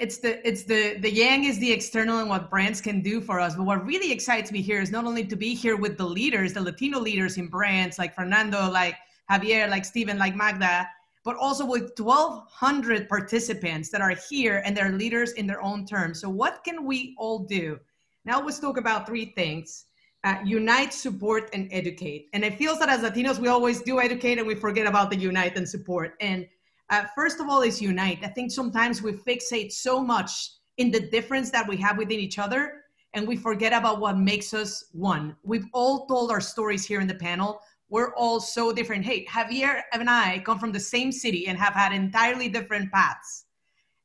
it's 0.00 0.18
the 0.18 0.46
it's 0.46 0.64
the 0.64 0.98
the 0.98 1.10
yang 1.10 1.44
is 1.44 1.58
the 1.58 1.70
external 1.70 2.18
and 2.18 2.28
what 2.28 2.50
brands 2.50 2.80
can 2.80 3.00
do 3.00 3.20
for 3.20 3.40
us. 3.40 3.56
But 3.56 3.64
what 3.64 3.84
really 3.84 4.12
excites 4.12 4.52
me 4.52 4.60
here 4.62 4.80
is 4.80 4.90
not 4.90 5.04
only 5.04 5.24
to 5.24 5.36
be 5.36 5.54
here 5.54 5.76
with 5.76 5.96
the 5.96 6.06
leaders 6.06 6.52
the 6.52 6.60
latino 6.60 6.98
leaders 6.98 7.38
in 7.38 7.48
brands 7.48 7.98
like 7.98 8.14
fernando 8.14 8.70
like 8.70 8.96
xavier 9.30 9.68
like 9.68 9.84
Stephen, 9.84 10.18
like 10.18 10.36
magda 10.36 10.88
but 11.24 11.36
also 11.36 11.64
with 11.64 11.98
1200 11.98 13.08
participants 13.08 13.90
that 13.90 14.00
are 14.00 14.16
here 14.28 14.62
and 14.64 14.76
they're 14.76 14.92
leaders 14.92 15.32
in 15.32 15.46
their 15.46 15.62
own 15.62 15.86
terms. 15.86 16.20
So 16.20 16.28
what 16.28 16.64
can 16.64 16.84
we 16.84 17.14
all 17.18 17.40
do? 17.40 17.78
Now 18.24 18.42
let's 18.44 18.58
talk 18.58 18.76
about 18.76 19.06
three 19.06 19.26
things. 19.36 19.86
Uh, 20.24 20.36
unite 20.44 20.92
support 20.92 21.50
and 21.52 21.68
educate. 21.72 22.28
And 22.32 22.44
it 22.44 22.56
feels 22.56 22.78
that 22.78 22.88
as 22.88 23.00
latinos 23.00 23.38
we 23.38 23.48
always 23.48 23.82
do 23.82 24.00
educate 24.00 24.38
and 24.38 24.46
we 24.46 24.54
forget 24.54 24.86
about 24.86 25.10
the 25.10 25.16
unite 25.16 25.56
and 25.56 25.68
support. 25.68 26.14
And 26.20 26.46
uh, 26.92 27.06
first 27.14 27.40
of 27.40 27.48
all 27.48 27.62
is 27.62 27.80
unite. 27.80 28.18
I 28.22 28.28
think 28.28 28.52
sometimes 28.52 29.02
we 29.02 29.12
fixate 29.12 29.72
so 29.72 30.02
much 30.02 30.50
in 30.76 30.90
the 30.90 31.00
difference 31.00 31.50
that 31.50 31.66
we 31.66 31.76
have 31.78 31.96
within 31.96 32.20
each 32.20 32.38
other 32.38 32.82
and 33.14 33.26
we 33.26 33.34
forget 33.34 33.72
about 33.72 33.98
what 33.98 34.18
makes 34.18 34.52
us 34.52 34.84
one. 34.92 35.34
We've 35.42 35.66
all 35.72 36.06
told 36.06 36.30
our 36.30 36.40
stories 36.40 36.84
here 36.84 37.00
in 37.00 37.06
the 37.06 37.14
panel. 37.14 37.60
We're 37.88 38.14
all 38.14 38.40
so 38.40 38.72
different. 38.72 39.06
Hey 39.06 39.26
xavier 39.32 39.82
and 39.94 40.08
i 40.08 40.42
come 40.44 40.58
from 40.58 40.72
the 40.72 40.80
same 40.80 41.12
city 41.12 41.48
and 41.48 41.58
have 41.58 41.72
had 41.72 41.92
entirely 41.92 42.50
different 42.50 42.92
paths. 42.92 43.46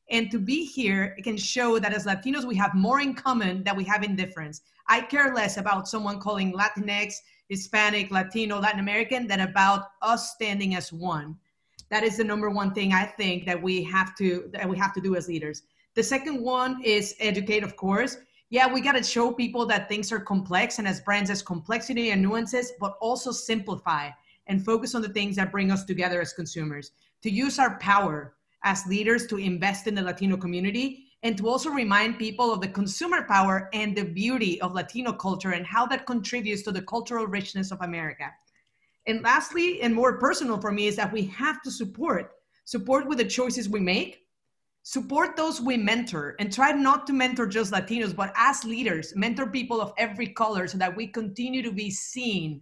And 0.10 0.32
to 0.32 0.40
be 0.40 0.64
here, 0.64 1.14
it 1.18 1.24
can 1.24 1.36
show 1.36 1.80
that 1.80 1.94
as 1.94 2.06
Latinos, 2.06 2.46
we 2.46 2.56
have 2.56 2.74
more 2.74 3.02
in 3.02 3.14
common 3.14 3.64
than 3.66 3.76
we 3.76 3.84
have 3.84 4.04
in 4.04 4.16
difference. 4.16 4.62
I 4.88 5.02
care 5.02 5.36
less 5.36 5.58
about 5.58 5.90
someone 5.90 6.22
calling 6.22 6.54
Latinx, 6.54 7.16
Hispanic, 7.50 8.12
Latino, 8.12 8.60
Latin 8.60 8.80
American 8.80 9.28
than 9.28 9.42
about 9.42 9.88
us 10.02 10.32
standing 10.32 10.76
as 10.76 10.94
one. 10.94 11.36
That 11.90 12.04
is 12.04 12.18
the 12.18 12.24
number 12.24 12.50
one 12.50 12.74
thing 12.74 12.94
I 12.94 13.06
think 13.06 13.46
that 13.46 13.62
we 13.62 13.84
have 13.84 14.16
to 14.18 14.50
that 14.54 14.68
we 14.68 14.78
have 14.78 14.94
to 14.94 15.02
do 15.02 15.16
as 15.16 15.28
leaders. 15.28 15.64
The 15.96 16.04
second 16.04 16.42
one 16.42 16.84
is 16.84 17.16
educate, 17.20 17.64
of 17.64 17.76
course. 17.76 18.18
Yeah, 18.50 18.72
we 18.72 18.82
got 18.82 18.94
to 18.94 19.04
show 19.04 19.32
people 19.32 19.66
that 19.66 19.90
things 19.90 20.12
are 20.12 20.20
complex 20.20 20.80
and 20.80 20.88
as 20.88 21.02
brands 21.02 21.30
as 21.30 21.42
complexity 21.42 22.12
and 22.12 22.22
nuances, 22.22 22.74
but 22.80 22.98
also 23.02 23.32
simplify 23.32 24.10
and 24.48 24.64
focus 24.64 24.96
on 24.96 25.02
the 25.02 25.10
things 25.10 25.36
that 25.36 25.52
bring 25.52 25.72
us 25.72 25.84
together 25.84 26.22
as 26.22 26.34
consumers. 26.34 26.92
To 27.24 27.30
use 27.30 27.60
our 27.60 27.78
power 27.80 28.36
as 28.64 28.86
leaders 28.88 29.28
to 29.28 29.38
invest 29.38 29.88
in 29.88 29.96
the 29.96 30.02
Latino 30.02 30.38
community 30.38 31.08
and 31.24 31.38
to 31.38 31.50
also 31.50 31.70
remind 31.70 32.20
people 32.20 32.54
of 32.54 32.62
the 32.62 32.68
consumer 32.68 33.24
power 33.24 33.70
and 33.74 33.96
the 33.96 34.06
beauty 34.06 34.62
of 34.62 34.74
Latino 34.74 35.12
culture 35.12 35.52
and 35.52 35.66
how 35.66 35.86
that 35.88 36.06
contributes 36.06 36.62
to 36.64 36.72
the 36.72 36.82
cultural 36.82 37.28
richness 37.28 37.72
of 37.72 37.82
America. 37.82 38.32
And 39.08 39.24
lastly, 39.24 39.82
and 39.82 39.96
more 39.96 40.18
personal 40.18 40.60
for 40.60 40.72
me, 40.72 40.88
is 40.88 40.98
that 40.98 41.12
we 41.12 41.26
have 41.28 41.62
to 41.64 41.72
support 41.72 42.34
support 42.66 43.08
with 43.08 43.18
the 43.18 43.26
choices 43.26 43.70
we 43.70 43.80
make, 43.80 44.28
support 44.84 45.38
those 45.38 45.62
we 45.62 45.78
mentor, 45.78 46.36
and 46.38 46.52
try 46.52 46.74
not 46.74 47.08
to 47.08 47.14
mentor 47.14 47.48
just 47.48 47.72
Latinos, 47.72 48.14
but 48.14 48.34
as 48.36 48.66
leaders, 48.66 49.14
mentor 49.16 49.48
people 49.48 49.80
of 49.80 49.94
every 49.98 50.28
color 50.28 50.68
so 50.68 50.78
that 50.78 50.94
we 50.94 51.08
continue 51.08 51.64
to 51.64 51.72
be 51.72 51.90
seen 51.90 52.62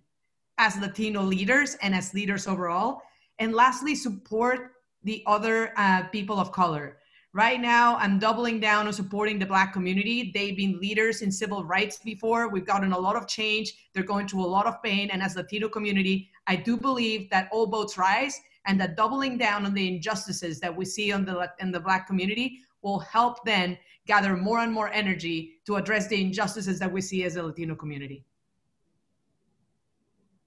as 0.59 0.77
Latino 0.77 1.23
leaders 1.23 1.75
and 1.81 1.95
as 1.95 2.13
leaders 2.13 2.45
overall. 2.45 3.01
And 3.39 3.53
lastly, 3.53 3.95
support 3.95 4.73
the 5.03 5.23
other 5.25 5.73
uh, 5.75 6.03
people 6.09 6.39
of 6.39 6.51
color. 6.51 6.97
Right 7.33 7.59
now, 7.59 7.97
I'm 7.97 8.17
doubling 8.17 8.61
down 8.61 8.87
on 8.87 8.93
supporting 8.93 9.39
the 9.39 9.45
Black 9.45 9.73
community. 9.73 10.31
They've 10.33 10.55
been 10.55 10.79
leaders 10.79 11.21
in 11.21 11.31
civil 11.31 11.65
rights 11.65 11.97
before. 11.97 12.47
We've 12.47 12.65
gotten 12.65 12.93
a 12.93 12.97
lot 12.97 13.17
of 13.17 13.27
change. 13.27 13.73
They're 13.93 14.03
going 14.03 14.27
through 14.27 14.45
a 14.45 14.47
lot 14.47 14.67
of 14.67 14.81
pain. 14.81 15.09
And 15.09 15.21
as 15.21 15.35
Latino 15.35 15.67
community, 15.67 16.29
I 16.47 16.55
do 16.55 16.77
believe 16.77 17.29
that 17.29 17.49
all 17.51 17.65
boats 17.65 17.97
rise 17.97 18.39
and 18.65 18.79
that 18.81 18.95
doubling 18.95 19.37
down 19.37 19.65
on 19.65 19.73
the 19.73 19.87
injustices 19.87 20.59
that 20.59 20.75
we 20.75 20.85
see 20.85 21.11
on 21.11 21.25
the, 21.25 21.51
in 21.59 21.71
the 21.71 21.79
Black 21.79 22.07
community 22.07 22.59
will 22.81 22.99
help 22.99 23.43
then 23.45 23.77
gather 24.05 24.35
more 24.37 24.59
and 24.59 24.71
more 24.71 24.91
energy 24.91 25.59
to 25.65 25.75
address 25.75 26.07
the 26.07 26.21
injustices 26.21 26.79
that 26.79 26.91
we 26.91 27.01
see 27.01 27.23
as 27.23 27.35
a 27.35 27.43
Latino 27.43 27.75
community. 27.75 28.23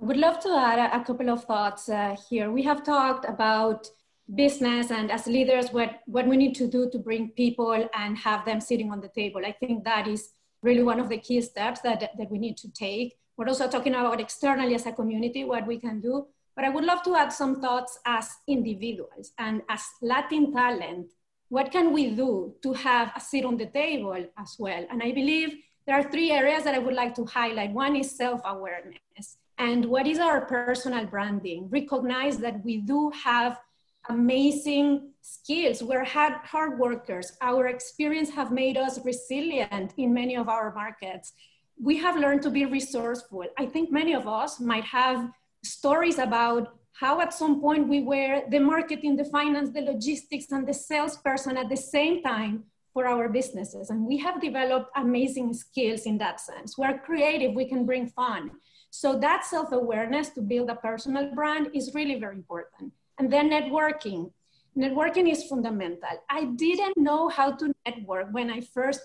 Would 0.00 0.16
love 0.16 0.38
to 0.40 0.56
add 0.56 0.78
a, 0.78 1.04
couple 1.04 1.28
of 1.28 1.44
thoughts 1.44 1.88
uh, 1.88 2.16
here. 2.30 2.52
We 2.52 2.62
have 2.62 2.84
talked 2.84 3.28
about 3.28 3.88
business 4.32 4.92
and 4.92 5.10
as 5.10 5.26
leaders 5.26 5.70
what, 5.70 6.00
what 6.06 6.26
we 6.28 6.36
need 6.36 6.54
to 6.54 6.68
do 6.68 6.88
to 6.90 6.98
bring 6.98 7.30
people 7.30 7.88
and 7.94 8.16
have 8.18 8.44
them 8.44 8.60
sitting 8.60 8.92
on 8.92 9.00
the 9.00 9.08
table. 9.08 9.40
I 9.44 9.52
think 9.52 9.82
that 9.84 10.06
is 10.06 10.30
really 10.62 10.84
one 10.84 11.00
of 11.00 11.08
the 11.08 11.18
key 11.18 11.40
steps 11.40 11.80
that, 11.80 12.12
that 12.16 12.30
we 12.30 12.38
need 12.38 12.56
to 12.58 12.70
take. 12.70 13.18
We're 13.38 13.48
also 13.48 13.68
talking 13.68 13.94
about 13.94 14.20
externally 14.20 14.74
as 14.74 14.84
a 14.86 14.92
community, 14.92 15.44
what 15.44 15.64
we 15.64 15.78
can 15.78 16.00
do. 16.00 16.26
But 16.56 16.64
I 16.64 16.70
would 16.70 16.84
love 16.84 17.04
to 17.04 17.14
add 17.14 17.32
some 17.32 17.60
thoughts 17.60 18.00
as 18.04 18.28
individuals 18.48 19.30
and 19.38 19.62
as 19.68 19.80
Latin 20.02 20.52
talent. 20.52 21.12
What 21.48 21.70
can 21.70 21.92
we 21.92 22.10
do 22.10 22.56
to 22.64 22.72
have 22.72 23.12
a 23.14 23.20
seat 23.20 23.44
on 23.44 23.56
the 23.56 23.66
table 23.66 24.26
as 24.36 24.56
well? 24.58 24.84
And 24.90 25.00
I 25.00 25.12
believe 25.12 25.54
there 25.86 25.96
are 25.96 26.10
three 26.10 26.32
areas 26.32 26.64
that 26.64 26.74
I 26.74 26.78
would 26.80 26.94
like 26.94 27.14
to 27.14 27.24
highlight. 27.24 27.70
One 27.70 27.94
is 27.94 28.10
self 28.10 28.40
awareness. 28.44 29.38
And 29.56 29.84
what 29.86 30.08
is 30.08 30.18
our 30.18 30.40
personal 30.40 31.06
branding? 31.06 31.68
Recognize 31.70 32.38
that 32.38 32.64
we 32.64 32.78
do 32.78 33.10
have 33.24 33.60
amazing 34.08 35.12
skills. 35.22 35.82
We're 35.82 36.04
hard, 36.04 36.34
hard 36.42 36.78
workers. 36.78 37.32
Our 37.40 37.68
experience 37.68 38.30
have 38.30 38.50
made 38.50 38.76
us 38.76 38.98
resilient 39.04 39.94
in 39.96 40.12
many 40.12 40.36
of 40.36 40.48
our 40.48 40.74
markets. 40.74 41.32
We 41.80 41.96
have 41.98 42.16
learned 42.16 42.42
to 42.42 42.50
be 42.50 42.64
resourceful. 42.64 43.44
I 43.58 43.66
think 43.66 43.90
many 43.90 44.14
of 44.14 44.26
us 44.26 44.60
might 44.60 44.84
have 44.84 45.30
stories 45.62 46.18
about 46.18 46.74
how 46.92 47.20
at 47.20 47.32
some 47.32 47.60
point 47.60 47.86
we 47.86 48.02
were 48.02 48.42
the 48.50 48.58
marketing, 48.58 49.16
the 49.16 49.24
finance, 49.24 49.70
the 49.70 49.82
logistics, 49.82 50.50
and 50.50 50.66
the 50.66 50.74
salesperson 50.74 51.56
at 51.56 51.68
the 51.68 51.76
same 51.76 52.22
time 52.22 52.64
for 52.92 53.06
our 53.06 53.28
businesses. 53.28 53.90
And 53.90 54.04
we 54.04 54.16
have 54.18 54.40
developed 54.40 54.90
amazing 54.96 55.54
skills 55.54 56.02
in 56.02 56.18
that 56.18 56.40
sense. 56.40 56.76
We're 56.76 56.98
creative, 56.98 57.54
we 57.54 57.66
can 57.66 57.86
bring 57.86 58.08
fun. 58.08 58.50
So 58.90 59.16
that 59.20 59.44
self-awareness 59.44 60.30
to 60.30 60.40
build 60.40 60.70
a 60.70 60.74
personal 60.74 61.32
brand 61.34 61.70
is 61.74 61.94
really 61.94 62.18
very 62.18 62.34
important. 62.34 62.92
And 63.18 63.32
then 63.32 63.50
networking. 63.50 64.32
Networking 64.76 65.30
is 65.30 65.44
fundamental. 65.44 66.22
I 66.28 66.46
didn't 66.56 66.96
know 66.96 67.28
how 67.28 67.52
to 67.52 67.72
network 67.86 68.28
when 68.32 68.50
I 68.50 68.60
first 68.60 69.02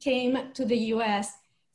came 0.00 0.52
to 0.52 0.64
the 0.64 0.76
US 0.94 1.32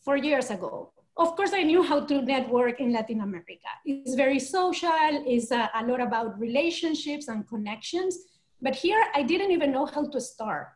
four 0.07 0.15
years 0.15 0.49
ago. 0.57 0.93
Of 1.17 1.35
course, 1.35 1.51
I 1.61 1.63
knew 1.69 1.83
how 1.83 1.99
to 2.09 2.15
network 2.21 2.79
in 2.79 2.93
Latin 2.93 3.19
America. 3.19 3.71
It's 3.83 4.15
very 4.15 4.39
social, 4.39 5.11
it's 5.33 5.51
a, 5.51 5.69
a 5.79 5.83
lot 5.89 5.99
about 5.99 6.39
relationships 6.39 7.27
and 7.27 7.39
connections. 7.53 8.13
But 8.61 8.73
here, 8.83 9.01
I 9.19 9.21
didn't 9.31 9.51
even 9.51 9.69
know 9.75 9.85
how 9.85 10.03
to 10.13 10.19
start. 10.21 10.67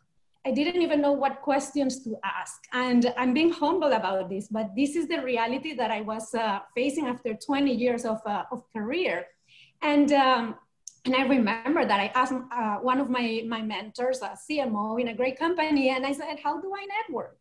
I 0.46 0.52
didn't 0.52 0.82
even 0.82 1.00
know 1.06 1.14
what 1.24 1.34
questions 1.50 2.04
to 2.04 2.18
ask. 2.40 2.58
And 2.74 3.14
I'm 3.16 3.34
being 3.34 3.54
humble 3.64 3.94
about 3.94 4.30
this, 4.30 4.50
but 4.58 4.68
this 4.76 4.98
is 5.00 5.08
the 5.08 5.22
reality 5.22 5.72
that 5.76 5.92
I 5.92 6.02
was 6.02 6.26
uh, 6.34 6.60
facing 6.76 7.06
after 7.08 7.32
20 7.34 7.74
years 7.74 8.04
of, 8.04 8.20
uh, 8.26 8.44
of 8.52 8.60
career. 8.76 9.28
And 9.82 10.12
um, 10.12 10.56
and 11.06 11.16
I 11.16 11.24
remember 11.24 11.84
that 11.84 12.00
I 12.00 12.08
asked 12.14 12.34
uh, 12.34 12.76
one 12.90 13.00
of 13.00 13.10
my, 13.10 13.44
my 13.48 13.62
mentors, 13.64 14.22
a 14.22 14.38
CMO 14.46 15.02
in 15.02 15.08
a 15.08 15.16
great 15.16 15.38
company, 15.40 15.90
and 15.90 16.06
I 16.06 16.12
said, 16.12 16.38
How 16.44 16.62
do 16.62 16.72
I 16.82 16.86
network? 16.96 17.41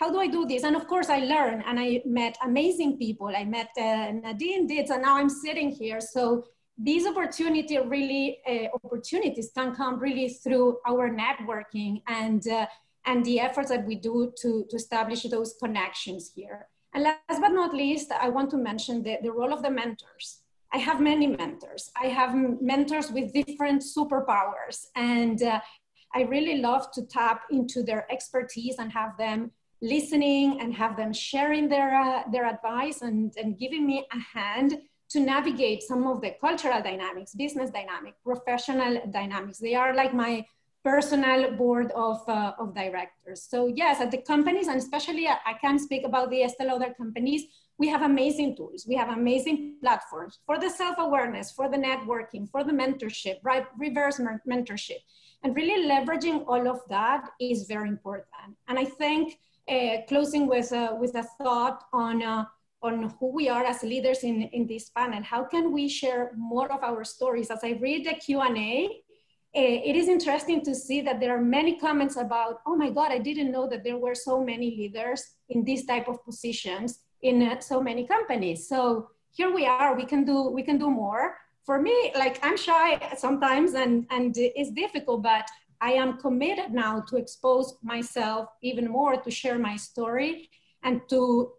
How 0.00 0.10
do 0.10 0.18
I 0.18 0.28
do 0.28 0.46
this? 0.46 0.64
And 0.64 0.74
of 0.74 0.86
course, 0.86 1.10
I 1.10 1.18
learned 1.18 1.62
and 1.66 1.78
I 1.78 2.02
met 2.06 2.36
amazing 2.42 2.96
people. 2.96 3.28
I 3.28 3.44
met 3.44 3.68
uh, 3.76 4.12
Nadine 4.12 4.66
Dietz, 4.66 4.90
and 4.90 5.02
now 5.02 5.16
I'm 5.16 5.28
sitting 5.28 5.70
here. 5.70 6.00
So 6.00 6.44
these 6.78 7.06
opportunity 7.06 7.76
really 7.78 8.38
uh, 8.48 8.68
opportunities 8.82 9.50
can 9.54 9.74
come 9.74 9.98
really 9.98 10.30
through 10.30 10.78
our 10.88 11.10
networking 11.10 12.02
and 12.08 12.46
uh, 12.48 12.66
and 13.04 13.24
the 13.24 13.40
efforts 13.40 13.68
that 13.68 13.86
we 13.86 13.94
do 13.94 14.32
to, 14.40 14.66
to 14.70 14.76
establish 14.76 15.22
those 15.24 15.54
connections 15.62 16.32
here. 16.34 16.68
And 16.94 17.04
last 17.04 17.40
but 17.40 17.52
not 17.52 17.74
least, 17.74 18.10
I 18.12 18.28
want 18.28 18.50
to 18.50 18.56
mention 18.56 19.02
the, 19.02 19.18
the 19.22 19.32
role 19.32 19.52
of 19.52 19.62
the 19.62 19.70
mentors 19.70 20.42
I 20.72 20.78
have 20.78 21.00
many 21.00 21.26
mentors. 21.26 21.90
I 22.00 22.06
have 22.06 22.34
mentors 22.60 23.10
with 23.10 23.32
different 23.32 23.82
superpowers, 23.82 24.86
and 24.94 25.42
uh, 25.42 25.60
I 26.14 26.22
really 26.22 26.58
love 26.58 26.92
to 26.92 27.02
tap 27.06 27.42
into 27.50 27.82
their 27.82 28.10
expertise 28.10 28.76
and 28.78 28.92
have 28.92 29.16
them 29.16 29.50
listening 29.82 30.60
and 30.60 30.74
have 30.74 30.96
them 30.96 31.12
sharing 31.12 31.68
their, 31.68 31.94
uh, 31.94 32.22
their 32.30 32.46
advice 32.46 33.02
and, 33.02 33.32
and 33.36 33.58
giving 33.58 33.86
me 33.86 34.06
a 34.12 34.38
hand 34.38 34.78
to 35.10 35.20
navigate 35.20 35.82
some 35.82 36.06
of 36.06 36.20
the 36.20 36.34
cultural 36.40 36.80
dynamics, 36.82 37.34
business 37.34 37.70
dynamic, 37.70 38.14
professional 38.24 39.00
dynamics. 39.10 39.58
They 39.58 39.74
are 39.74 39.94
like 39.94 40.14
my 40.14 40.46
personal 40.84 41.50
board 41.52 41.90
of, 41.92 42.26
uh, 42.28 42.52
of 42.58 42.74
directors. 42.74 43.42
So 43.42 43.66
yes, 43.66 44.00
at 44.00 44.10
the 44.10 44.18
companies, 44.18 44.68
and 44.68 44.78
especially 44.78 45.26
I, 45.26 45.36
I 45.46 45.54
can 45.54 45.78
speak 45.78 46.04
about 46.04 46.30
the 46.30 46.42
Estee 46.42 46.64
Lauder 46.64 46.94
companies, 46.96 47.44
we 47.78 47.88
have 47.88 48.02
amazing 48.02 48.56
tools. 48.56 48.84
We 48.86 48.94
have 48.96 49.08
amazing 49.08 49.76
platforms 49.80 50.38
for 50.46 50.58
the 50.58 50.70
self-awareness, 50.70 51.52
for 51.52 51.68
the 51.68 51.78
networking, 51.78 52.48
for 52.50 52.62
the 52.62 52.72
mentorship, 52.72 53.36
right? 53.42 53.66
Reverse 53.78 54.20
mentorship. 54.46 55.00
And 55.42 55.56
really 55.56 55.88
leveraging 55.88 56.44
all 56.46 56.68
of 56.68 56.80
that 56.90 57.30
is 57.40 57.64
very 57.64 57.88
important. 57.88 58.56
And 58.68 58.78
I 58.78 58.84
think 58.84 59.32
uh, 59.32 59.36
closing 60.08 60.46
with, 60.46 60.72
uh, 60.72 60.96
with 60.98 61.14
a 61.14 61.22
thought 61.22 61.84
on, 61.92 62.22
uh, 62.22 62.44
on 62.82 63.14
who 63.18 63.32
we 63.32 63.48
are 63.48 63.64
as 63.64 63.82
leaders 63.82 64.24
in, 64.24 64.42
in 64.42 64.66
this 64.66 64.90
panel, 64.90 65.22
how 65.22 65.44
can 65.44 65.72
we 65.72 65.88
share 65.88 66.32
more 66.36 66.72
of 66.72 66.82
our 66.82 67.04
stories? 67.04 67.50
As 67.50 67.60
I 67.62 67.78
read 67.80 68.06
the 68.06 68.14
Q&A, 68.14 69.02
uh, 69.52 69.78
it 69.90 69.96
is 69.96 70.08
interesting 70.08 70.64
to 70.64 70.74
see 70.74 71.00
that 71.00 71.18
there 71.18 71.36
are 71.36 71.40
many 71.40 71.76
comments 71.76 72.16
about, 72.16 72.60
oh 72.66 72.76
my 72.76 72.88
God, 72.88 73.10
I 73.10 73.18
didn't 73.18 73.50
know 73.50 73.68
that 73.68 73.82
there 73.82 73.98
were 73.98 74.14
so 74.14 74.44
many 74.44 74.70
leaders 74.76 75.24
in 75.48 75.64
these 75.64 75.86
type 75.86 76.08
of 76.08 76.24
positions 76.24 77.00
in 77.22 77.42
uh, 77.42 77.60
so 77.60 77.80
many 77.80 78.06
companies. 78.06 78.68
So 78.68 79.10
here 79.32 79.52
we 79.52 79.66
are, 79.66 79.96
we 79.96 80.04
can 80.04 80.24
do, 80.24 80.50
we 80.50 80.62
can 80.62 80.78
do 80.78 80.90
more. 80.90 81.36
For 81.64 81.80
me, 81.80 82.12
like 82.14 82.38
I'm 82.42 82.56
shy 82.56 83.14
sometimes 83.16 83.74
and, 83.74 84.06
and 84.10 84.34
it's 84.36 84.70
difficult, 84.70 85.22
but 85.22 85.48
I 85.80 85.92
am 85.92 86.18
committed 86.18 86.72
now 86.72 87.00
to 87.08 87.16
expose 87.16 87.76
myself 87.82 88.48
even 88.62 88.88
more, 88.90 89.16
to 89.16 89.30
share 89.30 89.58
my 89.58 89.76
story 89.76 90.50
and 90.82 91.00
to 91.08 91.52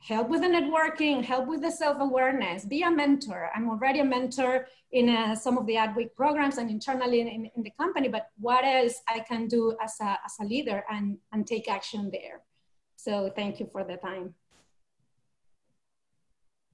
help 0.00 0.28
with 0.28 0.40
the 0.42 0.46
networking, 0.46 1.24
help 1.24 1.46
with 1.46 1.62
the 1.62 1.70
self-awareness, 1.70 2.64
be 2.64 2.82
a 2.82 2.90
mentor. 2.90 3.50
I'm 3.54 3.68
already 3.68 4.00
a 4.00 4.04
mentor 4.04 4.68
in 4.92 5.08
uh, 5.08 5.34
some 5.34 5.58
of 5.58 5.66
the 5.66 5.74
Adweek 5.74 6.14
programs 6.14 6.58
and 6.58 6.70
internally 6.70 7.20
in, 7.20 7.28
in, 7.28 7.50
in, 7.56 7.62
the 7.62 7.72
company, 7.78 8.08
but 8.08 8.28
what 8.38 8.64
else 8.64 9.02
I 9.08 9.20
can 9.20 9.48
do 9.48 9.76
as 9.82 9.94
a, 10.00 10.18
as 10.24 10.34
a 10.40 10.44
leader 10.44 10.84
and, 10.90 11.18
and 11.32 11.46
take 11.46 11.68
action 11.68 12.10
there. 12.12 12.42
So 12.96 13.30
thank 13.34 13.58
you 13.58 13.68
for 13.72 13.84
the 13.84 13.96
time. 13.96 14.34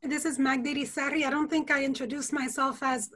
This 0.03 0.25
is 0.25 0.39
Magda 0.39 0.75
Yrizarry. 0.75 1.25
I 1.25 1.31
don't 1.31 1.49
think 1.49 1.71
I 1.71 1.85
introduced 1.85 2.33
myself 2.33 2.83
as 2.83 3.11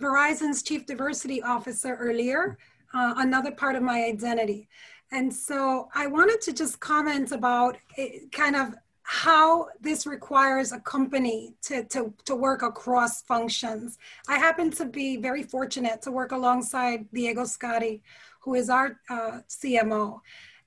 Verizon's 0.00 0.62
Chief 0.62 0.86
Diversity 0.86 1.42
Officer 1.42 1.96
earlier. 1.96 2.58
Uh, 2.94 3.14
another 3.18 3.52
part 3.52 3.76
of 3.76 3.82
my 3.82 4.04
identity. 4.04 4.68
And 5.10 5.32
so 5.32 5.88
I 5.94 6.06
wanted 6.06 6.40
to 6.42 6.52
just 6.52 6.80
comment 6.80 7.32
about 7.32 7.78
it, 7.96 8.30
kind 8.32 8.56
of 8.56 8.74
how 9.02 9.68
this 9.80 10.06
requires 10.06 10.72
a 10.72 10.80
company 10.80 11.54
to, 11.62 11.82
to, 11.84 12.12
to 12.26 12.36
work 12.36 12.62
across 12.62 13.22
functions. 13.22 13.96
I 14.28 14.38
happen 14.38 14.70
to 14.72 14.84
be 14.84 15.16
very 15.16 15.42
fortunate 15.42 16.02
to 16.02 16.10
work 16.10 16.32
alongside 16.32 17.10
Diego 17.10 17.44
Scotti, 17.44 18.02
who 18.40 18.54
is 18.54 18.68
our 18.68 19.00
uh, 19.08 19.40
CMO. 19.48 20.20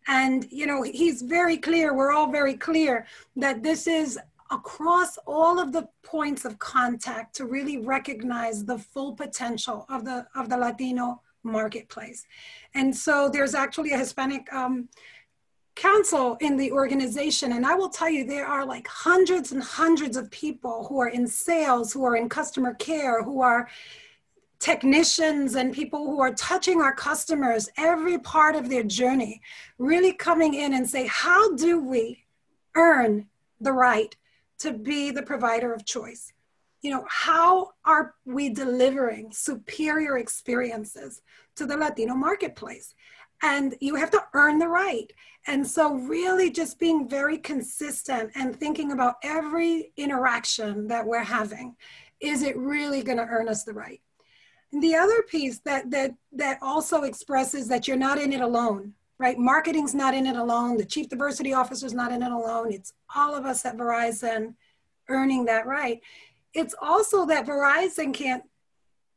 And, 0.07 0.47
you 0.49 0.65
know, 0.65 0.81
he's 0.81 1.21
very 1.21 1.57
clear, 1.57 1.93
we're 1.93 2.11
all 2.11 2.31
very 2.31 2.55
clear 2.55 3.05
that 3.35 3.61
this 3.61 3.85
is 3.85 4.17
across 4.49 5.19
all 5.27 5.59
of 5.59 5.71
the 5.71 5.87
points 6.03 6.43
of 6.43 6.57
contact 6.57 7.35
to 7.35 7.45
really 7.45 7.77
recognize 7.77 8.65
the 8.65 8.79
full 8.79 9.13
potential 9.13 9.85
of 9.87 10.03
the, 10.03 10.25
of 10.35 10.49
the 10.49 10.57
Latino 10.57 11.21
marketplace. 11.43 12.25
And 12.73 12.95
so 12.95 13.29
there's 13.29 13.55
actually 13.55 13.91
a 13.91 13.97
Hispanic 13.97 14.51
um, 14.53 14.89
council 15.75 16.37
in 16.41 16.57
the 16.57 16.71
organization. 16.71 17.53
And 17.53 17.65
I 17.65 17.75
will 17.75 17.89
tell 17.89 18.09
you, 18.09 18.25
there 18.25 18.45
are 18.45 18.65
like 18.65 18.87
hundreds 18.87 19.51
and 19.51 19.63
hundreds 19.63 20.17
of 20.17 20.29
people 20.31 20.85
who 20.87 20.99
are 20.99 21.09
in 21.09 21.27
sales, 21.27 21.93
who 21.93 22.03
are 22.03 22.15
in 22.15 22.29
customer 22.29 22.73
care, 22.75 23.23
who 23.23 23.41
are 23.41 23.69
technicians 24.59 25.55
and 25.55 25.73
people 25.73 26.05
who 26.05 26.21
are 26.21 26.33
touching 26.35 26.81
our 26.81 26.93
customers 26.93 27.67
every 27.77 28.19
part 28.19 28.55
of 28.55 28.69
their 28.69 28.83
journey, 28.83 29.41
really 29.79 30.13
coming 30.13 30.53
in 30.53 30.73
and 30.73 30.87
say, 30.87 31.07
how 31.07 31.55
do 31.55 31.81
we 31.83 32.23
earn 32.75 33.27
the 33.59 33.73
right 33.73 34.15
to 34.59 34.71
be 34.71 35.09
the 35.09 35.23
provider 35.23 35.73
of 35.73 35.83
choice? 35.85 36.31
You 36.81 36.91
know, 36.91 37.05
how 37.09 37.71
are 37.85 38.15
we 38.25 38.49
delivering 38.49 39.31
superior 39.31 40.17
experiences 40.17 41.21
to 41.55 41.65
the 41.65 41.77
Latino 41.77 42.15
marketplace? 42.15 42.95
And 43.43 43.75
you 43.79 43.95
have 43.95 44.11
to 44.11 44.23
earn 44.33 44.59
the 44.59 44.67
right. 44.67 45.11
And 45.47 45.65
so, 45.65 45.95
really, 45.95 46.51
just 46.51 46.79
being 46.79 47.09
very 47.09 47.37
consistent 47.37 48.31
and 48.35 48.55
thinking 48.55 48.91
about 48.91 49.15
every 49.23 49.91
interaction 49.97 50.87
that 50.87 51.05
we're 51.05 51.23
having 51.23 51.75
is 52.19 52.43
it 52.43 52.55
really 52.55 53.01
going 53.01 53.17
to 53.17 53.25
earn 53.25 53.49
us 53.49 53.63
the 53.63 53.73
right? 53.73 53.99
the 54.79 54.95
other 54.95 55.21
piece 55.23 55.59
that 55.59 55.89
that 55.91 56.13
that 56.31 56.57
also 56.61 57.03
expresses 57.03 57.67
that 57.67 57.87
you're 57.87 57.97
not 57.97 58.17
in 58.17 58.31
it 58.31 58.41
alone 58.41 58.93
right 59.17 59.37
marketing's 59.37 59.93
not 59.93 60.13
in 60.13 60.25
it 60.25 60.37
alone 60.37 60.77
the 60.77 60.85
chief 60.85 61.09
diversity 61.09 61.53
officer's 61.53 61.93
not 61.93 62.11
in 62.11 62.23
it 62.23 62.31
alone 62.31 62.71
it's 62.71 62.93
all 63.13 63.35
of 63.35 63.45
us 63.45 63.65
at 63.65 63.75
verizon 63.75 64.53
earning 65.09 65.43
that 65.43 65.65
right 65.65 65.99
it's 66.53 66.75
also 66.81 67.25
that 67.25 67.45
verizon 67.45 68.13
can't 68.13 68.43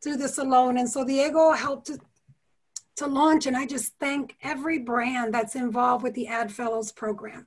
do 0.02 0.16
this 0.16 0.38
alone 0.38 0.78
and 0.78 0.88
so 0.88 1.04
diego 1.04 1.52
helped 1.52 1.86
to 1.86 1.98
to 2.96 3.06
launch 3.06 3.46
and 3.46 3.56
i 3.56 3.66
just 3.66 3.92
thank 3.98 4.36
every 4.42 4.78
brand 4.78 5.32
that's 5.32 5.56
involved 5.56 6.02
with 6.02 6.14
the 6.14 6.26
ad 6.26 6.52
fellows 6.52 6.92
program 6.92 7.46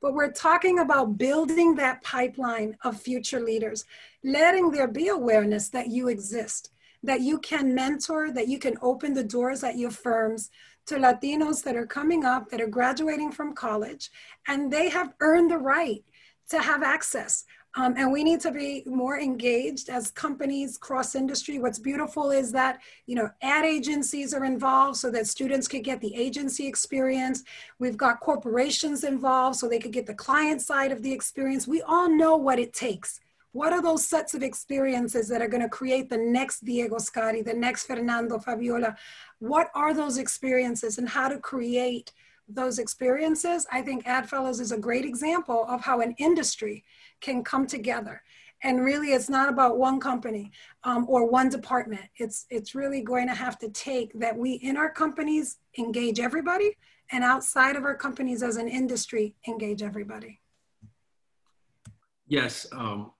but 0.00 0.12
we're 0.12 0.32
talking 0.32 0.80
about 0.80 1.16
building 1.16 1.74
that 1.74 2.02
pipeline 2.02 2.76
of 2.84 3.00
future 3.00 3.40
leaders 3.40 3.84
letting 4.22 4.70
there 4.70 4.88
be 4.88 5.08
awareness 5.08 5.68
that 5.68 5.88
you 5.88 6.08
exist 6.08 6.70
that 7.04 7.20
you 7.20 7.38
can 7.38 7.74
mentor, 7.74 8.32
that 8.32 8.48
you 8.48 8.58
can 8.58 8.76
open 8.80 9.12
the 9.12 9.22
doors 9.22 9.62
at 9.62 9.76
your 9.76 9.90
firms 9.90 10.50
to 10.86 10.96
Latinos 10.96 11.62
that 11.62 11.76
are 11.76 11.86
coming 11.86 12.24
up, 12.24 12.48
that 12.50 12.60
are 12.60 12.66
graduating 12.66 13.30
from 13.30 13.54
college, 13.54 14.10
and 14.48 14.72
they 14.72 14.88
have 14.88 15.14
earned 15.20 15.50
the 15.50 15.58
right 15.58 16.02
to 16.50 16.60
have 16.60 16.82
access. 16.82 17.44
Um, 17.76 17.94
and 17.96 18.12
we 18.12 18.22
need 18.22 18.40
to 18.40 18.52
be 18.52 18.84
more 18.86 19.18
engaged 19.18 19.88
as 19.88 20.10
companies 20.12 20.78
cross 20.78 21.14
industry. 21.14 21.58
What's 21.58 21.78
beautiful 21.78 22.30
is 22.30 22.52
that 22.52 22.80
you 23.06 23.16
know 23.16 23.30
ad 23.42 23.64
agencies 23.64 24.32
are 24.32 24.44
involved 24.44 24.98
so 24.98 25.10
that 25.10 25.26
students 25.26 25.66
could 25.66 25.82
get 25.82 26.00
the 26.00 26.14
agency 26.14 26.66
experience. 26.66 27.42
We've 27.78 27.96
got 27.96 28.20
corporations 28.20 29.02
involved 29.02 29.56
so 29.56 29.68
they 29.68 29.80
could 29.80 29.92
get 29.92 30.06
the 30.06 30.14
client 30.14 30.62
side 30.62 30.92
of 30.92 31.02
the 31.02 31.12
experience. 31.12 31.66
We 31.66 31.82
all 31.82 32.08
know 32.08 32.36
what 32.36 32.58
it 32.58 32.72
takes 32.72 33.20
what 33.54 33.72
are 33.72 33.80
those 33.80 34.04
sets 34.04 34.34
of 34.34 34.42
experiences 34.42 35.28
that 35.28 35.40
are 35.40 35.46
going 35.46 35.62
to 35.62 35.68
create 35.68 36.10
the 36.10 36.18
next 36.18 36.64
Diego 36.64 36.96
Scotti, 36.96 37.44
the 37.44 37.54
next 37.54 37.86
Fernando 37.86 38.36
Fabiola? 38.36 38.96
What 39.38 39.70
are 39.76 39.94
those 39.94 40.18
experiences 40.18 40.98
and 40.98 41.08
how 41.08 41.28
to 41.28 41.38
create 41.38 42.12
those 42.48 42.80
experiences? 42.80 43.64
I 43.70 43.80
think 43.80 44.06
AdFellows 44.06 44.60
is 44.60 44.72
a 44.72 44.76
great 44.76 45.04
example 45.04 45.66
of 45.68 45.82
how 45.82 46.00
an 46.00 46.16
industry 46.18 46.82
can 47.24 47.42
come 47.42 47.66
together. 47.66 48.22
And 48.62 48.84
really, 48.84 49.08
it's 49.12 49.28
not 49.28 49.48
about 49.48 49.78
one 49.78 49.98
company 49.98 50.52
um, 50.84 51.06
or 51.08 51.28
one 51.28 51.48
department. 51.48 52.06
It's, 52.16 52.46
it's 52.50 52.74
really 52.74 53.02
going 53.02 53.26
to 53.28 53.34
have 53.34 53.58
to 53.58 53.68
take 53.70 54.12
that 54.20 54.36
we 54.36 54.52
in 54.54 54.76
our 54.76 54.90
companies 54.90 55.58
engage 55.78 56.20
everybody 56.20 56.76
and 57.12 57.24
outside 57.24 57.76
of 57.76 57.84
our 57.84 57.96
companies 57.96 58.42
as 58.42 58.56
an 58.56 58.68
industry 58.68 59.34
engage 59.48 59.82
everybody. 59.82 60.40
Yes, 62.26 62.66
um, 62.72 63.12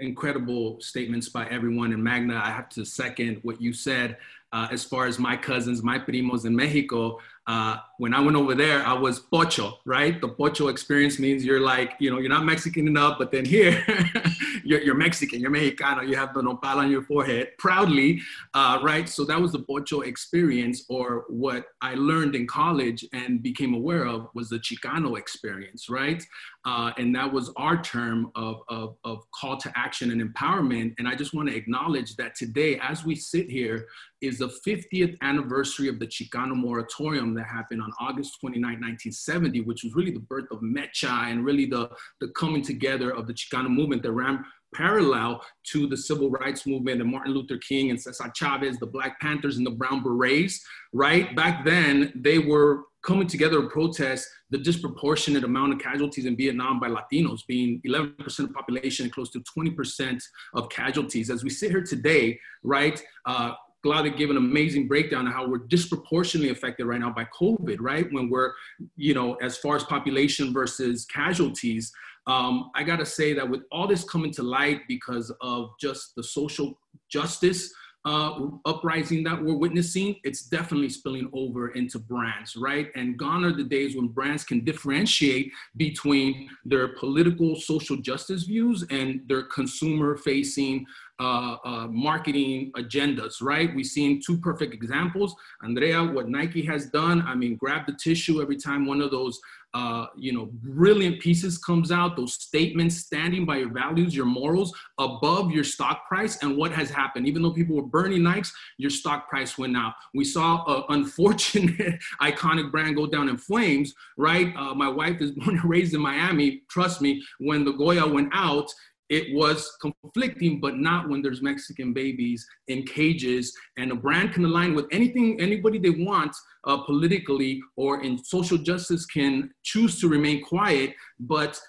incredible 0.00 0.80
statements 0.80 1.28
by 1.28 1.46
everyone. 1.48 1.92
And 1.92 2.02
Magda, 2.02 2.40
I 2.42 2.50
have 2.50 2.68
to 2.70 2.84
second 2.84 3.38
what 3.42 3.60
you 3.60 3.72
said 3.72 4.16
uh, 4.52 4.68
as 4.70 4.84
far 4.84 5.06
as 5.06 5.18
my 5.18 5.36
cousins, 5.36 5.82
my 5.82 5.98
primos 5.98 6.44
in 6.44 6.54
Mexico. 6.54 7.18
Uh, 7.46 7.76
when 7.98 8.14
I 8.14 8.20
went 8.20 8.36
over 8.36 8.54
there, 8.54 8.84
I 8.84 8.92
was 8.92 9.20
pocho, 9.20 9.78
right? 9.84 10.20
The 10.20 10.28
pocho 10.28 10.68
experience 10.68 11.18
means 11.18 11.44
you're 11.44 11.60
like, 11.60 11.94
you 12.00 12.10
know, 12.10 12.18
you're 12.18 12.28
not 12.28 12.44
Mexican 12.44 12.88
enough, 12.88 13.18
but 13.18 13.30
then 13.30 13.44
here, 13.44 13.84
you're, 14.70 14.80
you're, 14.82 14.94
Mexican, 14.94 15.40
you're 15.40 15.50
Mexicano, 15.50 16.08
you 16.08 16.14
have 16.14 16.32
the 16.32 16.40
nopal 16.40 16.78
on 16.78 16.92
your 16.92 17.02
forehead 17.02 17.48
proudly, 17.58 18.20
uh, 18.54 18.78
right? 18.84 19.08
So 19.08 19.24
that 19.24 19.40
was 19.40 19.50
the 19.50 19.58
pocho 19.58 20.02
experience, 20.02 20.84
or 20.88 21.24
what 21.28 21.64
I 21.82 21.94
learned 21.94 22.36
in 22.36 22.46
college 22.46 23.04
and 23.12 23.42
became 23.42 23.74
aware 23.74 24.06
of 24.06 24.28
was 24.32 24.48
the 24.48 24.60
Chicano 24.60 25.18
experience, 25.18 25.90
right? 25.90 26.24
Uh, 26.64 26.92
and 26.98 27.12
that 27.16 27.32
was 27.32 27.50
our 27.56 27.82
term 27.82 28.30
of, 28.36 28.60
of, 28.68 28.96
of 29.02 29.18
call 29.32 29.56
to 29.56 29.72
action 29.74 30.12
and 30.12 30.22
empowerment. 30.22 30.94
And 30.98 31.08
I 31.08 31.16
just 31.16 31.34
want 31.34 31.48
to 31.48 31.56
acknowledge 31.56 32.14
that 32.16 32.36
today, 32.36 32.78
as 32.80 33.04
we 33.04 33.16
sit 33.16 33.50
here, 33.50 33.88
is 34.20 34.38
the 34.38 34.48
50th 34.66 35.16
anniversary 35.22 35.88
of 35.88 35.98
the 35.98 36.06
Chicano 36.06 36.54
moratorium 36.54 37.34
that 37.34 37.46
happened 37.46 37.80
on 37.80 37.90
August 37.98 38.38
29, 38.40 38.62
1970, 38.62 39.62
which 39.62 39.82
was 39.82 39.94
really 39.94 40.10
the 40.10 40.20
birth 40.20 40.44
of 40.50 40.60
MEChA 40.60 41.30
and 41.30 41.44
really 41.44 41.64
the, 41.64 41.90
the 42.20 42.28
coming 42.28 42.62
together 42.62 43.10
of 43.10 43.26
the 43.26 43.32
Chicano 43.32 43.68
movement 43.70 44.02
that 44.02 44.12
ran 44.12 44.44
parallel 44.74 45.42
to 45.64 45.86
the 45.86 45.96
civil 45.96 46.30
rights 46.30 46.66
movement 46.66 47.00
and 47.00 47.10
Martin 47.10 47.34
Luther 47.34 47.58
King 47.58 47.90
and 47.90 48.00
Cesar 48.00 48.30
Chavez, 48.34 48.78
the 48.78 48.86
Black 48.86 49.20
Panthers 49.20 49.56
and 49.56 49.66
the 49.66 49.70
Brown 49.70 50.02
Berets, 50.02 50.64
right? 50.92 51.34
Back 51.34 51.64
then, 51.64 52.12
they 52.14 52.38
were 52.38 52.84
coming 53.02 53.26
together 53.26 53.62
to 53.62 53.68
protest 53.68 54.28
the 54.50 54.58
disproportionate 54.58 55.44
amount 55.44 55.72
of 55.72 55.78
casualties 55.78 56.26
in 56.26 56.36
Vietnam 56.36 56.78
by 56.78 56.88
Latinos, 56.88 57.40
being 57.46 57.80
11% 57.86 58.18
of 58.20 58.48
the 58.48 58.54
population 58.54 59.04
and 59.04 59.12
close 59.12 59.30
to 59.30 59.42
20% 59.58 60.22
of 60.54 60.68
casualties. 60.68 61.30
As 61.30 61.42
we 61.42 61.50
sit 61.50 61.70
here 61.70 61.82
today, 61.82 62.38
right, 62.62 63.02
uh, 63.24 63.52
Claudia 63.82 64.12
gave 64.12 64.28
an 64.28 64.36
amazing 64.36 64.86
breakdown 64.86 65.26
of 65.26 65.32
how 65.32 65.48
we're 65.48 65.66
disproportionately 65.68 66.50
affected 66.50 66.84
right 66.84 67.00
now 67.00 67.10
by 67.10 67.26
COVID, 67.38 67.78
right? 67.80 68.06
When 68.12 68.28
we're, 68.28 68.52
you 68.96 69.14
know, 69.14 69.34
as 69.36 69.56
far 69.56 69.76
as 69.76 69.84
population 69.84 70.52
versus 70.52 71.06
casualties, 71.06 71.90
um, 72.26 72.70
I 72.74 72.82
gotta 72.82 73.06
say 73.06 73.32
that 73.34 73.48
with 73.48 73.62
all 73.72 73.86
this 73.86 74.04
coming 74.04 74.32
to 74.32 74.42
light 74.42 74.82
because 74.88 75.32
of 75.40 75.70
just 75.80 76.14
the 76.16 76.22
social 76.22 76.78
justice 77.10 77.72
uh, 78.06 78.46
uprising 78.64 79.22
that 79.24 79.42
we're 79.42 79.56
witnessing, 79.56 80.16
it's 80.24 80.44
definitely 80.44 80.88
spilling 80.88 81.28
over 81.34 81.70
into 81.70 81.98
brands, 81.98 82.56
right? 82.56 82.88
And 82.94 83.18
gone 83.18 83.44
are 83.44 83.52
the 83.52 83.64
days 83.64 83.94
when 83.94 84.08
brands 84.08 84.42
can 84.42 84.64
differentiate 84.64 85.52
between 85.76 86.48
their 86.64 86.88
political 86.96 87.56
social 87.56 87.96
justice 87.96 88.44
views 88.44 88.84
and 88.90 89.20
their 89.26 89.42
consumer 89.42 90.16
facing 90.16 90.86
uh, 91.20 91.56
uh, 91.64 91.86
marketing 91.88 92.72
agendas, 92.76 93.42
right? 93.42 93.74
We've 93.74 93.84
seen 93.84 94.22
two 94.24 94.38
perfect 94.38 94.72
examples. 94.72 95.34
Andrea, 95.62 96.02
what 96.02 96.30
Nike 96.30 96.62
has 96.62 96.86
done, 96.86 97.20
I 97.22 97.34
mean, 97.34 97.56
grab 97.56 97.86
the 97.86 97.92
tissue 97.92 98.40
every 98.40 98.56
time 98.56 98.86
one 98.86 99.02
of 99.02 99.10
those, 99.10 99.38
uh, 99.74 100.06
you 100.16 100.32
know, 100.32 100.48
brilliant 100.52 101.20
pieces 101.20 101.58
comes 101.58 101.92
out, 101.92 102.16
those 102.16 102.34
statements 102.34 102.96
standing 102.96 103.44
by 103.44 103.58
your 103.58 103.70
values, 103.70 104.16
your 104.16 104.24
morals 104.24 104.72
above 104.98 105.50
your 105.52 105.62
stock 105.62 106.08
price. 106.08 106.42
And 106.42 106.56
what 106.56 106.72
has 106.72 106.90
happened? 106.90 107.28
Even 107.28 107.42
though 107.42 107.52
people 107.52 107.76
were 107.76 107.82
burning 107.82 108.22
Nikes, 108.22 108.50
your 108.78 108.90
stock 108.90 109.28
price 109.28 109.58
went 109.58 109.76
out. 109.76 109.92
We 110.14 110.24
saw 110.24 110.64
an 110.66 110.84
unfortunate 110.88 112.00
iconic 112.22 112.72
brand 112.72 112.96
go 112.96 113.06
down 113.06 113.28
in 113.28 113.36
flames, 113.36 113.94
right? 114.16 114.52
Uh, 114.56 114.74
my 114.74 114.88
wife 114.88 115.20
is 115.20 115.30
born 115.36 115.58
and 115.58 115.64
raised 115.64 115.94
in 115.94 116.00
Miami. 116.00 116.62
Trust 116.68 117.02
me, 117.02 117.22
when 117.38 117.64
the 117.64 117.72
Goya 117.72 118.06
went 118.06 118.30
out, 118.32 118.72
it 119.10 119.34
was 119.34 119.76
conflicting, 119.80 120.60
but 120.60 120.78
not 120.78 121.08
when 121.08 121.20
there's 121.20 121.42
Mexican 121.42 121.92
babies 121.92 122.46
in 122.68 122.84
cages. 122.84 123.52
And 123.76 123.90
a 123.90 123.96
brand 123.96 124.32
can 124.32 124.44
align 124.44 124.74
with 124.74 124.86
anything, 124.92 125.40
anybody 125.40 125.78
they 125.78 125.90
want 125.90 126.34
uh, 126.64 126.78
politically 126.84 127.60
or 127.76 128.02
in 128.02 128.22
social 128.22 128.56
justice 128.56 129.04
can 129.06 129.50
choose 129.64 130.00
to 130.00 130.08
remain 130.08 130.42
quiet. 130.42 130.94
But 131.18 131.60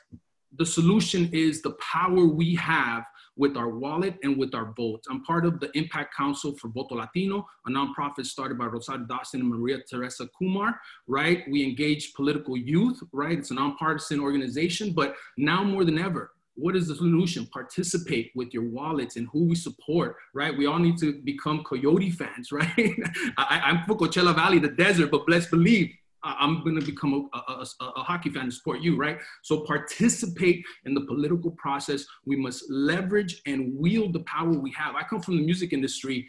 the 0.58 0.66
solution 0.66 1.30
is 1.34 1.62
the 1.62 1.72
power 1.82 2.26
we 2.26 2.56
have 2.56 3.04
with 3.38 3.58
our 3.58 3.70
wallet 3.70 4.18
and 4.24 4.38
with 4.38 4.54
our 4.54 4.74
votes. 4.74 5.08
I'm 5.10 5.24
part 5.24 5.46
of 5.46 5.60
the 5.60 5.76
Impact 5.76 6.16
Council 6.16 6.56
for 6.58 6.68
Voto 6.68 6.96
Latino, 6.96 7.48
a 7.66 7.72
nonprofit 7.72 8.26
started 8.26 8.58
by 8.58 8.66
Rosario 8.66 9.06
Dawson 9.06 9.40
and 9.40 9.50
Maria 9.50 9.80
Teresa 9.90 10.28
Kumar, 10.38 10.80
right? 11.08 11.44
We 11.50 11.64
engage 11.64 12.14
political 12.14 12.58
youth, 12.58 13.00
right? 13.14 13.40
It's 13.40 13.50
a 13.52 13.56
nonpartisan 13.56 14.20
organization, 14.20 14.94
but 14.94 15.16
now 15.38 15.64
more 15.64 15.86
than 15.86 15.98
ever, 15.98 16.32
what 16.56 16.76
is 16.76 16.88
the 16.88 16.95
solution? 16.95 17.48
Participate 17.48 18.32
with 18.36 18.53
your 18.53 18.64
wallets 18.64 19.15
and 19.15 19.28
who 19.32 19.45
we 19.45 19.56
support, 19.56 20.15
right? 20.34 20.56
We 20.56 20.65
all 20.65 20.80
need 20.80 20.98
to 20.99 21.22
become 21.23 21.64
Coyote 21.64 22.11
fans, 22.11 22.52
right? 22.52 22.94
I, 23.38 23.69
am 23.69 23.84
for 23.88 23.95
Coachella 23.95 24.36
Valley, 24.36 24.60
the 24.60 24.69
desert, 24.69 25.11
but 25.11 25.28
let's 25.28 25.48
believe 25.48 25.91
I'm 26.23 26.64
going 26.64 26.80
to 26.80 26.86
become 26.86 27.30
a, 27.34 27.38
a, 27.38 27.65
a, 27.80 27.86
a, 27.98 28.03
hockey 28.03 28.30
fan 28.30 28.45
to 28.45 28.52
support 28.52 28.82
you, 28.82 28.95
right? 28.95 29.18
So 29.41 29.61
participate 29.61 30.64
in 30.86 30.94
the 30.94 31.02
political 31.02 31.52
process. 31.52 32.06
We 32.26 32.36
must 32.36 32.69
leverage 32.69 33.41
and 33.48 33.76
wield 33.76 34.14
the 34.14 34.19
power 34.22 34.49
we 34.52 34.72
have. 34.73 34.95
I 34.95 35.02
come 35.02 35.22
from 35.22 35.38
the 35.38 35.44
music 35.44 35.73
industry. 35.73 36.28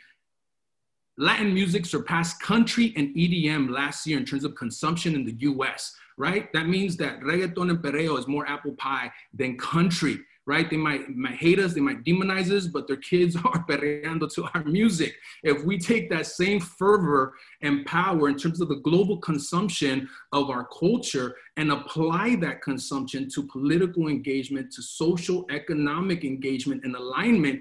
Latin 1.18 1.52
music 1.52 1.84
surpassed 1.86 2.40
country 2.40 2.92
and 2.96 3.14
EDM 3.14 3.70
last 3.70 4.06
year 4.06 4.18
in 4.18 4.24
terms 4.24 4.44
of 4.44 4.54
consumption 4.54 5.14
in 5.14 5.24
the 5.24 5.36
US 5.40 5.94
right? 6.16 6.52
That 6.52 6.68
means 6.68 6.96
that 6.98 7.20
reggaeton 7.20 7.70
and 7.70 7.78
perreo 7.78 8.18
is 8.18 8.28
more 8.28 8.46
apple 8.46 8.72
pie 8.72 9.10
than 9.32 9.56
country, 9.56 10.18
right? 10.46 10.68
They 10.68 10.76
might, 10.76 11.08
might 11.10 11.34
hate 11.34 11.58
us, 11.58 11.74
they 11.74 11.80
might 11.80 12.04
demonize 12.04 12.50
us, 12.50 12.66
but 12.66 12.86
their 12.86 12.96
kids 12.96 13.36
are 13.44 13.64
perreando 13.66 14.32
to 14.34 14.48
our 14.54 14.64
music. 14.64 15.14
If 15.42 15.64
we 15.64 15.78
take 15.78 16.10
that 16.10 16.26
same 16.26 16.60
fervor 16.60 17.34
and 17.62 17.86
power 17.86 18.28
in 18.28 18.36
terms 18.36 18.60
of 18.60 18.68
the 18.68 18.76
global 18.76 19.18
consumption 19.18 20.08
of 20.32 20.50
our 20.50 20.68
culture 20.78 21.36
and 21.56 21.72
apply 21.72 22.36
that 22.36 22.62
consumption 22.62 23.28
to 23.30 23.46
political 23.46 24.08
engagement, 24.08 24.72
to 24.72 24.82
social 24.82 25.46
economic 25.50 26.24
engagement 26.24 26.84
and 26.84 26.96
alignment, 26.96 27.60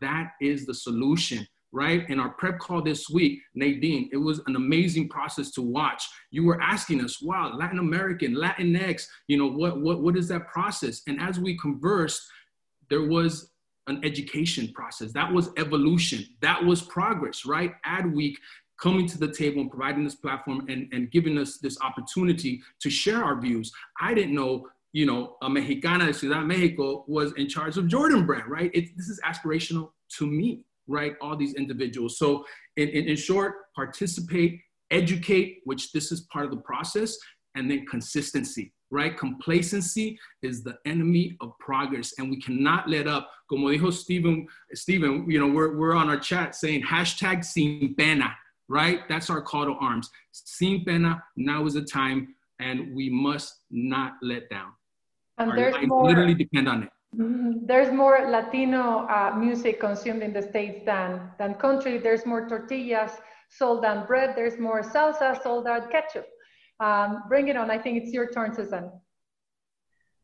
that 0.00 0.32
is 0.40 0.66
the 0.66 0.74
solution 0.74 1.46
right? 1.76 2.08
In 2.08 2.18
our 2.18 2.30
prep 2.30 2.58
call 2.58 2.80
this 2.80 3.10
week, 3.10 3.40
Nadine, 3.54 4.08
it 4.10 4.16
was 4.16 4.40
an 4.46 4.56
amazing 4.56 5.10
process 5.10 5.50
to 5.52 5.62
watch. 5.62 6.02
You 6.30 6.44
were 6.44 6.60
asking 6.62 7.04
us, 7.04 7.20
wow, 7.20 7.54
Latin 7.54 7.78
American, 7.78 8.34
Latinx, 8.34 9.06
you 9.28 9.36
know, 9.36 9.46
what, 9.46 9.82
what, 9.82 10.00
what 10.00 10.16
is 10.16 10.26
that 10.28 10.48
process? 10.48 11.02
And 11.06 11.20
as 11.20 11.38
we 11.38 11.58
conversed, 11.58 12.26
there 12.88 13.02
was 13.02 13.52
an 13.88 14.00
education 14.04 14.72
process. 14.74 15.12
That 15.12 15.30
was 15.30 15.50
evolution. 15.58 16.24
That 16.40 16.64
was 16.64 16.80
progress, 16.80 17.44
right? 17.44 17.74
Adweek 17.86 18.36
coming 18.80 19.06
to 19.08 19.18
the 19.18 19.30
table 19.30 19.60
and 19.60 19.70
providing 19.70 20.02
this 20.02 20.14
platform 20.14 20.66
and, 20.70 20.88
and 20.92 21.10
giving 21.10 21.36
us 21.36 21.58
this 21.58 21.78
opportunity 21.82 22.62
to 22.80 22.88
share 22.88 23.22
our 23.22 23.38
views. 23.38 23.70
I 24.00 24.14
didn't 24.14 24.34
know 24.34 24.66
you 24.92 25.04
know, 25.04 25.36
a 25.42 25.50
Mexicana 25.50 26.06
de 26.06 26.14
Ciudad 26.14 26.46
Mexico 26.46 27.04
was 27.06 27.34
in 27.34 27.50
charge 27.50 27.76
of 27.76 27.86
Jordan 27.86 28.24
Brand, 28.24 28.50
right? 28.50 28.70
It, 28.72 28.96
this 28.96 29.08
is 29.08 29.20
aspirational 29.26 29.90
to 30.16 30.26
me, 30.26 30.64
right? 30.88 31.14
All 31.20 31.36
these 31.36 31.54
individuals. 31.54 32.18
So 32.18 32.44
in, 32.76 32.88
in, 32.88 33.08
in 33.08 33.16
short, 33.16 33.72
participate, 33.74 34.60
educate, 34.90 35.58
which 35.64 35.92
this 35.92 36.12
is 36.12 36.22
part 36.32 36.44
of 36.44 36.50
the 36.50 36.58
process, 36.58 37.16
and 37.54 37.70
then 37.70 37.86
consistency, 37.86 38.72
right? 38.90 39.16
Complacency 39.16 40.18
is 40.42 40.62
the 40.62 40.76
enemy 40.84 41.36
of 41.40 41.52
progress, 41.58 42.12
and 42.18 42.30
we 42.30 42.40
cannot 42.40 42.88
let 42.88 43.08
up. 43.08 43.30
Como 43.48 43.68
dijo 43.68 43.92
Steven, 43.92 44.46
Steven, 44.74 45.28
you 45.28 45.40
know, 45.40 45.52
we're, 45.52 45.76
we're 45.76 45.94
on 45.94 46.08
our 46.08 46.18
chat 46.18 46.54
saying 46.54 46.82
hashtag 46.82 47.44
sin 47.44 47.94
pena, 47.96 48.34
right? 48.68 49.00
That's 49.08 49.30
our 49.30 49.40
call 49.40 49.64
to 49.64 49.72
arms. 49.72 50.10
Sin 50.32 50.84
pena, 50.84 51.22
now 51.36 51.64
is 51.66 51.74
the 51.74 51.82
time, 51.82 52.34
and 52.60 52.94
we 52.94 53.08
must 53.08 53.62
not 53.70 54.14
let 54.22 54.48
down. 54.50 54.72
And 55.38 55.50
our 55.50 55.56
there's 55.56 55.86
more. 55.86 56.06
literally 56.06 56.34
depend 56.34 56.68
on 56.68 56.84
it. 56.84 56.90
Mhm. 57.14 57.66
There's 57.66 57.92
more 57.92 58.26
Latino 58.28 59.06
uh, 59.08 59.34
music 59.36 59.80
consumed 59.80 60.22
in 60.22 60.32
the 60.32 60.42
States 60.42 60.84
than, 60.84 61.30
than 61.38 61.54
country. 61.54 61.98
There's 61.98 62.26
more 62.26 62.48
tortillas 62.48 63.12
sold 63.48 63.84
than 63.84 64.06
bread. 64.06 64.34
There's 64.36 64.58
more 64.58 64.82
salsa 64.82 65.40
sold 65.42 65.66
than 65.66 65.88
ketchup. 65.88 66.26
Um, 66.80 67.22
bring 67.28 67.48
it 67.48 67.56
on. 67.56 67.70
I 67.70 67.78
think 67.78 68.02
it's 68.02 68.12
your 68.12 68.28
turn, 68.30 68.54
Susan. 68.54 68.90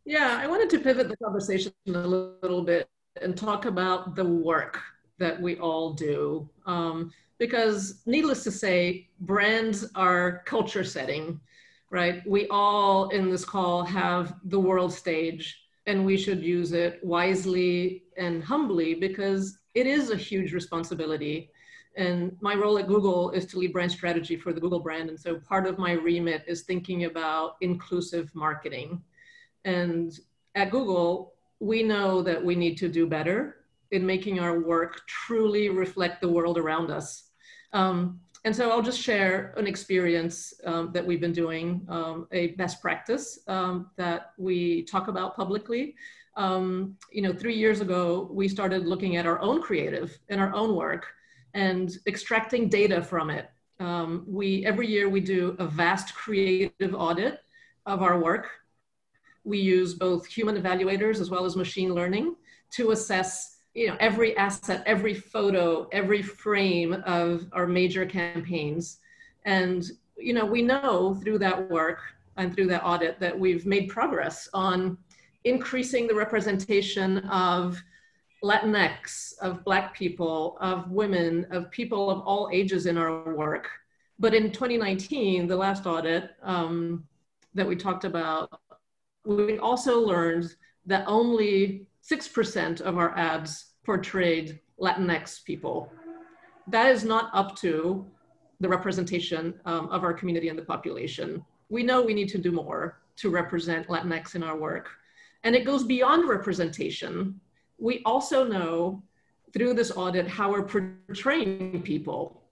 Yeah, 0.05 0.37
I 0.41 0.47
wanted 0.49 0.69
to 0.71 0.81
pivot 0.81 1.09
the 1.09 1.17
conversation 1.17 1.73
a 1.87 1.91
little 1.91 2.63
bit 2.63 2.89
and 3.21 3.37
talk 3.37 3.67
about 3.67 4.17
the 4.17 4.25
work 4.25 4.81
that 5.19 5.41
we 5.41 5.57
all 5.59 5.93
do. 5.93 6.51
Um, 6.67 7.13
because, 7.39 8.03
needless 8.07 8.45
to 8.45 8.51
say, 8.51 9.09
brands 9.21 9.89
are 9.95 10.43
culture 10.45 10.85
setting, 10.85 11.41
right? 11.91 12.23
We 12.27 12.49
all 12.49 13.09
in 13.11 13.31
this 13.31 13.45
call 13.45 13.85
have 13.85 14.35
the 14.45 14.59
world 14.59 14.93
stage 14.93 15.62
and 15.87 16.05
we 16.05 16.17
should 16.17 16.43
use 16.43 16.73
it 16.73 17.01
wisely 17.03 18.05
and 18.17 18.43
humbly 18.43 18.95
because 18.95 19.59
it 19.75 19.87
is 19.87 20.11
a 20.11 20.17
huge 20.17 20.53
responsibility. 20.53 21.51
And 21.97 22.37
my 22.41 22.55
role 22.55 22.79
at 22.79 22.87
Google 22.87 23.31
is 23.31 23.47
to 23.47 23.59
lead 23.59 23.73
brand 23.73 23.93
strategy 23.93 24.37
for 24.37 24.53
the 24.53 24.61
Google 24.61 24.81
brand. 24.81 25.09
And 25.09 25.19
so 25.19 25.37
part 25.37 25.67
of 25.67 25.79
my 25.79 25.93
remit 25.93 26.45
is 26.47 26.63
thinking 26.63 27.05
about 27.05 27.57
inclusive 27.61 28.31
marketing. 28.35 29.03
And 29.65 30.13
at 30.55 30.71
Google, 30.71 31.35
we 31.61 31.83
know 31.83 32.23
that 32.23 32.43
we 32.43 32.55
need 32.55 32.77
to 32.79 32.89
do 32.89 33.07
better 33.07 33.57
in 33.91 34.07
making 34.07 34.41
our 34.41 34.61
work 34.61 35.01
truly 35.07 35.69
reflect 35.69 36.21
the 36.21 36.29
world 36.29 36.59
around 36.59 36.91
us. 36.91 37.31
Um, 37.73 38.21
and 38.45 38.55
so 38.55 38.71
I'll 38.71 38.83
just 38.83 39.01
share 39.01 39.55
an 39.57 39.67
experience 39.67 40.53
um, 40.65 40.91
that 40.93 41.07
we've 41.07 41.21
been 41.21 41.33
doing, 41.33 41.87
um, 41.89 42.27
a 42.33 42.49
best 42.49 42.83
practice 42.83 43.39
um, 43.47 43.91
that 43.97 44.33
we 44.37 44.83
talk 44.83 45.07
about 45.07 45.37
publicly. 45.37 45.95
Um, 46.37 46.97
you 47.13 47.23
know, 47.23 47.33
three 47.33 47.55
years 47.55 47.81
ago, 47.81 48.29
we 48.33 48.49
started 48.49 48.87
looking 48.87 49.17
at 49.17 49.27
our 49.27 49.41
own 49.41 49.63
creative 49.63 50.19
and 50.29 50.41
our 50.41 50.53
own 50.55 50.75
work 50.75 51.07
and 51.55 51.97
extracting 52.07 52.69
data 52.69 53.03
from 53.03 53.31
it. 53.31 53.49
Um, 53.79 54.25
we 54.27 54.65
every 54.67 54.89
year 54.89 55.09
we 55.09 55.21
do 55.21 55.57
a 55.59 55.67
vast 55.67 56.15
creative 56.15 56.95
audit 56.95 57.41
of 57.87 58.03
our 58.03 58.19
work. 58.19 58.49
We 59.45 59.59
use 59.59 59.95
both 59.95 60.27
human 60.27 60.61
evaluators 60.61 61.21
as 61.21 61.31
well 61.31 61.45
as 61.45 61.57
machine 61.57 61.95
learning 61.95 62.37
to 62.73 62.93
assess 62.93 63.52
you 63.75 63.87
know 63.87 63.97
every 64.01 64.37
asset 64.37 64.83
every 64.87 65.15
photo 65.15 65.89
every 65.93 66.23
frame 66.23 67.03
of 67.07 67.47
our 67.53 67.67
major 67.67 68.07
campaigns. 68.07 68.99
And 69.45 69.85
you 70.17 70.35
know 70.35 70.45
we 70.45 70.63
know 70.63 71.15
through 71.23 71.39
that 71.39 71.71
work 71.71 72.01
and 72.37 72.55
through 72.55 72.69
that 72.69 72.85
audit 72.85 73.19
that 73.21 73.39
we've 73.39 73.67
made 73.67 73.89
progress 73.89 74.49
on 74.55 74.99
increasing 75.45 76.07
the 76.07 76.15
representation 76.15 77.19
of 77.29 77.83
latinx 78.45 79.35
of 79.41 79.65
black 79.65 79.95
people 79.95 80.57
of 80.61 80.91
women 80.91 81.47
of 81.51 81.71
people 81.71 82.11
of 82.11 82.21
all 82.21 82.51
ages 82.53 82.87
in 82.87 82.99
our 82.99 83.35
work. 83.35 83.69
But 84.19 84.35
in 84.35 84.53
2019 84.53 85.47
the 85.47 85.57
last 85.57 85.87
audit 85.87 86.31
um, 86.43 87.05
that 87.55 87.67
we 87.67 87.77
talked 87.77 88.05
about 88.05 88.61
we 89.25 89.59
also 89.59 90.01
learned 90.01 90.55
that 90.87 91.05
only 91.07 91.87
6% 92.03 92.81
of 92.81 92.99
our 92.99 93.17
ads 93.17 93.73
portrayed 93.85 94.61
Latinx 94.81 95.45
people. 95.45 95.91
That 96.69 96.91
is 96.91 97.05
not 97.05 97.31
up 97.33 97.57
to 97.57 98.07
the 98.61 98.69
representation 98.69 99.55
um, 99.65 99.89
of 99.89 100.05
our 100.05 100.13
community 100.13 100.49
and 100.49 100.59
the 100.59 100.65
population. 100.65 101.45
We 101.69 101.83
know 101.83 102.03
we 102.03 102.15
need 102.15 102.29
to 102.29 102.39
do 102.39 102.53
more 102.53 103.01
to 103.17 103.31
represent 103.31 103.89
Latinx 103.89 104.35
in 104.35 104.43
our 104.43 104.57
work. 104.57 104.89
And 105.45 105.55
it 105.57 105.65
goes 105.65 105.85
beyond 105.85 106.29
representation. 106.29 107.41
We 107.79 108.03
also 108.05 108.45
know 108.45 109.03
through 109.53 109.75
this 109.75 109.93
audit 109.97 110.29
how 110.29 110.51
we're 110.51 110.63
portraying 110.63 111.83
people, 111.83 112.43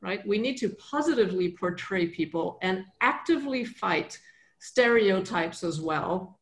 right? 0.00 0.26
We 0.26 0.38
need 0.38 0.56
to 0.58 0.70
positively 0.70 1.50
portray 1.50 2.06
people 2.08 2.58
and 2.62 2.84
actively 3.00 3.64
fight 3.64 4.18
stereotypes 4.58 5.62
as 5.62 5.80
well 5.80 6.37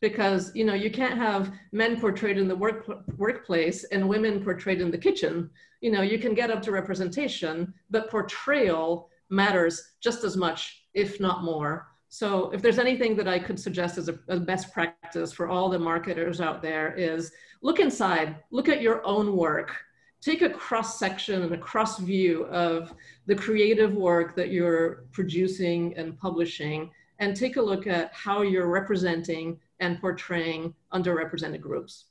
because 0.00 0.52
you 0.54 0.64
know 0.64 0.74
you 0.74 0.90
can't 0.90 1.18
have 1.18 1.52
men 1.72 2.00
portrayed 2.00 2.38
in 2.38 2.48
the 2.48 2.56
work, 2.56 2.86
workplace 3.16 3.84
and 3.84 4.08
women 4.08 4.42
portrayed 4.42 4.80
in 4.80 4.90
the 4.90 4.98
kitchen. 4.98 5.50
You 5.80 5.90
know 5.90 6.02
you 6.02 6.18
can 6.18 6.34
get 6.34 6.50
up 6.50 6.62
to 6.62 6.72
representation 6.72 7.72
but 7.90 8.10
portrayal 8.10 9.08
matters 9.30 9.92
just 10.00 10.24
as 10.24 10.36
much 10.36 10.84
if 10.94 11.20
not 11.20 11.44
more. 11.44 11.88
So 12.10 12.50
if 12.52 12.62
there's 12.62 12.78
anything 12.78 13.16
that 13.16 13.28
i 13.28 13.38
could 13.38 13.60
suggest 13.60 13.98
as 13.98 14.08
a, 14.08 14.18
a 14.28 14.40
best 14.40 14.72
practice 14.72 15.32
for 15.32 15.48
all 15.48 15.68
the 15.68 15.78
marketers 15.78 16.40
out 16.40 16.62
there 16.62 16.94
is 16.94 17.32
look 17.62 17.80
inside 17.80 18.36
look 18.50 18.68
at 18.68 18.82
your 18.82 19.04
own 19.04 19.36
work. 19.36 19.76
Take 20.20 20.42
a 20.42 20.50
cross 20.50 20.98
section 20.98 21.42
and 21.42 21.54
a 21.54 21.58
cross 21.58 21.98
view 21.98 22.46
of 22.46 22.92
the 23.26 23.36
creative 23.36 23.94
work 23.94 24.34
that 24.34 24.50
you're 24.50 25.04
producing 25.12 25.96
and 25.96 26.18
publishing 26.18 26.90
and 27.20 27.36
take 27.36 27.56
a 27.56 27.62
look 27.62 27.86
at 27.86 28.12
how 28.12 28.42
you're 28.42 28.68
representing 28.68 29.58
and 29.80 30.00
portraying 30.00 30.74
underrepresented 30.92 31.60
groups. 31.60 32.06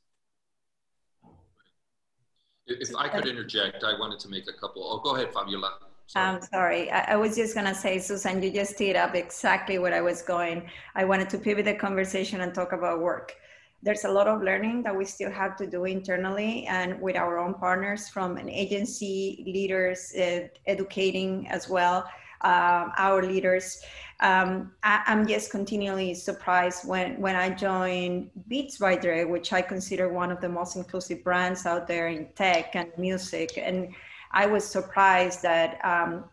If 2.65 2.94
I 2.95 3.07
could 3.07 3.27
interject, 3.27 3.84
I 3.84 3.98
wanted 3.98 4.19
to 4.19 4.30
make 4.30 4.49
a 4.49 4.53
couple. 4.53 4.84
Oh, 4.84 4.99
go 4.99 5.15
ahead, 5.15 5.34
Fabiola. 5.34 5.80
I'm 6.15 6.41
sorry. 6.41 6.89
I, 6.89 7.14
I, 7.14 7.15
was 7.18 7.35
just 7.35 7.53
going 7.53 7.65
to 7.65 7.76
say, 7.76 7.99
Susan, 7.99 8.41
you 8.41 8.52
just 8.52 8.77
teed 8.77 8.95
up 8.95 9.14
exactly 9.14 9.77
what 9.77 9.94
I 9.94 10.02
was 10.02 10.22
going. 10.22 10.69
I 10.95 11.03
wanted 11.03 11.30
to 11.31 11.38
pivot 11.38 11.65
the 11.65 11.76
conversation 11.76 12.41
and 12.41 12.53
talk 12.53 12.72
about 12.72 13.02
work. 13.02 13.35
there's 13.84 14.06
a 14.06 14.11
lot 14.11 14.27
of 14.27 14.41
learning 14.41 14.84
that 14.84 14.95
we 14.95 15.06
still 15.06 15.31
have 15.31 15.56
to 15.56 15.68
do 15.68 15.85
internally 15.85 16.65
and 16.65 16.99
with 16.99 17.15
our 17.15 17.38
own 17.38 17.53
partners 17.53 18.10
from 18.10 18.38
an 18.38 18.49
agency 18.49 19.44
leaders 19.45 20.14
uh, 20.15 20.48
educating 20.65 21.48
as 21.49 21.69
well 21.69 21.98
um, 22.41 22.91
our 22.98 23.23
leaders 23.23 23.81
um, 24.19 24.72
I, 24.81 25.03
am 25.06 25.27
just 25.27 25.52
continually 25.52 26.14
surprised 26.15 26.88
when, 26.88 27.19
when 27.22 27.35
I 27.35 27.49
joined 27.49 28.31
Beats 28.48 28.77
by 28.77 28.95
Dre, 28.95 29.26
which 29.26 29.53
I 29.53 29.61
consider 29.61 30.10
one 30.10 30.31
of 30.31 30.41
the 30.41 30.49
most 30.49 30.76
inclusive 30.76 31.23
brands 31.23 31.65
out 31.65 31.88
there 31.88 32.07
in 32.07 32.27
tech 32.35 32.76
and 32.76 32.91
music. 32.98 33.57
And 33.57 33.94
I 34.31 34.48
was 34.48 34.65
surprised 34.65 35.44
that 35.44 35.80
um, 35.85 36.23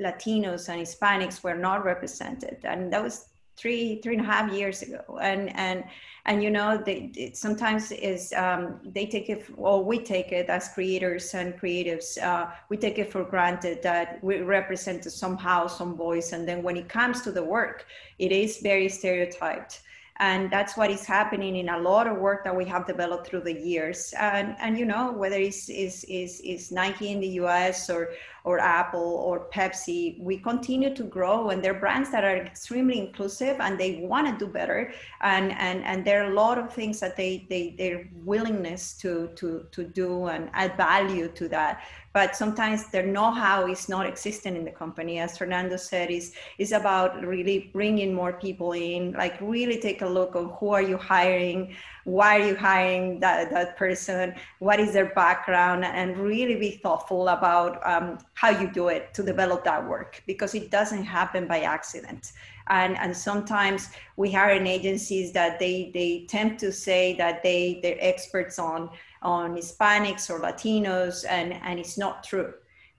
Latinos 0.00 0.68
and 0.68 0.80
Hispanics 0.80 1.42
were 1.42 1.56
not 1.56 1.84
represented. 1.84 2.58
And 2.62 2.92
that 2.92 3.02
was 3.02 3.26
three, 3.56 4.00
three 4.02 4.16
and 4.16 4.24
a 4.24 4.30
half 4.30 4.52
years 4.52 4.82
ago. 4.82 5.18
And, 5.20 5.54
and 5.56 5.84
and 6.26 6.42
you 6.42 6.50
know 6.50 6.82
they 6.84 7.12
it 7.16 7.36
sometimes 7.36 7.92
is 7.92 8.32
um, 8.32 8.80
they 8.84 9.06
take 9.06 9.28
it 9.28 9.44
or 9.56 9.84
we 9.84 9.98
take 9.98 10.32
it 10.32 10.48
as 10.48 10.68
creators 10.68 11.34
and 11.34 11.54
creatives 11.60 12.20
uh, 12.22 12.50
we 12.70 12.76
take 12.76 12.98
it 12.98 13.12
for 13.12 13.24
granted 13.24 13.82
that 13.82 14.22
we 14.24 14.40
represent 14.40 15.04
somehow 15.04 15.66
some 15.66 15.96
voice. 15.96 16.32
And 16.32 16.48
then 16.48 16.62
when 16.62 16.76
it 16.76 16.88
comes 16.88 17.20
to 17.22 17.32
the 17.32 17.44
work 17.44 17.86
it 18.18 18.32
is 18.32 18.58
very 18.58 18.88
stereotyped. 18.88 19.82
And 20.20 20.48
that's 20.48 20.76
what 20.76 20.90
is 20.92 21.04
happening 21.04 21.56
in 21.56 21.68
a 21.70 21.78
lot 21.78 22.06
of 22.06 22.18
work 22.18 22.44
that 22.44 22.54
we 22.54 22.64
have 22.66 22.86
developed 22.86 23.26
through 23.26 23.40
the 23.40 23.52
years. 23.52 24.14
And 24.18 24.56
and 24.60 24.78
you 24.78 24.86
know 24.86 25.12
whether 25.12 25.36
it's 25.36 25.68
is 25.68 26.04
is 26.04 26.40
is 26.40 26.72
nike 26.72 27.12
in 27.12 27.20
the 27.20 27.32
us 27.40 27.90
or 27.90 28.10
or 28.44 28.58
apple 28.58 29.22
or 29.26 29.48
pepsi 29.52 30.20
we 30.20 30.36
continue 30.38 30.94
to 30.94 31.02
grow 31.02 31.48
and 31.48 31.64
they're 31.64 31.74
brands 31.74 32.10
that 32.10 32.24
are 32.24 32.36
extremely 32.36 32.98
inclusive 32.98 33.56
and 33.60 33.80
they 33.80 33.96
want 34.02 34.26
to 34.26 34.44
do 34.44 34.50
better 34.50 34.92
and 35.22 35.52
and 35.52 35.82
and 35.84 36.04
there 36.04 36.22
are 36.22 36.30
a 36.30 36.34
lot 36.34 36.58
of 36.58 36.72
things 36.72 37.00
that 37.00 37.16
they 37.16 37.46
they 37.48 37.74
their 37.78 38.08
willingness 38.24 38.92
to 38.92 39.28
to 39.34 39.66
to 39.72 39.84
do 39.84 40.26
and 40.26 40.50
add 40.52 40.76
value 40.76 41.28
to 41.28 41.48
that 41.48 41.82
but 42.14 42.36
sometimes 42.36 42.86
their 42.86 43.04
know-how 43.04 43.66
is 43.66 43.88
not 43.88 44.06
existent 44.06 44.56
in 44.56 44.64
the 44.64 44.70
company. 44.70 45.18
As 45.18 45.36
Fernando 45.36 45.76
said, 45.76 46.12
is 46.12 46.32
is 46.58 46.70
about 46.70 47.20
really 47.26 47.70
bringing 47.72 48.14
more 48.14 48.32
people 48.32 48.70
in, 48.72 49.12
like 49.14 49.36
really 49.40 49.80
take 49.80 50.00
a 50.00 50.06
look 50.06 50.36
on 50.36 50.50
who 50.60 50.68
are 50.70 50.80
you 50.80 50.96
hiring, 50.96 51.74
why 52.04 52.38
are 52.38 52.46
you 52.48 52.56
hiring 52.56 53.20
that, 53.20 53.50
that 53.50 53.76
person, 53.76 54.34
what 54.58 54.78
is 54.78 54.92
their 54.92 55.12
background, 55.14 55.84
and 55.84 56.16
really 56.16 56.56
be 56.56 56.72
thoughtful 56.82 57.28
about 57.28 57.84
um, 57.86 58.18
how 58.34 58.50
you 58.50 58.70
do 58.70 58.88
it 58.88 59.12
to 59.14 59.22
develop 59.22 59.64
that 59.64 59.86
work 59.86 60.22
because 60.26 60.54
it 60.54 60.70
doesn't 60.70 61.04
happen 61.04 61.46
by 61.46 61.60
accident. 61.60 62.32
And, 62.68 62.96
and 62.96 63.14
sometimes 63.14 63.90
we 64.16 64.32
hire 64.32 64.54
in 64.54 64.66
agencies 64.66 65.32
that 65.32 65.58
they, 65.58 65.90
they 65.92 66.24
tend 66.28 66.58
to 66.60 66.72
say 66.72 67.14
that 67.16 67.42
they, 67.42 67.80
they're 67.82 67.98
experts 68.00 68.58
on 68.58 68.90
on 69.24 69.56
Hispanics 69.56 70.28
or 70.28 70.38
Latinos, 70.38 71.24
and, 71.28 71.54
and 71.54 71.80
it's 71.80 71.96
not 71.96 72.22
true. 72.22 72.52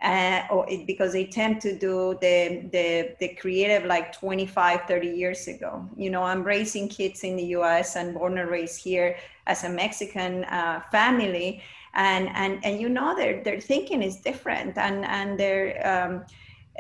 Uh, 0.06 0.46
or 0.52 0.70
it, 0.70 0.86
because 0.86 1.14
they 1.14 1.26
tend 1.26 1.60
to 1.60 1.76
do 1.76 2.16
the, 2.22 2.70
the, 2.72 3.16
the 3.20 3.30
creative 3.30 3.86
like 3.86 4.14
25, 4.14 4.82
30 4.88 5.08
years 5.08 5.48
ago. 5.48 5.84
You 5.98 6.12
know, 6.12 6.22
I'm 6.22 6.44
raising 6.44 6.88
kids 6.88 7.24
in 7.24 7.36
the 7.36 7.46
US 7.58 7.96
and 7.96 8.14
born 8.14 8.38
and 8.38 8.48
raised 8.48 8.84
here 8.84 9.18
as 9.48 9.64
a 9.64 9.70
Mexican 9.70 10.44
uh, 10.44 10.82
family. 10.92 11.64
And, 11.96 12.30
and, 12.36 12.64
and 12.64 12.80
you 12.80 12.88
know, 12.88 13.16
their, 13.16 13.44
their 13.44 13.60
thinking 13.60 14.04
is 14.04 14.18
different 14.18 14.78
and, 14.78 15.06
and 15.06 15.40
their, 15.40 15.64
um, 15.84 16.26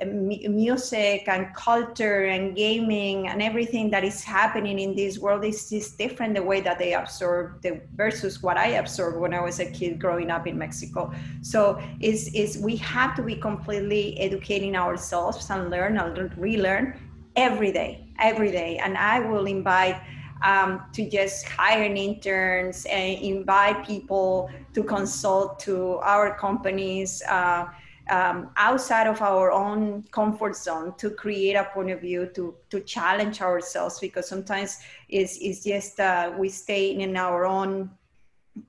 music 0.04 1.24
and 1.28 1.54
culture 1.56 2.26
and 2.26 2.54
gaming 2.56 3.30
and 3.30 3.42
everything 3.42 3.90
that 3.90 4.04
is 4.04 4.24
happening 4.24 4.78
in 4.78 4.94
this 4.94 5.20
world 5.20 5.46
is 5.46 5.70
just 5.70 5.98
different 5.98 6.36
the 6.36 6.44
way 6.44 6.60
that 6.60 6.78
they 6.78 6.94
absorb 6.94 7.62
the 7.62 7.80
versus 7.96 8.44
what 8.44 8.58
I 8.58 8.68
absorbed 8.68 9.18
when 9.18 9.34
I 9.34 9.42
was 9.42 9.60
a 9.60 9.72
kid 9.72 10.00
growing 10.00 10.30
up 10.30 10.48
in 10.48 10.58
Mexico. 10.58 11.14
So 11.42 11.82
is 12.02 12.28
is 12.34 12.58
we 12.58 12.76
have 12.78 13.16
to 13.16 13.24
be 13.24 13.36
completely 13.36 14.20
educating 14.20 14.76
ourselves 14.76 15.50
and 15.50 15.70
learn 15.70 15.98
and 15.98 16.38
relearn 16.38 17.00
every 17.38 17.72
day, 17.72 18.06
every 18.20 18.52
day. 18.52 18.78
And 18.78 18.98
I 18.98 19.20
will 19.20 19.46
invite 19.46 20.02
um, 20.44 20.84
to 20.92 21.10
just 21.10 21.48
hire 21.48 21.84
interns 21.84 22.86
and 22.86 23.18
invite 23.20 23.86
people 23.86 24.50
to 24.74 24.84
consult 24.84 25.60
to 25.60 26.00
our 26.04 26.38
companies. 26.38 27.24
Uh, 27.30 27.68
um, 28.10 28.52
outside 28.58 29.08
of 29.08 29.22
our 29.22 29.52
own 29.52 30.04
comfort 30.12 30.56
zone 30.56 30.94
to 30.98 31.10
create 31.10 31.56
a 31.56 31.66
point 31.66 31.90
of 31.92 32.02
view 32.02 32.30
to 32.36 32.56
to 32.70 32.80
challenge 32.82 33.42
ourselves 33.42 34.00
because 34.00 34.28
sometimes 34.28 34.80
it's, 35.10 35.38
it's 35.38 35.64
just 35.64 36.00
uh, 36.00 36.32
we 36.38 36.50
stay 36.50 36.92
in 36.92 37.18
our 37.18 37.46
own 37.46 37.90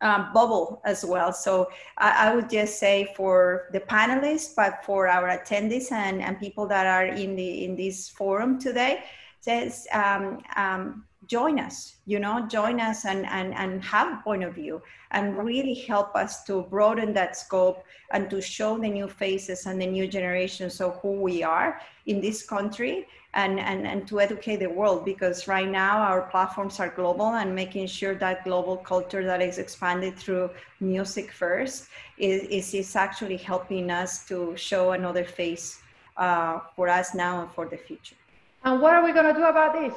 um, 0.00 0.32
bubble 0.32 0.80
as 0.84 1.04
well. 1.04 1.32
So 1.32 1.70
I, 1.96 2.28
I, 2.28 2.34
would 2.34 2.50
just 2.50 2.78
say 2.78 3.12
for 3.16 3.68
the 3.72 3.80
panelists 3.80 4.54
but 4.54 4.84
for 4.84 5.06
our 5.06 5.28
attendees 5.28 5.92
and, 5.92 6.20
and 6.22 6.40
people 6.40 6.66
that 6.66 6.86
are 6.86 7.06
in 7.06 7.36
the 7.36 7.64
in 7.64 7.76
this 7.76 8.08
forum 8.08 8.58
today 8.58 9.04
says 9.40 9.86
um, 9.92 10.42
um, 10.56 11.04
join 11.26 11.58
us 11.58 11.96
you 12.06 12.18
know 12.18 12.46
join 12.46 12.80
us 12.80 13.04
and 13.04 13.26
and 13.26 13.54
and 13.54 13.82
have 13.82 14.22
point 14.22 14.44
of 14.44 14.54
view 14.54 14.80
and 15.10 15.36
really 15.36 15.74
help 15.74 16.14
us 16.14 16.44
to 16.44 16.62
broaden 16.62 17.12
that 17.12 17.36
scope 17.36 17.84
and 18.10 18.28
to 18.30 18.40
show 18.40 18.78
the 18.78 18.88
new 18.88 19.08
faces 19.08 19.66
and 19.66 19.80
the 19.80 19.86
new 19.86 20.06
generations 20.06 20.80
of 20.80 20.98
who 21.00 21.12
we 21.12 21.42
are 21.42 21.80
in 22.06 22.20
this 22.20 22.44
country 22.44 23.06
and, 23.34 23.60
and, 23.60 23.86
and 23.86 24.08
to 24.08 24.18
educate 24.18 24.56
the 24.56 24.66
world 24.66 25.04
because 25.04 25.46
right 25.46 25.68
now 25.68 25.98
our 25.98 26.22
platforms 26.22 26.80
are 26.80 26.88
global 26.88 27.34
and 27.34 27.54
making 27.54 27.86
sure 27.86 28.14
that 28.14 28.44
global 28.44 28.78
culture 28.78 29.24
that 29.24 29.42
is 29.42 29.58
expanded 29.58 30.16
through 30.16 30.48
music 30.80 31.30
first 31.30 31.88
is, 32.16 32.44
is, 32.44 32.72
is 32.74 32.96
actually 32.96 33.36
helping 33.36 33.90
us 33.90 34.26
to 34.26 34.56
show 34.56 34.92
another 34.92 35.24
face 35.24 35.80
uh, 36.16 36.60
for 36.74 36.88
us 36.88 37.14
now 37.14 37.42
and 37.42 37.50
for 37.52 37.66
the 37.66 37.76
future. 37.76 38.16
And 38.64 38.80
what 38.80 38.94
are 38.94 39.04
we 39.04 39.12
going 39.12 39.32
to 39.32 39.38
do 39.38 39.44
about 39.44 39.74
this? 39.74 39.94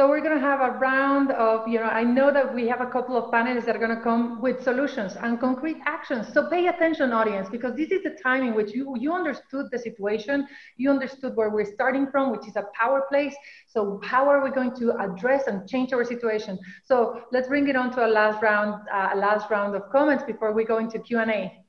So 0.00 0.08
we're 0.08 0.22
going 0.22 0.34
to 0.34 0.40
have 0.40 0.62
a 0.62 0.78
round 0.78 1.30
of, 1.32 1.68
you 1.68 1.78
know, 1.78 1.84
I 1.84 2.02
know 2.02 2.32
that 2.32 2.54
we 2.54 2.66
have 2.68 2.80
a 2.80 2.86
couple 2.86 3.18
of 3.18 3.30
panelists 3.30 3.66
that 3.66 3.76
are 3.76 3.78
going 3.78 3.94
to 3.94 4.02
come 4.02 4.40
with 4.40 4.62
solutions 4.62 5.14
and 5.20 5.38
concrete 5.38 5.76
actions. 5.84 6.32
So 6.32 6.48
pay 6.48 6.68
attention, 6.68 7.12
audience, 7.12 7.50
because 7.50 7.76
this 7.76 7.90
is 7.90 8.02
the 8.02 8.16
time 8.22 8.42
in 8.42 8.54
which 8.54 8.72
you, 8.72 8.96
you 8.98 9.12
understood 9.12 9.66
the 9.70 9.78
situation. 9.78 10.48
You 10.78 10.88
understood 10.88 11.36
where 11.36 11.50
we're 11.50 11.70
starting 11.70 12.06
from, 12.10 12.32
which 12.32 12.48
is 12.48 12.56
a 12.56 12.64
power 12.72 13.04
place. 13.10 13.34
So 13.66 14.00
how 14.02 14.26
are 14.30 14.42
we 14.42 14.50
going 14.50 14.74
to 14.76 14.98
address 14.98 15.48
and 15.48 15.68
change 15.68 15.92
our 15.92 16.02
situation? 16.02 16.58
So 16.82 17.20
let's 17.30 17.48
bring 17.48 17.68
it 17.68 17.76
on 17.76 17.90
to 17.96 18.06
a 18.06 18.08
last 18.08 18.42
round, 18.42 18.80
uh, 18.90 19.10
a 19.12 19.18
last 19.18 19.50
round 19.50 19.76
of 19.76 19.82
comments 19.92 20.24
before 20.24 20.54
we 20.54 20.64
go 20.64 20.78
into 20.78 20.98
Q&A. 20.98 21.62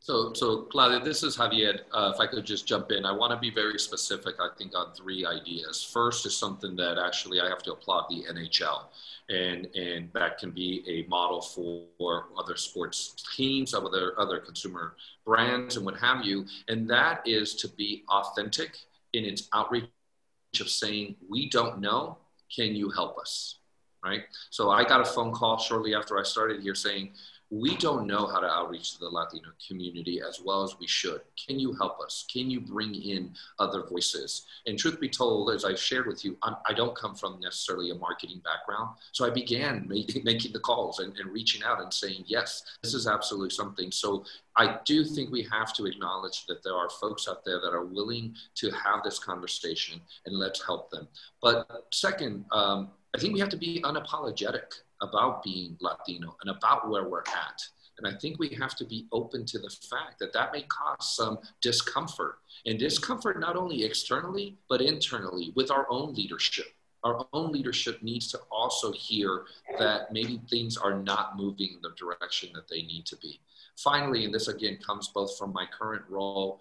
So, 0.00 0.32
so 0.32 0.62
Claudia, 0.62 1.00
this 1.00 1.22
is 1.22 1.34
Xavier. 1.34 1.80
Uh, 1.92 2.12
if 2.14 2.20
I 2.20 2.26
could 2.26 2.44
just 2.46 2.66
jump 2.66 2.92
in, 2.92 3.04
I 3.04 3.12
want 3.12 3.32
to 3.32 3.36
be 3.38 3.50
very 3.50 3.78
specific, 3.78 4.36
I 4.40 4.48
think, 4.56 4.74
on 4.74 4.94
three 4.94 5.26
ideas. 5.26 5.82
First 5.82 6.24
is 6.24 6.36
something 6.36 6.76
that 6.76 6.98
actually 6.98 7.40
I 7.40 7.48
have 7.48 7.62
to 7.64 7.72
applaud 7.72 8.06
the 8.08 8.24
NHL, 8.32 8.84
and, 9.28 9.66
and 9.74 10.08
that 10.14 10.38
can 10.38 10.50
be 10.50 10.84
a 10.86 11.08
model 11.10 11.42
for 11.42 12.24
other 12.38 12.56
sports 12.56 13.14
teams, 13.36 13.74
other, 13.74 14.18
other 14.18 14.38
consumer 14.38 14.94
brands, 15.26 15.76
and 15.76 15.84
what 15.84 15.98
have 15.98 16.24
you. 16.24 16.46
And 16.68 16.88
that 16.88 17.20
is 17.26 17.54
to 17.56 17.68
be 17.68 18.04
authentic 18.08 18.78
in 19.12 19.24
its 19.24 19.48
outreach 19.52 19.90
of 20.60 20.68
saying, 20.68 21.16
we 21.28 21.50
don't 21.50 21.80
know, 21.80 22.18
can 22.54 22.74
you 22.74 22.88
help 22.90 23.18
us? 23.18 23.56
Right? 24.02 24.22
So 24.50 24.70
I 24.70 24.84
got 24.84 25.00
a 25.00 25.04
phone 25.04 25.32
call 25.32 25.58
shortly 25.58 25.94
after 25.94 26.18
I 26.18 26.22
started 26.22 26.62
here 26.62 26.74
saying, 26.74 27.10
we 27.50 27.76
don't 27.76 28.06
know 28.06 28.26
how 28.26 28.40
to 28.40 28.46
outreach 28.46 28.92
to 28.92 28.98
the 28.98 29.08
Latino 29.08 29.48
community 29.66 30.20
as 30.26 30.40
well 30.44 30.62
as 30.62 30.76
we 30.78 30.86
should. 30.86 31.22
Can 31.46 31.58
you 31.58 31.72
help 31.72 31.98
us? 32.00 32.26
Can 32.30 32.50
you 32.50 32.60
bring 32.60 32.94
in 32.94 33.32
other 33.58 33.84
voices? 33.84 34.44
And 34.66 34.78
truth 34.78 35.00
be 35.00 35.08
told, 35.08 35.50
as 35.50 35.64
I 35.64 35.74
shared 35.74 36.06
with 36.06 36.24
you, 36.24 36.36
I'm, 36.42 36.56
I 36.66 36.74
do 36.74 36.86
not 36.86 36.96
come 36.96 37.14
from 37.14 37.40
necessarily 37.40 37.90
a 37.90 37.94
marketing 37.94 38.42
background. 38.44 38.96
So 39.12 39.26
I 39.26 39.30
began 39.30 39.86
making, 39.88 40.22
making 40.24 40.52
the 40.52 40.60
calls 40.60 40.98
and, 40.98 41.16
and 41.16 41.32
reaching 41.32 41.62
out 41.62 41.80
and 41.80 41.92
saying, 41.92 42.24
yes, 42.26 42.64
this 42.82 42.92
is 42.92 43.06
absolutely 43.06 43.50
something. 43.50 43.90
So 43.90 44.24
I 44.56 44.78
do 44.84 45.04
think 45.04 45.30
we 45.30 45.46
have 45.50 45.72
to 45.74 45.86
acknowledge 45.86 46.44
that 46.46 46.62
there 46.62 46.74
are 46.74 46.90
folks 46.90 47.28
out 47.28 47.44
there 47.46 47.60
that 47.60 47.72
are 47.72 47.84
willing 47.84 48.34
to 48.56 48.70
have 48.72 49.02
this 49.02 49.18
conversation 49.18 50.00
and 50.26 50.38
let's 50.38 50.64
help 50.64 50.90
them. 50.90 51.08
But 51.40 51.86
second, 51.92 52.44
um, 52.52 52.90
I 53.14 53.18
think 53.18 53.32
we 53.32 53.40
have 53.40 53.48
to 53.48 53.56
be 53.56 53.80
unapologetic 53.84 54.80
about 55.02 55.42
being 55.42 55.76
Latino 55.80 56.36
and 56.42 56.56
about 56.56 56.88
where 56.88 57.08
we're 57.08 57.20
at. 57.20 57.62
And 57.98 58.06
I 58.06 58.16
think 58.18 58.38
we 58.38 58.50
have 58.50 58.76
to 58.76 58.84
be 58.84 59.06
open 59.12 59.44
to 59.46 59.58
the 59.58 59.70
fact 59.90 60.18
that 60.20 60.32
that 60.32 60.52
may 60.52 60.62
cause 60.62 61.16
some 61.16 61.38
discomfort 61.60 62.38
and 62.64 62.78
discomfort 62.78 63.40
not 63.40 63.56
only 63.56 63.84
externally, 63.84 64.56
but 64.68 64.80
internally 64.80 65.52
with 65.56 65.70
our 65.70 65.86
own 65.90 66.14
leadership. 66.14 66.66
Our 67.04 67.26
own 67.32 67.52
leadership 67.52 68.02
needs 68.02 68.30
to 68.32 68.40
also 68.50 68.92
hear 68.92 69.44
that 69.78 70.12
maybe 70.12 70.40
things 70.48 70.76
are 70.76 70.94
not 70.94 71.36
moving 71.36 71.74
in 71.74 71.82
the 71.82 71.90
direction 71.96 72.50
that 72.54 72.68
they 72.68 72.82
need 72.82 73.06
to 73.06 73.16
be. 73.16 73.40
Finally, 73.76 74.24
and 74.24 74.34
this 74.34 74.48
again 74.48 74.78
comes 74.84 75.08
both 75.08 75.38
from 75.38 75.52
my 75.52 75.64
current 75.66 76.02
role 76.08 76.60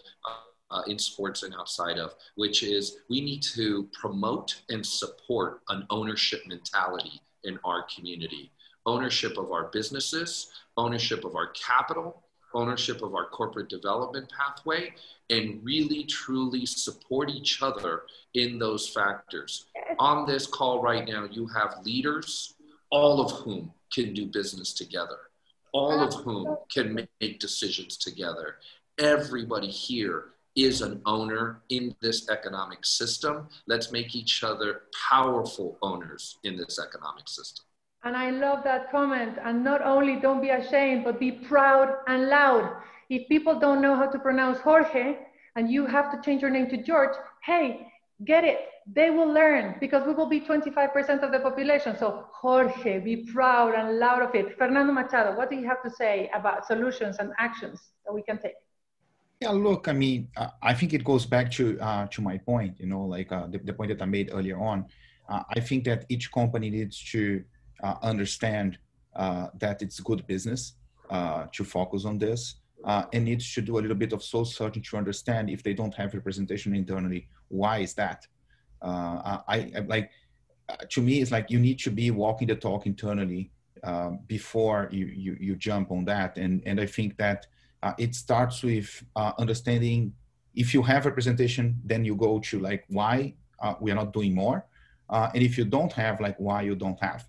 uh, 0.70 0.82
in 0.88 1.00
sports 1.00 1.44
and 1.44 1.56
outside 1.56 1.98
of, 1.98 2.14
which 2.36 2.62
is 2.62 2.98
we 3.10 3.22
need 3.22 3.42
to 3.42 3.88
promote 3.94 4.62
and 4.70 4.86
support 4.86 5.62
an 5.70 5.86
ownership 5.90 6.42
mentality 6.48 7.22
in 7.48 7.58
our 7.64 7.84
community 7.84 8.52
ownership 8.88 9.38
of 9.38 9.52
our 9.52 9.66
businesses, 9.66 10.50
ownership 10.78 11.26
of 11.26 11.36
our 11.36 11.48
capital, 11.48 12.24
ownership 12.54 13.04
of 13.04 13.14
our 13.14 13.26
corporate 13.26 13.70
development 13.70 14.32
pathway, 14.36 14.94
and 15.30 15.60
really 15.64 16.06
truly 16.06 16.66
support 16.66 17.30
each 17.30 17.62
other 17.62 18.04
in 18.34 18.58
those 18.58 18.88
factors. 18.88 19.66
On 20.00 20.26
this 20.26 20.48
call 20.48 20.82
right 20.82 21.06
now, 21.06 21.26
you 21.30 21.46
have 21.48 21.84
leaders, 21.84 22.56
all 22.90 23.20
of 23.20 23.32
whom 23.44 23.74
can 23.94 24.14
do 24.14 24.26
business 24.26 24.74
together, 24.74 25.18
all 25.74 26.00
of 26.02 26.14
whom 26.24 26.58
can 26.74 27.08
make 27.20 27.40
decisions 27.40 27.98
together. 27.98 28.56
Everybody 28.98 29.68
here 29.68 30.30
is 30.58 30.82
an 30.82 31.00
owner 31.06 31.62
in 31.70 31.96
this 32.02 32.30
economic 32.30 32.84
system. 32.84 33.48
Let's 33.68 33.92
make 33.92 34.16
each 34.16 34.44
other 34.44 34.82
powerful 35.10 35.78
owners 35.84 36.40
in 36.44 36.58
this 36.58 36.80
economic 36.80 37.30
system. 37.30 37.64
And 38.04 38.18
I 38.18 38.32
love 38.32 38.64
that 38.64 38.92
comment. 38.92 39.38
And 39.44 39.64
not 39.64 39.82
only 39.84 40.16
don't 40.16 40.42
be 40.42 40.50
ashamed, 40.50 41.04
but 41.04 41.20
be 41.20 41.32
proud 41.32 41.98
and 42.08 42.28
loud. 42.28 42.76
If 43.10 43.28
people 43.30 43.60
don't 43.60 43.82
know 43.82 43.96
how 43.96 44.08
to 44.08 44.20
pronounce 44.20 44.60
Jorge 44.60 45.18
and 45.56 45.70
you 45.70 45.86
have 45.86 46.12
to 46.12 46.22
change 46.22 46.42
your 46.42 46.52
name 46.52 46.70
to 46.70 46.78
George, 46.78 47.16
hey, 47.44 47.88
get 48.26 48.44
it. 48.44 48.60
They 48.92 49.10
will 49.10 49.32
learn 49.32 49.76
because 49.80 50.08
we 50.08 50.14
will 50.14 50.30
be 50.30 50.40
25% 50.40 51.22
of 51.22 51.32
the 51.32 51.40
population. 51.40 51.98
So, 51.98 52.26
Jorge, 52.32 53.00
be 53.00 53.28
proud 53.34 53.76
and 53.76 54.00
loud 54.00 54.22
of 54.22 54.34
it. 54.34 54.58
Fernando 54.58 54.94
Machado, 54.94 55.36
what 55.38 55.50
do 55.50 55.56
you 55.56 55.68
have 55.68 55.84
to 55.84 55.90
say 55.90 56.32
about 56.34 56.66
solutions 56.66 57.18
and 57.20 57.32
actions 57.38 57.80
that 58.06 58.14
we 58.14 58.22
can 58.24 58.40
take? 58.40 58.54
Yeah, 59.40 59.52
look, 59.52 59.88
I 59.88 59.94
mean, 59.94 60.30
uh, 60.36 60.50
I 60.64 60.74
think 60.74 60.94
it 60.94 61.04
goes 61.04 61.26
back 61.28 61.52
to 61.52 61.80
uh, 61.80 62.08
to 62.08 62.22
my 62.22 62.40
point. 62.40 62.80
You 62.80 62.88
know, 62.88 63.04
like 63.04 63.32
uh, 63.32 63.46
the, 63.48 63.60
the, 63.60 63.74
point 63.74 63.90
that 63.90 64.02
I 64.02 64.06
made 64.06 64.32
earlier 64.34 64.60
on. 64.60 64.86
Uh, 65.30 65.44
I 65.56 65.60
think 65.60 65.84
that 65.84 66.06
each 66.10 66.32
company 66.32 66.72
needs 66.72 67.04
to 67.12 67.44
uh, 67.84 67.96
understand 68.02 68.80
uh, 69.16 69.48
that 69.60 69.84
it's 69.84 70.00
good 70.00 70.26
business 70.26 70.74
to 71.12 71.64
focus 71.64 72.04
on 72.06 72.18
this, 72.18 72.56
and 72.86 73.26
needs 73.26 73.54
to 73.54 73.62
do 73.62 73.78
a 73.78 73.82
little 73.82 73.96
bit 73.96 74.12
of 74.12 74.24
soul 74.24 74.44
searching 74.44 74.82
to 74.84 74.98
understand 74.98 75.52
if 75.52 75.62
they 75.62 75.74
don't 75.74 75.94
have 75.94 76.16
representation 76.16 76.76
internally. 76.76 77.28
Why 77.50 77.80
is 77.80 77.94
that? 77.94 78.26
I, 78.82 79.72
I, 79.76 79.80
like 79.86 80.10
to 80.90 81.02
me, 81.02 81.22
it's 81.22 81.32
like 81.32 81.52
you 81.52 81.60
need 81.60 81.78
to 81.80 81.92
be 81.92 82.10
walking 82.10 82.48
the 82.48 82.56
talk 82.56 82.88
internally 82.88 83.52
before 84.26 84.90
you, 84.92 85.06
you 85.06 85.38
you 85.40 85.56
jump 85.56 85.92
on 85.92 86.06
that, 86.06 86.38
and 86.40 86.64
and 86.66 86.82
I 86.82 86.88
think 86.88 87.18
that 87.18 87.46
uh, 87.84 87.94
it 87.98 88.16
starts 88.16 88.64
with 88.64 89.04
uh, 89.16 89.32
understanding 89.38 90.14
if 90.56 90.74
you 90.74 90.82
have 90.82 91.06
representation 91.06 91.80
then 91.86 92.04
you 92.04 92.16
go 92.16 92.40
to 92.40 92.60
like 92.60 92.84
why 92.90 93.34
uh, 93.60 93.76
we 93.80 93.92
are 93.92 93.96
not 93.96 94.14
doing 94.14 94.34
more 94.34 94.66
uh, 95.10 95.30
and 95.34 95.44
if 95.44 95.58
you 95.58 95.66
don't 95.66 95.94
have 95.94 96.20
like 96.20 96.36
why 96.38 96.62
you 96.62 96.76
don't 96.76 97.00
have. 97.02 97.26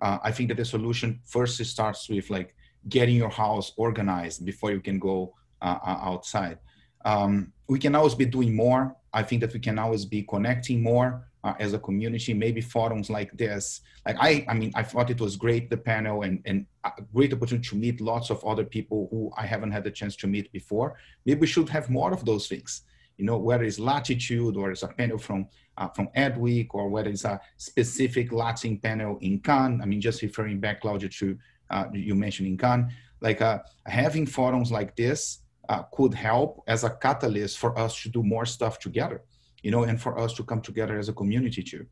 Uh, 0.00 0.18
i 0.22 0.30
think 0.30 0.48
that 0.48 0.56
the 0.56 0.64
solution 0.64 1.18
first 1.24 1.64
starts 1.64 2.08
with 2.08 2.30
like 2.30 2.54
getting 2.88 3.16
your 3.16 3.30
house 3.30 3.72
organized 3.76 4.44
before 4.44 4.70
you 4.70 4.80
can 4.80 4.98
go 4.98 5.34
uh, 5.60 5.78
outside. 5.84 6.58
Um, 7.04 7.52
we 7.68 7.78
can 7.78 7.94
always 7.94 8.14
be 8.14 8.26
doing 8.26 8.54
more. 8.54 8.96
I 9.12 9.22
think 9.22 9.40
that 9.40 9.52
we 9.52 9.60
can 9.60 9.78
always 9.78 10.04
be 10.04 10.22
connecting 10.22 10.82
more 10.82 11.27
uh, 11.48 11.54
as 11.58 11.72
a 11.72 11.78
community, 11.78 12.34
maybe 12.34 12.60
forums 12.60 13.08
like 13.08 13.30
this. 13.36 13.80
Like 14.06 14.16
I, 14.20 14.44
I 14.48 14.54
mean, 14.54 14.70
I 14.74 14.82
thought 14.82 15.10
it 15.10 15.20
was 15.20 15.36
great, 15.36 15.70
the 15.70 15.76
panel 15.76 16.22
and, 16.22 16.42
and 16.44 16.66
a 16.84 16.90
great 17.14 17.32
opportunity 17.32 17.68
to 17.70 17.76
meet 17.76 18.00
lots 18.00 18.28
of 18.30 18.44
other 18.44 18.64
people 18.64 19.08
who 19.10 19.30
I 19.36 19.46
haven't 19.46 19.72
had 19.72 19.84
the 19.84 19.90
chance 19.90 20.14
to 20.16 20.26
meet 20.26 20.52
before. 20.52 20.96
Maybe 21.24 21.40
we 21.40 21.46
should 21.46 21.70
have 21.70 21.88
more 21.88 22.12
of 22.12 22.24
those 22.26 22.48
things, 22.48 22.82
you 23.16 23.24
know, 23.24 23.38
whether 23.38 23.64
it's 23.64 23.78
latitude 23.78 24.56
or 24.58 24.70
it's 24.70 24.82
a 24.82 24.88
panel 24.88 25.18
from, 25.18 25.48
uh, 25.78 25.88
from 25.88 26.08
Adweek 26.16 26.68
or 26.72 26.88
whether 26.90 27.08
it's 27.08 27.24
a 27.24 27.40
specific 27.56 28.30
Latin 28.30 28.78
panel 28.78 29.16
in 29.22 29.40
Cannes. 29.40 29.80
I 29.82 29.86
mean, 29.86 30.02
just 30.02 30.20
referring 30.20 30.60
back, 30.60 30.82
Claudia, 30.82 31.08
to 31.08 31.38
uh, 31.70 31.86
you 31.92 32.14
mentioned 32.14 32.48
in 32.48 32.58
Cannes, 32.58 32.90
like 33.20 33.40
uh, 33.40 33.58
having 33.86 34.26
forums 34.26 34.70
like 34.70 34.94
this 34.96 35.40
uh, 35.70 35.82
could 35.94 36.12
help 36.12 36.62
as 36.66 36.84
a 36.84 36.90
catalyst 36.90 37.58
for 37.58 37.78
us 37.78 38.02
to 38.02 38.08
do 38.10 38.22
more 38.22 38.46
stuff 38.46 38.78
together 38.78 39.22
you 39.62 39.70
know, 39.70 39.84
and 39.84 40.00
for 40.00 40.18
us 40.18 40.32
to 40.34 40.44
come 40.44 40.60
together 40.60 40.98
as 40.98 41.08
a 41.08 41.12
community 41.12 41.62
too. 41.62 41.86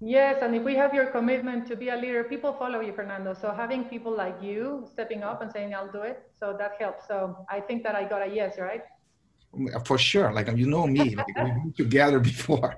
Yes, 0.00 0.42
and 0.42 0.54
if 0.54 0.62
we 0.62 0.74
have 0.74 0.92
your 0.92 1.06
commitment 1.06 1.66
to 1.68 1.76
be 1.76 1.88
a 1.88 1.96
leader, 1.96 2.22
people 2.24 2.52
follow 2.52 2.80
you, 2.80 2.92
Fernando. 2.92 3.32
So 3.32 3.50
having 3.50 3.84
people 3.84 4.14
like 4.14 4.36
you 4.42 4.86
stepping 4.92 5.22
up 5.22 5.40
and 5.40 5.50
saying, 5.50 5.74
I'll 5.74 5.90
do 5.90 6.02
it, 6.02 6.30
so 6.38 6.54
that 6.58 6.72
helps. 6.78 7.08
So 7.08 7.46
I 7.48 7.60
think 7.60 7.82
that 7.84 7.94
I 7.94 8.04
got 8.04 8.20
a 8.20 8.26
yes, 8.26 8.58
right? 8.58 8.82
For 9.84 9.98
sure 9.98 10.32
like 10.32 10.48
you 10.56 10.66
know 10.66 10.86
me 10.86 11.14
like 11.14 11.26
we've 11.26 11.34
been 11.36 11.72
together 11.76 12.18
before 12.18 12.76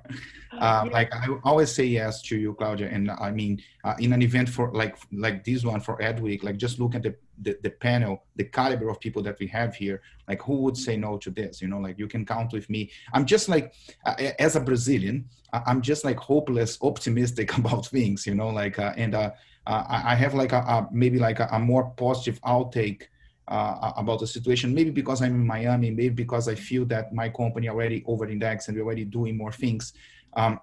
uh, 0.52 0.82
yeah. 0.84 0.90
like 0.92 1.12
i 1.14 1.26
always 1.44 1.70
say 1.70 1.84
yes 1.84 2.22
to 2.22 2.36
you 2.36 2.54
claudia 2.54 2.88
and 2.88 3.10
i 3.10 3.30
mean 3.30 3.60
uh, 3.84 3.94
in 3.98 4.12
an 4.12 4.22
event 4.22 4.48
for 4.48 4.72
like 4.72 4.96
like 5.12 5.44
this 5.44 5.64
one 5.64 5.80
for 5.80 5.96
adweek 5.98 6.42
like 6.42 6.56
just 6.56 6.78
look 6.78 6.94
at 6.94 7.02
the, 7.02 7.14
the, 7.42 7.56
the 7.62 7.70
panel 7.70 8.22
the 8.36 8.44
caliber 8.44 8.88
of 8.88 9.00
people 9.00 9.22
that 9.22 9.38
we 9.38 9.46
have 9.46 9.74
here 9.74 10.00
like 10.28 10.40
who 10.42 10.56
would 10.56 10.76
say 10.76 10.96
no 10.96 11.16
to 11.18 11.30
this 11.30 11.60
you 11.60 11.68
know 11.68 11.78
like 11.78 11.98
you 11.98 12.06
can 12.06 12.24
count 12.24 12.52
with 12.52 12.68
me 12.70 12.90
i'm 13.12 13.26
just 13.26 13.48
like 13.48 13.74
uh, 14.06 14.14
as 14.38 14.56
a 14.56 14.60
brazilian 14.60 15.24
i'm 15.52 15.80
just 15.80 16.04
like 16.04 16.18
hopeless 16.18 16.78
optimistic 16.82 17.56
about 17.58 17.86
things 17.86 18.26
you 18.26 18.34
know 18.34 18.48
like 18.48 18.78
uh, 18.78 18.92
and 18.96 19.14
uh, 19.14 19.30
I 19.70 20.14
have 20.14 20.32
like 20.32 20.52
a, 20.52 20.60
a 20.60 20.88
maybe 20.90 21.18
like 21.18 21.40
a, 21.40 21.48
a 21.52 21.58
more 21.58 21.90
positive 21.90 22.40
outtake 22.40 23.02
uh, 23.48 23.92
about 23.96 24.20
the 24.20 24.26
situation. 24.26 24.74
Maybe 24.74 24.90
because 24.90 25.22
I'm 25.22 25.34
in 25.34 25.46
Miami, 25.46 25.90
maybe 25.90 26.14
because 26.14 26.48
I 26.48 26.54
feel 26.54 26.84
that 26.86 27.12
my 27.14 27.28
company 27.28 27.68
already 27.68 28.04
over 28.06 28.26
index 28.28 28.68
and 28.68 28.76
we're 28.76 28.84
already 28.84 29.04
doing 29.04 29.36
more 29.36 29.52
things. 29.52 29.92
Um, 30.34 30.60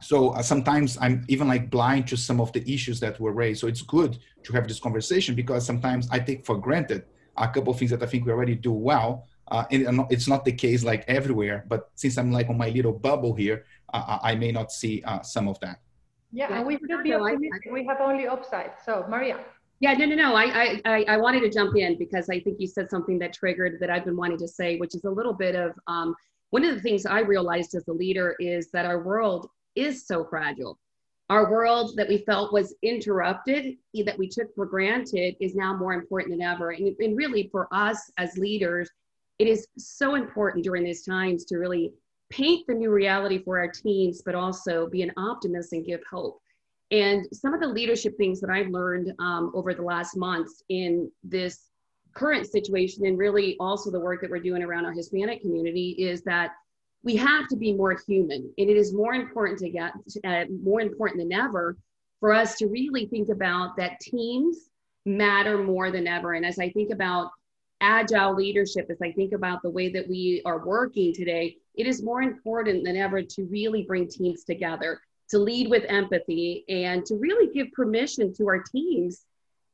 so 0.00 0.30
uh, 0.30 0.42
sometimes 0.42 0.96
I'm 1.00 1.24
even 1.28 1.48
like 1.48 1.70
blind 1.70 2.06
to 2.08 2.16
some 2.16 2.40
of 2.40 2.52
the 2.52 2.62
issues 2.72 3.00
that 3.00 3.18
were 3.18 3.32
raised. 3.32 3.60
So 3.60 3.66
it's 3.66 3.82
good 3.82 4.18
to 4.44 4.52
have 4.52 4.68
this 4.68 4.78
conversation 4.78 5.34
because 5.34 5.66
sometimes 5.66 6.08
I 6.10 6.18
take 6.20 6.46
for 6.46 6.56
granted 6.56 7.04
a 7.36 7.48
couple 7.48 7.72
of 7.72 7.78
things 7.78 7.90
that 7.90 8.02
I 8.02 8.06
think 8.06 8.26
we 8.26 8.32
already 8.32 8.54
do 8.54 8.72
well. 8.72 9.26
Uh, 9.50 9.64
and 9.70 10.04
it's 10.10 10.28
not 10.28 10.44
the 10.44 10.52
case 10.52 10.84
like 10.84 11.04
everywhere, 11.08 11.64
but 11.68 11.90
since 11.94 12.18
I'm 12.18 12.30
like 12.30 12.50
on 12.50 12.58
my 12.58 12.68
little 12.68 12.92
bubble 12.92 13.34
here, 13.34 13.64
uh, 13.94 14.18
I 14.22 14.34
may 14.34 14.52
not 14.52 14.70
see 14.70 15.02
uh, 15.04 15.22
some 15.22 15.48
of 15.48 15.58
that. 15.60 15.80
Yeah, 16.30 16.52
and 16.52 16.66
we 16.66 16.74
should 16.76 17.02
be 17.02 17.14
optimistic. 17.14 17.72
We 17.72 17.86
have 17.86 18.00
only 18.02 18.26
upside. 18.26 18.72
So 18.84 19.06
Maria. 19.08 19.38
Yeah, 19.80 19.92
no, 19.94 20.06
no, 20.06 20.16
no. 20.16 20.34
I, 20.34 20.80
I, 20.84 21.04
I 21.08 21.16
wanted 21.18 21.40
to 21.40 21.50
jump 21.50 21.76
in 21.76 21.96
because 21.98 22.28
I 22.28 22.40
think 22.40 22.58
you 22.58 22.66
said 22.66 22.90
something 22.90 23.18
that 23.20 23.32
triggered 23.32 23.78
that 23.80 23.90
I've 23.90 24.04
been 24.04 24.16
wanting 24.16 24.38
to 24.38 24.48
say, 24.48 24.76
which 24.76 24.94
is 24.94 25.04
a 25.04 25.10
little 25.10 25.32
bit 25.32 25.54
of 25.54 25.72
um, 25.86 26.16
one 26.50 26.64
of 26.64 26.74
the 26.74 26.80
things 26.80 27.06
I 27.06 27.20
realized 27.20 27.74
as 27.74 27.86
a 27.86 27.92
leader 27.92 28.34
is 28.40 28.70
that 28.72 28.86
our 28.86 29.00
world 29.02 29.48
is 29.76 30.06
so 30.06 30.24
fragile. 30.24 30.78
Our 31.30 31.50
world 31.50 31.94
that 31.96 32.08
we 32.08 32.18
felt 32.18 32.52
was 32.52 32.74
interrupted, 32.82 33.76
that 34.04 34.18
we 34.18 34.28
took 34.28 34.52
for 34.54 34.66
granted, 34.66 35.36
is 35.40 35.54
now 35.54 35.76
more 35.76 35.92
important 35.92 36.32
than 36.32 36.42
ever. 36.42 36.70
And, 36.70 36.96
and 36.98 37.16
really, 37.16 37.48
for 37.52 37.68
us 37.70 38.10
as 38.16 38.36
leaders, 38.38 38.88
it 39.38 39.46
is 39.46 39.68
so 39.76 40.14
important 40.14 40.64
during 40.64 40.84
these 40.84 41.04
times 41.04 41.44
to 41.44 41.58
really 41.58 41.92
paint 42.30 42.66
the 42.66 42.74
new 42.74 42.90
reality 42.90 43.42
for 43.44 43.58
our 43.58 43.68
teams, 43.68 44.22
but 44.22 44.34
also 44.34 44.88
be 44.88 45.02
an 45.02 45.12
optimist 45.16 45.72
and 45.72 45.84
give 45.84 46.00
hope. 46.10 46.40
And 46.90 47.26
some 47.32 47.52
of 47.52 47.60
the 47.60 47.68
leadership 47.68 48.16
things 48.16 48.40
that 48.40 48.50
I've 48.50 48.68
learned 48.68 49.12
um, 49.18 49.52
over 49.54 49.74
the 49.74 49.82
last 49.82 50.16
months 50.16 50.62
in 50.68 51.10
this 51.22 51.68
current 52.14 52.46
situation, 52.46 53.06
and 53.06 53.18
really 53.18 53.56
also 53.60 53.90
the 53.90 54.00
work 54.00 54.22
that 54.22 54.30
we're 54.30 54.40
doing 54.40 54.62
around 54.62 54.86
our 54.86 54.92
Hispanic 54.92 55.42
community, 55.42 55.90
is 55.98 56.22
that 56.22 56.52
we 57.02 57.14
have 57.16 57.46
to 57.48 57.56
be 57.56 57.74
more 57.74 57.96
human. 58.06 58.52
And 58.58 58.70
it 58.70 58.76
is 58.76 58.92
more 58.94 59.14
important 59.14 59.58
to 59.60 59.70
get 59.70 59.92
uh, 60.24 60.44
more 60.62 60.80
important 60.80 61.20
than 61.20 61.32
ever 61.32 61.76
for 62.20 62.32
us 62.32 62.56
to 62.56 62.66
really 62.66 63.06
think 63.06 63.28
about 63.28 63.76
that 63.76 64.00
teams 64.00 64.70
matter 65.06 65.62
more 65.62 65.90
than 65.90 66.06
ever. 66.06 66.34
And 66.34 66.44
as 66.44 66.58
I 66.58 66.70
think 66.70 66.90
about 66.90 67.30
agile 67.80 68.34
leadership, 68.34 68.86
as 68.90 69.00
I 69.02 69.12
think 69.12 69.32
about 69.32 69.62
the 69.62 69.70
way 69.70 69.88
that 69.90 70.08
we 70.08 70.42
are 70.44 70.66
working 70.66 71.14
today, 71.14 71.56
it 71.76 71.86
is 71.86 72.02
more 72.02 72.22
important 72.22 72.84
than 72.84 72.96
ever 72.96 73.22
to 73.22 73.44
really 73.44 73.82
bring 73.82 74.08
teams 74.08 74.42
together 74.42 75.00
to 75.30 75.38
lead 75.38 75.68
with 75.68 75.84
empathy 75.88 76.64
and 76.68 77.04
to 77.06 77.16
really 77.16 77.52
give 77.52 77.72
permission 77.72 78.34
to 78.34 78.48
our 78.48 78.62
teams 78.62 79.24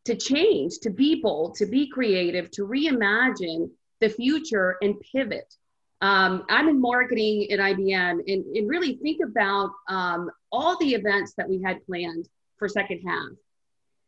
to 0.04 0.14
change, 0.14 0.78
to 0.80 0.90
be 0.90 1.20
bold, 1.20 1.56
to 1.56 1.66
be 1.66 1.88
creative, 1.88 2.50
to 2.52 2.66
reimagine 2.66 3.70
the 4.00 4.08
future 4.08 4.76
and 4.82 4.96
pivot. 5.12 5.54
Um, 6.00 6.44
I'm 6.50 6.68
in 6.68 6.80
marketing 6.80 7.50
at 7.50 7.60
IBM 7.60 8.20
and, 8.26 8.44
and 8.44 8.68
really 8.68 8.96
think 8.96 9.20
about 9.24 9.70
um, 9.88 10.30
all 10.52 10.76
the 10.78 10.94
events 10.94 11.32
that 11.38 11.48
we 11.48 11.62
had 11.62 11.84
planned 11.86 12.28
for 12.58 12.68
second 12.68 13.00
half 13.06 13.30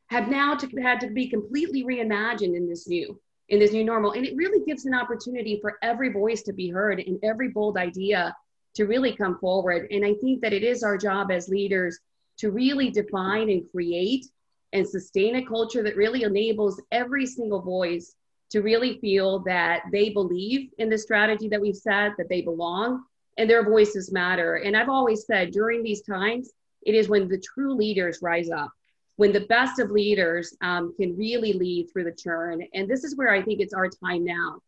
have 0.09 0.29
now 0.29 0.55
to, 0.55 0.69
had 0.81 1.01
to 1.01 1.09
be 1.09 1.29
completely 1.29 1.85
reimagined 1.85 2.55
in 2.57 2.69
this 2.69 2.87
new 2.89 3.19
in 3.49 3.61
this 3.61 3.73
new 3.73 3.85
normal 3.85 4.13
and 4.13 4.27
it 4.27 4.35
really 4.37 4.65
gives 4.67 4.87
an 4.87 4.95
opportunity 4.95 5.59
for 5.61 5.79
every 5.81 6.09
voice 6.13 6.43
to 6.43 6.53
be 6.53 6.69
heard 6.69 6.99
and 6.99 7.19
every 7.23 7.49
bold 7.49 7.77
idea 7.77 8.35
to 8.77 8.85
really 8.85 9.15
come 9.17 9.39
forward. 9.39 9.89
And 9.91 10.05
I 10.05 10.15
think 10.23 10.41
that 10.43 10.53
it 10.53 10.63
is 10.63 10.83
our 10.83 10.97
job 10.97 11.31
as 11.31 11.49
leaders 11.49 11.99
to 12.39 12.51
really 12.51 12.91
define 12.91 13.51
and 13.51 13.63
create 13.73 14.27
and 14.73 14.87
sustain 14.87 15.37
a 15.37 15.47
culture 15.47 15.83
that 15.83 15.97
really 15.97 16.23
enables 16.23 16.81
every 16.93 17.27
single 17.27 17.63
voice 17.63 18.15
to 18.51 18.61
really 18.61 18.99
feel 19.01 19.41
that 19.41 19.83
they 19.91 20.11
believe 20.11 20.71
in 20.79 20.89
the 20.89 20.99
strategy 20.99 21.49
that 21.49 21.61
we've 21.61 21.75
set, 21.77 22.13
that 22.19 22.29
they 22.29 22.43
belong, 22.43 23.03
and 23.39 23.49
their 23.51 23.65
voices 23.65 24.13
matter. 24.13 24.57
And 24.57 24.77
I've 24.77 24.89
always 24.89 25.27
said 25.27 25.51
during 25.51 25.83
these 25.83 26.03
times, 26.03 26.53
it 26.83 26.95
is 26.95 27.09
when 27.09 27.29
the 27.29 27.43
true 27.55 27.75
leaders 27.75 28.21
rise 28.23 28.51
up. 28.51 28.71
when 29.17 29.33
the 29.33 29.41
best 29.41 29.79
of 29.79 29.91
leaders 29.91 30.55
um, 30.63 30.95
can 30.97 31.17
really 31.17 31.53
lead 31.53 31.91
through 31.91 32.05
the 32.05 32.13
churn. 32.13 32.63
And 32.75 32.89
this 32.89 33.03
is 33.03 33.17
where 33.17 33.33
I 33.33 33.43
think 33.43 33.61
it's 33.61 33.75
our 33.75 33.89
time 33.89 34.25
now. 34.25 34.61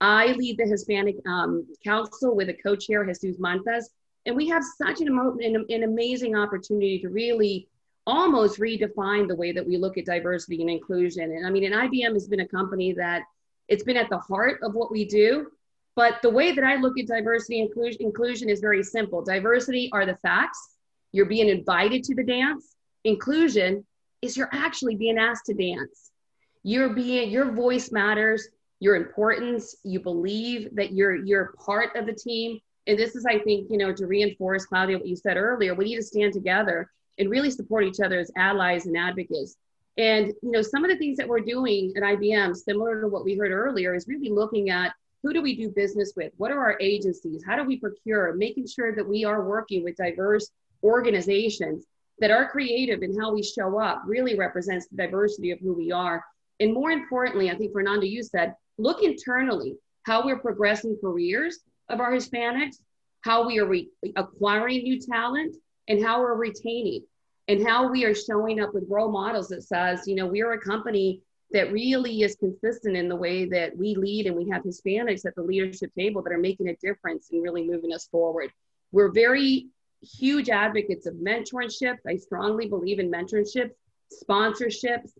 I 0.00 0.32
lead 0.32 0.58
the 0.58 0.66
Hispanic 0.66 1.16
um, 1.26 1.66
Council 1.82 2.36
with 2.36 2.48
a 2.48 2.54
co-chair, 2.54 3.04
Jesus 3.04 3.38
Mantas, 3.38 3.90
and 4.26 4.36
we 4.36 4.48
have 4.48 4.62
such 4.62 5.00
an, 5.00 5.08
an, 5.08 5.64
an 5.68 5.82
amazing 5.84 6.36
opportunity 6.36 6.98
to 7.00 7.08
really 7.08 7.68
almost 8.06 8.60
redefine 8.60 9.26
the 9.26 9.34
way 9.34 9.52
that 9.52 9.66
we 9.66 9.76
look 9.76 9.98
at 9.98 10.06
diversity 10.06 10.60
and 10.60 10.70
inclusion. 10.70 11.24
And 11.32 11.46
I 11.46 11.50
mean, 11.50 11.64
and 11.64 11.74
IBM 11.74 12.12
has 12.12 12.28
been 12.28 12.40
a 12.40 12.48
company 12.48 12.92
that 12.94 13.22
it's 13.68 13.82
been 13.82 13.96
at 13.96 14.10
the 14.10 14.18
heart 14.18 14.60
of 14.62 14.74
what 14.74 14.92
we 14.92 15.04
do. 15.04 15.48
But 15.96 16.20
the 16.22 16.30
way 16.30 16.52
that 16.52 16.62
I 16.62 16.76
look 16.76 16.98
at 16.98 17.06
diversity 17.06 17.60
and 17.60 17.68
inclusion, 17.68 18.02
inclusion 18.02 18.48
is 18.50 18.60
very 18.60 18.82
simple. 18.82 19.24
Diversity 19.24 19.88
are 19.92 20.04
the 20.04 20.16
facts. 20.16 20.76
You're 21.12 21.26
being 21.26 21.48
invited 21.48 22.04
to 22.04 22.14
the 22.14 22.22
dance. 22.22 22.76
Inclusion 23.04 23.84
is 24.20 24.36
you're 24.36 24.50
actually 24.52 24.96
being 24.96 25.18
asked 25.18 25.46
to 25.46 25.54
dance. 25.54 26.10
You're 26.62 26.90
being 26.90 27.30
your 27.30 27.50
voice 27.52 27.90
matters, 27.90 28.46
your 28.80 28.96
importance, 28.96 29.76
you 29.84 30.00
believe 30.00 30.74
that 30.74 30.92
you're 30.92 31.16
you're 31.16 31.54
part 31.64 31.96
of 31.96 32.06
the 32.06 32.12
team. 32.12 32.58
And 32.86 32.98
this 32.98 33.16
is, 33.16 33.26
I 33.26 33.38
think, 33.40 33.68
you 33.70 33.78
know, 33.78 33.92
to 33.92 34.06
reinforce 34.06 34.66
Claudia 34.66 34.98
what 34.98 35.08
you 35.08 35.16
said 35.16 35.36
earlier, 35.36 35.74
we 35.74 35.86
need 35.86 35.96
to 35.96 36.02
stand 36.02 36.32
together 36.32 36.88
and 37.18 37.30
really 37.30 37.50
support 37.50 37.84
each 37.84 38.00
other 38.00 38.18
as 38.18 38.30
allies 38.36 38.86
and 38.86 38.96
advocates. 38.96 39.56
And 39.96 40.26
you 40.42 40.50
know, 40.50 40.62
some 40.62 40.84
of 40.84 40.90
the 40.90 40.96
things 40.96 41.16
that 41.16 41.28
we're 41.28 41.40
doing 41.40 41.92
at 41.96 42.02
IBM, 42.02 42.54
similar 42.54 43.00
to 43.00 43.08
what 43.08 43.24
we 43.24 43.36
heard 43.36 43.50
earlier, 43.50 43.94
is 43.94 44.06
really 44.06 44.28
looking 44.28 44.70
at 44.70 44.92
who 45.22 45.32
do 45.32 45.42
we 45.42 45.56
do 45.56 45.70
business 45.70 46.12
with? 46.16 46.32
What 46.36 46.52
are 46.52 46.60
our 46.60 46.76
agencies? 46.80 47.42
How 47.44 47.56
do 47.56 47.64
we 47.64 47.78
procure? 47.78 48.34
Making 48.34 48.66
sure 48.66 48.94
that 48.94 49.08
we 49.08 49.24
are 49.24 49.48
working 49.48 49.82
with 49.82 49.96
diverse 49.96 50.50
organizations 50.82 51.86
that 52.18 52.30
are 52.30 52.48
creative 52.48 53.02
in 53.02 53.18
how 53.18 53.32
we 53.32 53.42
show 53.42 53.80
up 53.80 54.02
really 54.06 54.36
represents 54.36 54.86
the 54.86 54.96
diversity 54.96 55.50
of 55.50 55.58
who 55.60 55.72
we 55.72 55.90
are. 55.90 56.24
And 56.60 56.72
more 56.72 56.90
importantly, 56.90 57.50
I 57.50 57.56
think 57.56 57.72
Fernando, 57.72 58.06
you 58.06 58.22
said, 58.22 58.54
look 58.78 59.02
internally 59.02 59.76
how 60.04 60.24
we're 60.24 60.38
progressing 60.38 60.96
careers 61.00 61.60
of 61.88 62.00
our 62.00 62.12
Hispanics, 62.12 62.76
how 63.22 63.46
we 63.46 63.58
are 63.58 63.66
re- 63.66 63.90
acquiring 64.16 64.82
new 64.82 65.00
talent, 65.00 65.56
and 65.88 66.04
how 66.04 66.20
we're 66.20 66.34
retaining, 66.34 67.02
and 67.48 67.66
how 67.66 67.90
we 67.90 68.04
are 68.04 68.14
showing 68.14 68.60
up 68.60 68.74
with 68.74 68.84
role 68.88 69.10
models 69.10 69.48
that 69.48 69.62
says, 69.62 70.06
you 70.06 70.14
know, 70.14 70.26
we 70.26 70.42
are 70.42 70.52
a 70.52 70.60
company 70.60 71.20
that 71.52 71.72
really 71.72 72.22
is 72.22 72.36
consistent 72.36 72.96
in 72.96 73.08
the 73.08 73.16
way 73.16 73.44
that 73.44 73.76
we 73.76 73.94
lead 73.94 74.26
and 74.26 74.34
we 74.34 74.48
have 74.48 74.62
Hispanics 74.62 75.24
at 75.24 75.34
the 75.36 75.42
leadership 75.42 75.92
table 75.96 76.22
that 76.22 76.32
are 76.32 76.38
making 76.38 76.68
a 76.68 76.76
difference 76.76 77.28
and 77.30 77.42
really 77.42 77.66
moving 77.66 77.92
us 77.92 78.06
forward. 78.06 78.50
We're 78.90 79.12
very 79.12 79.68
huge 80.02 80.48
advocates 80.48 81.06
of 81.06 81.14
mentorship. 81.14 81.96
I 82.06 82.16
strongly 82.16 82.66
believe 82.66 82.98
in 82.98 83.10
mentorship, 83.10 83.70
sponsorships, 84.12 85.10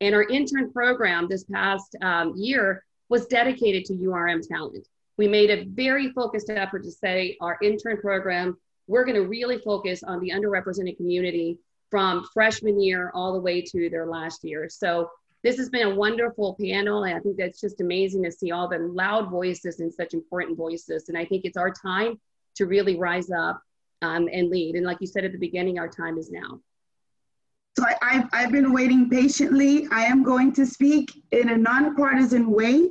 and 0.00 0.14
our 0.14 0.24
intern 0.24 0.72
program 0.72 1.26
this 1.28 1.44
past 1.44 1.96
um, 2.02 2.34
year 2.36 2.84
was 3.08 3.26
dedicated 3.26 3.84
to 3.86 3.94
URM 3.94 4.46
talent. 4.46 4.86
We 5.16 5.28
made 5.28 5.50
a 5.50 5.64
very 5.64 6.10
focused 6.12 6.50
effort 6.50 6.84
to 6.84 6.90
say 6.90 7.36
our 7.40 7.58
intern 7.62 7.98
program, 7.98 8.56
we're 8.86 9.04
going 9.04 9.16
to 9.16 9.26
really 9.26 9.58
focus 9.58 10.02
on 10.02 10.20
the 10.20 10.30
underrepresented 10.30 10.96
community 10.96 11.58
from 11.90 12.26
freshman 12.34 12.80
year 12.80 13.10
all 13.14 13.32
the 13.32 13.40
way 13.40 13.62
to 13.62 13.88
their 13.88 14.06
last 14.06 14.44
year. 14.44 14.68
So 14.68 15.10
this 15.42 15.56
has 15.58 15.68
been 15.68 15.86
a 15.86 15.94
wonderful 15.94 16.56
panel. 16.60 17.04
And 17.04 17.16
I 17.16 17.20
think 17.20 17.36
that's 17.36 17.60
just 17.60 17.80
amazing 17.80 18.24
to 18.24 18.32
see 18.32 18.50
all 18.50 18.68
the 18.68 18.78
loud 18.78 19.30
voices 19.30 19.80
and 19.80 19.92
such 19.92 20.12
important 20.12 20.56
voices. 20.56 21.08
And 21.08 21.16
I 21.16 21.24
think 21.24 21.44
it's 21.44 21.56
our 21.56 21.70
time 21.70 22.18
to 22.56 22.66
really 22.66 22.96
rise 22.96 23.30
up 23.30 23.62
um, 24.02 24.28
and 24.32 24.50
lead. 24.50 24.74
And 24.74 24.84
like 24.84 24.98
you 25.00 25.06
said 25.06 25.24
at 25.24 25.32
the 25.32 25.38
beginning, 25.38 25.78
our 25.78 25.88
time 25.88 26.18
is 26.18 26.30
now. 26.30 26.60
So 27.78 27.84
I, 28.00 28.14
have 28.14 28.28
I've 28.32 28.52
been 28.52 28.72
waiting 28.72 29.10
patiently. 29.10 29.86
I 29.92 30.04
am 30.04 30.22
going 30.22 30.52
to 30.54 30.64
speak 30.64 31.12
in 31.32 31.50
a 31.50 31.56
nonpartisan 31.56 32.50
way. 32.50 32.90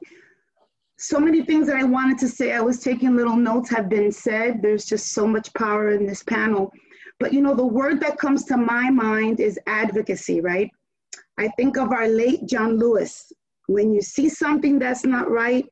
So 0.98 1.20
many 1.20 1.44
things 1.44 1.68
that 1.68 1.78
I 1.78 1.84
wanted 1.84 2.20
to 2.20 2.28
say, 2.30 2.53
I 2.53 2.62
was 2.62 2.80
taking 2.80 3.16
little 3.16 3.36
notes, 3.36 3.70
have 3.72 3.90
been 3.90 4.12
said. 4.12 4.62
There's 4.62 4.86
just 4.86 5.12
so 5.12 5.26
much 5.26 5.52
power 5.56 5.90
in 5.90 6.06
this 6.06 6.22
panel. 6.22 6.72
But 7.20 7.34
you 7.34 7.41
know, 7.41 7.56
the 7.56 7.66
word 7.66 7.99
that 8.02 8.20
comes 8.20 8.45
to 8.45 8.57
my 8.57 8.91
mind 8.91 9.40
is 9.40 9.60
advocacy, 9.66 10.40
right? 10.41 10.70
I 11.40 11.48
think 11.57 11.78
of 11.78 11.91
our 11.91 12.07
late 12.07 12.45
John 12.48 12.78
Lewis. 12.78 13.32
When 13.68 13.91
you 13.91 14.02
see 14.02 14.30
something 14.30 14.78
that's 14.78 15.03
not 15.03 15.30
right, 15.32 15.66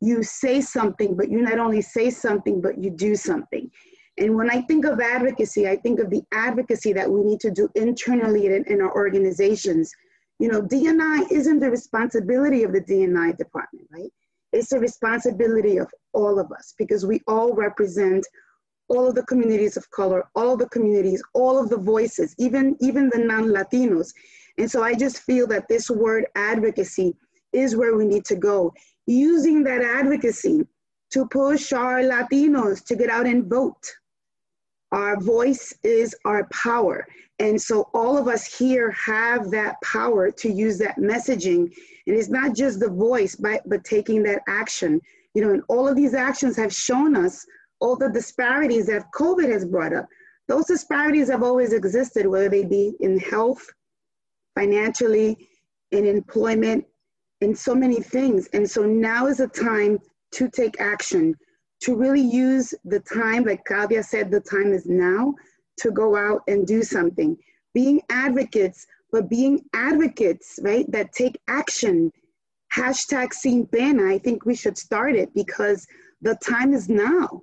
you 0.00 0.22
say 0.22 0.60
something, 0.62 1.16
but 1.16 1.30
you 1.30 1.42
not 1.42 1.58
only 1.58 1.82
say 1.82 2.08
something, 2.08 2.62
but 2.62 2.82
you 2.82 2.90
do 2.90 3.14
something. 3.14 3.70
And 4.18 4.34
when 4.34 4.50
I 4.50 4.62
think 4.62 4.84
of 4.84 5.00
advocacy, 5.00 5.68
I 5.68 5.76
think 5.76 6.00
of 6.00 6.10
the 6.10 6.22
advocacy 6.32 6.92
that 6.92 7.10
we 7.10 7.22
need 7.22 7.40
to 7.40 7.50
do 7.50 7.68
internally 7.74 8.46
in, 8.46 8.64
in 8.64 8.80
our 8.80 8.94
organizations. 8.94 9.92
You 10.40 10.48
know, 10.48 10.62
DNI 10.62 11.30
isn't 11.30 11.60
the 11.60 11.70
responsibility 11.70 12.64
of 12.64 12.72
the 12.72 12.80
DNI 12.80 13.36
department, 13.36 13.86
right? 13.92 14.10
It's 14.52 14.70
the 14.70 14.80
responsibility 14.80 15.76
of 15.76 15.88
all 16.12 16.38
of 16.38 16.50
us 16.52 16.74
because 16.78 17.06
we 17.06 17.20
all 17.28 17.52
represent 17.52 18.26
all 18.88 19.06
of 19.06 19.14
the 19.14 19.24
communities 19.24 19.76
of 19.76 19.88
color, 19.90 20.24
all 20.34 20.56
the 20.56 20.68
communities, 20.70 21.22
all 21.34 21.62
of 21.62 21.68
the 21.68 21.76
voices, 21.76 22.34
even, 22.38 22.76
even 22.80 23.10
the 23.10 23.18
non-Latinos. 23.18 24.12
And 24.56 24.70
so 24.70 24.82
I 24.82 24.94
just 24.94 25.18
feel 25.22 25.46
that 25.48 25.68
this 25.68 25.90
word 25.90 26.26
advocacy 26.34 27.14
is 27.52 27.76
where 27.76 27.96
we 27.96 28.06
need 28.06 28.24
to 28.26 28.36
go. 28.36 28.72
Using 29.06 29.62
that 29.64 29.82
advocacy 29.82 30.66
to 31.10 31.26
push 31.26 31.72
our 31.72 32.00
Latinos 32.00 32.84
to 32.86 32.96
get 32.96 33.10
out 33.10 33.26
and 33.26 33.46
vote, 33.46 33.84
our 34.92 35.20
voice 35.20 35.74
is 35.82 36.14
our 36.24 36.48
power. 36.52 37.06
And 37.38 37.60
so 37.60 37.88
all 37.94 38.16
of 38.18 38.26
us 38.26 38.46
here 38.58 38.90
have 38.92 39.50
that 39.50 39.76
power 39.82 40.30
to 40.30 40.50
use 40.50 40.78
that 40.78 40.96
messaging. 40.96 41.70
And 42.06 42.16
it's 42.16 42.30
not 42.30 42.56
just 42.56 42.80
the 42.80 42.88
voice, 42.88 43.36
but, 43.36 43.62
but 43.66 43.84
taking 43.84 44.22
that 44.24 44.42
action. 44.48 45.00
You 45.34 45.42
know, 45.42 45.50
and 45.52 45.62
all 45.68 45.86
of 45.86 45.94
these 45.94 46.14
actions 46.14 46.56
have 46.56 46.72
shown 46.72 47.16
us 47.16 47.44
all 47.80 47.96
the 47.96 48.08
disparities 48.08 48.86
that 48.86 49.12
COVID 49.14 49.50
has 49.52 49.64
brought 49.64 49.92
up. 49.92 50.06
Those 50.48 50.66
disparities 50.66 51.28
have 51.28 51.42
always 51.42 51.72
existed, 51.72 52.26
whether 52.26 52.48
they 52.48 52.64
be 52.64 52.94
in 53.00 53.18
health, 53.18 53.64
financially, 54.54 55.36
in 55.92 56.06
employment, 56.06 56.84
in 57.40 57.54
so 57.54 57.74
many 57.74 58.00
things. 58.00 58.48
And 58.52 58.68
so 58.68 58.84
now 58.84 59.26
is 59.26 59.36
the 59.36 59.46
time 59.46 59.98
to 60.32 60.48
take 60.48 60.80
action 60.80 61.34
to 61.82 61.94
really 61.94 62.20
use 62.20 62.74
the 62.84 63.00
time, 63.00 63.44
like 63.44 63.64
Claudia 63.64 64.02
said, 64.02 64.30
the 64.30 64.40
time 64.40 64.72
is 64.72 64.86
now 64.86 65.34
to 65.78 65.90
go 65.90 66.16
out 66.16 66.42
and 66.48 66.66
do 66.66 66.82
something. 66.82 67.36
Being 67.74 68.00
advocates, 68.10 68.86
but 69.12 69.30
being 69.30 69.64
advocates, 69.74 70.58
right, 70.62 70.90
that 70.90 71.12
take 71.12 71.38
action. 71.48 72.12
Hashtag 72.74 73.32
Sin 73.32 73.66
Pena, 73.66 74.06
I 74.06 74.18
think 74.18 74.44
we 74.44 74.54
should 74.54 74.76
start 74.76 75.14
it 75.14 75.32
because 75.34 75.86
the 76.20 76.34
time 76.36 76.74
is 76.74 76.88
now. 76.88 77.42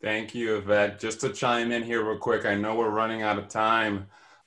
Thank 0.00 0.34
you, 0.34 0.56
Yvette. 0.56 0.98
Just 0.98 1.20
to 1.20 1.28
chime 1.32 1.70
in 1.70 1.82
here 1.82 2.04
real 2.04 2.18
quick, 2.18 2.44
I 2.46 2.54
know 2.54 2.74
we're 2.74 2.90
running 2.90 3.22
out 3.22 3.38
of 3.38 3.48
time. 3.48 4.06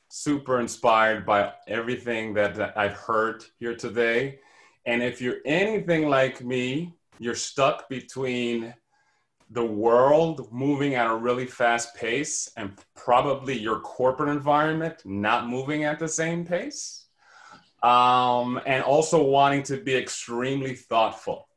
Super 0.10 0.60
inspired 0.60 1.26
by 1.26 1.53
everything 1.68 2.34
that 2.34 2.77
I've 2.77 2.93
heard 2.93 3.45
here 3.60 3.76
today. 3.76 4.39
And 4.85 5.02
if 5.02 5.22
you're 5.22 5.38
anything 5.45 6.10
like 6.10 6.43
me, 6.43 6.93
you're 7.19 7.35
stuck 7.35 7.89
between 7.89 8.73
the 9.51 9.63
world 9.63 10.51
moving 10.51 10.95
at 10.95 11.07
a 11.07 11.15
really 11.15 11.45
fast 11.45 11.95
pace 11.95 12.49
and 12.57 12.73
probably 12.95 13.57
your 13.57 13.79
corporate 13.79 14.29
environment 14.29 14.95
not 15.05 15.47
moving 15.47 15.83
at 15.83 15.99
the 15.99 16.07
same 16.07 16.45
pace. 16.45 17.05
Um, 17.83 18.59
and 18.65 18.83
also 18.83 19.23
wanting 19.23 19.61
to 19.63 19.77
be 19.77 19.95
extremely 19.95 20.75
thoughtful. 20.75 21.47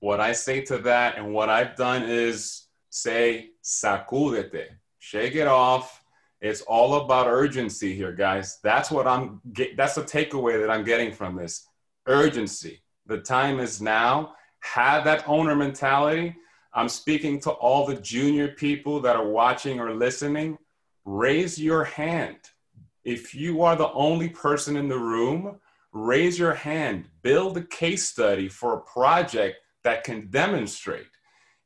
What 0.00 0.20
I 0.20 0.32
say 0.32 0.62
to 0.62 0.78
that 0.78 1.16
and 1.16 1.32
what 1.32 1.48
I've 1.48 1.76
done 1.76 2.02
is 2.02 2.66
say, 2.90 3.50
sacúdete, 3.62 4.66
shake 4.98 5.36
it 5.36 5.46
off. 5.46 6.02
It's 6.40 6.62
all 6.62 6.94
about 7.04 7.28
urgency 7.28 7.94
here, 7.94 8.12
guys. 8.12 8.58
That's 8.62 8.90
what 8.90 9.06
I'm, 9.06 9.40
that's 9.76 9.94
the 9.94 10.02
takeaway 10.02 10.60
that 10.60 10.70
I'm 10.70 10.84
getting 10.84 11.12
from 11.12 11.36
this 11.36 11.66
urgency. 12.06 12.82
The 13.06 13.18
time 13.18 13.60
is 13.60 13.80
now 13.80 14.34
have 14.64 15.04
that 15.04 15.28
owner 15.28 15.54
mentality. 15.54 16.34
I'm 16.72 16.88
speaking 16.88 17.38
to 17.40 17.50
all 17.50 17.86
the 17.86 17.96
junior 17.96 18.48
people 18.48 19.00
that 19.02 19.14
are 19.14 19.28
watching 19.28 19.78
or 19.78 19.94
listening. 19.94 20.58
Raise 21.04 21.60
your 21.60 21.84
hand. 21.84 22.38
If 23.04 23.34
you 23.34 23.62
are 23.62 23.76
the 23.76 23.92
only 23.92 24.30
person 24.30 24.76
in 24.76 24.88
the 24.88 24.98
room, 24.98 25.60
raise 25.92 26.38
your 26.38 26.54
hand. 26.54 27.08
Build 27.22 27.58
a 27.58 27.62
case 27.62 28.08
study 28.08 28.48
for 28.48 28.72
a 28.74 28.80
project 28.80 29.58
that 29.84 30.02
can 30.02 30.28
demonstrate 30.28 31.06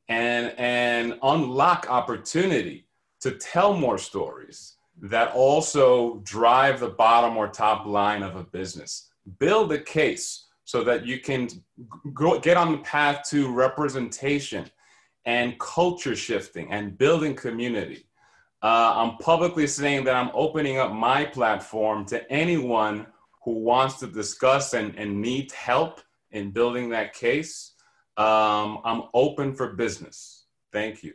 and, 0.09 0.53
and 0.59 1.19
unlock 1.23 1.87
opportunity 1.89 2.89
to 3.21 3.31
tell 3.33 3.75
more 3.75 3.99
stories 3.99 4.75
that 5.01 5.33
also 5.33 6.21
drive 6.25 6.81
the 6.81 6.89
bottom 6.89 7.37
or 7.37 7.47
top 7.47 7.87
line 7.87 8.25
of 8.25 8.35
a 8.35 8.43
business. 8.43 9.09
Build 9.39 9.73
a 9.73 9.79
case 9.79 10.48
so 10.69 10.85
that 10.85 11.07
you 11.07 11.19
can 11.19 11.49
go, 12.13 12.39
get 12.39 12.59
on 12.59 12.73
the 12.73 12.79
path 12.95 13.27
to 13.27 13.51
representation 13.51 14.71
and 15.25 15.59
culture 15.59 16.15
shifting 16.15 16.71
and 16.71 16.99
building 16.99 17.35
community. 17.35 18.05
Uh, 18.63 18.93
I'm 18.97 19.17
publicly 19.17 19.67
saying 19.67 20.05
that 20.05 20.15
I'm 20.15 20.31
opening 20.35 20.77
up 20.77 20.93
my 20.93 21.25
platform 21.25 22.05
to 22.13 22.31
anyone 22.31 23.07
who 23.43 23.53
wants 23.53 23.99
to 24.01 24.07
discuss 24.09 24.75
and, 24.75 24.95
and 24.97 25.23
needs 25.23 25.55
help 25.55 26.03
in 26.33 26.51
building 26.51 26.91
that 26.91 27.15
case. 27.15 27.73
Um, 28.19 28.81
I'm 28.85 29.05
open 29.15 29.55
for 29.55 29.73
business. 29.73 30.49
Thank 30.71 31.03
you. 31.03 31.15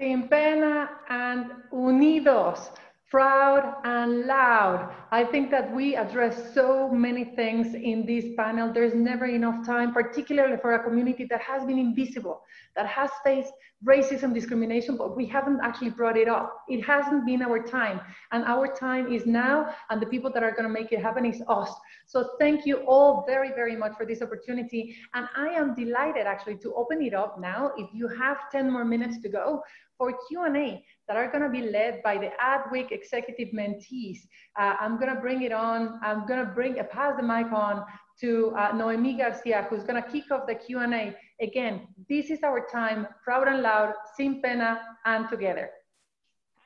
Sin 0.00 0.26
pena 0.26 0.88
and 1.10 1.50
unidos 1.70 2.70
proud 3.10 3.76
and 3.84 4.26
loud. 4.26 4.92
I 5.12 5.24
think 5.24 5.50
that 5.50 5.72
we 5.72 5.94
address 5.94 6.52
so 6.54 6.90
many 6.90 7.24
things 7.24 7.74
in 7.74 8.04
this 8.06 8.24
panel. 8.36 8.72
There's 8.72 8.94
never 8.94 9.26
enough 9.26 9.64
time, 9.64 9.92
particularly 9.92 10.56
for 10.60 10.74
a 10.74 10.82
community 10.82 11.26
that 11.30 11.40
has 11.40 11.64
been 11.64 11.78
invisible, 11.78 12.42
that 12.74 12.86
has 12.86 13.10
faced 13.22 13.52
racism, 13.86 14.32
discrimination, 14.32 14.96
but 14.96 15.16
we 15.16 15.26
haven't 15.26 15.60
actually 15.62 15.90
brought 15.90 16.16
it 16.16 16.28
up. 16.28 16.64
It 16.68 16.82
hasn't 16.82 17.26
been 17.26 17.42
our 17.42 17.62
time, 17.62 18.00
and 18.32 18.44
our 18.44 18.66
time 18.74 19.12
is 19.12 19.26
now, 19.26 19.74
and 19.90 20.00
the 20.00 20.06
people 20.06 20.30
that 20.32 20.42
are 20.42 20.52
going 20.52 20.64
to 20.64 20.70
make 20.70 20.90
it 20.90 21.00
happen 21.00 21.26
is 21.26 21.42
us. 21.48 21.70
So 22.06 22.30
thank 22.40 22.64
you 22.64 22.78
all 22.86 23.24
very, 23.26 23.50
very 23.50 23.76
much 23.76 23.92
for 23.96 24.06
this 24.06 24.22
opportunity. 24.22 24.96
And 25.12 25.28
I 25.36 25.48
am 25.48 25.74
delighted 25.74 26.26
actually 26.26 26.56
to 26.58 26.72
open 26.74 27.02
it 27.02 27.14
up 27.14 27.38
now. 27.38 27.72
If 27.76 27.90
you 27.92 28.08
have 28.08 28.50
10 28.50 28.70
more 28.70 28.84
minutes 28.84 29.18
to 29.22 29.28
go 29.28 29.62
for 29.98 30.12
Q&A 30.28 30.84
that 31.08 31.16
are 31.16 31.30
going 31.30 31.42
to 31.42 31.50
be 31.50 31.70
led 31.70 32.02
by 32.02 32.16
the 32.16 32.30
Adweek 32.42 32.90
executive 32.90 33.48
mentees. 33.48 34.18
Uh, 34.58 34.74
I'm 34.80 34.98
going 34.98 35.14
to 35.14 35.20
bring 35.20 35.42
it 35.42 35.52
on. 35.52 36.00
I'm 36.02 36.26
going 36.26 36.44
to 36.44 36.50
bring 36.50 36.78
uh, 36.78 36.84
pass 36.84 37.14
the 37.16 37.22
mic 37.22 37.52
on 37.52 37.84
to 38.20 38.54
uh, 38.56 38.72
Noemi 38.74 39.14
Garcia, 39.14 39.66
who's 39.68 39.82
going 39.82 40.02
to 40.02 40.08
kick 40.08 40.30
off 40.30 40.46
the 40.46 40.54
Q&A. 40.54 41.14
Again, 41.40 41.88
this 42.08 42.30
is 42.30 42.42
our 42.42 42.66
time, 42.70 43.06
proud 43.22 43.48
and 43.48 43.62
loud, 43.62 43.94
sin 44.16 44.40
pena, 44.42 44.80
and 45.04 45.28
together. 45.28 45.70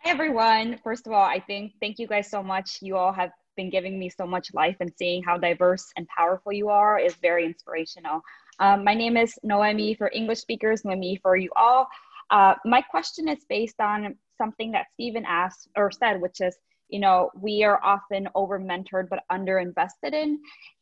Hi, 0.04 0.10
everyone. 0.10 0.78
First 0.84 1.06
of 1.06 1.12
all, 1.12 1.24
I 1.24 1.40
think 1.40 1.72
thank 1.80 1.98
you 1.98 2.06
guys 2.06 2.30
so 2.30 2.42
much. 2.42 2.78
You 2.82 2.96
all 2.96 3.12
have 3.12 3.30
been 3.56 3.70
giving 3.70 3.98
me 3.98 4.08
so 4.08 4.26
much 4.26 4.54
life 4.54 4.76
and 4.78 4.92
seeing 4.96 5.22
how 5.22 5.36
diverse 5.36 5.90
and 5.96 6.06
powerful 6.06 6.52
you 6.52 6.68
are 6.68 6.98
is 6.98 7.14
very 7.16 7.44
inspirational. 7.44 8.22
Um, 8.60 8.84
my 8.84 8.94
name 8.94 9.16
is 9.16 9.38
Noemi 9.42 9.94
for 9.94 10.10
English 10.14 10.38
speakers, 10.38 10.84
Noemi 10.84 11.16
for 11.22 11.36
you 11.36 11.50
all. 11.56 11.88
Uh, 12.30 12.54
my 12.64 12.82
question 12.82 13.28
is 13.28 13.44
based 13.48 13.80
on 13.80 14.16
something 14.36 14.70
that 14.72 14.86
Steven 14.94 15.24
asked 15.26 15.68
or 15.76 15.90
said, 15.90 16.20
which 16.20 16.40
is, 16.40 16.56
you 16.88 17.00
know, 17.00 17.30
we 17.38 17.64
are 17.64 17.82
often 17.84 18.28
over 18.34 18.58
mentored 18.58 19.08
but 19.08 19.20
under 19.30 19.58
invested 19.58 20.14
in. 20.14 20.38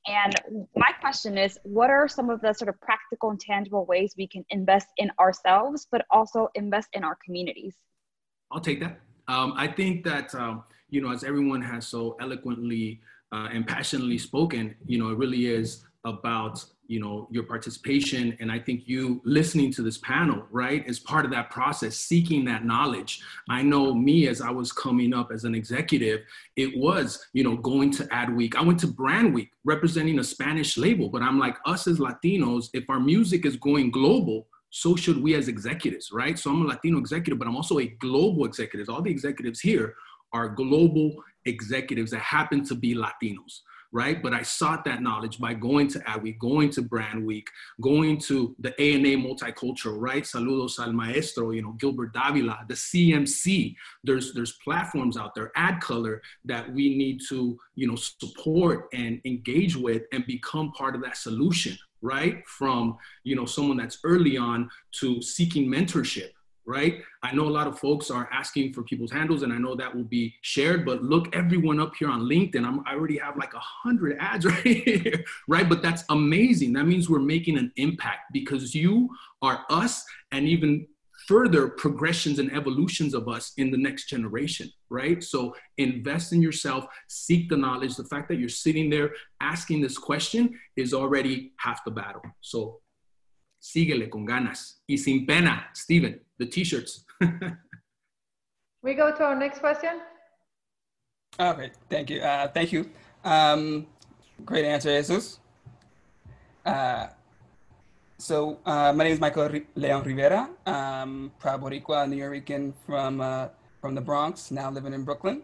And 0.06 0.34
my 0.76 0.90
question 1.00 1.36
is, 1.36 1.58
what 1.64 1.90
are 1.90 2.06
some 2.06 2.30
of 2.30 2.40
the 2.40 2.52
sort 2.52 2.68
of 2.68 2.80
practical 2.80 3.30
and 3.30 3.40
tangible 3.40 3.86
ways 3.86 4.14
we 4.16 4.28
can 4.28 4.44
invest 4.50 4.88
in 4.98 5.10
ourselves, 5.18 5.86
but 5.90 6.04
also 6.10 6.48
invest 6.54 6.88
in 6.92 7.02
our 7.02 7.18
communities? 7.24 7.74
I'll 8.52 8.60
take 8.60 8.80
that. 8.80 9.00
Um, 9.28 9.54
I 9.56 9.66
think 9.66 10.04
that, 10.04 10.32
um, 10.36 10.62
you 10.88 11.00
know, 11.00 11.10
as 11.10 11.24
everyone 11.24 11.60
has 11.62 11.88
so 11.88 12.16
eloquently 12.20 13.00
uh, 13.32 13.48
and 13.52 13.66
passionately 13.66 14.18
spoken, 14.18 14.76
you 14.86 14.98
know, 14.98 15.10
it 15.10 15.18
really 15.18 15.46
is 15.46 15.84
about 16.04 16.64
you 16.88 17.00
know 17.00 17.28
your 17.30 17.42
participation. 17.42 18.36
And 18.40 18.50
i 18.50 18.58
think 18.58 18.82
you 18.86 19.20
listening 19.24 19.72
to 19.72 19.82
this 19.82 19.98
panel 19.98 20.46
right 20.50 20.86
is 20.86 20.98
part 20.98 21.24
of 21.24 21.30
that 21.32 21.50
process 21.50 21.96
seeking 21.96 22.44
that 22.46 22.64
knowledge. 22.64 23.20
I 23.48 23.62
know 23.62 23.94
me 23.94 24.28
as 24.28 24.40
i 24.40 24.50
was 24.50 24.72
coming 24.72 25.14
up 25.14 25.30
as 25.32 25.44
an 25.44 25.54
executive 25.54 26.22
it 26.56 26.76
was 26.76 27.26
you 27.32 27.44
know 27.44 27.56
going 27.56 27.90
to 27.92 28.08
ad 28.12 28.34
week. 28.34 28.56
I 28.56 28.62
went 28.62 28.80
to 28.80 28.86
brand 28.86 29.34
week 29.34 29.50
representing 29.64 30.18
a 30.18 30.24
spanish 30.24 30.76
label 30.76 31.08
but 31.08 31.22
i'm 31.22 31.38
like 31.38 31.56
us 31.66 31.86
as 31.86 31.98
latinos 31.98 32.68
if 32.72 32.88
our 32.88 33.00
music 33.00 33.46
is 33.46 33.56
going 33.56 33.90
global 33.90 34.46
so 34.70 34.96
should 34.96 35.22
we 35.22 35.34
as 35.34 35.48
executives 35.48 36.12
right? 36.12 36.38
So 36.38 36.50
i'm 36.50 36.62
a 36.62 36.68
latino 36.68 36.98
executive 36.98 37.38
but 37.38 37.48
i'm 37.48 37.56
also 37.56 37.78
a 37.78 37.86
global 37.86 38.44
executive. 38.44 38.88
All 38.88 39.02
the 39.02 39.10
executives 39.10 39.60
here 39.60 39.94
are 40.32 40.48
global 40.48 41.22
executives 41.44 42.10
that 42.10 42.20
happen 42.20 42.64
to 42.64 42.74
be 42.74 42.94
latinos 42.94 43.60
right? 43.96 44.22
But 44.22 44.34
I 44.34 44.42
sought 44.42 44.84
that 44.84 45.00
knowledge 45.00 45.38
by 45.38 45.54
going 45.54 45.88
to 45.88 46.00
Adweek, 46.00 46.38
going 46.38 46.68
to 46.72 46.82
Brand 46.82 47.24
Week, 47.24 47.48
going 47.80 48.18
to 48.28 48.54
the 48.58 48.78
ANA 48.78 49.16
Multicultural, 49.16 49.96
right? 49.98 50.22
Saludos 50.22 50.78
al 50.78 50.92
Maestro, 50.92 51.50
you 51.52 51.62
know, 51.62 51.72
Gilbert 51.78 52.12
Davila, 52.12 52.58
the 52.68 52.74
CMC. 52.74 53.74
There's 54.04 54.34
there's 54.34 54.52
platforms 54.62 55.16
out 55.16 55.34
there, 55.34 55.50
AdColor, 55.56 56.20
that 56.44 56.70
we 56.74 56.94
need 56.94 57.22
to, 57.30 57.58
you 57.74 57.86
know, 57.88 57.96
support 57.96 58.88
and 58.92 59.18
engage 59.24 59.76
with 59.76 60.02
and 60.12 60.26
become 60.26 60.72
part 60.72 60.94
of 60.94 61.00
that 61.00 61.16
solution, 61.16 61.74
right? 62.02 62.46
From, 62.46 62.98
you 63.24 63.34
know, 63.34 63.46
someone 63.46 63.78
that's 63.78 64.00
early 64.04 64.36
on 64.36 64.68
to 65.00 65.22
seeking 65.22 65.70
mentorship 65.72 66.32
right? 66.66 67.02
I 67.22 67.32
know 67.34 67.44
a 67.44 67.50
lot 67.50 67.66
of 67.66 67.78
folks 67.78 68.10
are 68.10 68.28
asking 68.32 68.72
for 68.72 68.82
people's 68.82 69.12
handles, 69.12 69.42
and 69.42 69.52
I 69.52 69.58
know 69.58 69.74
that 69.76 69.94
will 69.94 70.04
be 70.04 70.34
shared. 70.42 70.84
But 70.84 71.02
look, 71.02 71.34
everyone 71.34 71.80
up 71.80 71.94
here 71.96 72.08
on 72.08 72.22
LinkedIn, 72.22 72.64
I'm, 72.64 72.82
i 72.86 72.94
already 72.94 73.18
have 73.18 73.36
like 73.36 73.54
a 73.54 73.60
hundred 73.60 74.16
adds 74.20 74.44
right 74.46 74.62
here, 74.62 75.24
right? 75.48 75.68
But 75.68 75.82
that's 75.82 76.04
amazing. 76.10 76.72
That 76.72 76.86
means 76.86 77.08
we're 77.08 77.20
making 77.20 77.56
an 77.58 77.72
impact 77.76 78.32
because 78.32 78.74
you 78.74 79.08
are 79.42 79.64
us, 79.70 80.04
and 80.32 80.46
even 80.46 80.86
further 81.26 81.68
progressions 81.68 82.38
and 82.38 82.52
evolutions 82.52 83.14
of 83.14 83.28
us 83.28 83.52
in 83.56 83.70
the 83.70 83.76
next 83.76 84.08
generation, 84.08 84.70
right? 84.90 85.22
So 85.22 85.56
invest 85.78 86.32
in 86.32 86.40
yourself, 86.40 86.86
seek 87.08 87.48
the 87.48 87.56
knowledge. 87.56 87.96
The 87.96 88.04
fact 88.04 88.28
that 88.28 88.38
you're 88.38 88.48
sitting 88.48 88.88
there 88.90 89.10
asking 89.40 89.80
this 89.80 89.98
question 89.98 90.58
is 90.76 90.94
already 90.94 91.52
half 91.58 91.84
the 91.84 91.90
battle. 91.90 92.22
So 92.42 92.80
síguele 93.66 94.08
con 94.08 94.24
ganas 94.24 94.82
y 94.86 94.96
sin 94.96 95.26
pena, 95.26 95.70
Steven, 95.74 96.20
the 96.38 96.46
t-shirts. 96.46 97.04
we 98.82 98.94
go 98.94 99.10
to 99.14 99.24
our 99.24 99.34
next 99.34 99.58
question. 99.58 100.00
Okay, 101.38 101.70
thank 101.90 102.10
you. 102.10 102.20
Uh, 102.20 102.48
thank 102.48 102.72
you. 102.72 102.88
Um, 103.24 103.86
great 104.44 104.64
answer, 104.64 104.96
Jesus. 104.96 105.40
Uh, 106.64 107.08
so 108.18 108.58
uh, 108.64 108.92
my 108.94 109.04
name 109.04 109.12
is 109.14 109.20
Michael 109.20 109.50
Leon 109.74 110.04
Rivera. 110.04 110.48
I'm 110.64 111.32
proud 111.38 111.60
Boricua, 111.60 112.06
Nuyorican 112.06 112.72
from, 112.86 113.20
uh, 113.20 113.48
from 113.80 113.94
the 113.94 114.00
Bronx, 114.00 114.50
now 114.50 114.70
living 114.70 114.94
in 114.94 115.04
Brooklyn. 115.04 115.42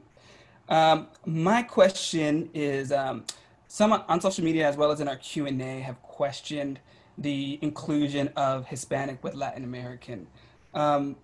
Um, 0.68 1.08
my 1.26 1.62
question 1.62 2.48
is, 2.54 2.92
um, 2.92 3.24
some 3.66 3.92
on 3.92 4.20
social 4.20 4.44
media 4.44 4.68
as 4.68 4.76
well 4.76 4.92
as 4.92 5.00
in 5.00 5.08
our 5.08 5.16
Q&A 5.16 5.80
have 5.80 6.00
questioned 6.02 6.78
the 7.18 7.58
inclusion 7.62 8.30
of 8.36 8.66
Hispanic 8.66 9.22
with 9.22 9.34
Latin 9.34 9.64
American, 9.64 10.26
um, 10.74 11.16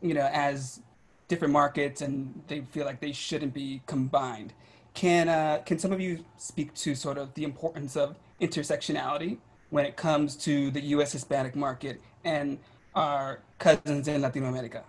you 0.00 0.14
know, 0.14 0.28
as 0.32 0.80
different 1.28 1.52
markets 1.52 2.02
and 2.02 2.42
they 2.46 2.60
feel 2.60 2.84
like 2.84 3.00
they 3.00 3.12
shouldn't 3.12 3.54
be 3.54 3.82
combined. 3.86 4.52
Can, 4.94 5.28
uh, 5.28 5.58
can 5.66 5.78
some 5.78 5.92
of 5.92 6.00
you 6.00 6.24
speak 6.38 6.72
to 6.74 6.94
sort 6.94 7.18
of 7.18 7.34
the 7.34 7.44
importance 7.44 7.96
of 7.96 8.16
intersectionality 8.40 9.38
when 9.70 9.84
it 9.84 9.96
comes 9.96 10.36
to 10.36 10.70
the 10.70 10.80
US 10.80 11.12
Hispanic 11.12 11.56
market 11.56 12.00
and 12.24 12.58
our 12.94 13.40
cousins 13.58 14.08
in 14.08 14.22
Latin 14.22 14.44
America? 14.44 14.84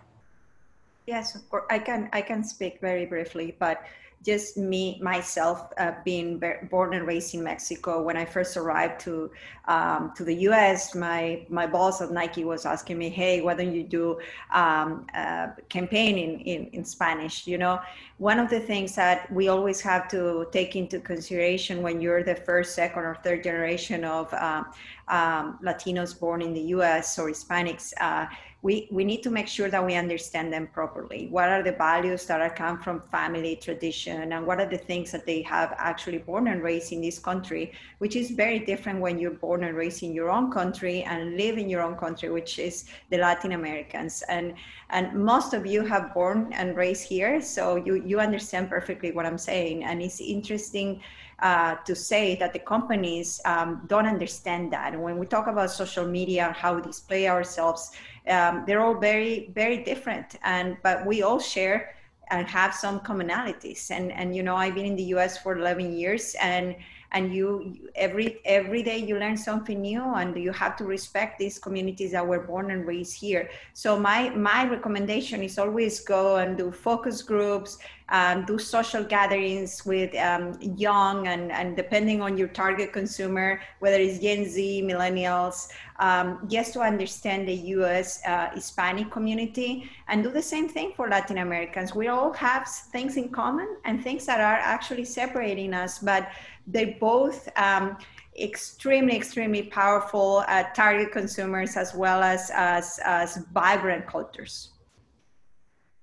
Yes, 1.07 1.35
of 1.35 1.49
course. 1.49 1.65
I 1.69 1.79
can, 1.79 2.09
I 2.13 2.21
can 2.21 2.43
speak 2.43 2.79
very 2.81 3.05
briefly, 3.05 3.55
but 3.59 3.81
just 4.23 4.57
me 4.57 4.99
myself 5.01 5.71
uh, 5.77 5.93
being 6.03 6.41
born 6.69 6.93
and 6.93 7.07
raised 7.07 7.33
in 7.33 7.43
Mexico. 7.43 8.01
When 8.01 8.17
I 8.17 8.25
first 8.25 8.57
arrived 8.57 8.99
to 9.01 9.31
um, 9.67 10.11
to 10.15 10.23
the 10.23 10.33
U.S., 10.49 10.95
my 10.95 11.45
my 11.49 11.67
boss 11.67 12.01
at 12.01 12.11
Nike 12.11 12.43
was 12.43 12.65
asking 12.65 12.97
me, 12.97 13.09
"Hey, 13.09 13.41
why 13.41 13.53
don't 13.53 13.73
you 13.73 13.83
do 13.83 14.19
um, 14.53 15.07
uh, 15.13 15.47
campaign 15.69 16.17
in, 16.17 16.39
in 16.41 16.67
in 16.67 16.85
Spanish?" 16.85 17.47
You 17.47 17.57
know, 17.57 17.79
one 18.17 18.39
of 18.39 18.49
the 18.49 18.59
things 18.59 18.95
that 18.95 19.31
we 19.31 19.47
always 19.47 19.79
have 19.81 20.07
to 20.09 20.47
take 20.51 20.75
into 20.75 20.99
consideration 20.99 21.81
when 21.81 22.01
you're 22.01 22.23
the 22.23 22.35
first, 22.35 22.75
second, 22.75 23.03
or 23.03 23.15
third 23.23 23.43
generation 23.43 24.03
of 24.03 24.33
uh, 24.33 24.63
um, 25.07 25.59
Latinos 25.63 26.19
born 26.19 26.41
in 26.41 26.53
the 26.53 26.61
U.S. 26.75 27.17
or 27.17 27.29
Hispanics 27.29 27.93
uh, 28.01 28.25
we, 28.63 28.87
we 28.91 29.05
need 29.05 29.21
to 29.21 29.29
make 29.29 29.47
sure 29.47 29.69
that 29.69 29.85
we 29.85 29.95
understand 29.95 30.51
them 30.51 30.67
properly. 30.73 31.27
What 31.29 31.49
are 31.49 31.61
the 31.61 31.73
values 31.73 32.25
that 32.25 32.41
are 32.41 32.49
come 32.49 32.79
from 32.79 33.01
family 33.11 33.55
tradition 33.55 34.31
and 34.33 34.47
what 34.47 34.59
are 34.59 34.69
the 34.69 34.79
things 34.79 35.11
that 35.11 35.25
they 35.25 35.43
have 35.43 35.75
actually 35.77 36.17
born 36.17 36.47
and 36.47 36.63
raised 36.63 36.91
in 36.91 36.99
this 36.99 37.19
country, 37.19 37.71
which 37.99 38.15
is 38.15 38.31
very 38.31 38.59
different 38.59 38.99
when 38.99 39.19
you're 39.19 39.31
born 39.31 39.63
and 39.63 39.77
raised 39.77 40.01
in 40.01 40.11
your 40.11 40.31
own 40.31 40.51
country 40.51 41.03
and 41.03 41.37
live 41.37 41.57
in 41.57 41.69
your 41.69 41.83
own 41.83 41.95
country, 41.95 42.29
which 42.29 42.57
is 42.57 42.85
the 43.11 43.17
Latin 43.17 43.51
Americans. 43.51 44.23
And 44.27 44.55
and 44.89 45.13
most 45.13 45.53
of 45.53 45.65
you 45.65 45.85
have 45.85 46.13
born 46.13 46.51
and 46.53 46.77
raised 46.77 47.07
here, 47.07 47.41
so 47.41 47.75
you, 47.75 47.95
you 48.05 48.21
understand 48.21 48.69
perfectly 48.69 49.11
what 49.11 49.25
I'm 49.25 49.37
saying. 49.37 49.83
And 49.83 50.01
it's 50.01 50.21
interesting 50.21 51.01
uh, 51.39 51.75
to 51.85 51.93
say 51.93 52.35
that 52.37 52.53
the 52.53 52.59
companies 52.59 53.41
um, 53.45 53.83
don't 53.87 54.07
understand 54.07 54.71
that. 54.73 54.93
And 54.93 55.03
when 55.03 55.17
we 55.17 55.25
talk 55.25 55.47
about 55.47 55.71
social 55.71 56.07
media, 56.07 56.55
how 56.57 56.75
we 56.75 56.81
display 56.81 57.27
ourselves, 57.27 57.91
um, 58.29 58.63
they're 58.65 58.81
all 58.81 58.99
very 58.99 59.51
very 59.53 59.83
different. 59.83 60.35
And 60.43 60.77
but 60.83 61.05
we 61.05 61.21
all 61.21 61.39
share 61.39 61.95
and 62.29 62.47
have 62.47 62.73
some 62.73 62.99
commonalities. 63.01 63.91
And 63.91 64.11
and 64.11 64.35
you 64.35 64.43
know 64.43 64.55
i've 64.55 64.75
been 64.75 64.85
in 64.85 64.95
the 64.95 65.03
us 65.03 65.37
for 65.37 65.57
11 65.57 65.93
years 65.97 66.35
and 66.41 66.75
and 67.11 67.33
you 67.33 67.77
every 67.95 68.39
every 68.45 68.83
day 68.83 68.97
you 68.97 69.17
learn 69.17 69.37
something 69.37 69.81
new 69.81 70.03
and 70.03 70.35
you 70.35 70.51
have 70.51 70.75
to 70.75 70.83
respect 70.83 71.39
these 71.39 71.57
communities 71.57 72.11
that 72.11 72.25
were 72.25 72.41
born 72.41 72.71
and 72.71 72.85
raised 72.85 73.17
here. 73.19 73.49
So 73.73 73.97
my 73.97 74.29
my 74.29 74.67
recommendation 74.67 75.41
is 75.41 75.57
always 75.57 76.01
go 76.01 76.37
and 76.37 76.57
do 76.57 76.71
focus 76.71 77.21
groups 77.21 77.77
um, 78.09 78.45
do 78.45 78.57
social 78.57 79.03
gatherings 79.03 79.85
with 79.85 80.15
um, 80.15 80.57
young 80.61 81.27
and, 81.27 81.51
and 81.51 81.75
depending 81.75 82.21
on 82.21 82.37
your 82.37 82.47
target 82.47 82.93
consumer, 82.93 83.59
whether 83.79 83.97
it's 83.97 84.19
Gen 84.19 84.45
Z, 84.45 84.81
millennials, 84.83 85.69
um, 85.99 86.47
just 86.47 86.73
to 86.73 86.81
understand 86.81 87.47
the 87.47 87.55
US 87.75 88.21
uh, 88.25 88.49
Hispanic 88.53 89.11
community 89.11 89.89
and 90.07 90.23
do 90.23 90.31
the 90.31 90.41
same 90.41 90.69
thing 90.69 90.93
for 90.95 91.09
Latin 91.09 91.39
Americans. 91.39 91.93
We 91.93 92.07
all 92.07 92.31
have 92.33 92.67
things 92.67 93.17
in 93.17 93.29
common 93.29 93.77
and 93.83 94.01
things 94.01 94.25
that 94.25 94.39
are 94.39 94.59
actually 94.59 95.05
separating 95.05 95.73
us, 95.73 95.99
but 95.99 96.29
they're 96.65 96.95
both 96.99 97.49
um, 97.57 97.97
extremely, 98.39 99.15
extremely 99.15 99.63
powerful 99.63 100.43
uh, 100.47 100.63
target 100.75 101.11
consumers 101.11 101.75
as 101.75 101.93
well 101.93 102.21
as, 102.23 102.51
as, 102.53 102.99
as 103.03 103.37
vibrant 103.53 104.07
cultures. 104.07 104.69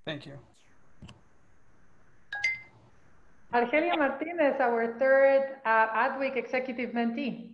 Thank 0.05 0.27
you. 0.27 0.39
Argelia 3.55 3.97
Martinez, 3.97 4.57
our 4.59 4.99
third 4.99 5.61
uh, 5.65 5.87
Adweek 5.87 6.37
executive 6.37 6.91
mentee. 6.91 7.51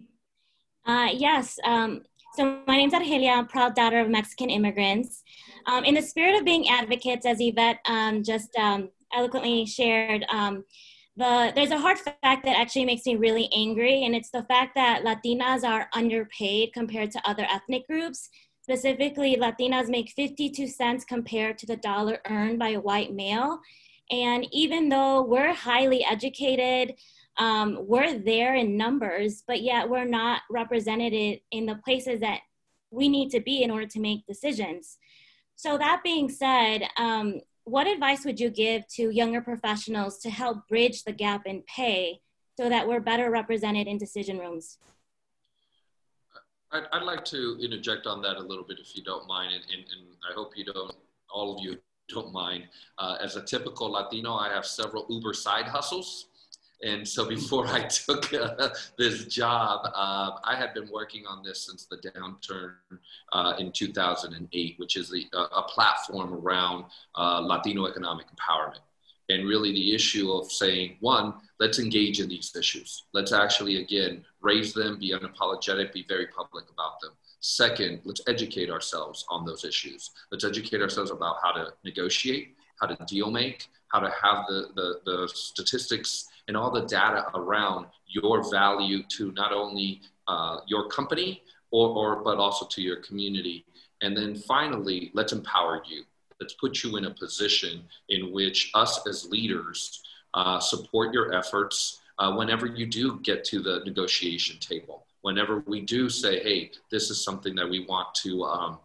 Uh, 0.87 1.09
yes, 1.13 1.59
um, 1.65 2.01
so 2.37 2.63
my 2.67 2.79
name 2.79 2.89
is 2.89 2.95
Argelia, 2.95 3.37
I'm 3.37 3.47
proud 3.47 3.75
daughter 3.75 4.01
of 4.01 4.09
Mexican 4.09 4.49
immigrants. 4.49 5.23
Um, 5.67 5.85
in 5.85 5.95
the 5.95 6.01
spirit 6.01 6.39
of 6.39 6.45
being 6.47 6.71
advocates, 6.71 7.27
as 7.27 7.37
Yvette 7.39 7.81
um, 7.87 8.23
just 8.23 8.49
um, 8.57 8.89
eloquently 9.13 9.67
shared, 9.67 10.25
um, 10.33 10.65
the, 11.19 11.53
there's 11.55 11.71
a 11.71 11.79
hard 11.79 11.99
fact 11.99 12.45
that 12.45 12.57
actually 12.57 12.87
makes 12.87 13.05
me 13.05 13.17
really 13.17 13.51
angry, 13.55 14.05
and 14.05 14.15
it's 14.15 14.31
the 14.31 14.45
fact 14.45 14.75
that 14.77 15.05
Latinas 15.05 15.65
are 15.65 15.91
underpaid 15.93 16.73
compared 16.73 17.11
to 17.11 17.29
other 17.29 17.47
ethnic 17.51 17.87
groups. 17.87 18.31
Specifically, 18.63 19.37
Latinas 19.37 19.89
make 19.89 20.13
52 20.17 20.67
cents 20.67 21.05
compared 21.05 21.59
to 21.59 21.67
the 21.67 21.77
dollar 21.77 22.21
earned 22.31 22.59
by 22.59 22.71
a 22.71 22.81
white 22.81 23.13
male. 23.13 23.61
And 24.11 24.47
even 24.51 24.89
though 24.89 25.23
we're 25.23 25.55
highly 25.55 26.05
educated, 26.05 26.97
um, 27.37 27.79
we're 27.87 28.19
there 28.19 28.55
in 28.55 28.77
numbers, 28.77 29.43
but 29.47 29.63
yet 29.63 29.89
we're 29.89 30.05
not 30.05 30.43
represented 30.51 31.41
in 31.51 31.67
the 31.67 31.77
places 31.77 32.21
that 32.21 32.41
we 32.91 33.09
need 33.09 33.31
to 33.31 33.41
be 33.41 33.63
in 33.63 33.71
order 33.71 33.87
to 33.87 34.01
make 34.01 34.27
decisions. 34.27 34.99
So, 35.55 35.79
that 35.79 36.03
being 36.03 36.29
said, 36.29 36.83
um, 36.97 37.41
what 37.65 37.87
advice 37.87 38.25
would 38.25 38.41
you 38.41 38.51
give 38.51 38.87
to 38.89 39.11
younger 39.11 39.41
professionals 39.41 40.19
to 40.21 40.31
help 40.31 40.67
bridge 40.69 41.05
the 41.05 41.13
gap 41.13 41.47
in 41.47 41.63
pay 41.63 42.21
so 42.59 42.69
that 42.69 42.89
we're 42.89 43.01
better 43.01 43.31
represented 43.31 43.87
in 43.87 43.97
decision 43.97 44.39
rooms? 44.39 44.79
I'd, 46.73 46.85
I'd 46.93 47.03
like 47.03 47.25
to 47.27 47.59
interject 47.61 48.07
on 48.07 48.23
that 48.23 48.37
a 48.37 48.43
little 48.43 48.65
bit 48.65 48.79
if 48.81 48.97
you 48.97 49.05
don't 49.05 49.29
mind, 49.29 49.53
and, 49.53 49.63
and, 49.65 49.85
and 49.93 50.09
I 50.29 50.35
hope 50.35 50.57
you 50.57 50.65
don't, 50.65 50.95
all 51.33 51.57
of 51.57 51.63
you 51.63 51.79
don't 52.11 52.33
mind. 52.33 52.65
Uh, 52.99 53.17
as 53.21 53.37
a 53.37 53.43
typical 53.43 53.91
Latino, 53.91 54.35
I 54.35 54.49
have 54.49 54.67
several 54.67 55.07
Uber 55.09 55.35
side 55.35 55.67
hustles. 55.67 56.27
And 56.83 57.07
so 57.07 57.29
before 57.29 57.67
I 57.67 57.83
took 57.85 58.33
uh, 58.33 58.71
this 58.97 59.27
job, 59.27 59.91
uh, 59.95 60.33
I 60.45 60.57
had 60.57 60.73
been 60.75 60.89
working 60.91 61.27
on 61.27 61.43
this 61.43 61.67
since 61.67 61.87
the 61.87 61.99
downturn 61.99 62.75
uh, 63.33 63.55
in 63.59 63.73
2008, 63.73 64.75
which 64.79 64.97
is 64.97 65.11
the, 65.11 65.27
uh, 65.35 65.49
a 65.57 65.63
platform 65.63 66.33
around 66.33 66.87
uh, 67.17 67.41
Latino 67.41 67.87
economic 67.87 68.27
empowerment. 68.35 68.81
And 69.29 69.47
really 69.47 69.73
the 69.73 69.95
issue 69.95 70.33
of 70.33 70.51
saying, 70.51 70.97
one, 71.01 71.35
let's 71.61 71.79
engage 71.79 72.19
in 72.19 72.29
these 72.29 72.55
issues. 72.57 73.05
Let's 73.13 73.33
actually, 73.33 73.77
again, 73.77 74.25
raise 74.41 74.73
them, 74.73 74.99
be 74.99 75.13
unapologetic, 75.13 75.93
be 75.93 76.05
very 76.09 76.27
public 76.27 76.65
about 76.73 77.01
them. 77.01 77.13
Second, 77.41 78.01
let's 78.05 78.21
educate 78.29 78.71
ourselves 78.71 79.25
on 79.31 79.47
those 79.47 79.65
issues. 79.65 80.11
Let's 80.31 80.45
educate 80.45 80.83
ourselves 80.83 81.11
about 81.11 81.37
how 81.43 81.53
to 81.53 81.73
negotiate, 81.85 82.55
how 82.81 82.87
to 82.87 83.05
deal 83.07 83.31
make, 83.31 83.69
how 83.89 84.01
to 84.01 84.11
have 84.11 84.45
the, 84.47 84.69
the, 84.75 85.01
the 85.07 85.29
statistics 85.33 86.29
and 86.49 86.57
all 86.57 86.71
the 86.71 86.83
data 86.87 87.27
around 87.35 87.87
your 88.07 88.51
value 88.51 89.03
to 89.17 89.33
not 89.33 89.53
only 89.53 90.03
uh, 90.29 90.59
your 90.67 90.89
company 90.89 91.43
or, 91.71 91.89
or 91.89 92.23
but 92.23 92.37
also 92.37 92.67
to 92.67 92.83
your 92.83 92.97
community. 92.97 93.65
And 94.03 94.15
then 94.15 94.35
finally, 94.35 95.11
let's 95.15 95.33
empower 95.33 95.83
you. 95.89 96.05
Let's 96.41 96.55
put 96.55 96.83
you 96.83 96.97
in 96.99 97.07
a 97.07 97.11
position 97.11 97.85
in 98.11 98.33
which 98.33 98.71
us 98.75 99.07
as 99.07 99.27
leaders 99.27 100.03
uh, 100.35 100.61
support 100.61 101.15
your 101.15 101.35
efforts 101.35 102.01
uh, 102.19 102.35
whenever 102.35 102.67
you 102.67 102.87
do 102.87 103.19
get 103.21 103.45
to 103.45 103.61
the 103.61 103.81
negotiation 103.87 104.59
table 104.59 105.07
whenever 105.23 105.63
we 105.67 105.81
do 105.81 106.09
say, 106.09 106.43
hey, 106.43 106.71
this 106.91 107.11
is 107.11 107.23
something 107.23 107.55
that 107.55 107.69
we 107.69 107.87
want 107.87 108.15
to 108.17 108.43
um, 108.45 108.79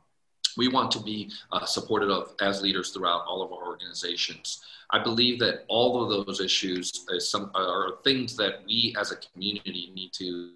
we 0.57 0.67
want 0.69 0.89
to 0.91 0.99
be 0.99 1.31
uh, 1.51 1.65
supported 1.65 2.09
of 2.09 2.33
as 2.41 2.61
leaders 2.61 2.91
throughout 2.91 3.25
all 3.27 3.41
of 3.41 3.51
our 3.51 3.67
organizations. 3.67 4.63
I 4.91 5.03
believe 5.03 5.39
that 5.39 5.65
all 5.67 6.01
of 6.01 6.25
those 6.25 6.39
issues 6.39 7.05
some, 7.19 7.51
are 7.55 7.97
things 8.03 8.35
that 8.37 8.59
we 8.65 8.95
as 8.99 9.11
a 9.11 9.17
community 9.17 9.91
need 9.93 10.13
to 10.13 10.51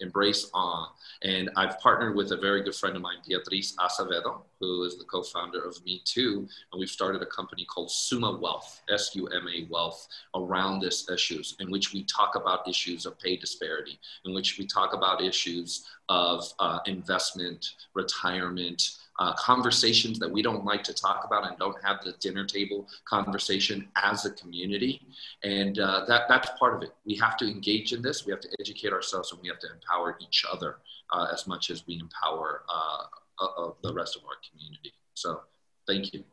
embrace 0.00 0.50
on. 0.54 0.88
And 1.22 1.50
I've 1.56 1.78
partnered 1.80 2.16
with 2.16 2.32
a 2.32 2.36
very 2.36 2.62
good 2.62 2.74
friend 2.74 2.96
of 2.96 3.02
mine, 3.02 3.18
Beatriz 3.26 3.74
Acevedo, 3.78 4.42
who 4.60 4.84
is 4.84 4.98
the 4.98 5.04
co-founder 5.04 5.62
of 5.62 5.76
mitú. 5.84 6.38
And 6.38 6.78
we've 6.78 6.88
started 6.88 7.22
a 7.22 7.26
company 7.26 7.64
called 7.64 7.90
Suma 7.90 8.38
Wealth, 8.38 8.82
S-U-M-A 8.90 9.66
Wealth, 9.70 10.08
around 10.34 10.80
this 10.80 11.08
issues 11.10 11.56
in 11.60 11.70
which 11.70 11.92
we 11.92 12.04
talk 12.04 12.34
about 12.34 12.68
issues 12.68 13.06
of 13.06 13.18
pay 13.18 13.36
disparity, 13.36 13.98
in 14.24 14.34
which 14.34 14.58
we 14.58 14.66
talk 14.66 14.94
about 14.94 15.22
issues 15.22 15.86
of 16.08 16.44
uh, 16.58 16.78
investment, 16.86 17.74
retirement, 17.94 18.82
uh, 19.18 19.34
conversations 19.34 20.18
that 20.18 20.30
we 20.30 20.42
don't 20.42 20.64
like 20.64 20.82
to 20.84 20.94
talk 20.94 21.24
about 21.24 21.46
and 21.46 21.58
don't 21.58 21.76
have 21.84 21.98
the 22.04 22.12
dinner 22.20 22.44
table 22.44 22.88
conversation 23.04 23.88
as 23.96 24.24
a 24.24 24.30
community. 24.30 25.06
And 25.42 25.78
uh, 25.78 26.04
that, 26.08 26.22
that's 26.28 26.50
part 26.58 26.74
of 26.74 26.82
it. 26.82 26.94
We 27.04 27.16
have 27.16 27.36
to 27.38 27.50
engage 27.50 27.92
in 27.92 28.02
this, 28.02 28.24
we 28.26 28.32
have 28.32 28.40
to 28.40 28.48
educate 28.58 28.92
ourselves, 28.92 29.32
and 29.32 29.40
we 29.42 29.48
have 29.48 29.58
to 29.60 29.68
empower 29.72 30.16
each 30.20 30.44
other 30.50 30.76
uh, 31.10 31.28
as 31.32 31.46
much 31.46 31.70
as 31.70 31.86
we 31.86 32.00
empower 32.00 32.62
uh, 32.68 33.44
uh, 33.44 33.70
the 33.82 33.92
rest 33.92 34.16
of 34.16 34.22
our 34.24 34.36
community. 34.50 34.92
So 35.14 35.40
thank 35.86 36.12
you. 36.14 36.24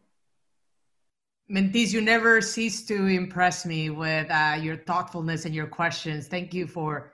Mentees, 1.52 1.92
you 1.92 2.02
never 2.02 2.42
cease 2.42 2.84
to 2.86 3.08
impress 3.08 3.66
me 3.66 3.90
with 3.90 4.30
uh, 4.30 4.58
your 4.62 4.78
thoughtfulness 4.78 5.46
and 5.46 5.56
your 5.56 5.66
questions. 5.66 6.28
Thank 6.28 6.54
you 6.54 6.68
for 6.68 7.12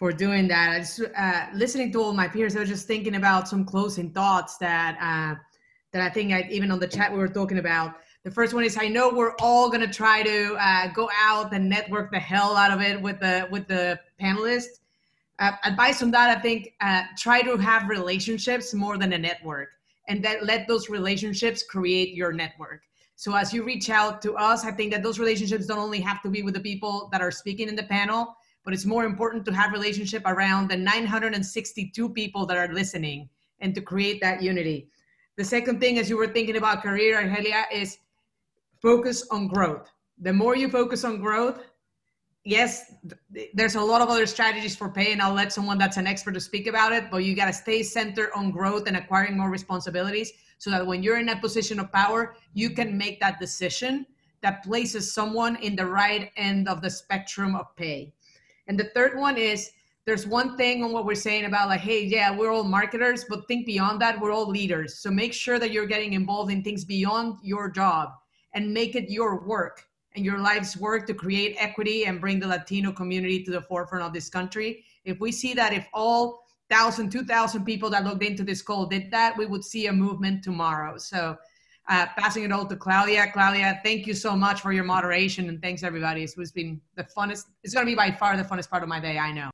for 0.00 0.10
doing 0.10 0.48
that. 0.48 0.70
I 0.70 0.78
just 0.78 1.02
uh, 1.14 1.46
listening 1.52 1.92
to 1.92 2.02
all 2.02 2.14
my 2.14 2.26
peers, 2.26 2.56
I 2.56 2.60
was 2.60 2.70
just 2.70 2.86
thinking 2.86 3.16
about 3.16 3.46
some 3.46 3.66
closing 3.66 4.10
thoughts 4.10 4.56
that 4.56 4.96
uh, 4.98 5.38
that 5.92 6.02
I 6.02 6.08
think 6.08 6.32
I, 6.32 6.48
even 6.50 6.70
on 6.70 6.80
the 6.80 6.88
chat 6.88 7.12
we 7.12 7.18
were 7.18 7.28
talking 7.28 7.58
about. 7.58 7.96
The 8.24 8.30
first 8.30 8.54
one 8.54 8.64
is 8.64 8.78
I 8.80 8.88
know 8.88 9.10
we're 9.10 9.34
all 9.40 9.70
gonna 9.70 9.92
try 9.92 10.22
to 10.22 10.56
uh, 10.58 10.88
go 10.94 11.10
out 11.14 11.52
and 11.52 11.68
network 11.68 12.10
the 12.10 12.18
hell 12.18 12.56
out 12.56 12.72
of 12.72 12.80
it 12.80 13.00
with 13.00 13.20
the 13.20 13.46
with 13.50 13.68
the 13.68 14.00
panelists. 14.18 14.80
Uh, 15.38 15.52
advice 15.64 16.02
on 16.02 16.10
that, 16.12 16.34
I 16.36 16.40
think 16.40 16.74
uh, 16.80 17.02
try 17.18 17.42
to 17.42 17.58
have 17.58 17.86
relationships 17.88 18.72
more 18.72 18.96
than 18.96 19.12
a 19.12 19.18
network, 19.18 19.68
and 20.08 20.24
that 20.24 20.46
let 20.46 20.66
those 20.66 20.88
relationships 20.88 21.62
create 21.62 22.14
your 22.14 22.32
network. 22.32 22.84
So 23.16 23.34
as 23.36 23.52
you 23.52 23.64
reach 23.64 23.90
out 23.90 24.22
to 24.22 24.34
us, 24.36 24.64
I 24.64 24.70
think 24.70 24.92
that 24.92 25.02
those 25.02 25.18
relationships 25.18 25.66
don't 25.66 25.78
only 25.78 26.00
have 26.00 26.22
to 26.22 26.30
be 26.30 26.42
with 26.42 26.54
the 26.54 26.60
people 26.60 27.10
that 27.12 27.20
are 27.20 27.30
speaking 27.30 27.68
in 27.68 27.76
the 27.76 27.82
panel, 27.82 28.34
but 28.64 28.74
it's 28.74 28.84
more 28.84 29.04
important 29.04 29.44
to 29.46 29.52
have 29.52 29.72
relationship 29.72 30.22
around 30.26 30.68
the 30.70 30.76
962 30.76 32.08
people 32.10 32.46
that 32.46 32.56
are 32.56 32.72
listening 32.72 33.28
and 33.60 33.74
to 33.74 33.80
create 33.80 34.20
that 34.20 34.42
unity. 34.42 34.88
The 35.36 35.44
second 35.44 35.80
thing, 35.80 35.98
as 35.98 36.10
you 36.10 36.16
were 36.16 36.28
thinking 36.28 36.56
about 36.56 36.82
career, 36.82 37.20
Argelia, 37.22 37.64
is 37.72 37.98
focus 38.82 39.26
on 39.30 39.48
growth. 39.48 39.90
The 40.18 40.32
more 40.32 40.56
you 40.56 40.68
focus 40.68 41.04
on 41.04 41.20
growth, 41.20 41.64
yes, 42.44 42.94
there's 43.54 43.74
a 43.74 43.80
lot 43.80 44.02
of 44.02 44.08
other 44.08 44.26
strategies 44.26 44.76
for 44.76 44.88
pay, 44.88 45.12
and 45.12 45.22
I'll 45.22 45.34
let 45.34 45.52
someone 45.52 45.78
that's 45.78 45.96
an 45.96 46.06
expert 46.06 46.34
to 46.34 46.40
speak 46.40 46.66
about 46.66 46.92
it, 46.92 47.10
but 47.10 47.18
you 47.18 47.34
got 47.34 47.46
to 47.46 47.52
stay 47.52 47.82
centered 47.82 48.30
on 48.34 48.50
growth 48.50 48.86
and 48.86 48.96
acquiring 48.96 49.36
more 49.36 49.50
responsibilities 49.50 50.32
so 50.58 50.70
that 50.70 50.86
when 50.86 51.02
you're 51.02 51.18
in 51.18 51.28
a 51.30 51.40
position 51.40 51.80
of 51.80 51.90
power, 51.92 52.34
you 52.52 52.70
can 52.70 52.96
make 52.96 53.20
that 53.20 53.40
decision 53.40 54.06
that 54.42 54.62
places 54.62 55.12
someone 55.12 55.56
in 55.56 55.76
the 55.76 55.84
right 55.84 56.30
end 56.36 56.68
of 56.68 56.80
the 56.80 56.90
spectrum 56.90 57.54
of 57.54 57.74
pay. 57.76 58.12
And 58.70 58.78
the 58.78 58.92
third 58.94 59.18
one 59.18 59.36
is 59.36 59.72
there's 60.06 60.28
one 60.28 60.56
thing 60.56 60.84
on 60.84 60.92
what 60.92 61.04
we're 61.04 61.16
saying 61.16 61.44
about 61.44 61.66
like, 61.66 61.80
hey, 61.80 62.04
yeah, 62.04 62.30
we're 62.30 62.52
all 62.52 62.62
marketers, 62.62 63.24
but 63.28 63.48
think 63.48 63.66
beyond 63.66 64.00
that, 64.00 64.20
we're 64.20 64.30
all 64.30 64.48
leaders. 64.48 64.94
So 65.00 65.10
make 65.10 65.32
sure 65.32 65.58
that 65.58 65.72
you're 65.72 65.86
getting 65.86 66.12
involved 66.12 66.52
in 66.52 66.62
things 66.62 66.84
beyond 66.84 67.38
your 67.42 67.68
job 67.68 68.10
and 68.54 68.72
make 68.72 68.94
it 68.94 69.10
your 69.10 69.44
work 69.44 69.88
and 70.14 70.24
your 70.24 70.38
life's 70.38 70.76
work 70.76 71.04
to 71.08 71.14
create 71.14 71.56
equity 71.58 72.06
and 72.06 72.20
bring 72.20 72.38
the 72.38 72.46
Latino 72.46 72.92
community 72.92 73.42
to 73.42 73.50
the 73.50 73.62
forefront 73.62 74.04
of 74.04 74.12
this 74.12 74.28
country. 74.28 74.84
If 75.04 75.18
we 75.18 75.32
see 75.32 75.52
that 75.54 75.72
if 75.72 75.88
all 75.92 76.44
thousand, 76.70 77.10
two 77.10 77.24
thousand 77.24 77.64
people 77.64 77.90
that 77.90 78.04
logged 78.04 78.22
into 78.22 78.44
this 78.44 78.62
call 78.62 78.86
did 78.86 79.10
that, 79.10 79.36
we 79.36 79.46
would 79.46 79.64
see 79.64 79.88
a 79.88 79.92
movement 79.92 80.44
tomorrow. 80.44 80.96
So 80.96 81.36
uh, 81.90 82.06
passing 82.16 82.44
it 82.44 82.52
all 82.52 82.64
to 82.64 82.76
Claudia. 82.76 83.30
Claudia, 83.32 83.80
thank 83.84 84.06
you 84.06 84.14
so 84.14 84.36
much 84.36 84.60
for 84.60 84.72
your 84.72 84.84
moderation 84.84 85.48
and 85.48 85.60
thanks 85.60 85.82
everybody. 85.82 86.22
It's 86.22 86.52
been 86.52 86.80
the 86.96 87.04
funnest, 87.04 87.46
it's 87.64 87.74
going 87.74 87.84
to 87.84 87.90
be 87.90 87.96
by 87.96 88.12
far 88.12 88.36
the 88.36 88.44
funnest 88.44 88.70
part 88.70 88.82
of 88.82 88.88
my 88.88 89.00
day, 89.00 89.18
I 89.18 89.32
know. 89.32 89.50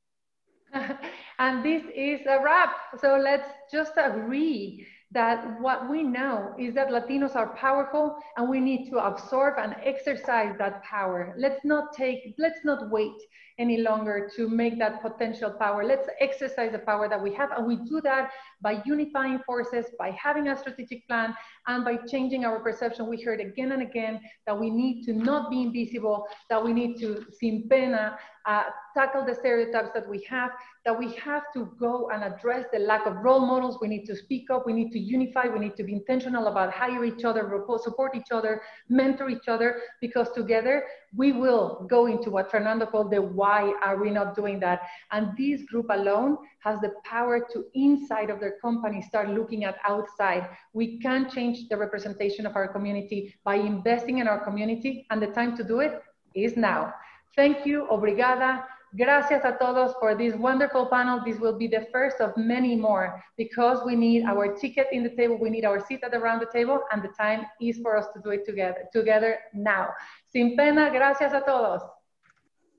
and 1.39 1.65
this 1.65 1.83
is 1.95 2.21
a 2.27 2.41
wrap. 2.41 2.75
So 3.01 3.17
let's 3.17 3.49
just 3.71 3.93
agree 3.97 4.85
that 5.11 5.61
what 5.61 5.89
we 5.89 6.03
know 6.03 6.53
is 6.59 6.73
that 6.75 6.89
Latinos 6.89 7.35
are 7.35 7.55
powerful 7.55 8.17
and 8.35 8.49
we 8.49 8.59
need 8.59 8.89
to 8.89 8.97
absorb 8.97 9.55
and 9.57 9.75
exercise 9.83 10.53
that 10.57 10.83
power. 10.83 11.33
Let's 11.37 11.63
not 11.63 11.93
take, 11.93 12.35
let's 12.37 12.59
not 12.65 12.89
wait 12.89 13.15
any 13.59 13.77
longer 13.77 14.29
to 14.35 14.47
make 14.49 14.77
that 14.77 15.01
potential 15.01 15.49
power. 15.49 15.83
Let's 15.83 16.07
exercise 16.19 16.71
the 16.71 16.79
power 16.79 17.09
that 17.09 17.21
we 17.21 17.33
have. 17.33 17.51
And 17.51 17.65
we 17.65 17.77
do 17.77 18.01
that 18.01 18.31
by 18.61 18.83
unifying 18.85 19.39
forces, 19.45 19.85
by 19.97 20.11
having 20.11 20.49
a 20.49 20.57
strategic 20.57 21.07
plan, 21.07 21.33
and 21.67 21.83
by 21.83 21.97
changing 22.07 22.45
our 22.45 22.59
perception. 22.59 23.07
We 23.07 23.21
heard 23.21 23.39
again 23.39 23.71
and 23.71 23.81
again 23.81 24.19
that 24.45 24.59
we 24.59 24.69
need 24.69 25.05
to 25.05 25.13
not 25.13 25.49
be 25.49 25.63
invisible, 25.63 26.27
that 26.49 26.63
we 26.63 26.73
need 26.73 26.99
to, 26.99 27.25
sin 27.39 27.67
pena, 27.69 28.17
uh, 28.47 28.63
tackle 28.95 29.25
the 29.25 29.35
stereotypes 29.35 29.89
that 29.93 30.07
we 30.07 30.23
have, 30.23 30.51
that 30.85 30.97
we 30.97 31.13
have 31.15 31.43
to 31.53 31.69
go 31.77 32.09
and 32.11 32.23
address 32.23 32.65
the 32.71 32.79
lack 32.79 33.05
of 33.05 33.17
role 33.17 33.41
models. 33.41 33.77
We 33.81 33.89
need 33.89 34.05
to 34.05 34.15
speak 34.15 34.49
up, 34.49 34.65
we 34.65 34.71
need 34.71 34.91
to 34.93 34.99
unify, 34.99 35.47
we 35.47 35.59
need 35.59 35.75
to 35.75 35.83
be 35.83 35.93
intentional 35.93 36.47
about 36.47 36.71
hire 36.71 37.03
each 37.03 37.25
other, 37.25 37.43
support 37.83 38.15
each 38.15 38.31
other, 38.31 38.61
mentor 38.87 39.29
each 39.29 39.49
other, 39.49 39.81
because 39.99 40.31
together 40.31 40.85
we 41.15 41.33
will 41.33 41.85
go 41.89 42.05
into 42.05 42.31
what 42.31 42.49
Fernando 42.49 42.85
called 42.85 43.11
the 43.11 43.21
why 43.21 43.73
are 43.83 44.01
we 44.01 44.09
not 44.09 44.33
doing 44.33 44.61
that? 44.61 44.81
And 45.11 45.35
this 45.37 45.63
group 45.63 45.87
alone 45.89 46.37
has 46.59 46.79
the 46.79 46.93
power 47.03 47.45
to 47.51 47.65
inside 47.73 48.29
of 48.29 48.39
their 48.39 48.57
company 48.61 49.01
start 49.01 49.29
looking 49.29 49.65
at 49.65 49.77
outside. 49.85 50.49
We 50.71 50.99
can 50.99 51.29
change 51.29 51.67
the 51.67 51.75
representation 51.75 52.45
of 52.45 52.55
our 52.55 52.69
community 52.69 53.35
by 53.43 53.55
investing 53.55 54.19
in 54.19 54.27
our 54.27 54.39
community 54.43 55.05
and 55.09 55.21
the 55.21 55.27
time 55.27 55.57
to 55.57 55.63
do 55.65 55.81
it 55.81 56.01
is 56.33 56.55
now. 56.55 56.93
Thank 57.37 57.67
you, 57.67 57.87
obrigada. 57.91 58.65
Gracias 58.97 59.45
a 59.45 59.55
todos 59.59 59.93
for 59.99 60.15
this 60.15 60.33
wonderful 60.33 60.87
panel. 60.87 61.21
This 61.23 61.37
will 61.37 61.55
be 61.55 61.67
the 61.67 61.85
first 61.91 62.19
of 62.19 62.35
many 62.35 62.75
more 62.75 63.23
because 63.37 63.85
we 63.85 63.95
need 63.95 64.23
our 64.25 64.55
ticket 64.55 64.87
in 64.91 65.03
the 65.03 65.11
table, 65.11 65.37
we 65.39 65.51
need 65.51 65.63
our 65.63 65.79
seat 65.79 65.99
at 66.03 66.15
around 66.15 66.39
the 66.39 66.47
table, 66.51 66.79
and 66.91 67.03
the 67.03 67.09
time 67.09 67.45
is 67.61 67.77
for 67.77 67.95
us 67.95 68.07
to 68.15 68.21
do 68.23 68.31
it 68.31 68.43
together, 68.43 68.85
together 68.91 69.37
now. 69.53 69.89
Sin 70.25 70.55
pena, 70.57 70.89
gracias 70.89 71.31
a 71.31 71.41
todos. 71.41 71.81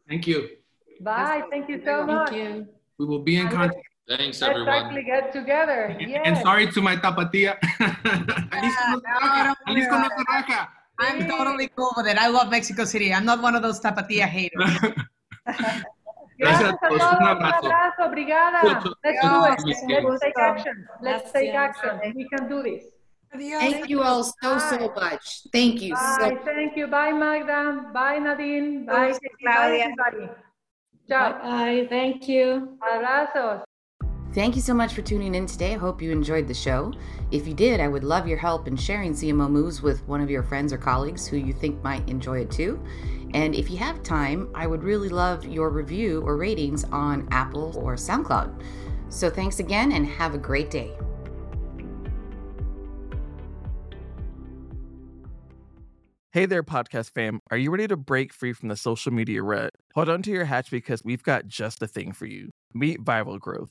Thank 0.09 0.27
you. 0.27 0.49
Bye. 1.01 1.45
Thank 1.51 1.69
you 1.69 1.81
so 1.85 2.05
much. 2.05 2.33
You. 2.33 2.67
We 2.99 3.07
will 3.07 3.23
be 3.23 3.37
in 3.37 3.49
contact. 3.49 3.87
Thanks, 4.09 4.41
Let's 4.41 4.51
everyone. 4.51 4.75
actually 4.75 5.05
get 5.05 5.33
together. 5.33 5.97
Yes. 6.01 6.23
And 6.25 6.39
sorry 6.39 6.67
to 6.73 6.83
my 6.83 6.97
tapatia. 6.97 7.59
I'm 10.99 11.29
totally 11.29 11.69
cool 11.77 11.93
with 11.97 12.07
it. 12.07 12.19
I 12.19 12.29
love 12.29 12.51
Mexico 12.51 12.85
City. 12.85 13.13
I'm 13.15 13.25
not 13.25 13.41
one 13.41 13.55
of 13.55 13.63
those 13.63 13.81
Tapatía 13.81 14.27
haters. 14.37 14.71
Gracias 16.39 16.73
a 16.73 16.79
todos. 16.79 16.99
todos. 16.99 17.13
Un 17.13 17.23
Un 17.23 17.29
abrazo. 17.29 17.67
abrazo. 17.67 18.05
Obrigada. 18.05 18.63
Let's 19.05 19.21
do 19.23 19.45
it. 19.47 20.05
Let's 20.05 20.21
take 20.21 20.39
action. 20.39 20.89
Let's 21.01 21.33
take 21.33 21.55
action. 21.55 22.01
We 22.15 22.29
can 22.29 22.49
do 22.49 22.63
this. 22.63 22.85
Thank 23.31 23.89
you 23.91 24.03
all 24.03 24.25
so, 24.25 24.59
so 24.59 24.91
much. 24.97 25.43
Thank 25.53 25.83
you 25.83 25.95
Bye. 25.95 26.17
so 26.39 26.45
Thank 26.45 26.77
you. 26.77 26.87
Bye, 26.87 27.13
Magda. 27.13 27.91
Bye, 27.93 28.19
Nadine. 28.19 28.87
Bye, 28.87 29.13
Bye, 29.13 29.19
Bye, 29.45 29.77
everybody. 29.85 30.33
Ciao. 31.09 31.33
Bye. 31.43 31.87
Thank 31.91 32.27
you. 32.29 32.79
Abrazos. 32.81 33.68
Thank 34.35 34.57
you 34.57 34.63
so 34.63 34.75
much 34.75 34.93
for 34.93 35.03
tuning 35.03 35.35
in 35.35 35.47
today. 35.47 35.75
I 35.75 35.79
hope 35.79 36.03
you 36.03 36.11
enjoyed 36.11 36.47
the 36.47 36.55
show. 36.55 36.93
If 37.31 37.49
you 37.49 37.55
did, 37.55 37.81
I 37.81 37.89
would 37.89 38.05
love 38.05 38.29
your 38.29 38.37
help 38.39 38.69
in 38.69 38.77
sharing 38.77 39.13
CMO 39.13 39.51
Moves 39.51 39.83
with 39.83 40.07
one 40.07 40.21
of 40.21 40.31
your 40.31 40.43
friends 40.43 40.73
or 40.73 40.79
colleagues 40.79 41.27
who 41.27 41.39
you 41.39 41.53
think 41.53 41.83
might 41.83 42.09
enjoy 42.09 42.41
it 42.41 42.51
too. 42.51 42.79
And 43.35 43.55
if 43.55 43.71
you 43.71 43.79
have 43.79 44.03
time, 44.03 44.51
I 44.55 44.67
would 44.67 44.83
really 44.83 45.09
love 45.09 45.47
your 45.47 45.71
review 45.71 46.21
or 46.23 46.37
ratings 46.37 46.85
on 46.85 47.27
Apple 47.31 47.77
or 47.77 47.97
SoundCloud. 47.97 48.63
So 49.09 49.31
thanks 49.31 49.61
again 49.61 49.93
and 49.93 50.07
have 50.07 50.35
a 50.35 50.39
great 50.39 50.71
day. 50.71 50.93
Hey 56.31 56.45
there, 56.45 56.63
podcast 56.63 57.13
fam. 57.15 57.41
Are 57.51 57.57
you 57.57 57.71
ready 57.71 57.89
to 57.89 57.97
break 57.97 58.35
free 58.35 58.53
from 58.53 58.69
the 58.69 58.77
social 58.77 59.11
media 59.11 59.43
rut? 59.43 59.71
Hold 59.95 60.11
on 60.11 60.23
to 60.23 60.31
your 60.31 60.45
hatch 60.45 60.71
because 60.71 61.03
we've 61.03 61.23
got 61.23 61.47
just 61.49 61.81
the 61.81 61.89
thing 61.89 62.13
for 62.13 62.27
you. 62.27 62.51
Meet 62.75 63.03
Viral 63.03 63.41
Growth, 63.41 63.71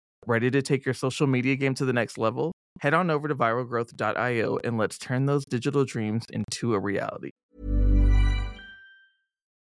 Ready 0.27 0.51
to 0.51 0.61
take 0.61 0.85
your 0.85 0.93
social 0.93 1.25
media 1.25 1.55
game 1.55 1.73
to 1.73 1.83
the 1.83 1.93
next 1.93 2.15
level? 2.19 2.51
Head 2.79 2.93
on 2.93 3.09
over 3.09 3.27
to 3.27 3.33
viralgrowth.io 3.33 4.59
and 4.63 4.77
let's 4.77 4.99
turn 4.99 5.25
those 5.25 5.45
digital 5.45 5.83
dreams 5.83 6.25
into 6.31 6.75
a 6.75 6.79
reality. 6.79 7.31